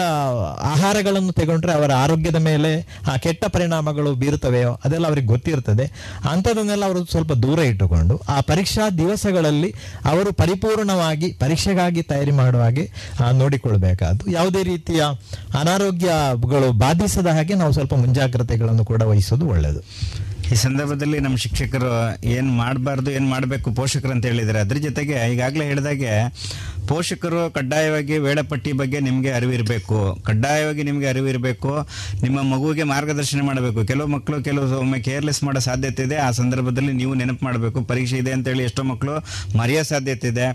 ಆಹಾರಗಳನ್ನು 0.62 1.32
ತೆಗೊಂಡ್ರೆ 1.32 1.72
ಅವರ 1.72 1.92
ಆರೋಗ್ಯದ 1.92 2.36
ಮೇಲೆ 2.36 2.72
ಆ 3.12 3.16
ಕೆಟ್ಟ 3.16 3.44
ಪರಿಣಾಮಗಳು 3.44 4.14
ಬೀರುತ್ತವೆಯೋ 4.14 4.80
ಅದೆಲ್ಲ 4.84 5.06
ಅವರಿಗೆ 5.06 5.26
ಗೊತ್ತಿರ್ತದೆ. 5.26 5.86
ಅಂಥದನ್ನೆಲ್ಲ 6.30 6.84
ಅವರು 6.84 7.04
ಸ್ವಲ್ಪ 7.04 7.32
ದೂರ 7.32 7.58
ಇಟ್ಟುಕೊಂಡು 7.58 8.16
ಆ 8.28 8.40
ಪರೀಕ್ಷಾ 8.40 8.90
ದಿವಸಗಳಲ್ಲಿ 8.90 9.74
ಅವರು 10.04 10.32
ಪರಿಪೂರ್ಣವಾಗಿ 10.32 11.32
ಪರೀಕ್ಷೆಗಾಗಿ 11.32 12.02
ತಯಾರಿ 12.02 12.30
ಮಾಡುವ 12.30 12.62
ಹಾಗೆ 12.62 12.90
ನೋಡಿಕೊಳ್ಬೇಕಾದ್ದು 13.32 14.30
ಯಾವುದೇ 14.30 14.62
ರೀತಿಯ 14.62 15.02
ಅನಾರೋಗ್ಯಗಳು 15.60 16.72
ಬಾಧಿಸದ 16.72 17.26
ಹಾಗೆ 17.26 17.54
ನಾವು 17.54 17.72
ಸ್ವಲ್ಪ 17.72 17.94
ಮುಂಜಾಗ್ರತೆಗಳನ್ನು 17.94 18.84
ಕೂಡ 18.84 19.02
ವಹಿಸೋದು 19.02 19.46
ಒಳ್ಳೆಯದು. 19.46 19.81
ಈ 20.52 20.54
ಸಂದರ್ಭದಲ್ಲಿ 20.54 21.18
ನಮ್ಮ 21.18 21.36
ಶಿಕ್ಷಕರು 21.36 21.90
ಏನು 22.26 22.50
ಮಾಡಬಾರ್ದು, 22.52 23.10
ಏನು 23.10 23.26
ಮಾಡಬೇಕು 23.26 23.68
ಪೋಷಕರು 23.74 24.12
ಅಂತ 24.12 24.26
ಹೇಳಿದರೆ 24.26 24.58
ಅದ್ರ 24.58 24.76
ಜೊತೆಗೆ 24.76 25.32
ಈಗಾಗಲೇ 25.32 25.64
ಹೇಳಿದಾಗೆ 25.64 26.10
ಪೋಷಕರು 26.88 27.50
ಕಡ್ಡಾಯವಾಗಿ 27.50 28.18
ವೇಳಾಪಟ್ಟಿ 28.18 28.72
ಬಗ್ಗೆ 28.72 29.00
ನಿಮಗೆ 29.00 29.30
ಅರಿವಿರಬೇಕು. 29.30 30.18
ಕಡ್ಡಾಯವಾಗಿ 30.26 30.82
ನಿಮಗೆ 30.82 31.06
ಅರಿವಿರಬೇಕು. 31.06 31.88
ನಿಮ್ಮ 32.22 32.42
ಮಗುವಿಗೆ 32.42 32.82
ಮಾರ್ಗದರ್ಶನ 32.82 33.40
ಮಾಡಬೇಕು. 33.42 33.84
ಕೆಲವು 33.84 34.06
ಮಕ್ಕಳು 34.06 34.42
ಕೆಲವು 34.42 34.78
ಒಮ್ಮೆ 34.78 35.00
ಕೇರ್ಲೆಸ್ 35.00 35.44
ಮಾಡೋ 35.44 35.60
ಸಾಧ್ಯತೆ 35.60 36.02
ಇದೆ. 36.02 36.16
ಆ 36.16 36.30
ಸಂದರ್ಭದಲ್ಲಿ 36.30 36.92
ನೀವು 36.92 37.14
ನೆನಪು 37.14 37.44
ಮಾಡಬೇಕು. 37.44 37.80
ಪರೀಕ್ಷೆ 37.80 38.16
ಇದೆ 38.16 38.32
ಅಂತೇಳಿ 38.32 38.64
ಎಷ್ಟೋ 38.64 38.82
ಮಕ್ಕಳು 38.82 39.14
ಮರೆಯೋ 39.58 39.82
ಸಾಧ್ಯತೆ 39.82 40.28
ಇದೆ. 40.28 40.46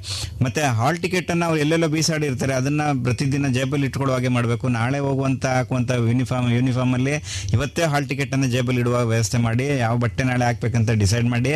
ಮತ್ತು 0.43 0.73
ಹಾಲ್ 0.73 0.97
ಟಿಕೆಟನ್ನು 0.97 1.45
ಅವ್ರು 1.45 1.59
ಎಲ್ಲೆಲ್ಲೋ 1.59 1.87
ಬೀಸಾಡಿರ್ತಾರೆ. 1.87 2.53
ಅದನ್ನು 2.53 3.03
ಪ್ರತಿದಿನ 3.03 3.47
ಜೇಬಲ್ಲಿ 3.47 3.87
ಇಟ್ಕೊಳ್ಳೋ 3.87 4.13
ಹಾಗೆ 4.13 4.27
ಮಾಡಬೇಕು. 4.27 4.67
ನಾಳೆ 4.67 4.99
ಹೋಗುವಂಥ 4.99 5.45
ಹಾಕುವಂಥ 5.45 5.91
ಯೂನಿಫಾರ್ಮ್ 5.91 6.51
ಯೂನಿಫಾರ್ಮಲ್ಲಿ 6.51 7.13
ಇವತ್ತೇ 7.53 7.83
ಹಾಲ್ 7.83 8.09
ಟಿಕೆಟನ್ನು 8.09 8.47
ಜೇಬಲ್ಲಿ 8.47 8.81
ಇಡುವ 8.81 9.05
ವ್ಯವಸ್ಥೆ 9.05 9.37
ಮಾಡಿ, 9.37 9.67
ಯಾವ 9.77 9.97
ಬಟ್ಟೆ 9.97 10.23
ನಾಳೆ 10.23 10.45
ಹಾಕ್ಬೇಕಂತ 10.45 10.91
ಡಿಸೈಡ್ 10.91 11.25
ಮಾಡಿ, 11.25 11.53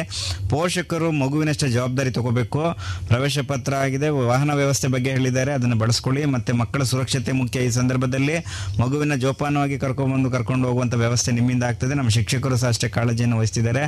ಪೋಷಕರು 0.50 1.12
ಮಗುವಿನಷ್ಟು 1.12 1.68
ಜವಾಬ್ದಾರಿ 1.68 2.12
ತಗೋಬೇಕು. 2.12 2.62
ಪ್ರವೇಶ 3.08 3.40
ಪತ್ರ 3.40 3.76
ಆಗಿದೆ. 3.76 4.10
ವಾಹನ 4.10 4.52
ವ್ಯವಸ್ಥೆ 4.62 4.88
ಬಗ್ಗೆ 4.88 5.10
ಹೇಳಿದ್ದಾರೆ. 5.12 5.52
ಅದನ್ನು 5.54 5.78
ಬಳಸ್ಕೊಳ್ಳಿ. 5.78 6.26
ಮತ್ತೆ 6.36 6.54
ಮಕ್ಕಳ 6.54 6.84
ಸುರಕ್ಷತೆ 6.84 7.32
ಮುಖ್ಯ. 7.32 7.60
ಈ 7.60 7.70
ಸಂದರ್ಭದಲ್ಲಿ 7.70 8.38
ಮಗುವಿನ 8.82 9.16
ಜೋಪಾನವಾಗಿ 9.16 9.78
ಕರ್ಕೊಂಡ್ಬಂದು 9.78 10.32
ಕರ್ಕೊಂಡು 10.32 10.68
ಹೋಗುವಂಥ 10.68 10.94
ವ್ಯವಸ್ಥೆ 10.94 11.32
ನಿಮ್ಮಿಂದ 11.32 11.64
ಆಗ್ತದೆ. 11.64 11.94
ನಮ್ಮ 11.94 12.10
ಶಿಕ್ಷಕರು 12.10 12.58
ಸಹ 12.58 12.68
ಅಷ್ಟೇ 12.68 12.90
ಕಾಳಜಿಯನ್ನು 12.90 13.38
ವಹಿಸ್ತಿದ್ದಾರೆ. 13.38 13.84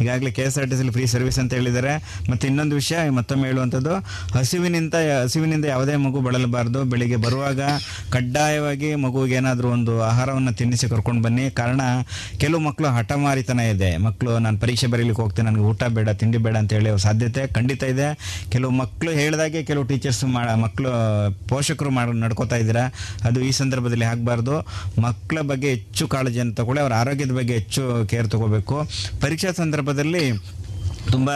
ಈಗಾಗಲೇ 0.00 0.30
ಕೆ 0.30 0.42
ಎಸ್ 0.42 0.58
ಫ್ರೀ 0.92 1.06
ಸರ್ವಿಸ್ 1.06 1.38
ಅಂತ 1.38 1.52
ಹೇಳಿದ್ದಾರೆ. 1.54 1.94
ಮತ್ತು 2.30 2.46
ಇನ್ನೊಂದು 2.46 2.74
ವಿಷಯ 2.74 3.10
ಮತ್ತೊಮ್ಮೆ 3.10 3.48
ಹೇಳುವಂಥದ್ದು, 3.48 3.94
ಹಸಿವಿನಿಂದ 4.38 4.94
ಹಸಿವಿನಿಂದ 5.22 5.64
ಯಾವುದೇ 5.64 5.96
ಮಗು 5.96 6.20
ಬಳಲಬಾರ್ದು. 6.20 6.84
ಬೆಳಿಗ್ಗೆ 6.84 7.16
ಬರುವಾಗ 7.16 7.60
ಕಡ್ಡಾಯವಾಗಿ 8.10 8.94
ಮಗುವಿಗೆ 8.94 9.34
ಏನಾದರೂ 9.34 9.68
ಒಂದು 9.68 10.02
ಆಹಾರವನ್ನು 10.02 10.52
ತಿನ್ನಿಸಿ 10.52 10.88
ಕರ್ಕೊಂಡು 10.88 11.22
ಬನ್ನಿ. 11.22 11.50
ಕಾರಣ, 11.50 11.80
ಕೆಲವು 12.40 12.60
ಮಕ್ಕಳು 12.60 12.88
ಹಠಮಾರಿತನ 12.88 13.60
ಇದೆ. 13.60 13.96
ಮಕ್ಕಳು, 13.96 14.38
ನಾನು 14.38 14.58
ಪರೀಕ್ಷೆ 14.58 14.86
ಬರೀಲಿಕ್ಕೆ 14.86 15.22
ಹೋಗ್ತೇನೆ. 15.22 15.50
ನನಗೆ 15.50 15.62
ಊಟ 15.62 15.84
ಬೇಡ, 15.84 16.08
ತಿಂಡಿ 16.10 16.38
ಬೇಡ 16.38 16.56
ಅಂತ 16.56 16.72
ಹೇಳಿ 16.72 17.00
ಸಾಧ್ಯತೆ 17.00 17.46
ಖಂಡಿತ 17.46 17.82
ಇದೆ. 17.82 18.08
ಕೆಲವು 18.50 18.70
ಮಕ್ಕಳು 18.70 19.10
ಹೇಳಿದಾಗೆ 19.10 19.62
ಕೆಲವು 19.62 19.84
ಟೀಚರ್ಸ್ 19.84 20.17
ಮಾಡ 20.26 20.48
ಮಕ್ಕಳು 20.64 20.90
ಪೋಷಕರು 21.48 21.90
ಮಾಡ, 21.90 22.08
ನಡ್ಕೋತಾ 22.24 22.56
ಇದ್ದೀರಾ? 22.56 22.84
ಅದು 23.28 23.40
ಈ 23.40 23.50
ಸಂದರ್ಭದಲ್ಲಿ 23.50 24.04
ಆಗಬಾರ್ದು. 24.04 24.56
ಮಕ್ಕಳ 25.06 25.40
ಬಗ್ಗೆ 25.40 25.68
ಹೆಚ್ಚು 25.68 26.08
ಕಾಳಜಿಯನ್ನು 26.08 26.54
ತಗೊಳ್ಳಿ, 26.54 26.82
ಅವರ 26.82 26.94
ಆರೋಗ್ಯದ 27.02 27.32
ಬಗ್ಗೆ 27.40 27.54
ಹೆಚ್ಚು 27.54 28.06
ಕೇರ್ 28.06 28.30
ತಗೋಬೇಕು. 28.30 28.78
ಪರೀಕ್ಷಾ 29.20 29.52
ಸಂದರ್ಭದಲ್ಲಿ 29.52 30.24
ತುಂಬ 31.12 31.30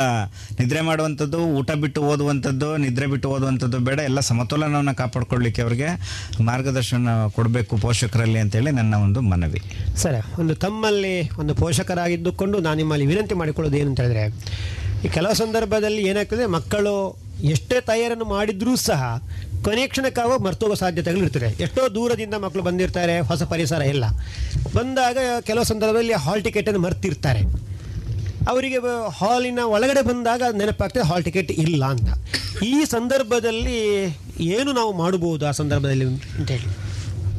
ನಿದ್ರೆ 0.59 0.81
ಮಾಡುವಂಥದ್ದು, 0.81 1.39
ಊಟ 1.59 1.71
ಬಿಟ್ಟು 1.83 2.01
ಓದುವಂಥದ್ದು, 2.03 2.77
ನಿದ್ರೆ 2.77 3.07
ಬಿಟ್ಟು 3.07 3.29
ಓದುವಂಥದ್ದು 3.29 3.79
ಬೇಡ. 3.79 3.99
ಎಲ್ಲ 3.99 4.21
ಸಮತೋಲನವನ್ನು 4.21 4.95
ಕಾಪಾಡ್ಕೊಳ್ಳಿಕ್ಕೆ 4.95 5.63
ಅವರಿಗೆ 5.63 5.89
ಮಾರ್ಗದರ್ಶನ 6.45 7.09
ಕೊಡಬೇಕು 7.37 7.77
ಪೋಷಕರಲ್ಲಿ 7.77 8.39
ಅಂತೇಳಿ 8.39 8.71
ನನ್ನ 8.71 8.95
ಒಂದು 8.95 9.21
ಮನವಿ. 9.21 9.63
ಸರ್, 10.03 10.21
ಒಂದು 10.41 10.55
ತಮ್ಮಲ್ಲಿ 10.55 11.15
ಒಂದು 11.39 11.55
ಪೋಷಕರಾಗಿದ್ದುಕೊಂಡು 11.55 12.59
ನಾನು 12.59 12.77
ನಿಮ್ಮಲ್ಲಿ 12.77 13.07
ವಿನಂತಿ 13.07 13.35
ಮಾಡಿಕೊಳ್ಳೋದು 13.35 13.77
ಏನು 13.77 13.91
ಅಂತ 13.91 14.01
ಹೇಳಿದ್ರೆ, 14.01 14.27
ಈ 15.05 15.09
ಕೆಲವು 15.09 15.35
ಸಂದರ್ಭದಲ್ಲಿ 15.35 16.03
ಏನಾಗ್ತದೆ, 16.03 16.47
ಮಕ್ಕಳು 16.47 17.19
ಎಷ್ಟೇ 17.55 17.81
ತಯಾರನ್ನು 17.91 18.25
ಮಾಡಿದ್ರೂ 18.25 18.77
ಸಹ 18.89 19.03
ಕೊನೆ 19.65 19.87
ಕ್ಷಣಕ್ಕಾಗ 19.87 20.37
ಮರ್ತೋಗೋ 20.45 20.75
ಸಾಧ್ಯತೆಗಳು 20.75 21.23
ಇರ್ತದೆ. 21.25 21.49
ಎಷ್ಟೋ 21.65 21.83
ದೂರದಿಂದ 21.95 22.37
ಮಕ್ಕಳು 22.45 22.63
ಬಂದಿರ್ತಾರೆ, 22.63 23.21
ಹೊಸ 23.21 23.43
ಪರಿಸರ 23.53 23.83
ಎಲ್ಲ 23.95 24.05
ಬಂದಾಗ 24.75 25.19
ಕೆಲವು 25.49 25.65
ಸಂದರ್ಭದಲ್ಲಿ 25.65 26.13
ಹಾಲ್ 26.25 26.45
ಟಿಕೆಟನ್ನು 26.45 26.81
ಮರ್ತಿರ್ತಾರೆ. 26.81 27.43
ಅವರಿಗೆ 28.51 28.79
ಹಾಲಿನ 29.19 29.61
ಒಳಗಡೆ 29.77 30.03
ಬಂದಾಗ 30.11 30.43
ನೆನಪಾಗ್ತದೆ 30.61 31.05
ಹಾಲ್ 31.11 31.25
ಟಿಕೆಟ್ 31.25 31.53
ಇಲ್ಲ 31.65 31.85
ಅಂತ. 31.95 32.09
ಈ 32.73 32.85
ಸಂದರ್ಭದಲ್ಲಿ 32.97 33.79
ಏನು 34.57 34.73
ನಾವು 34.73 34.93
ಮಾಡಬಹುದು 34.93 35.47
ಆ 35.47 35.51
ಸಂದರ್ಭದಲ್ಲಿ 35.61 36.05
ಅಂತೇಳಿ 36.39 36.69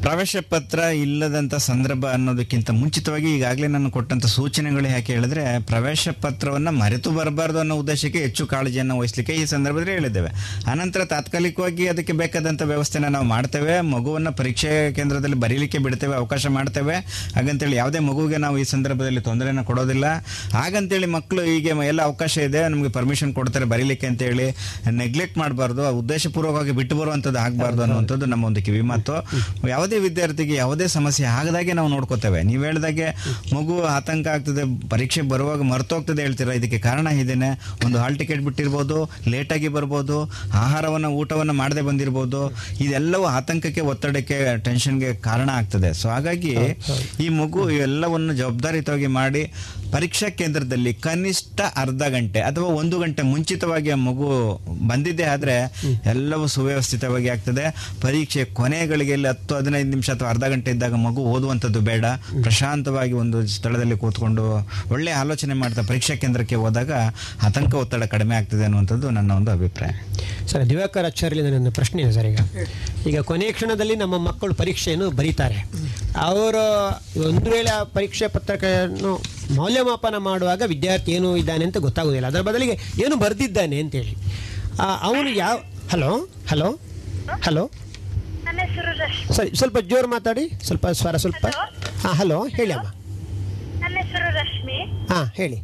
ಪ್ರವೇಶ 0.04 0.36
ಪತ್ರ 0.48 0.78
ಇಲ್ಲದಂಥ 1.02 1.54
ಸಂದರ್ಭ 1.66 2.04
ಅನ್ನೋದಕ್ಕಿಂತ 2.06 2.70
ಮುಂಚಿತವಾಗಿ 2.78 3.28
ಈಗಾಗಲೇ 3.36 3.68
ನಾನು 3.74 3.90
ಕೊಟ್ಟಂಥ 3.90 4.26
ಸೂಚನೆಗಳು 4.26 4.88
ಯಾಕೆ 4.88 5.10
ಹೇಳಿದ್ರೆ, 5.12 5.44
ಪ್ರವೇಶ 5.70 6.08
ಪತ್ರವನ್ನು 6.24 6.72
ಮರೆತು 6.80 7.10
ಬರಬಾರ್ದು 7.10 7.58
ಅನ್ನೋ 7.58 7.74
ಉದ್ದೇಶಕ್ಕೆ 7.82 8.18
ಹೆಚ್ಚು 8.18 8.44
ಕಾಳಜಿಯನ್ನು 8.46 8.94
ವಹಿಸಲಿಕ್ಕೆ 8.98 9.34
ಈ 9.42 9.44
ಸಂದರ್ಭದಲ್ಲಿ 9.44 9.92
ಹೇಳಿದ್ದೇವೆ. 9.92 10.30
ಅನಂತರ 10.72 11.04
ತಾತ್ಕಾಲಿಕವಾಗಿ 11.12 11.86
ಅದಕ್ಕೆ 11.92 12.12
ಬೇಕಾದಂಥ 12.12 12.62
ವ್ಯವಸ್ಥೆನ 12.72 13.08
ನಾವು 13.16 13.24
ಮಾಡ್ತೇವೆ. 13.24 13.80
ಮಗುವನ್ನು 13.94 14.32
ಪರೀಕ್ಷೆ 14.40 14.92
ಕೇಂದ್ರದಲ್ಲಿ 14.98 15.38
ಬರೀಲಿಕ್ಕೆ 15.44 15.80
ಬಿಡ್ತೇವೆ, 15.86 16.14
ಅವಕಾಶ 16.16 16.46
ಮಾಡ್ತೇವೆ. 16.58 16.96
ಹಾಗಂತೇಳಿ 17.36 17.76
ಯಾವುದೇ 17.76 18.02
ಮಗುವಿಗೆ 18.10 18.40
ನಾವು 18.44 18.58
ಈ 18.58 18.66
ಸಂದರ್ಭದಲ್ಲಿ 18.74 19.22
ತೊಂದರೆಯನ್ನು 19.30 19.64
ಕೊಡೋದಿಲ್ಲ. 19.70 20.04
ಹಾಗಂತೇಳಿ 20.58 21.06
ಮಕ್ಕಳು 21.16 21.44
ಹೀಗೆ 21.50 21.72
ಎಲ್ಲ 21.92 22.02
ಅವಕಾಶ 22.10 22.36
ಇದೆ, 22.50 22.62
ನಮಗೆ 22.68 22.92
ಪರ್ಮಿಷನ್ 22.98 23.34
ಕೊಡ್ತಾರೆ 23.40 23.68
ಬರೀಲಿಕ್ಕೆ 23.74 24.08
ಅಂತೇಳಿ. 24.12 24.48
ನೆಗ್ಲೆಕ್ಟ್ 25.02 25.38
ಮಾಡಬಾರ್ದು, 25.44 25.88
ಉದ್ದೇಶಪೂರ್ವಕವಾಗಿ 26.02 26.76
ಬಿಟ್ಟು 26.82 26.96
ಬರುವಂಥದ್ದು 27.02 27.42
ಆಗಬಾರ್ದು 27.46 27.82
ಅನ್ನುವಂಥದ್ದು 27.88 28.28
ನಮ್ಮ 28.34 28.44
ಒಂದು 28.52 28.62
ಕಿವಿ 28.68 28.84
ಮಾತು 28.92 29.16
ಯಾವುದೇ 29.74 29.92
ಯಾವುದೇ 29.94 30.08
ವಿದ್ಯಾರ್ಥಿಗೆ 30.08 30.54
ಯಾವುದೇ 30.54 30.86
ಸಮಸ್ಯೆ 30.94 31.24
ಆಗದಾಗೆ 31.38 31.72
ನಾವು 31.78 31.88
ನೋಡ್ಕೋತೇವೆ. 31.88 32.40
ನೀವು 32.48 32.62
ಹೇಳ್ದಾಗೆ 32.64 33.06
ಮಗು 33.54 33.74
ಆತಂಕ 33.96 34.26
ಆಗ್ತದೆ 34.34 34.62
ಪರೀಕ್ಷೆ 34.88 35.20
ಬರುವಾಗ 35.32 35.60
ಮರ್ತೋಗ್ತದೆ 35.70 36.20
ಹೇಳ್ತೀರಾ? 36.22 36.52
ಇದಕ್ಕೆ 36.58 36.78
ಕಾರಣ 36.86 37.06
ಇದೇನೆ. 37.22 37.50
ಒಂದು 37.86 37.98
ಹಾಲ್ 37.98 38.16
ಟಿಕೆಟ್ 38.18 38.42
ಬಿಟ್ಟಿರ್ಬೋದು 38.46 38.98
ಲೇಟಾಗಿ 39.28 39.68
ಬರ್ಬೋದು 39.76 40.16
ಆಹಾರವನ್ನು 40.64 41.10
ಊಟವನ್ನು 41.20 41.54
ಮಾಡದೆ 41.60 41.82
ಬಂದಿರ್ಬೋದು. 41.88 42.40
ಇದೆಲ್ಲವೂ 42.84 43.26
ಆತಂಕಕ್ಕೆ 43.38 43.84
ಒತ್ತಡಕ್ಕೆ 43.92 44.38
ಟೆನ್ಷನ್ಗೆ 44.64 45.12
ಕಾರಣ 45.28 45.48
ಆಗ್ತದೆ. 45.60 45.92
ಸೊ 46.00 46.08
ಹಾಗಾಗಿ 46.08 46.54
ಈ 47.24 47.28
ಮಗು 47.40 47.62
ಇವೆಲ್ಲವನ್ನು 47.70 48.34
ಜವಾಬ್ದಾರಿತವಾಗಿ 48.34 49.10
ಮಾಡಿ 49.20 49.44
ಪರೀಕ್ಷಾ 49.94 50.28
ಕೇಂದ್ರದಲ್ಲಿ 50.40 50.92
ಕನಿಷ್ಠ 51.06 51.60
ಅರ್ಧ 51.76 52.02
ಗಂಟೆ 52.14 52.40
ಅಥವಾ 52.40 52.68
ಒಂದು 52.80 52.96
ಗಂಟೆ 52.98 53.22
ಮುಂಚಿತವಾಗಿ 53.32 53.90
ಆ 53.90 53.98
ಮಗು 54.06 54.28
ಬಂದಿದ್ದೇ 54.88 55.26
ಆದರೆ 55.34 55.56
ಎಲ್ಲವೂ 56.04 56.46
ಸುವ್ಯವಸ್ಥಿತವಾಗಿ 56.46 57.28
ಆಗ್ತದೆ. 57.28 57.64
ಪರೀಕ್ಷೆ 58.02 58.44
ಕೊನೆಗಳಿಗೆ 58.58 59.12
ಇಲ್ಲಿ 59.12 59.28
ಹತ್ತು, 59.28 59.54
ಹದಿನೈದು 59.56 59.90
ನಿಮಿಷ 59.90 60.10
ಅಥವಾ 60.10 60.28
ಅರ್ಧ 60.28 60.44
ಗಂಟೆ 60.44 60.70
ಇದ್ದಾಗ 60.70 60.94
ಮಗು 61.06 61.22
ಓದುವಂಥದ್ದು 61.34 61.80
ಬೇಡ. 61.80 62.04
ಪ್ರಶಾಂತವಾಗಿ 62.42 63.12
ಒಂದು 63.12 63.40
ಸ್ಥಳದಲ್ಲಿ 63.56 63.98
ಕೂತ್ಕೊಂಡು 63.98 64.44
ಒಳ್ಳೆ 64.94 65.12
ಆಲೋಚನೆ 65.22 65.54
ಮಾಡ್ತಾ 65.54 65.82
ಪರೀಕ್ಷಾ 65.82 66.16
ಕೇಂದ್ರಕ್ಕೆ 66.24 66.58
ಹೋದಾಗ 66.64 66.92
ಆತಂಕ, 67.48 67.74
ಒತ್ತಡ 67.74 68.04
ಕಡಿಮೆ 68.14 68.36
ಆಗ್ತದೆ 68.36 68.64
ಅನ್ನುವಂಥದ್ದು 68.64 69.10
ನನ್ನ 69.10 69.30
ಒಂದು 69.32 69.50
ಅಭಿಪ್ರಾಯ. 69.50 69.92
ಸರ್, 70.46 70.64
ದಿವಾಕರ್ 70.70 71.04
ಆಚಾರ್ಯ 71.04 71.42
ನನ್ನ 71.50 71.72
ಪ್ರಶ್ನೆ 71.80 72.00
ಇದೆ 72.02 72.12
ಸರ್ 72.12 72.26
ಈಗ. 72.26 72.40
ಈಗ 73.06 73.20
ಕೊನೆ 73.20 73.52
ಕ್ಷಣದಲ್ಲಿ 73.52 73.96
ನಮ್ಮ 73.96 74.16
ಮಕ್ಕಳು 74.18 74.54
ಪರೀಕ್ಷೆಯನ್ನು 74.54 75.10
ಬರೀತಾರೆ. 75.10 75.58
ಅವರು 76.20 76.62
ಒಂದು 77.28 77.50
ವೇಳೆ 77.50 77.70
ಆ 77.70 77.82
ಪರೀಕ್ಷೆ 77.96 78.28
ಪತ್ರಕವನ್ನು 78.28 79.12
ಮೌಲ್ಯಮಾಪನ 79.54 80.16
ಮಾಡುವಾಗ 80.18 80.62
ವಿದ್ಯಾರ್ಥಿ 80.66 81.12
ಏನು 81.12 81.36
ಇದ್ದಾನೆ 81.36 81.64
ಅಂತ 81.64 81.78
ಗೊತ್ತಾಗೋದಿಲ್ಲ 81.78 82.26
ಅದರ 82.26 82.40
ಬದಲಿಗೆ 82.40 82.74
ಏನು 83.04 83.16
ಬರೆದಿದ್ದಾನೆ 83.16 83.80
ಅಂತೇಳಿ 83.80 84.14
ಅವನು 85.00 85.28
ಯಾವ 85.34 85.56
ಹಲೋ 85.92 86.10
ಹಲೋ 86.50 86.68
ಹಲೋ. 87.42 87.64
ಸರಿ 89.32 89.56
ಸ್ವಲ್ಪ 89.56 89.78
ಜೋರು 89.90 90.08
ಮಾತಾಡಿ. 90.08 90.42
ಸ್ವಲ್ಪ 90.64 90.86
ಸ್ವರ 90.98 91.16
ಸ್ವಲ್ಪ. 91.16 91.46
ಹಾಂ 92.02 92.14
ಹಲೋ 92.14 92.38
ಹೇಳಿ 92.48 92.72
ಅಮ್ಮ. 92.72 92.88
ನನ್ನ 93.82 93.96
ಹೆಸರು 94.02 94.28
ರಶ್ಮಿ. 94.38 94.78
ಹಾಂ 95.12 95.26
ಹೇಳಿ. 95.34 95.58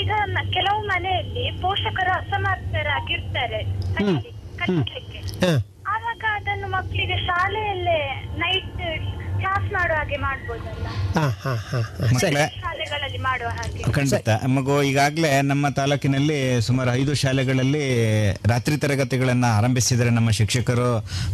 ಈಗ 0.00 0.10
ಕೆಲವು 0.52 0.80
ಮನೆಯಲ್ಲಿ 0.86 1.44
ಪೋಷಕರು 1.62 2.12
ಅಸಮರ್ಥರಾಗಿರ್ತಾರೆ 2.20 3.60
ಆವಾಗ 5.86 6.24
ಅದನ್ನು 6.34 6.68
ಮಕ್ಕಳಿಗೆ 6.68 7.16
ಶಾಲೆಯಲ್ಲೇ 7.26 8.00
ನೈಟ್ 8.36 8.82
ಕ್ಲಾಸ್ 9.44 9.68
ಮಾಡುವ 9.72 9.96
ಹಾಗೆ 10.00 10.16
ಮಾಡ್ಬೋದಲ್ಲ? 10.16 10.86
ಹಾಂ 11.16 11.30
ಹಾಂ 11.42 11.58
ಹಾಂ 11.70 11.82
ಹಾಂ. 11.98 12.18
ಸರಿ. 12.18 12.34
ಶಾಲೆಗಳಲ್ಲಿ 12.60 13.18
ಮಾಡುವ 13.18 13.48
ಹಾಗೆ. 13.48 13.82
ಖಂಡಿತ. 13.92 14.28
ಮಗು 14.56 14.82
ಈಗಾಗಲೇ 14.82 15.30
ನಮ್ಮ 15.42 15.68
ತಾಲೂಕಿನಲ್ಲಿ 15.68 16.60
ಸುಮಾರು 16.60 16.90
ಐದು 16.94 17.14
ಶಾಲೆಗಳಲ್ಲಿ 17.14 17.82
ರಾತ್ರಿ 18.46 18.76
ತರಗತಿಗಳನ್ನು 18.76 19.48
ಆರಂಭಿಸಿದರೆ 19.58 20.10
ನಮ್ಮ 20.10 20.30
ಶಿಕ್ಷಕರು. 20.30 20.88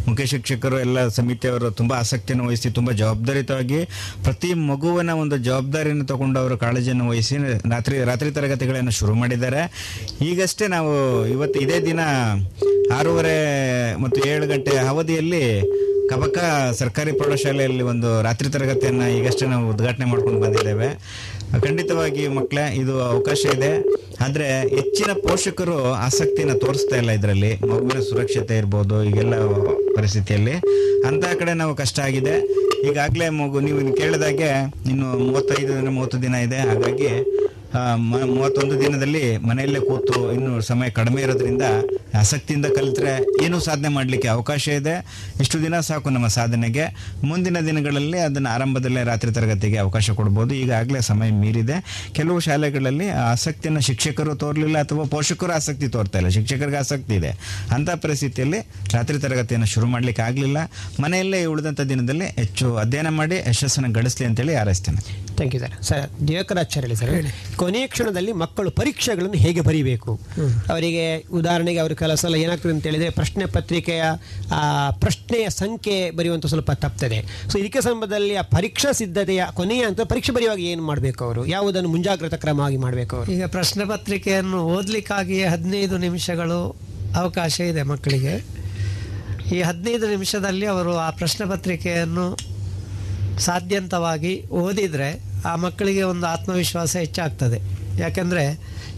ಮುಖ್ಯ 0.07 0.25
ಶಿಕ್ಷಕರು 0.25 0.79
ಎಲ್ಲ 0.79 1.07
ಸಮಿತಿಯವರು 1.09 1.69
ತುಂಬ 1.71 1.93
ಆಸಕ್ತಿಯನ್ನು 1.93 2.47
ವಹಿಸಿ 2.47 2.71
ತುಂಬ 2.71 2.91
ಜವಾಬ್ದಾರಿತವಾಗಿ 2.91 3.79
ಪ್ರತಿ 4.23 4.53
ಮಗುವಿನ 4.53 5.09
ಒಂದು 5.23 5.37
ಜವಾಬ್ದಾರಿಯನ್ನು 5.37 6.05
ತಗೊಂಡು 6.05 6.39
ಅವರು 6.39 6.57
ಕಾಳಜಿಯನ್ನು 6.57 7.07
ವಹಿಸಿ 7.09 7.37
ರಾತ್ರಿ 7.69 8.03
ರಾತ್ರಿ 8.03 8.31
ತರಗತಿಗಳನ್ನು 8.31 8.91
ಶುರು 8.91 9.13
ಮಾಡಿದ್ದಾರೆ. 9.13 9.63
ಈಗಷ್ಟೇ 10.21 10.67
ನಾವು 10.67 10.91
ಇವತ್ತು 11.27 11.59
ಇದೇ 11.59 11.79
ದಿನ 11.85 12.01
ಆರೂವರೆ 12.99 13.37
ಮತ್ತು 13.95 14.21
ಏಳು 14.29 14.47
ಗಂಟೆ 14.47 14.73
ಅವಧಿಯಲ್ಲಿ 14.87 15.43
ಕಬಕ 16.11 16.37
ಸರ್ಕಾರಿ 16.79 17.11
ಪ್ರೌಢಶಾಲೆಯಲ್ಲಿ 17.11 17.83
ಒಂದು 17.83 18.00
ರಾತ್ರಿ 18.21 18.49
ತರಗತಿಯನ್ನು 18.49 19.07
ಈಗಷ್ಟೇ 19.17 19.45
ನಾವು 19.45 19.69
ಉದ್ಘಾಟನೆ 19.69 20.05
ಮಾಡ್ಕೊಂಡು 20.05 20.39
ಬಂದಿದ್ದೇವೆ. 20.41 20.89
ಖಂಡಿತವಾಗಿ 21.61 22.27
ಮಕ್ಕಳೇ 22.27 22.75
ಇದು 22.75 23.03
ಅವಕಾಶ 23.03 23.45
ಇದೆ. 23.57 23.71
ಆದರೆ 24.25 24.47
ಹೆಚ್ಚಿನ 24.61 25.11
ಪೋಷಕರು 25.13 25.93
ಆಸಕ್ತಿನ 25.93 26.53
ತೋರಿಸ್ತಾ 26.53 26.95
ಇಲ್ಲ 26.95 27.11
ಇದರಲ್ಲಿ. 27.11 27.51
ಮಗುವಿನ 27.55 27.99
ಸುರಕ್ಷತೆ 27.99 28.57
ಇರ್ಬೋದು, 28.57 29.03
ಈಗೆಲ್ಲ 29.03 29.35
ಪರಿಸ್ಥಿತಿಯಲ್ಲಿ. 29.95 30.55
ಅಂತ 31.07 31.25
ಕಡೆ 31.39 31.53
ನಾವು 31.53 31.75
ಕಷ್ಟ 31.75 31.99
ಆಗಿದೆ. 31.99 32.35
ಈಗಾಗಲೇ 32.89 33.29
ಮಗು, 33.29 33.59
ನೀವು 33.59 33.93
ಕೇಳಿದಾಗೆ 33.93 34.49
ಇನ್ನು 34.89 35.17
ಮೂವತ್ತೈದು 35.17 35.73
ದಿನ, 35.77 35.89
ಮೂವತ್ತು 35.89 36.21
ದಿನ 36.21 36.35
ಇದೆ. 36.35 36.57
ಹಾಗಾಗಿ 36.57 37.09
ಮೂವತ್ತೊಂದು 37.95 38.81
ದಿನದಲ್ಲಿ 38.81 39.37
ಮನೆಯಲ್ಲೇ 39.37 39.79
ಕೂತು 39.79 40.33
ಇನ್ನು 40.33 40.61
ಸಮಯ 40.61 40.89
ಕಡಿಮೆ 40.89 41.21
ಇರೋದ್ರಿಂದ 41.21 41.61
ಆಸಕ್ತಿಯಿಂದ 42.13 42.65
ಕಲಿತ್ರೆ 42.65 43.43
ಏನು 43.45 43.59
ಸಾಧನೆ 43.59 43.87
ಮಾಡಲಿಕ್ಕೆ 43.87 44.27
ಅವಕಾಶ 44.27 44.67
ಇದೆ. 44.67 45.05
ಇಷ್ಟು 45.39 45.61
ದಿನ 45.61 45.79
ಸಾಕು 45.79 46.09
ನಮ್ಮ 46.09 46.27
ಸಾಧನೆಗೆ. 46.27 47.15
ಮುಂದಿನ 47.23 47.59
ದಿನಗಳಲ್ಲಿ 47.59 48.19
ಅದನ್ನು 48.19 48.49
ಆರಂಭದಲ್ಲೇ 48.49 49.03
ರಾತ್ರಿ 49.03 49.31
ತರಗತಿಗೆ 49.31 49.77
ಅವಕಾಶ 49.77 50.11
ಕೊಡ್ಬೋದು. 50.11 50.55
ಈಗಾಗಲೇ 50.55 51.01
ಸಮಯ 51.01 51.29
ಮೀರಿದೆ. 51.29 52.07
ಕೆಲವು 52.13 52.39
ಶಾಲೆಗಳಲ್ಲಿ 52.39 53.09
ಆಸಕ್ತಿಯನ್ನು 53.09 53.81
ಶಿಕ್ಷಕರು 53.81 54.35
ತೋರಲಿಲ್ಲ 54.35 54.77
ಅಥವಾ 54.77 55.03
ಪೋಷಕರು 55.03 55.51
ಆಸಕ್ತಿ 55.51 55.87
ತೋರ್ತಾ 55.87 56.17
ಇಲ್ಲ. 56.17 56.29
ಶಿಕ್ಷಕರಿಗೆ 56.29 56.77
ಆಸಕ್ತಿ 56.77 57.15
ಇದೆ. 57.15 57.29
ಅಂಥ 57.71 57.89
ಪರಿಸ್ಥಿತಿಯಲ್ಲಿ 57.89 58.59
ರಾತ್ರಿ 58.93 59.19
ತರಗತಿಯನ್ನು 59.19 59.67
ಶುರು 59.67 59.85
ಮಾಡಲಿಕ್ಕೆ 59.85 60.21
ಆಗಲಿಲ್ಲ. 60.21 60.57
ಮನೆಯಲ್ಲೇ 60.99 61.45
ಉಳಿದಂಥ 61.45 61.81
ದಿನದಲ್ಲಿ 61.81 62.25
ಹೆಚ್ಚು 62.25 62.75
ಅಧ್ಯಯನ 62.75 63.09
ಮಾಡಿ 63.09 63.35
ಯಶಸ್ಸನ್ನು 63.35 63.91
ಗಳಿಸಲಿ 63.93 64.27
ಅಂತೇಳಿ 64.27 64.55
ಹಾರೈಸ್ತೇನೆ. 64.55 65.30
Thank 65.41 65.55
you 65.55 65.61
sir 65.61 65.75
sir 65.83 66.03
Divakaracharya 66.27 66.95
sir 66.95 67.11
ಕೊನೆಯ 67.55 67.87
ಕ್ಷಣದಲ್ಲಿ 67.87 68.31
ಮಕ್ಕಳು 68.41 68.69
ಪರೀಕ್ಷೆಗಳನ್ನು 68.71 69.37
ಹೇಗೆ 69.37 69.61
ಬರೀಬೇಕು? 69.61 70.11
ಅವರಿಗೆ 70.69 71.05
ಉದಾಹರಣೆಗೆ 71.33 71.79
ಅವರು 71.79 71.95
ಕೆಲಸ 71.95 72.25
ಏನಾಗ್ತದೆ 72.41 72.73
ಅಂತ 72.73 72.85
ಹೇಳಿದ್ರೆ 72.85 73.09
ಪ್ರಶ್ನೆ 73.11 73.45
ಪತ್ರಿಕೆಯ 73.51 74.03
ಆ, 74.51 74.61
ಪ್ರಶ್ನೆಯ 74.99 75.49
ಸಂಖ್ಯೆ 75.55 76.11
ಬರೆಯುವಂಥ 76.11 76.45
ಸ್ವಲ್ಪ 76.45 76.71
ತಪ್ತದೆ. 76.81 77.19
ಸೊ 77.51 77.57
ಇದಕ್ಕೆ 77.57 77.81
ಸಂಬಂಧದಲ್ಲಿ 77.81 78.35
ಆ 78.35 78.45
ಪರೀಕ್ಷಾ 78.51 78.91
ಸಿದ್ಧತೆಯ 78.91 79.45
ಕೊನೆಯ 79.53 79.85
ಅಂತ 79.85 80.01
ಪರೀಕ್ಷೆ 80.03 80.31
ಬರೆಯುವಾಗ 80.31 80.59
ಏನು 80.67 80.83
ಮಾಡಬೇಕು 80.83 81.23
ಅವರು? 81.23 81.45
ಯಾವುದನ್ನು 81.47 81.89
ಮುಂಜಾಗ್ರತಾ 81.89 82.37
ಕ್ರಮವಾಗಿ 82.37 82.77
ಮಾಡಬೇಕು 82.77 83.15
ಅವರು? 83.15 83.29
ಈಗ 83.31 83.45
ಪ್ರಶ್ನೆ 83.47 83.85
ಪತ್ರಿಕೆಯನ್ನು 83.85 84.67
ಓದಲಿಕ್ಕಾಗಿಯೇ 84.69 85.47
ಹದಿನೈದು 85.47 85.97
ನಿಮಿಷಗಳು 85.97 86.59
ಅವಕಾಶ 87.15 87.59
ಇದೆ 87.65 87.83
ಮಕ್ಕಳಿಗೆ. 87.85 88.35
ಈ 89.51 89.61
ಹದಿನೈದು 89.61 90.09
ನಿಮಿಷದಲ್ಲಿ 90.09 90.65
ಅವರು 90.67 90.97
ಆ 90.97 91.09
ಪ್ರಶ್ನೆ 91.13 91.45
ಪತ್ರಿಕೆಯನ್ನು 91.49 92.25
ಸಾಧ್ಯಂತವಾಗಿ 93.39 94.31
ಓದಿದರೆ 94.59 95.09
ಆ 95.45 95.55
ಮಕ್ಕಳಿಗೆ 95.55 96.03
ಒಂದು 96.03 96.25
ಆತ್ಮವಿಶ್ವಾಸ 96.27 96.95
ಹೆಚ್ಚಾಗ್ತದೆ. 96.95 97.59
ಯಾಕಂದರೆ 97.99 98.45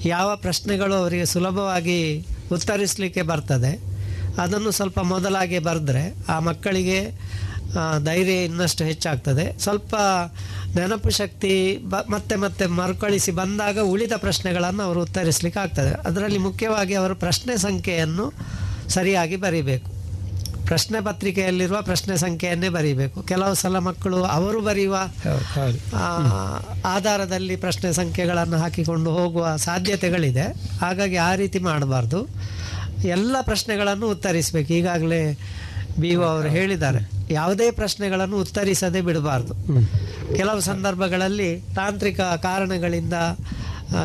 ಯಾವ 0.06 0.30
ಪ್ರಶ್ನೆಗಳು 0.36 0.96
ಅವರಿಗೆ 0.96 1.26
ಸುಲಭವಾಗಿ 1.26 2.00
ಉತ್ತರಿಸಲಿಕ್ಕೆ 2.52 3.22
ಬರ್ತದೆ, 3.22 3.72
ಅದನ್ನು 4.38 4.72
ಸ್ವಲ್ಪ 4.72 5.00
ಮೊದಲಾಗಿ 5.00 5.60
ಬರೆದ್ರೆ 5.60 6.04
ಆ 6.30 6.40
ಮಕ್ಕಳಿಗೆ 6.40 7.00
ಧೈರ್ಯ 8.04 8.36
ಇನ್ನಷ್ಟು 8.44 8.84
ಹೆಚ್ಚಾಗ್ತದೆ. 8.84 9.46
ಸ್ವಲ್ಪ 9.60 9.96
ನೆನಪು 10.76 11.10
ಶಕ್ತಿ 11.10 11.78
ಬ, 11.78 11.96
ಮತ್ತೆ 12.10 12.36
ಮತ್ತೆ 12.36 12.66
ಮರುಕಳಿಸಿ 12.66 13.32
ಬಂದಾಗ 13.32 13.80
ಉಳಿದ 13.80 14.12
ಪ್ರಶ್ನೆಗಳನ್ನು 14.18 14.84
ಅವರು 14.84 15.02
ಉತ್ತರಿಸಲಿಕ್ಕೆ 15.02 15.60
ಆಗ್ತದೆ. 15.60 15.94
ಅದರಲ್ಲಿ 16.08 16.38
ಮುಖ್ಯವಾಗಿ 16.38 16.94
ಅವರು 16.94 17.16
ಪ್ರಶ್ನೆ 17.16 17.58
ಸಂಖ್ಯೆಯನ್ನು 17.58 18.34
ಸರಿಯಾಗಿ 18.90 19.36
ಬರೀಬೇಕು. 19.36 19.90
ಪ್ರಶ್ನೆ 20.66 21.02
ಪತ್ರಿಕೆಯಲ್ಲಿರುವ 21.02 21.82
ಪ್ರಶ್ನೆ 21.82 22.18
ಸಂಖ್ಯೆಯನ್ನೇ 22.18 22.70
ಬರೀಬೇಕು. 22.70 23.22
ಕೆಲವು 23.22 23.56
ಸಲ 23.56 23.78
ಮಕ್ಕಳು 23.78 24.24
ಅವರು 24.24 24.62
ಬರೆಯುವ 24.62 24.96
ಆಧಾರದಲ್ಲಿ 26.86 27.56
ಪ್ರಶ್ನೆ 27.56 27.94
ಸಂಖ್ಯೆಗಳನ್ನು 27.94 28.58
ಹಾಕಿಕೊಂಡು 28.58 29.12
ಹೋಗುವ 29.12 29.56
ಸಾಧ್ಯತೆಗಳಿದೆ. 29.58 30.46
ಹಾಗಾಗಿ 30.82 31.16
ಆ 31.16 31.36
ರೀತಿ 31.36 31.60
ಮಾಡಬಾರ್ದು. 31.60 32.28
ಎಲ್ಲ 33.04 33.36
ಪ್ರಶ್ನೆಗಳನ್ನು 33.42 34.08
ಉತ್ತರಿಸಬೇಕು. 34.10 34.74
ಈಗಾಗಲೇ 34.74 35.38
ಬಿ 36.00 36.16
ಒ 36.16 36.24
ಅವರು 36.24 36.50
ಹೇಳಿದ್ದಾರೆ. 36.50 37.00
ಯಾವುದೇ 37.34 37.72
ಪ್ರಶ್ನೆಗಳನ್ನು 37.72 38.38
ಉತ್ತರಿಸದೆ 38.38 39.02
ಬಿಡಬಾರ್ದು. 39.02 39.54
ಕೆಲವು 40.36 40.62
ಸಂದರ್ಭಗಳಲ್ಲಿ 40.62 41.50
ತಾಂತ್ರಿಕ 41.76 42.22
ಕಾರಣಗಳಿಂದ 42.22 43.14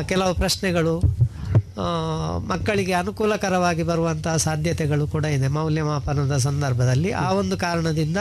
ಕೆಲವು 0.07 0.33
ಪ್ರಶ್ನೆಗಳು 0.35 0.93
ಮಕ್ಕಳಿಗೆ 2.47 2.93
ಅನುಕೂಲಕರವಾಗಿ 2.93 3.83
ಬರುವಂತಹ 3.83 4.35
ಸಾಧ್ಯತೆಗಳು 4.35 5.07
ಕೂಡ 5.07 5.25
ಇದೆ. 5.25 5.47
ಮೌಲ್ಯಮಾಪನದ 5.47 6.37
ಸಂದರ್ಭದಲ್ಲಿ 6.37 7.11
ಆ 7.11 7.31
ಒಂದು 7.31 7.57
ಕಾರಣದಿಂದ 7.57 8.17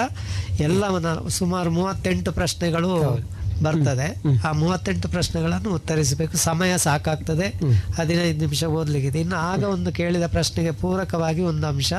ಎಲ್ಲ 0.60 0.82
ಸುಮಾರು 1.28 1.70
ಮೂವತ್ತೆಂಟು 1.70 2.32
ಪ್ರಶ್ನೆಗಳು 2.32 3.18
ಬರ್ತದೆ. 3.62 4.08
ಆ 4.48 4.52
ಮೂವತ್ತೆಂಟು 4.52 5.08
ಪ್ರಶ್ನೆಗಳನ್ನು 5.08 5.70
ಉತ್ತರಿಸಬೇಕು. 5.70 6.36
ಸಮಯ 6.36 6.78
ಸಾಕಾಗ್ತದೆ. 6.78 7.48
ಹದಿನೈದು 7.96 8.38
ನಿಮಿಷ 8.38 8.64
ಓದ್ಲಿಕ್ಕಿದೆ. 8.64 9.20
ಇನ್ನು 9.20 9.36
ಆಗ 9.36 9.64
ಒಂದು 9.64 9.92
ಕೇಳಿದ 9.92 10.26
ಪ್ರಶ್ನೆಗೆ 10.26 10.70
ಪೂರಕವಾಗಿ 10.70 11.40
ಒಂದು 11.42 11.66
ಅಂಶ. 11.66 11.92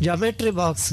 ಜೊಮೆಟ್ರಿ 0.00 0.50
ಬಾಕ್ಸ್ 0.50 0.92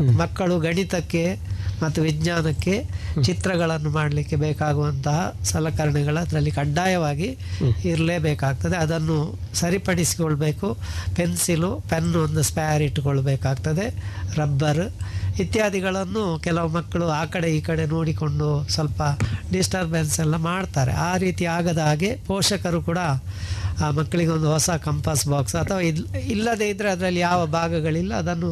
ಮಕ್ಕಳು 0.00 0.60
ಗಣಿತಕ್ಕೆ 0.60 1.36
ಮತ್ತು 1.82 2.02
ವಿಜ್ಞಾನಕ್ಕೆ 2.02 2.74
ಚಿತ್ರಗಳನ್ನು 3.22 3.90
ಮಾಡಲಿಕ್ಕೆ 3.90 4.36
ಬೇಕಾಗುವಂತಹ 4.36 5.18
ಸಲಕರಣೆಗಳು 5.44 6.18
ಅದರಲ್ಲಿ 6.20 6.50
ಕಡ್ಡಾಯವಾಗಿ 6.50 7.28
ಇರಲೇಬೇಕಾಗ್ತದೆ. 7.84 8.76
ಅದನ್ನು 8.76 9.18
ಸರಿಪಡಿಸಿಕೊಳ್ಬೇಕು. 9.54 10.68
ಪೆನ್ಸಿಲು 11.16 11.70
ಪೆನ್ನು 11.90 12.18
ಒಂದು 12.22 12.42
ಸ್ಪ್ಯಾರ್ 12.42 12.82
ಇಟ್ಟುಕೊಳ್ಬೇಕಾಗ್ತದೆ. 12.82 13.86
ರಬ್ಬರ್ 14.36 14.84
ಇತ್ಯಾದಿಗಳನ್ನು 15.40 16.24
ಕೆಲವು 16.44 16.68
ಮಕ್ಕಳು 16.68 17.06
ಆ 17.08 17.24
ಕಡೆ 17.24 17.48
ಈ 17.56 17.60
ಕಡೆ 17.60 17.86
ನೋಡಿಕೊಂಡು 17.86 18.68
ಸ್ವಲ್ಪ 18.68 19.02
ಡಿಸ್ಟರ್ಬೆನ್ಸ್ 19.52 20.20
ಎಲ್ಲ 20.20 20.36
ಮಾಡ್ತಾರೆ. 20.36 20.92
ಆ 20.92 21.16
ರೀತಿ 21.16 21.44
ಆಗದ 21.44 21.78
ಹಾಗೆ 21.78 22.10
ಪೋಷಕರು 22.26 22.82
ಕೂಡ 22.82 22.98
ಆ 23.84 23.90
ಮಕ್ಕಳಿಗೆ 23.90 24.30
ಒಂದು 24.30 24.48
ಹೊಸ 24.52 24.70
ಕಂಪಾಸ್ 24.84 25.28
ಬಾಕ್ಸ್ 25.28 25.54
ಅಥವಾ 25.54 25.80
ಇಲ್ಲ 25.80 26.04
ಇಲ್ಲದೇ 26.16 26.68
ಇದ್ದರೆ 26.68 26.90
ಅದರಲ್ಲಿ 26.90 27.20
ಯಾವ 27.20 27.46
ಭಾಗಗಳಿಲ್ಲ 27.46 28.14
ಅದನ್ನು 28.14 28.50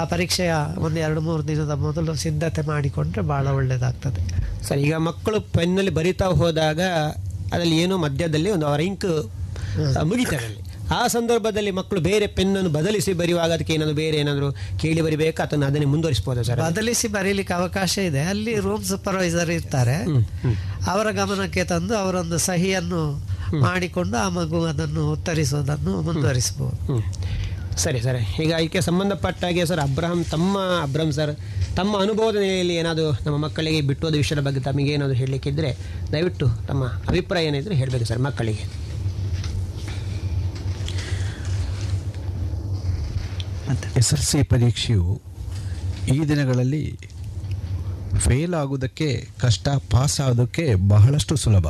ಆ 0.00 0.04
ಪರೀಕ್ಷೆಯ 0.04 0.52
ಒಂದು 0.76 1.00
ಎರಡು 1.00 1.20
ಮೂರು 1.20 1.48
ದಿನದ 1.48 1.70
ಮೊದಲು 1.70 2.14
ಸಿದ್ಧತೆ 2.14 2.62
ಮಾಡಿಕೊಂಡ್ರೆ 2.62 3.22
ಭಾಳ 3.22 3.46
ಒಳ್ಳೆಯದಾಗ್ತದೆ 3.48 4.22
ಸರ್ 4.68 4.78
ಈಗ 4.78 4.94
ಮಕ್ಕಳು 5.08 5.40
ಪೆನ್ನಲ್ಲಿ 5.40 5.90
ಬರಿತಾ 5.90 6.26
ಹೋದಾಗ 6.42 6.80
ಅದರಲ್ಲಿ 7.52 7.78
ಏನೋ 7.78 7.96
ಮಧ್ಯದಲ್ಲಿ 7.98 8.50
ಒಂದು 8.50 8.66
ಅವರ 8.66 8.80
ಇಂಕ್ 8.80 9.10
ಮುಗಿತಾರೆ 10.04 10.48
ಆ 10.96 11.06
ಸಂದರ್ಭದಲ್ಲಿ 11.06 11.70
ಮಕ್ಕಳು 11.70 12.00
ಬೇರೆ 12.00 12.26
ಪೆನ್ನನ್ನು 12.26 12.70
ಬದಲಿಸಿ 12.70 13.12
ಬರೆಯುವಾಗ 13.12 13.50
ಅದಕ್ಕೆ 13.52 13.72
ಏನಾದರೂ 13.74 13.94
ಬೇರೆ 13.94 14.16
ಏನಾದರೂ 14.16 14.46
ಕೇಳಿ 14.78 15.00
ಬರಿಬೇಕಾ? 15.00 15.44
ಅಥವಾ 15.44 15.66
ಅದನ್ನೇ 15.66 15.84
ಮುಂದುವರಿಸ್ಬೋದು 15.84 16.44
ಸರ್? 16.44 16.60
ಬದಲಿಸಿ 16.60 17.08
ಬರೀಲಿಕ್ಕೆ 17.08 17.54
ಅವಕಾಶ 17.54 17.98
ಇದೆ. 17.98 18.20
ಅಲ್ಲಿ 18.22 18.54
ರೂಮ್ 18.58 18.84
ಸೂಪರ್ವೈಸರ್ 18.84 19.50
ಇರ್ತಾರೆ. 19.50 19.96
ಅವರ 20.92 21.10
ಗಮನಕ್ಕೆ 21.10 21.64
ತಂದು 21.64 21.96
ಅವರೊಂದು 21.96 22.38
ಸಹಿಯನ್ನು 22.38 23.02
ಮಾಡಿಕೊಂಡು 23.64 24.16
ಆ 24.24 24.28
ಮಗು 24.28 24.58
ಅದನ್ನು 24.72 25.02
ಉತ್ತರಿಸೋದನ್ನು 25.12 25.92
ಮುಂದುವರಿಸಬಹುದು. 26.08 26.96
ಸರಿ 27.84 28.00
ಸರಿ. 28.00 28.22
ಈಗ 28.44 28.50
ಇದಕ್ಕೆ 28.62 28.80
ಸಂಬಂಧಪಟ್ಟ 28.80 29.44
ಹಾಗೆ 29.44 29.64
ಸರ್ 29.70 29.80
ಅಬ್ರಹಂ 29.80 30.24
ತಮ್ಮ 30.24 30.58
ಅಬ್ರಹಂ 30.86 31.12
ಸರ್ 31.12 31.32
ತಮ್ಮ 31.76 31.92
ಅನುಭವದ 32.04 32.36
ನೆಲೆಯಲ್ಲಿ 32.44 32.74
ಏನಾದರೂ 32.74 33.10
ನಮ್ಮ 33.26 33.36
ಮಕ್ಕಳಿಗೆ 33.44 33.80
ಬಿಟ್ಟೋದ 33.90 34.14
ವಿಷಯದ 34.14 34.42
ಬಗ್ಗೆ 34.46 34.60
ತಮಗೆ 34.60 34.92
ಏನಾದರೂ 34.92 35.16
ಹೇಳಲಿಕ್ಕಿದ್ರೆ 35.16 35.70
ದಯವಿಟ್ಟು 36.12 36.48
ತಮ್ಮ 36.66 36.84
ಅಭಿಪ್ರಾಯ 36.84 37.50
ಏನಿದ್ರೆ 37.50 37.74
ಹೇಳಬೇಕು 37.74 38.04
ಸರ್ 38.04 38.22
ಮಕ್ಕಳಿಗೆ. 38.28 38.64
ಎಸ್ 44.00 44.12
ಎಲ್ 44.14 44.26
ಸಿ 44.30 44.42
ಪರೀಕ್ಷೆಯು 44.42 45.20
ಈ 46.14 46.18
ದಿನಗಳಲ್ಲಿ 46.28 46.84
ಫೇಲ್ 48.24 48.54
ಆಗೋದಕ್ಕೆ 48.54 49.08
ಕಷ್ಟ 49.40 49.68
ಪಾಸ್ 49.92 50.20
ಆಗೋದಕ್ಕೆ 50.20 50.74
ಬಹಳಷ್ಟು 50.74 51.36
ಸುಲಭ. 51.36 51.66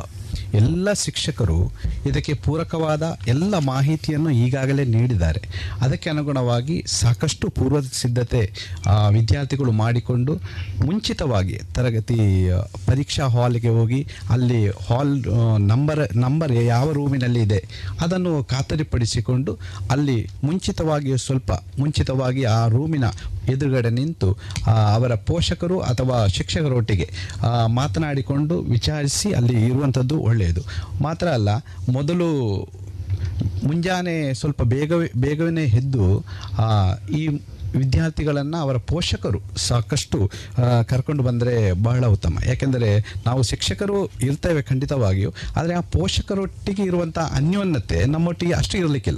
ಎಲ್ಲ 0.53 0.93
ಶಿಕ್ಷಕರು 0.93 1.57
ಇದಕ್ಕೆ 2.05 2.33
ಪೂರಕವಾದ 2.33 3.17
ಎಲ್ಲ 3.27 3.57
ಮಾಹಿತಿಯನ್ನು 3.59 4.29
ಈಗಾಗಲೇ 4.29 4.83
ನೀಡಿದ್ದಾರೆ. 4.85 5.41
ಅದಕ್ಕೆ 5.81 6.09
ಅನುಗುಣವಾಗಿ 6.09 6.83
ಸಾಕಷ್ಟು 6.87 7.49
ಪೂರ್ವ 7.49 7.81
ಸಿದ್ಧತೆ 7.81 8.41
ವಿದ್ಯಾರ್ಥಿಗಳು 9.09 9.71
ಮಾಡಿಕೊಂಡು 9.71 10.33
ಮುಂಚಿತವಾಗಿ 10.85 11.59
ತರಗತಿ 11.75 12.17
ಪರೀಕ್ಷಾ 12.85 13.27
ಹಾಲ್ಗೆ 13.27 13.69
ಹೋಗಿ 13.69 14.07
ಅಲ್ಲಿ 14.29 14.67
ಹಾಲ್ 14.69 15.13
ನಂಬರ್ 15.67 16.17
ನಂಬರ್ 16.17 16.51
ಯಾವ 16.51 16.91
ರೂಮಿನಲ್ಲಿ 16.91 17.41
ಇದೆ 17.41 17.59
ಅದನ್ನು 17.99 18.43
ಖಾತರಿಪಡಿಸಿಕೊಂಡು 18.43 19.53
ಅಲ್ಲಿ 19.91 20.29
ಮುಂಚಿತವಾಗಿ 20.43 21.17
ಸ್ವಲ್ಪ 21.17 21.51
ಮುಂಚಿತವಾಗಿ 21.79 22.43
ಆ 22.43 22.67
ರೂಮಿನ 22.67 23.05
ಎದುರುಗಡೆ 23.51 23.89
ನಿಂತು 23.89 24.29
ಅವರ 24.93 25.13
ಪೋಷಕರು 25.15 25.79
ಅಥವಾ 25.91 26.17
ಶಿಕ್ಷಕರೊಟ್ಟಿಗೆ 26.37 27.07
ಮಾತನಾಡಿಕೊಂಡು 27.75 28.57
ವಿಚಾರಿಸಿ 28.59 29.31
ಅಲ್ಲಿ 29.33 29.57
ಇರುವಂಥದ್ದು 29.65 30.17
ಒಳ್ಳೆಯದು. 30.19 30.63
ಮಾತ್ರ 31.03 31.27
ಅಲ್ಲ, 31.27 31.49
ಮೊದಲು 31.91 32.29
ಮುಂಜಾನೆ 33.67 34.33
ಸ್ವಲ್ಪ 34.33 34.61
ಬೇಗವೇ, 34.73 35.07
ಬೇಗನೆ 35.17 35.63
ಎದ್ದು 35.81 36.05
ಈ 37.17 37.23
ವಿದ್ಯಾರ್ಥಿಗಳನ್ನು 37.77 38.57
ಅವರ 38.57 38.77
ಪೋಷಕರು 38.77 39.39
ಸಾಕಷ್ಟು 39.57 40.31
ಕರ್ಕೊಂಡು 40.87 41.23
ಬಂದರೆ 41.23 41.71
ಬಹಳ 41.73 42.05
ಉತ್ತಮ. 42.05 42.37
ಯಾಕೆಂದರೆ 42.47 43.13
ನಾವು 43.25 43.43
ಶಿಕ್ಷಕರು 43.43 44.05
ಇರ್ತೇವೆ 44.05 44.61
ಖಂಡಿತವಾಗಿಯೂ, 44.61 45.33
ಆದರೆ 45.55 45.75
ಆ 45.75 45.79
ಪೋಷಕರೊಟ್ಟಿಗೆ 45.79 46.83
ಇರುವಂಥ 46.83 47.19
ಅನ್ಯೋನ್ಯತೆ 47.19 48.05
ನಮ್ಮೊಟ್ಟಿಗೆ 48.05 48.53
ಅಷ್ಟು 48.53 48.77
ಇರಲಿಕ್ಕಿಲ್ಲ. 48.77 49.17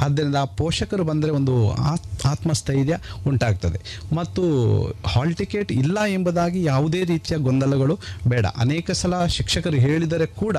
ಆದ್ದರಿಂದ 0.00 0.36
ಆ 0.36 0.44
ಪೋಷಕರು 0.44 1.04
ಬಂದರೆ 1.04 1.30
ಒಂದು 1.30 1.72
ಆತ್, 1.72 2.26
ಆತ್ಮಸ್ಥೈರ್ಯ 2.26 2.98
ಉಂಟಾಗ್ತದೆ. 3.26 3.80
ಮತ್ತು 4.14 4.42
ಹಾಲ್ 5.06 5.34
ಟಿಕೆಟ್ 5.34 5.72
ಇಲ್ಲ 5.72 6.04
ಎಂಬುದಾಗಿ 6.04 6.64
ಯಾವುದೇ 6.64 7.04
ರೀತಿಯ 7.04 7.36
ಗೊಂದಲಗಳು 7.36 7.98
ಬೇಡ. 8.28 8.46
ಅನೇಕ 8.46 8.90
ಸಲ 8.90 9.26
ಶಿಕ್ಷಕರು 9.26 9.76
ಹೇಳಿದರೆ 9.76 10.26
ಕೂಡ 10.26 10.56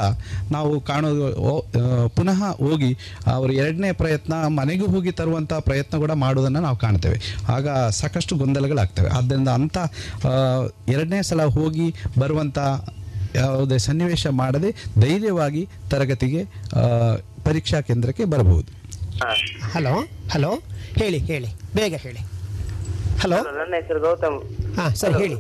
ನಾವು 0.51 0.81
ಕಾಣೋದು 0.81 1.35
ಓ- 1.35 1.61
ಪುನಃ 2.07 2.43
ಹೋಗಿ 2.57 2.97
ಅವರು 3.27 3.53
ಎರಡನೇ 3.53 3.91
ಪ್ರಯತ್ನ 3.91 4.33
ಮನೆಗೂ 4.33 4.87
ಹೋಗಿ 4.87 5.11
ತರುವಂಥ 5.11 5.53
ಪ್ರಯತ್ನ 5.53 5.97
ಕೂಡ 5.97 6.11
ಮಾಡೋದನ್ನು 6.11 6.61
ನಾವು 6.61 6.77
ಕಾಣ್ತೇವೆ. 6.77 7.30
ಆಗ 7.47 7.67
ಸಾಕಷ್ಟು 7.91 8.35
ಗೊಂದಲಗಳಾಗ್ತವೆ. 8.35 9.09
ಆದ್ದರಿಂದ 9.09 9.49
ಅಂಥ 9.49 9.77
ಆ, 10.25 10.33
ಎರಡನೇ 10.89 11.23
ಸಲ 11.23 11.43
ಹೋಗಿ 11.49 11.87
ಬರುವಂಥ 12.19 12.57
ಯಾವುದೇ 13.35 13.77
ಸನ್ನಿವೇಶ 13.79 14.27
ಮಾಡದೆ 14.33 14.69
ಧೈರ್ಯವಾಗಿ 14.99 15.61
ತರಗತಿಗೆ 15.89 16.41
ಆ, 16.73 16.83
ಪರೀಕ್ಷಾ 17.43 17.81
ಕೇಂದ್ರಕ್ಕೆ 17.81 18.25
ಬರಬಹುದು. 18.25 18.69
ಹಲೋ 19.73 19.93
ಹಲೋ 20.29 20.51
ಹೇಳಿ 20.95 21.17
ಹೇಳಿ 21.25 21.49
ಬೇಗ 21.75 21.95
ಹೇಳಿ. 21.95 22.21
ಹಲೋ? 23.19 23.37
ನನ್ನ 23.59 23.73
ಹೆಸರು 23.73 23.99
ಗೌತಮ್. 23.99 24.37
ಹಾ 24.75 24.89
ಸರಿ 24.93 25.13
ಹೇಳಿ. 25.13 25.37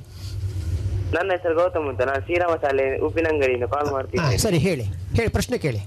ನನ್ನ 1.13 1.31
ಹೆಸರು 1.31 1.55
ಗೌತಮ್ 1.55 1.89
ಅಂತ 1.89 2.01
ನಾನು 2.01 2.21
ಶ್ರೀರಾಮ 2.21 2.55
ಶಾಲೆ 2.55 2.99
ಉಪ್ಪಿನಂಗಡಿಯಿಂದ 2.99 3.65
ಕಾಲ್ 3.65 3.91
ಮಾಡ್ತೀನಿ 3.91 4.37
ಸರಿ 4.37 4.57
ಹೇಳಿ 4.59 4.85
ಹೇಳಿ 5.13 5.29
ಪ್ರಶ್ನೆ 5.29 5.57
ಕೇಳಿ. 5.57 5.81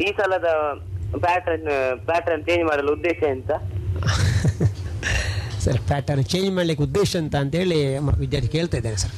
ಈ 0.00 0.08
ಸಲದ 0.16 0.48
ಪ್ಯಾಟರ್ನ್ 1.20 1.66
ಪ್ಯಾಟರ್ನ್ 2.06 2.44
ಚೇಂಜ್ 2.44 2.64
ಮಾಡಲು 2.64 2.92
ಉದ್ದೇಶ 2.92 3.22
ಎಂತ? 3.30 3.50
ಸರ್ 5.60 5.78
ಪ್ಯಾಟರ್ನ್ 5.86 6.24
ಚೇಂಜ್ 6.24 6.50
ಮಾಡಲಿಕ್ಕೆ 6.50 6.84
ಉದ್ದೇಶ 6.84 7.16
ಅಂತ 7.16 7.36
ಅಂತೇಳಿ 7.36 7.78
ವಿದ್ಯಾರ್ಥಿ 7.98 8.48
ಕೇಳ್ತಾ 8.48 8.76
ಇದ್ದೇನೆ 8.76 8.96
ಸರ್ 8.96 9.14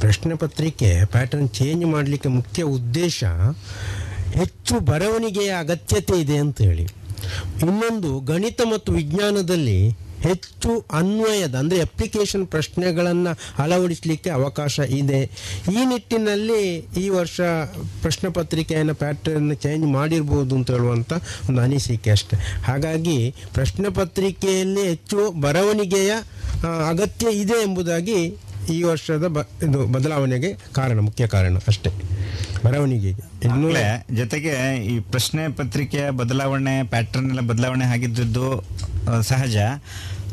ಪ್ರಶ್ನೆ 0.00 0.34
ಪತ್ರಿಕೆ 0.34 1.04
ಪ್ಯಾಟರ್ನ್ 1.04 1.48
ಚೇಂಜ್ 1.48 1.84
ಮಾಡಲಿಕ್ಕೆ 1.84 2.28
ಮುಖ್ಯ 2.28 2.62
ಉದ್ದೇಶ 2.62 3.24
ಹೆಚ್ಚು 4.34 4.80
ಬರವಣಿಗೆಯ 4.80 5.50
ಅಗತ್ಯತೆ 5.58 6.20
ಇದೆ 6.20 6.36
ಅಂತ 6.36 6.60
ಹೇಳಿ. 6.60 6.84
ಇನ್ನೊಂದು 7.62 8.20
ಗಣಿತ 8.20 8.60
ಮತ್ತು 8.72 8.92
ವಿಜ್ಞಾನದಲ್ಲಿ 8.92 9.78
ಹೆಚ್ಚು 10.26 10.70
ಅನ್ವಯದ, 11.00 11.54
ಅಂದರೆ 11.62 11.78
ಅಪ್ಲಿಕೇಶನ್ 11.80 12.44
ಪ್ರಶ್ನೆಗಳನ್ನು 12.46 13.32
ಅಳವಡಿಸಲಿಕ್ಕೆ 13.62 14.30
ಅವಕಾಶ 14.30 14.78
ಇದೆ. 15.00 15.20
ಈ 15.74 15.80
ನಿಟ್ಟಿನಲ್ಲಿ 15.92 16.62
ಈ 17.02 17.06
ವರ್ಷ 17.18 17.40
ಪ್ರಶ್ನೆ 18.02 18.30
ಪತ್ರಿಕೆಯನ್ನು 18.38 18.94
ಪ್ಯಾಟರ್ನ್ 18.94 19.54
ಚೇಂಜ್ 19.64 19.86
ಮಾಡಿರ್ಬೋದು 19.98 20.54
ಅಂತ 20.58 20.70
ಹೇಳುವಂಥ 20.70 21.12
ಒಂದು 21.48 21.60
ಅನಿಸಿಕೆ 21.66 22.10
ಅಷ್ಟೆ. 22.16 22.36
ಹಾಗಾಗಿ 22.68 23.18
ಪ್ರಶ್ನೆ 23.54 23.88
ಪತ್ರಿಕೆಯಲ್ಲಿ 24.00 24.84
ಹೆಚ್ಚು 24.92 25.20
ಬರವಣಿಗೆಯ 25.46 26.12
ಅಗತ್ಯ 26.92 27.26
ಇದೆ 27.42 27.58
ಎಂಬುದಾಗಿ 27.66 28.20
ಈ 28.68 28.82
ವರ್ಷದ 28.82 29.24
ಇದು 29.62 29.86
ಬದಲಾವಣೆಗೆ 29.86 30.52
ಕಾರಣ, 30.72 30.98
ಮುಖ್ಯ 31.00 31.26
ಕಾರಣ 31.26 31.56
ಅಷ್ಟೇ. 31.68 31.90
ಬರವಣಿಗೆಗೆ 32.64 33.22
ಇನ್ನು 33.44 33.70
ಜೊತೆಗೆ 34.14 34.84
ಈ 34.84 34.98
ಪ್ರಶ್ನೆ 34.98 35.52
ಪತ್ರಿಕೆಯ 35.52 36.10
ಬದಲಾವಣೆ 36.10 36.82
ಪ್ಯಾಟರ್ನ್ 36.82 37.28
ಎಲ್ಲ 37.28 37.40
ಬದಲಾವಣೆ 37.40 37.84
ಆಗಿದ್ದದ್ದು 37.84 38.64
ಸಹಜ. 39.22 39.56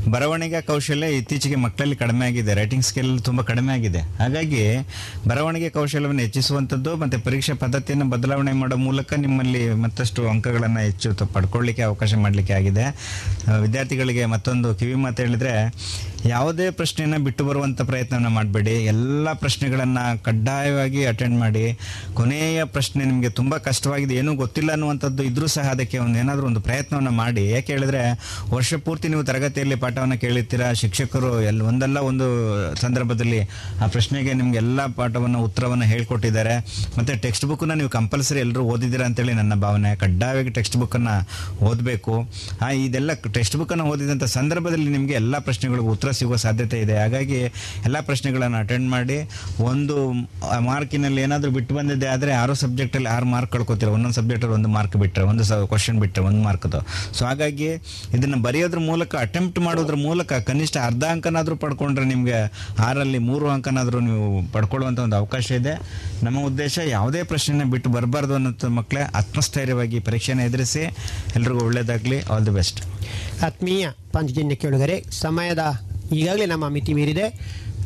ಬರವಣಿಗೆ 0.07 0.61
ಕೌಶಲ್ಯ 0.61 1.07
ಇತ್ತೀಚೆಗೆ 1.07 1.55
ಮಕ್ಕಳಲ್ಲಿ 1.55 1.95
ಕಡಿಮೆ 1.95 2.25
ಆಗಿದೆ. 2.25 2.53
ರೈಟಿಂಗ್ 2.53 2.84
ಸ್ಕಿಲ್ 2.84 3.19
ತುಂಬ 3.19 3.41
ಕಡಿಮೆ 3.41 3.73
ಆಗಿದೆ. 3.73 3.99
ಹಾಗಾಗಿ 3.99 4.78
ಬರವಣಿಗೆ 5.28 5.69
ಕೌಶಲ್ಯವನ್ನು 5.69 6.21
ಹೆಚ್ಚಿಸುವಂಥದ್ದು 6.21 6.95
ಮತ್ತು 6.95 7.19
ಪರೀಕ್ಷಾ 7.19 7.53
ಪದ್ಧತಿಯನ್ನು 7.53 8.09
ಬದಲಾವಣೆ 8.09 8.51
ಮಾಡೋ 8.51 8.75
ಮೂಲಕ 8.75 9.13
ನಿಮ್ಮಲ್ಲಿ 9.13 9.69
ಮತ್ತಷ್ಟು 9.69 10.30
ಅಂಕಗಳನ್ನು 10.30 10.80
ಹೆಚ್ಚು 10.80 11.25
ಪಡ್ಕೊಳ್ಳಿಕ್ಕೆ 11.25 11.84
ಅವಕಾಶ 11.84 12.13
ಮಾಡಲಿಕ್ಕೆ 12.15 12.53
ಆಗಿದೆ. 12.53 12.86
ವಿದ್ಯಾರ್ಥಿಗಳಿಗೆ 13.61 14.25
ಮತ್ತೊಂದು 14.25 14.75
ಕಿವಿ 14.75 14.95
ಮಾತು 14.95 15.23
ಹೇಳಿದ್ರೆ 15.23 15.53
ಯಾವುದೇ 16.26 16.70
ಪ್ರಶ್ನೆಯನ್ನು 16.70 17.24
ಬಿಟ್ಟು 17.24 17.45
ಬರುವಂಥ 17.45 17.82
ಪ್ರಯತ್ನವನ್ನು 17.82 18.30
ಮಾಡಬೇಡಿ. 18.30 18.72
ಎಲ್ಲ 18.72 19.34
ಪ್ರಶ್ನೆಗಳನ್ನು 19.34 20.24
ಕಡ್ಡಾಯವಾಗಿ 20.24 21.05
ಅಟೆಂಡ್ 21.05 21.39
ಮಾಡಿ. 21.39 21.80
ಕೊನೆಯ 22.13 22.63
ಪ್ರಶ್ನೆ 22.63 23.05
ನಿಮಗೆ 23.05 23.30
ತುಂಬ 23.30 23.57
ಕಷ್ಟವಾಗಿದೆ, 23.57 24.15
ಏನೂ 24.15 24.36
ಗೊತ್ತಿಲ್ಲ 24.36 24.72
ಅನ್ನುವಂಥದ್ದು 24.72 25.24
ಇದ್ರೂ 25.24 25.47
ಸಹ 25.47 25.61
ಅದಕ್ಕೆ 25.61 25.97
ಒಂದು 25.97 26.20
ಏನಾದರೂ 26.20 26.47
ಒಂದು 26.47 26.59
ಪ್ರಯತ್ನವನ್ನು 26.59 27.11
ಮಾಡಿ. 27.11 27.49
ಯಾಕೆ 27.49 27.74
ಹೇಳಿದ್ರೆ, 27.74 28.20
ವರ್ಷ 28.49 28.74
ಪೂರ್ತಿ 28.74 29.07
ನೀವು 29.07 29.24
ತರಗತಿಯಲ್ಲಿ 29.24 29.76
ಪಾಠವನ್ನು 29.76 30.18
ಕೇಳುತ್ತೀರಾ 30.18 30.74
ಶಿಕ್ಷಕರು 30.74 31.41
ಎಲ್ಲ 31.41 31.61
ಒಂದಲ್ಲ 31.61 31.97
ಒಂದು 31.97 32.26
ಸಂದರ್ಭದಲ್ಲಿ 32.76 33.39
ಆ 33.84 33.88
ಪ್ರಶ್ನೆಗೆ 33.88 34.34
ನಿಮ್ಗೆ 34.34 34.57
ಎಲ್ಲ 34.57 34.86
ಪಾಠವನ್ನು, 34.86 35.39
ಉತ್ತರವನ್ನು 35.43 35.86
ಹೇಳ್ಕೊಟ್ಟಿದ್ದಾರೆ. 35.86 36.57
ಮತ್ತು 36.97 37.22
ಟೆಕ್ಸ್ಟ್ 37.22 37.45
ಬುಕ್ಕನ್ನು 37.45 37.76
ನೀವು 37.76 37.89
ಕಂಪಲ್ಸರಿ 37.89 38.39
ಎಲ್ಲರೂ 38.39 38.61
ಓದಿದ್ದೀರಾ 38.61 39.05
ಅಂತೇಳಿ 39.05 39.34
ನನ್ನ 39.34 39.55
ಭಾವನೆ. 39.55 39.95
ಕಡ್ಡಾಯವಾಗಿ 39.95 40.49
ಟೆಕ್ಸ್ಟ್ 40.49 40.78
ಬುಕ್ಕನ್ನು 40.78 41.28
ಓದಬೇಕು. 41.65 42.30
ಆ, 42.61 42.70
ಇದೆಲ್ಲ 42.70 43.13
ಟೆಕ್ಸ್ಟ್ 43.13 43.55
ಬುಕ್ಕನ್ನು 43.55 43.86
ಓದಿದಂಥ 43.86 44.24
ಸಂದರ್ಭದಲ್ಲಿ 44.24 44.89
ನಿಮಗೆ 44.89 45.13
ಎಲ್ಲ 45.13 45.39
ಪ್ರಶ್ನೆಗಳಿಗೂ 45.39 45.91
ಉತ್ತರ 45.91 46.07
ಸಿಗುವ 46.20 46.38
ಸಾಧ್ಯತೆ 46.45 46.80
ಇದೆ. 46.86 46.95
ಹಾಗಾಗಿ 47.03 47.39
ಎಲ್ಲ 47.88 47.97
ಪ್ರಶ್ನೆಗಳನ್ನು 48.10 48.58
ಅಟೆಂಡ್ 48.64 48.88
ಮಾಡಿ 48.95 49.18
ಒಂದು 49.72 49.95
ಮಾರ್ಕಿನಲ್ಲಿ 50.70 51.22
ಏನಾದರೂ 51.26 51.51
ಬಿಟ್ಟು 51.58 51.76
ಬಂದಿದ್ದೆ 51.76 52.08
ಆದರೆ 52.16 52.32
ಆರು 52.41 52.55
ಸಬ್ಜೆಕ್ಟಲ್ಲಿ 52.64 53.10
ಆರು 53.16 53.28
ಮಾರ್ಕ್ 53.34 53.51
ಕಳ್ಕೊತೀರ. 53.55 53.89
ಒಂದೊಂದು 53.97 54.18
ಸಬ್ಜೆಕ್ಟಲ್ಲಿ 54.20 54.55
ಒಂದು 54.60 54.72
ಮಾರ್ಕ್ 54.78 54.97
ಬಿಟ್ಟರೆ 55.03 55.26
ಒಂದು 55.32 55.43
ಸ 55.49 55.53
ಕ್ವಶನ್ 55.74 55.99
ಬಿಟ್ಟರೆ 56.03 56.24
ಒಂದು 56.30 56.41
ಮಾರ್ಕ್ದು 56.47 56.82
ಸೊ 57.18 57.22
ಹಾಗಾಗಿ 57.30 57.70
ಇದನ್ನು 58.18 58.39
ಬರೆಯೋದ್ರ 58.47 58.80
ಮೂಲಕ 58.89 59.16
ಅಟೆಂಪ್ಟ್ 59.28 59.60
ಮಾಡೋದ್ರ 59.68 59.95
ಮೂಲಕ 60.08 60.34
ಕನಿಷ್ಠ 60.49 60.78
ಅರ್ಧ 60.89 61.03
ಅಂಕನಾದರೂ 61.14 61.55
ಪಡ್ಕೊಂಡ್ರೆ 61.64 62.05
ನಿಮಗೆ 62.14 62.39
ಆರಲ್ಲಿ 62.88 63.20
ಮೂರು 63.30 63.47
ಅಂಕನಾದರೂ 63.55 63.99
ನೀವು 64.10 64.28
ಪಡ್ಕೊಳ್ಳುವಂಥ 64.55 64.99
ಒಂದು 65.08 65.18
ಅವಕಾಶ 65.22 65.45
ಇದೆ. 65.60 65.74
ನಮ್ಮ 66.26 66.38
ಉದ್ದೇಶ 66.49 66.78
ಯಾವುದೇ 66.95 67.24
ಪ್ರಶ್ನೆನ 67.32 67.66
ಬಿಟ್ಟು 67.74 67.89
ಬರಬಾರ್ದು 67.95 68.36
ಅನ್ನೋ 68.39 68.70
ಮಕ್ಕಳೇ 68.80 69.03
ಆತ್ಮಸ್ಥೈರ್ಯವಾಗಿ 69.22 69.99
ಪರೀಕ್ಷೆನ 70.08 70.39
ಎದುರಿಸಿ 70.49 70.84
ಎಲ್ರಿಗೂ 71.38 71.62
ಒಳ್ಳೆಯದಾಗಲಿ 71.68 72.20
ಆಲ್ 72.34 72.45
ದಿ 72.45 72.53
ಬೆಸ್ಟ್ 72.60 72.80
ಆತ್ಮೀಯ 73.45 73.89
ಪಾಂಚಜನ್ಯ 74.11 74.55
ಕೇಳುಗರೆ 74.55 75.03
ಸಮಯದ 75.11 75.73
ಈಗಾಗಲೇ 76.11 76.45
ನಮ್ಮ 76.45 76.69
ಮಿತಿ 76.69 76.93
ಮೀರಿದೆ. 76.93 77.23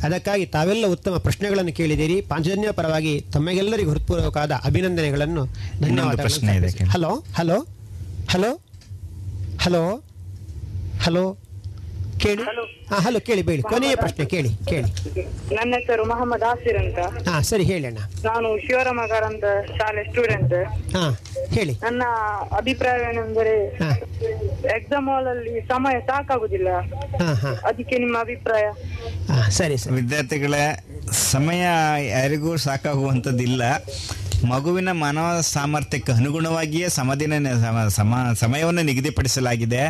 ಅದಕ್ಕಾಗಿ 0.03 0.45
ತಾವೆಲ್ಲ 0.45 0.87
ಉತ್ತಮ 0.87 1.17
ಪ್ರಶ್ನೆಗಳನ್ನು 1.17 1.73
ಕೇಳಿದ್ದೀರಿ. 1.73 2.21
ಪಾಂಚಜನ್ಯ 2.21 2.71
ಪರವಾಗಿ 2.71 3.25
ತಮಗೆಲ್ಲರಿಗೂ 3.33 3.91
ಹೃತ್ಪೂರ್ವಕವಾದ 3.91 4.51
ಅಭಿನಂದನೆಗಳನ್ನು 4.51 5.45
ಧನ್ಯವಾದ 5.81 6.19
ಪ್ರಶ್ನೆ 6.19 6.55
ಇದೆ 6.55 6.83
hello 6.83 7.25
hello 7.35 7.67
hello 8.29 8.61
hello 9.59 10.03
hello 11.01 11.37
ಕೇಳಿ? 12.23 12.43
ಹಾ 12.89 12.97
ಹಲೋ 12.97 13.19
ಕೇಳಿ 13.19 13.41
ಬೇಡಿ. 13.41 13.61
ಕೊನೆಯ 13.61 13.95
ಪ್ರಶ್ನೆ 13.95 14.25
ಕೇಳಿ 14.25 14.49
ಕೇಳಿ. 14.69 14.89
ನನ್ನ 15.55 15.73
ಹೆಸರು 15.79 16.03
ಮೊಹಮ್ಮದ್ 16.05 16.43
ಆಸಿರ್ 16.43 16.77
ಅಂತ. 16.77 16.99
ಹಾ 17.29 17.41
ಸರಿ 17.41 17.63
ಹೇಳಿ 17.63 17.87
ಅಣ್ಣ. 17.87 17.97
ನಾನು 18.25 18.47
ಶಿವರಾಮಗಾರ್ 18.57 19.23
ಅಂತ 19.23 19.45
ಶಾಲೆ 19.77 20.03
ಸ್ಟೂಡೆಂಟ್ 20.03 20.53
ಹಾ 20.95 21.03
ಹೇಳಿ. 21.51 21.73
ನನ್ನ 21.83 22.03
ಅಭಿಪ್ರಾಯ 22.57 22.99
ಏನೆಂದರೆ 23.09 23.55
ಹಾ. 23.83 23.91
ಎಕ್ಸಾಮ್ 24.75 25.09
ಹಾಲ್ 25.09 25.27
ಅಲ್ಲಿ 25.27 25.61
ಸಮಯ 25.61 25.99
ಸಾಕಾಗುದಿಲ್ಲ. 25.99 26.69
ಹಾ 27.21 27.33
ಹಾ. 27.33 27.53
ಅದಕ್ಕೆ 27.69 27.97
ನಿಮ್ಮ 27.97 28.17
ಅಭಿಪ್ರಾಯ? 28.19 28.65
ಹಾ 29.31 29.49
ಸರಿ 29.49 29.77
ಸರಿ. 29.77 29.95
ವಿದ್ಯಾರ್ಥಿಗಳ 29.95 30.53
ಸಮಯ 31.31 31.63
ಯಾರಿಗೂ 32.09 32.57
ಸಾಕಾಗುವಂಥದ್ದಿಲ್ಲ. 32.57 33.63
ಮಗುವಿನ 34.45 34.91
ಮಾನವ 34.91 35.41
ಸಾಮರ್ಥ್ಯಕ್ಕೆ 35.41 36.11
ಅನುಗುಣವಾಗಿಯೇ 36.11 36.89
ಸಮದಿನ 36.89 37.53
ಸಮ- 37.53 37.91
ಸಮ 37.91 38.33
ಸಮಯವನ್ನು 38.33 38.81
ನಿಗದಿಪಡಿಸಲಾಗಿದೆ. 38.81 39.89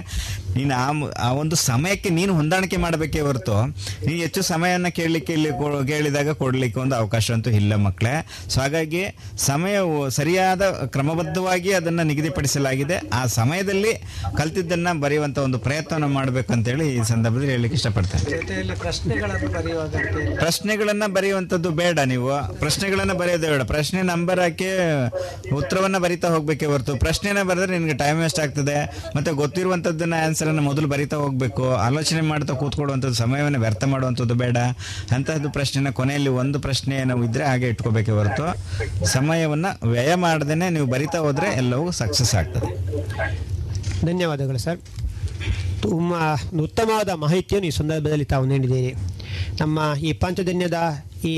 ನೀನು 0.55 0.75
ಆ 0.75 1.11
ಆ 1.19 1.31
ಒಂದು 1.31 1.55
ಸಮಯಕ್ಕೆ 1.55 2.09
ನೀನು 2.09 2.33
ಹೊಂದಾಣಿಕೆ 2.33 2.77
ಮಾಡಬೇಕೇ 2.77 3.19
ಹೊರತು 3.19 3.65
ನೀನು 4.05 4.21
ಹೆಚ್ಚು 4.21 4.41
ಸಮಯವನ್ನು 4.41 4.95
ಕೇಳಲಿಕ್ಕೆ 4.95 5.33
ಇಲ್ಲಿ 5.33 5.49
ಕೇಳಿದಾಗ 5.87 6.29
ಕೊಡಲಿಕ್ಕೆ 6.29 6.79
ಒಂದು 6.79 6.95
ಅವಕಾಶ 6.95 7.31
ಅಂತೂ 7.31 7.49
ಇಲ್ಲ 7.49 7.75
ಮಕ್ಕಳೇ 7.75 8.27
ಸೊ 8.49 8.61
ಹಾಗಾಗಿ 8.61 9.03
ಸಮಯವು 9.37 10.09
ಸರಿಯಾದ 10.09 10.61
ಕ್ರಮಬದ್ಧವಾಗಿ 10.61 11.73
ಅದನ್ನು 11.73 12.03
ನಿಗದಿಪಡಿಸಲಾಗಿದೆ. 12.03 13.01
ಆ 13.13 13.25
ಸಮಯದಲ್ಲಿ 13.25 13.93
ಕಲ್ತಿದ್ದನ್ನು 14.37 14.99
ಬರೆಯುವಂಥ 14.99 15.37
ಒಂದು 15.37 15.59
ಪ್ರಯತ್ನವನ್ನು 15.59 16.07
ಮಾಡಬೇಕು 16.07 16.53
ಅಂತೇಳಿ 16.53 16.95
ಈ 16.95 17.03
ಸಂದರ್ಭದಲ್ಲಿ 17.03 17.51
ಹೇಳಲಿಕ್ಕೆ 17.51 17.75
ಇಷ್ಟಪಡ್ತೇನೆ. 17.75 18.75
ಪ್ರಶ್ನೆಗಳನ್ನ 20.35 21.03
ಬರೆಯುವಂಥದ್ದು 21.07 21.71
ಬೇಡ 21.71 21.99
ನೀವು. 21.99 22.59
ಪ್ರಶ್ನೆಗಳನ್ನು 22.59 23.15
ಬರೆಯೋದೇ 23.15 23.49
ಬೇಡ. 23.49 23.61
ಪ್ರಶ್ನೆ 23.61 24.01
ನಂಬರ್ 24.01 24.39
ಹಾಕಿ 24.41 24.69
ಉತ್ತರವನ್ನ 25.55 25.97
ಬರಿತಾ 25.97 26.27
ಹೋಗ್ಬೇಕೆ 26.27 26.65
ಹೊರತು. 26.65 26.95
ಪ್ರಶ್ನೆನ 26.95 27.41
ಬರೆದ್ರೆ 27.43 27.77
ನಿನ್ಗೆ 27.77 27.97
ಟೈಮ್ 27.97 28.19
ವೇಸ್ಟ್ 28.21 28.39
ಆಗ್ತದೆ. 28.39 28.77
ಮತ್ತೆ 29.15 29.31
ಗೊತ್ತಿರುವಂತದ್ದನ್ನ 29.31 30.13
ಆನ್ಸರ್ 30.25 30.47
ಅನ್ನ 30.47 30.59
ಮೊದಲು 30.59 30.87
ಬರಿತಾ 30.87 31.17
ಹೋಗ್ಬೇಕು. 31.17 31.65
ಆಲೋಚನೆ 31.87 32.21
ಮಾಡ್ತಾ 32.21 32.53
ಕೂತ್ಕೊಳ್ಳುವಂಥದ್ದು 32.53 33.15
ಸಮಯವನ್ನು 33.15 33.59
ವ್ಯರ್ಥ 33.59 33.83
ಮಾಡುವಂಥದ್ದು 33.83 34.35
ಬೇಡ. 34.35 34.57
ಅಂತಹದ್ದು 35.15 35.51
ಪ್ರಶ್ನೆನ 35.51 35.89
ಕೊನೆಯಲ್ಲಿ 35.89 36.29
ಒಂದು 36.29 36.59
ಪ್ರಶ್ನೆ 36.59 37.03
ನಾವು 37.03 37.23
ಇದ್ರೆ 37.23 37.45
ಹಾಗೆ 37.45 37.67
ಇಟ್ಕೋಬೇಕೆ 37.67 38.11
ಹೊರತು. 38.11 38.47
ಸಮಯವನ್ನ 39.05 39.65
ವ್ಯಯ 39.91 40.15
ಮಾಡದೇನೆ 40.15 40.69
ನೀವು 40.69 40.87
ಬರಿತಾ 40.87 41.19
ಹೋದ್ರೆ 41.19 41.47
ಎಲ್ಲವೂ 41.57 41.91
ಸಕ್ಸಸ್ 41.91 42.35
ಆಗ್ತದೆ. 42.35 42.69
ಧನ್ಯವಾದಗಳು 44.05 44.57
ಸರ್ 44.57 44.79
ತುಂಬ 45.81 46.13
ಉತ್ತಮವಾದ 46.61 47.09
ಮಾಹಿತಿಯನ್ನು 47.09 47.67
ಈ 47.67 47.71
ಸಂದರ್ಭದಲ್ಲಿ 47.71 48.25
ತಾವು 48.25 48.45
ನೀಡಿದ್ದೀರಿ. 48.45 48.93
ನಮ್ಮ 49.61 49.79
ಈ 49.99 50.13
ಪಂಚಜನ್ಯದ 50.13 50.79
ಈ 51.25 51.35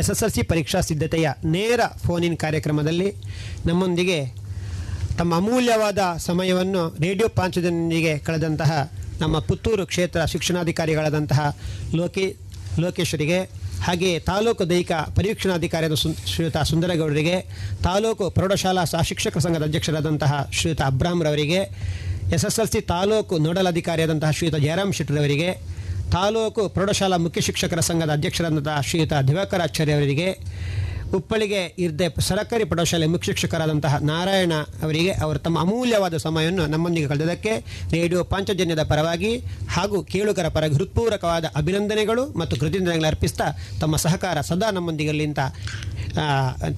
ಎಸ್ 0.00 0.10
ಎಸ್ 0.10 0.22
ಎಲ್ 0.24 0.32
ಸಿ 0.34 0.42
ಪರೀಕ್ಷಾ 0.42 0.80
ಸಿದ್ಧತೆಯ 0.80 1.26
ನೇರ 1.54 1.80
ಫೋನಿನ್ 2.04 2.36
ಕಾರ್ಯಕ್ರಮದಲ್ಲಿ 2.36 3.08
ನಮ್ಮೊಂದಿಗೆ 3.66 4.18
ತಮ್ಮ 5.18 5.32
ಅಮೂಲ್ಯವಾದ 5.36 6.02
ಸಮಯವನ್ನು 6.18 6.82
ರೇಡಿಯೋ 7.00 7.28
ಪಾಂಚದೊಂದಿಗೆ 7.38 8.18
ಕಳೆದಂತಹ 8.18 8.70
ನಮ್ಮ 9.20 9.38
ಪುತ್ತೂರು 9.38 9.84
ಕ್ಷೇತ್ರ 9.86 10.20
ಶಿಕ್ಷಣಾಧಿಕಾರಿಗಳಾದಂತಹ 10.24 11.40
ಲೋಕಿ, 11.94 12.24
ಲೋಕೇಶ್ವರಿಗೆ 12.80 13.38
ಹಾಗೆಯೇ 13.82 14.18
ತಾಲೂಕು 14.30 14.70
ದೈಹಿಕ 14.70 14.92
ಪರೀಕ್ಷಣಾಧಿಕಾರಿಯಾದ 15.16 15.94
ಸುನ್, 15.94 16.16
ಶ್ರೀಯುತ 16.26 16.56
ಸುಂದರಗೌಡರಿಗೆ, 16.70 17.36
ತಾಲೂಕು 17.82 18.24
ಪ್ರೌಢಶಾಲಾ 18.30 18.84
ಸಹ 18.84 19.02
ಶಿಕ್ಷಕರ 19.02 19.40
ಸಂಘದ 19.40 19.62
ಅಧ್ಯಕ್ಷರಾದಂತಹ 19.62 20.32
ಶ್ರೀಯುತ 20.52 20.82
ಅಬ್ರಾಮ್ರವರಿಗೆ 20.90 21.60
S 22.36 22.44
S 22.48 22.58
L 22.60 22.70
C 22.74 22.80
taluk 22.94 23.34
nodal 23.38 23.66
ಅಧಿಕಾರಿಯಾದಂತಹ 23.66 24.30
ಶ್ರೀಯುತ 24.30 24.56
ಜಯರಾಮ್ 24.56 24.92
ಶೆಟ್ಟರವರಿಗೆ 24.92 25.48
ತಾಲೂಕು 26.12 26.68
ಪ್ರೌಢಶಾಲಾ 26.68 27.16
ಮುಖ್ಯ 27.16 27.40
ಶಿಕ್ಷಕರ 27.40 27.80
ಸಂಘದ 27.80 28.10
ಅಧ್ಯಕ್ಷರಾದಂತಹ 28.10 28.80
ಶ್ರೀಯುತ 28.80 29.12
ದಿವಾಕರಾಚಾರ್ಯ 29.28 29.92
ಅವರಿಗೆ 29.92 30.28
ಉಪ್ಪಳಿಗೆ 31.14 31.74
ಇರ್ದೆ 31.78 32.06
ಸರಕಾರಿ 32.20 32.64
ಪ್ರೌಢಶಾಲೆ 32.64 33.06
ಮುಖ್ಯ 33.06 33.32
ಶಿಕ್ಷಕರಾದಂತಹ 33.32 33.96
ನಾರಾಯಣ 34.02 34.52
ಅವರಿಗೆ 34.82 35.12
ಅವರು 35.22 35.38
ತಮ್ಮ 35.38 35.58
ಅಮೂಲ್ಯವಾದ 35.58 36.16
ಸಮಯವನ್ನು 36.16 36.66
ನಮ್ಮೊಂದಿಗೆ 36.66 37.08
ಕಳೆದದಕ್ಕೆ 37.08 37.52
ರೇಡಿಯೋ 37.92 38.24
ಪಾಂಚಜನ್ಯದ 38.24 38.82
ಪರವಾಗಿ 38.82 39.32
ಹಾಗೂ 39.68 40.02
ಕೇಳುಗರ 40.02 40.48
ಪರ 40.48 40.66
ಹೃತ್ಪೂರ್ವಕವಾದ 40.74 41.44
ಅಭಿನಂದನೆಗಳು 41.56 42.38
ಮತ್ತು 42.38 42.56
ಕೃತಜ್ಞತೆಗಳನ್ನು 42.56 43.08
ಅರ್ಪಿಸ್ತಾ 43.08 43.48
ತಮ್ಮ 43.80 43.96
ಸಹಕಾರ 43.96 44.40
ಸದಾ 44.40 44.70
ನಮ್ಮೊಂದಿಗೆ 44.70 45.24
ಅಂತ 45.24 45.38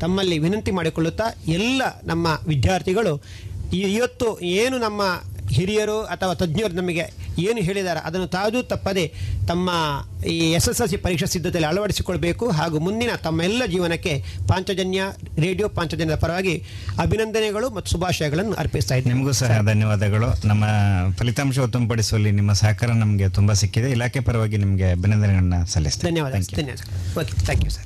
ತಮ್ಮಲ್ಲಿ 0.01 0.39
ವಿನಂತಿ 0.39 0.70
ಮಾಡಿಕೊಳ್ಳುತ್ತಾ 0.70 1.24
ಎಲ್ಲ 1.49 1.82
ನಮ್ಮ 2.05 2.26
ವಿದ್ಯಾರ್ಥಿಗಳು 2.49 3.14
ಇವತ್ತು 3.72 4.41
ಏನು 4.41 4.78
ನಮ್ಮ 4.78 5.03
ಹಿರಿಯರು 5.51 6.03
ಅಥವಾ 6.03 6.35
ತಜ್ಞರು 6.35 6.75
ನಮಗೆ 6.75 7.11
ಏನು 7.39 7.59
ಹೇಳಿದ್ದಾರೆ 7.59 8.01
ಅದನ್ನು 8.01 8.27
ತಾದು 8.27 8.63
ತಪ್ಪದೆ 8.63 9.13
ತಮ್ಮ 9.49 9.71
ಈ 10.27 10.39
ಎಸ್ 10.39 10.69
ಎಸ್ 10.69 10.81
ಎಲ್ 10.81 10.89
ಸಿ 10.89 10.97
ಪರೀಕ್ಷಾ 10.97 11.27
ಸಿದ್ಧತೆಯಲ್ಲಿ 11.27 11.69
ಅಳವಡಿಸಿಕೊಳ್ಬೇಕು 11.69 12.51
ಹಾಗೂ 12.51 12.79
ಮುಂದಿನ 12.79 13.11
ತಮ್ಮ 13.23 13.43
ಎಲ್ಲ 13.43 13.63
ಜೀವನಕ್ಕೆ 13.67 14.25
ಪಾಂಚಜನ್ಯ 14.49 15.03
ರೇಡಿಯೋ 15.39 15.69
ಪಾಂಚಜನ್ಯದ 15.69 16.19
ಪರವಾಗಿ 16.19 16.63
ಅಭಿನಂದನೆಗಳು 17.01 17.71
ಮತ್ತು 17.71 17.91
ಶುಭಾಶಯಗಳನ್ನು 17.91 18.53
ಅರ್ಪಿಸ್ತಾ 18.53 18.95
ಇದ್ದೀನಿ. 18.95 19.15
ನಿಮಗೂ 19.15 19.33
ಸಹ 19.33 19.61
ಧನ್ಯವಾದಗಳು. 19.63 20.49
ನಮ್ಮ 20.49 20.65
ಫಲಿತಾಂಶ 21.19 21.59
ಉತ್ತಮಪಡಿಸುವಲ್ಲಿ 21.59 22.31
ನಿಮ್ಮ 22.31 22.53
ಸಹಕಾರ 22.53 22.89
ನಮಗೆ 22.89 23.29
ತುಂಬ 23.29 23.53
ಸಿಕ್ಕಿದೆ. 23.53 23.91
ಇಲಾಖೆ 23.91 24.21
ಪರವಾಗಿ 24.21 24.57
ನಿಮಗೆ 24.57 24.91
ಅಭಿನಂದನೆಗಳನ್ನ 24.91 25.65
ಸಲ್ಲಿಸ್ತೇನೆ. 25.65 26.11
ಧನ್ಯವಾದ. 26.11 26.33
ಧನ್ಯವಾದ. 26.33 27.19
Okay 27.19 27.45
thank 27.45 27.65
you 27.65 27.71
sir 27.71 27.85